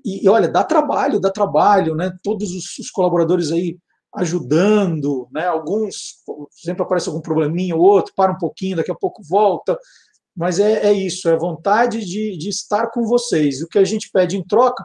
E, 0.05 0.25
e 0.25 0.29
olha, 0.29 0.49
dá 0.49 0.63
trabalho, 0.63 1.21
dá 1.21 1.31
trabalho, 1.31 1.95
né? 1.95 2.13
Todos 2.23 2.51
os, 2.51 2.79
os 2.79 2.91
colaboradores 2.91 3.51
aí 3.51 3.79
ajudando, 4.15 5.29
né? 5.33 5.47
Alguns 5.47 6.17
sempre 6.51 6.83
aparece 6.83 7.09
algum 7.09 7.21
probleminha 7.21 7.75
ou 7.75 7.83
outro, 7.83 8.13
para 8.15 8.33
um 8.33 8.39
pouquinho, 8.39 8.77
daqui 8.77 8.91
a 8.91 8.97
pouco 8.97 9.23
volta. 9.23 9.79
Mas 10.37 10.59
é, 10.59 10.87
é 10.87 10.93
isso, 10.93 11.29
é 11.29 11.37
vontade 11.37 12.05
de, 12.05 12.37
de 12.37 12.49
estar 12.49 12.91
com 12.91 13.07
vocês. 13.07 13.63
O 13.63 13.69
que 13.69 13.79
a 13.79 13.85
gente 13.85 14.11
pede 14.13 14.37
em 14.37 14.45
troca 14.45 14.85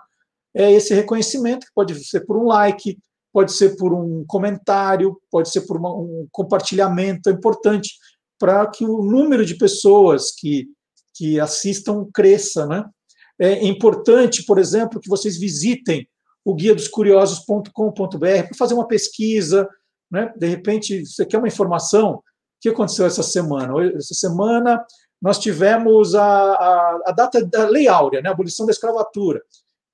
é 0.56 0.72
esse 0.72 0.94
reconhecimento, 0.94 1.66
que 1.66 1.74
pode 1.74 1.94
ser 2.04 2.22
por 2.26 2.38
um 2.38 2.46
like, 2.46 2.98
pode 3.32 3.52
ser 3.52 3.76
por 3.78 3.94
um 3.94 4.26
comentário, 4.28 5.20
pode 5.32 5.50
ser 5.50 5.62
por 5.62 5.78
uma, 5.78 5.94
um 5.94 6.28
compartilhamento. 6.32 7.30
É 7.30 7.34
importante 7.34 7.92
para 8.40 8.66
que 8.68 8.86
o 8.86 9.04
número 9.04 9.46
de 9.46 9.56
pessoas 9.56 10.32
que, 10.32 10.68
que 11.14 11.40
assistam 11.40 12.08
cresça. 12.14 12.66
Né? 12.66 12.84
É 13.40 13.66
importante, 13.68 14.44
por 14.46 14.58
exemplo, 14.58 15.00
que 15.00 15.10
vocês 15.10 15.38
visitem 15.38 16.08
o 16.44 16.56
guia 16.56 16.74
dos 16.74 16.88
curiosos.com.br 16.88 17.74
para 18.18 18.58
fazer 18.58 18.74
uma 18.74 18.88
pesquisa. 18.88 19.68
Né? 20.10 20.34
De 20.36 20.48
repente, 20.48 21.06
você 21.06 21.26
quer 21.26 21.38
uma 21.38 21.48
informação? 21.48 22.16
O 22.16 22.24
que 22.62 22.70
aconteceu 22.70 23.06
essa 23.06 23.24
semana? 23.24 23.74
Essa 23.96 24.14
semana 24.14 24.84
nós 25.22 25.38
tivemos 25.38 26.16
a, 26.16 26.24
a, 26.24 27.00
a 27.08 27.12
data 27.12 27.46
da 27.46 27.68
Lei 27.68 27.88
Áurea, 27.88 28.22
né? 28.22 28.30
a 28.30 28.32
abolição 28.32 28.66
da 28.66 28.72
escravatura. 28.72 29.42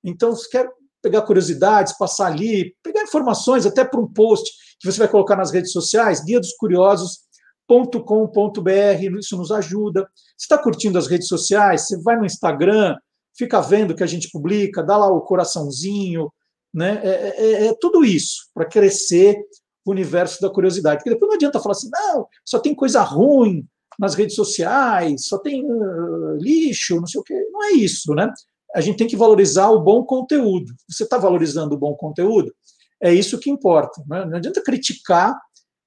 Então, 0.06 0.30
você 0.30 0.48
quer 0.48 0.68
pegar 1.02 1.22
curiosidades, 1.22 1.96
passar 1.98 2.26
ali, 2.26 2.74
pegar 2.82 3.02
informações, 3.02 3.66
até 3.66 3.84
para 3.84 4.00
um 4.00 4.12
post 4.12 4.50
que 4.80 4.90
você 4.90 4.98
vai 4.98 5.08
colocar 5.08 5.36
nas 5.36 5.50
redes 5.50 5.72
sociais, 5.72 6.24
guia 6.24 6.40
dos 6.40 6.54
curiosos.com.br, 6.54 9.18
isso 9.18 9.36
nos 9.36 9.50
ajuda. 9.50 10.08
Você 10.36 10.44
está 10.44 10.58
curtindo 10.58 10.98
as 10.98 11.06
redes 11.06 11.28
sociais, 11.28 11.86
você 11.86 12.00
vai 12.02 12.16
no 12.16 12.24
Instagram, 12.24 12.96
fica 13.36 13.60
vendo 13.60 13.90
o 13.90 13.94
que 13.94 14.02
a 14.02 14.06
gente 14.06 14.30
publica, 14.30 14.82
dá 14.82 14.96
lá 14.96 15.08
o 15.08 15.20
coraçãozinho, 15.20 16.32
né? 16.72 17.00
É, 17.02 17.08
é, 17.08 17.34
é, 17.38 17.66
é 17.68 17.74
tudo 17.80 18.04
isso 18.04 18.48
para 18.54 18.66
crescer 18.66 19.36
o 19.84 19.90
universo 19.90 20.40
da 20.40 20.50
curiosidade. 20.50 20.98
Porque 20.98 21.10
depois 21.10 21.28
não 21.28 21.36
adianta 21.36 21.60
falar 21.60 21.72
assim, 21.72 21.90
não, 21.90 22.26
só 22.44 22.58
tem 22.58 22.74
coisa 22.74 23.02
ruim 23.02 23.66
nas 23.98 24.14
redes 24.14 24.34
sociais, 24.34 25.26
só 25.26 25.38
tem 25.38 25.64
uh, 25.64 26.36
lixo, 26.36 26.96
não 26.96 27.06
sei 27.06 27.20
o 27.20 27.24
quê. 27.24 27.34
Não 27.50 27.64
é 27.64 27.72
isso, 27.72 28.14
né? 28.14 28.30
A 28.76 28.80
gente 28.82 28.98
tem 28.98 29.06
que 29.06 29.16
valorizar 29.16 29.70
o 29.70 29.80
bom 29.80 30.04
conteúdo. 30.04 30.70
Você 30.86 31.04
está 31.04 31.16
valorizando 31.16 31.74
o 31.74 31.78
bom 31.78 31.94
conteúdo? 31.94 32.54
É 33.02 33.10
isso 33.10 33.38
que 33.38 33.48
importa. 33.48 34.04
Né? 34.06 34.26
Não 34.26 34.36
adianta 34.36 34.62
criticar 34.62 35.34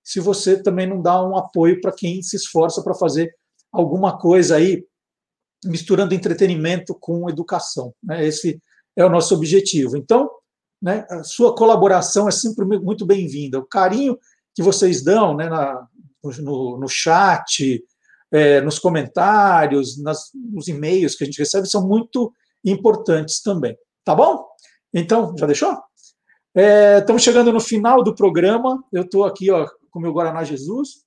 se 0.04 0.20
você 0.20 0.60
também 0.60 0.88
não 0.88 1.00
dá 1.00 1.24
um 1.24 1.38
apoio 1.38 1.80
para 1.82 1.92
quem 1.92 2.24
se 2.24 2.36
esforça 2.36 2.82
para 2.82 2.96
fazer 2.96 3.32
alguma 3.72 4.18
coisa 4.18 4.56
aí, 4.56 4.84
misturando 5.64 6.16
entretenimento 6.16 6.96
com 7.00 7.30
educação. 7.30 7.94
Né? 8.02 8.26
Esse 8.26 8.60
é 8.96 9.06
o 9.06 9.10
nosso 9.10 9.36
objetivo. 9.36 9.96
Então, 9.96 10.28
né, 10.82 11.06
a 11.12 11.24
sua 11.24 11.54
colaboração 11.54 12.28
é 12.28 12.32
sempre 12.32 12.66
muito 12.66 13.06
bem-vinda. 13.06 13.60
O 13.60 13.68
carinho 13.68 14.18
que 14.56 14.64
vocês 14.64 15.04
dão 15.04 15.38
né, 15.38 15.48
na, 15.48 15.88
no, 16.40 16.80
no 16.80 16.88
chat, 16.88 17.86
é, 18.32 18.62
nos 18.62 18.80
comentários, 18.80 20.02
nas, 20.02 20.32
nos 20.34 20.68
e-mails 20.68 21.14
que 21.14 21.24
a 21.24 21.28
gente 21.28 21.38
recebe, 21.38 21.70
são 21.70 21.88
muito 21.88 22.34
importantes 22.64 23.42
também. 23.42 23.78
Tá 24.04 24.16
bom? 24.16 24.46
Então, 24.94 25.36
já 25.38 25.46
deixou? 25.46 25.78
É, 26.56 27.00
estamos 27.00 27.22
chegando 27.22 27.54
no 27.54 27.60
final 27.60 28.04
do 28.04 28.16
programa. 28.16 28.84
Eu 28.92 29.04
estou 29.04 29.24
aqui 29.24 29.52
ó, 29.52 29.68
com 29.90 30.00
o 30.00 30.02
meu 30.02 30.14
Guaraná 30.14 30.44
Jesus. 30.44 31.04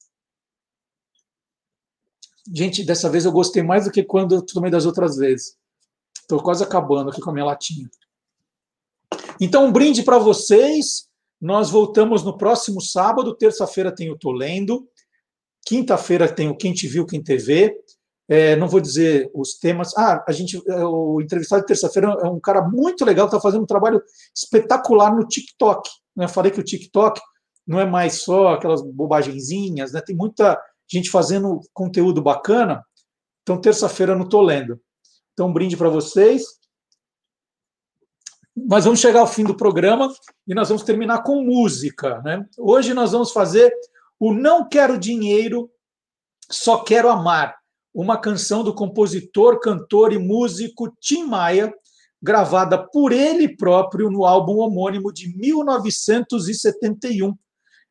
Gente, 2.54 2.84
dessa 2.84 3.08
vez 3.08 3.24
eu 3.24 3.32
gostei 3.32 3.62
mais 3.62 3.84
do 3.84 3.90
que 3.90 4.02
quando 4.02 4.34
eu 4.34 4.42
tomei 4.42 4.70
das 4.70 4.86
outras 4.86 5.16
vezes. 5.16 5.56
Estou 6.20 6.42
quase 6.42 6.62
acabando 6.62 7.10
aqui 7.10 7.20
com 7.20 7.30
a 7.30 7.32
minha 7.32 7.44
latinha. 7.44 7.88
Então, 9.40 9.66
um 9.66 9.72
brinde 9.72 10.02
para 10.02 10.18
vocês. 10.18 11.08
Nós 11.40 11.70
voltamos 11.70 12.22
no 12.22 12.38
próximo 12.38 12.80
sábado. 12.80 13.34
Terça-feira 13.34 13.94
tem 13.94 14.10
o 14.10 14.18
Tô 14.18 14.30
Lendo. 14.30 14.88
Quinta-feira 15.64 16.32
tem 16.32 16.48
o 16.48 16.56
Quem 16.56 16.72
Te 16.72 16.86
Viu, 16.86 17.06
Quem 17.06 17.22
TV. 17.22 17.76
É, 18.28 18.56
não 18.56 18.68
vou 18.68 18.80
dizer 18.80 19.30
os 19.34 19.54
temas. 19.58 19.96
Ah, 19.96 20.24
a 20.26 20.32
gente, 20.32 20.62
é, 20.68 20.84
o 20.84 21.20
entrevistado 21.20 21.62
de 21.62 21.66
terça-feira 21.66 22.16
é 22.22 22.28
um 22.28 22.40
cara 22.40 22.62
muito 22.62 23.04
legal, 23.04 23.26
está 23.26 23.40
fazendo 23.40 23.62
um 23.62 23.66
trabalho 23.66 24.02
espetacular 24.34 25.14
no 25.14 25.26
TikTok. 25.26 25.88
Né? 26.16 26.28
Falei 26.28 26.50
que 26.50 26.60
o 26.60 26.64
TikTok 26.64 27.20
não 27.66 27.80
é 27.80 27.86
mais 27.86 28.22
só 28.22 28.48
aquelas 28.48 28.82
bobagenzinhas, 28.82 29.92
né? 29.92 30.00
tem 30.00 30.16
muita 30.16 30.60
gente 30.90 31.10
fazendo 31.10 31.60
conteúdo 31.72 32.22
bacana. 32.22 32.84
Então, 33.42 33.60
terça-feira 33.60 34.14
não 34.14 34.24
estou 34.24 34.42
lendo. 34.42 34.80
Então, 35.32 35.48
um 35.48 35.52
brinde 35.52 35.76
para 35.76 35.88
vocês. 35.88 36.44
Mas 38.54 38.84
vamos 38.84 39.00
chegar 39.00 39.20
ao 39.20 39.26
fim 39.26 39.44
do 39.44 39.56
programa 39.56 40.12
e 40.46 40.54
nós 40.54 40.68
vamos 40.68 40.82
terminar 40.82 41.22
com 41.22 41.42
música. 41.42 42.20
Né? 42.20 42.46
Hoje 42.58 42.92
nós 42.92 43.12
vamos 43.12 43.32
fazer 43.32 43.72
o 44.20 44.32
Não 44.32 44.68
Quero 44.68 44.98
Dinheiro, 44.98 45.70
Só 46.50 46.84
Quero 46.84 47.08
Amar 47.08 47.61
uma 47.94 48.16
canção 48.16 48.64
do 48.64 48.74
compositor, 48.74 49.60
cantor 49.60 50.12
e 50.12 50.18
músico 50.18 50.92
Tim 51.00 51.24
Maia, 51.24 51.72
gravada 52.22 52.78
por 52.78 53.12
ele 53.12 53.56
próprio 53.56 54.10
no 54.10 54.24
álbum 54.24 54.58
homônimo 54.58 55.12
de 55.12 55.36
1971. 55.36 57.36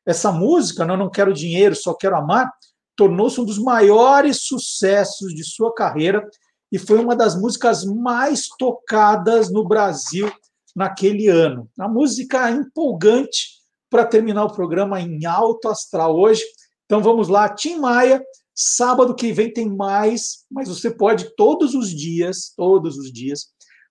Essa 0.06 0.32
música, 0.32 0.86
Não, 0.86 0.98
Não 0.98 1.10
Quero 1.10 1.34
Dinheiro, 1.34 1.76
Só 1.76 1.94
Quero 1.94 2.16
Amar, 2.16 2.52
tornou-se 2.96 3.40
um 3.40 3.46
dos 3.46 3.60
maiores 3.60 4.44
sucessos 4.44 5.36
de 5.36 5.44
sua 5.44 5.74
carreira 5.74 6.28
e 6.72 6.80
foi 6.80 7.00
uma 7.00 7.16
das 7.16 7.40
músicas 7.40 7.84
mais 7.84 8.48
tocadas 8.58 9.52
no 9.52 9.68
Brasil 9.68 10.32
naquele 10.76 11.28
ano. 11.28 11.70
A 11.78 11.88
música 11.88 12.50
empolgante 12.50 13.60
para 13.90 14.06
terminar 14.06 14.46
o 14.46 14.54
programa 14.54 15.02
em 15.02 15.26
alto 15.26 15.68
astral 15.68 16.18
hoje. 16.18 16.42
Então 16.86 17.04
vamos 17.04 17.28
lá, 17.28 17.50
Tim 17.50 17.78
Maia 17.78 18.24
Sábado 18.64 19.16
que 19.16 19.34
vem 19.34 19.52
tem 19.52 19.68
mais, 19.68 20.46
mas 20.52 20.70
você 20.70 20.92
pode 20.92 21.36
todos 21.36 21.74
os 21.74 21.90
dias, 21.90 22.54
todos 22.56 22.96
os 22.96 23.12
dias, 23.12 23.48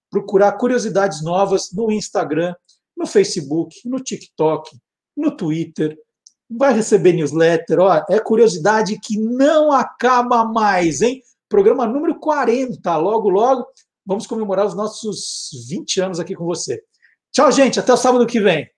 procurar 0.08 0.52
curiosidades 0.52 1.24
novas 1.24 1.72
no 1.72 1.90
Instagram, 1.90 2.54
no 2.96 3.04
Facebook, 3.04 3.74
no 3.84 3.98
TikTok, 3.98 4.78
no 5.16 5.36
Twitter. 5.36 5.98
Vai 6.48 6.72
receber 6.72 7.14
newsletter, 7.14 7.80
ó, 7.80 8.04
é 8.08 8.20
curiosidade 8.20 8.96
que 9.00 9.18
não 9.18 9.72
acaba 9.72 10.44
mais, 10.44 11.02
hein? 11.02 11.20
Programa 11.48 11.84
número 11.84 12.20
40, 12.20 12.96
logo 12.96 13.28
logo 13.28 13.66
vamos 14.06 14.24
comemorar 14.24 14.66
os 14.66 14.74
nossos 14.76 15.50
20 15.68 16.00
anos 16.00 16.20
aqui 16.20 16.36
com 16.36 16.44
você. 16.44 16.80
Tchau, 17.32 17.50
gente, 17.50 17.80
até 17.80 17.92
o 17.92 17.96
sábado 17.96 18.24
que 18.24 18.40
vem. 18.40 18.70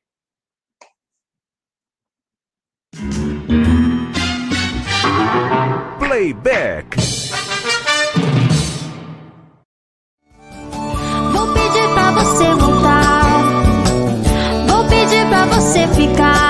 Playback. 6.23 6.97
Vou 11.33 11.53
pedir 11.53 11.89
pra 11.95 12.13
você 12.13 12.55
voltar. 12.55 13.25
Vou 14.69 14.85
pedir 14.85 15.27
pra 15.27 15.47
você 15.47 15.89
ficar. 15.89 16.42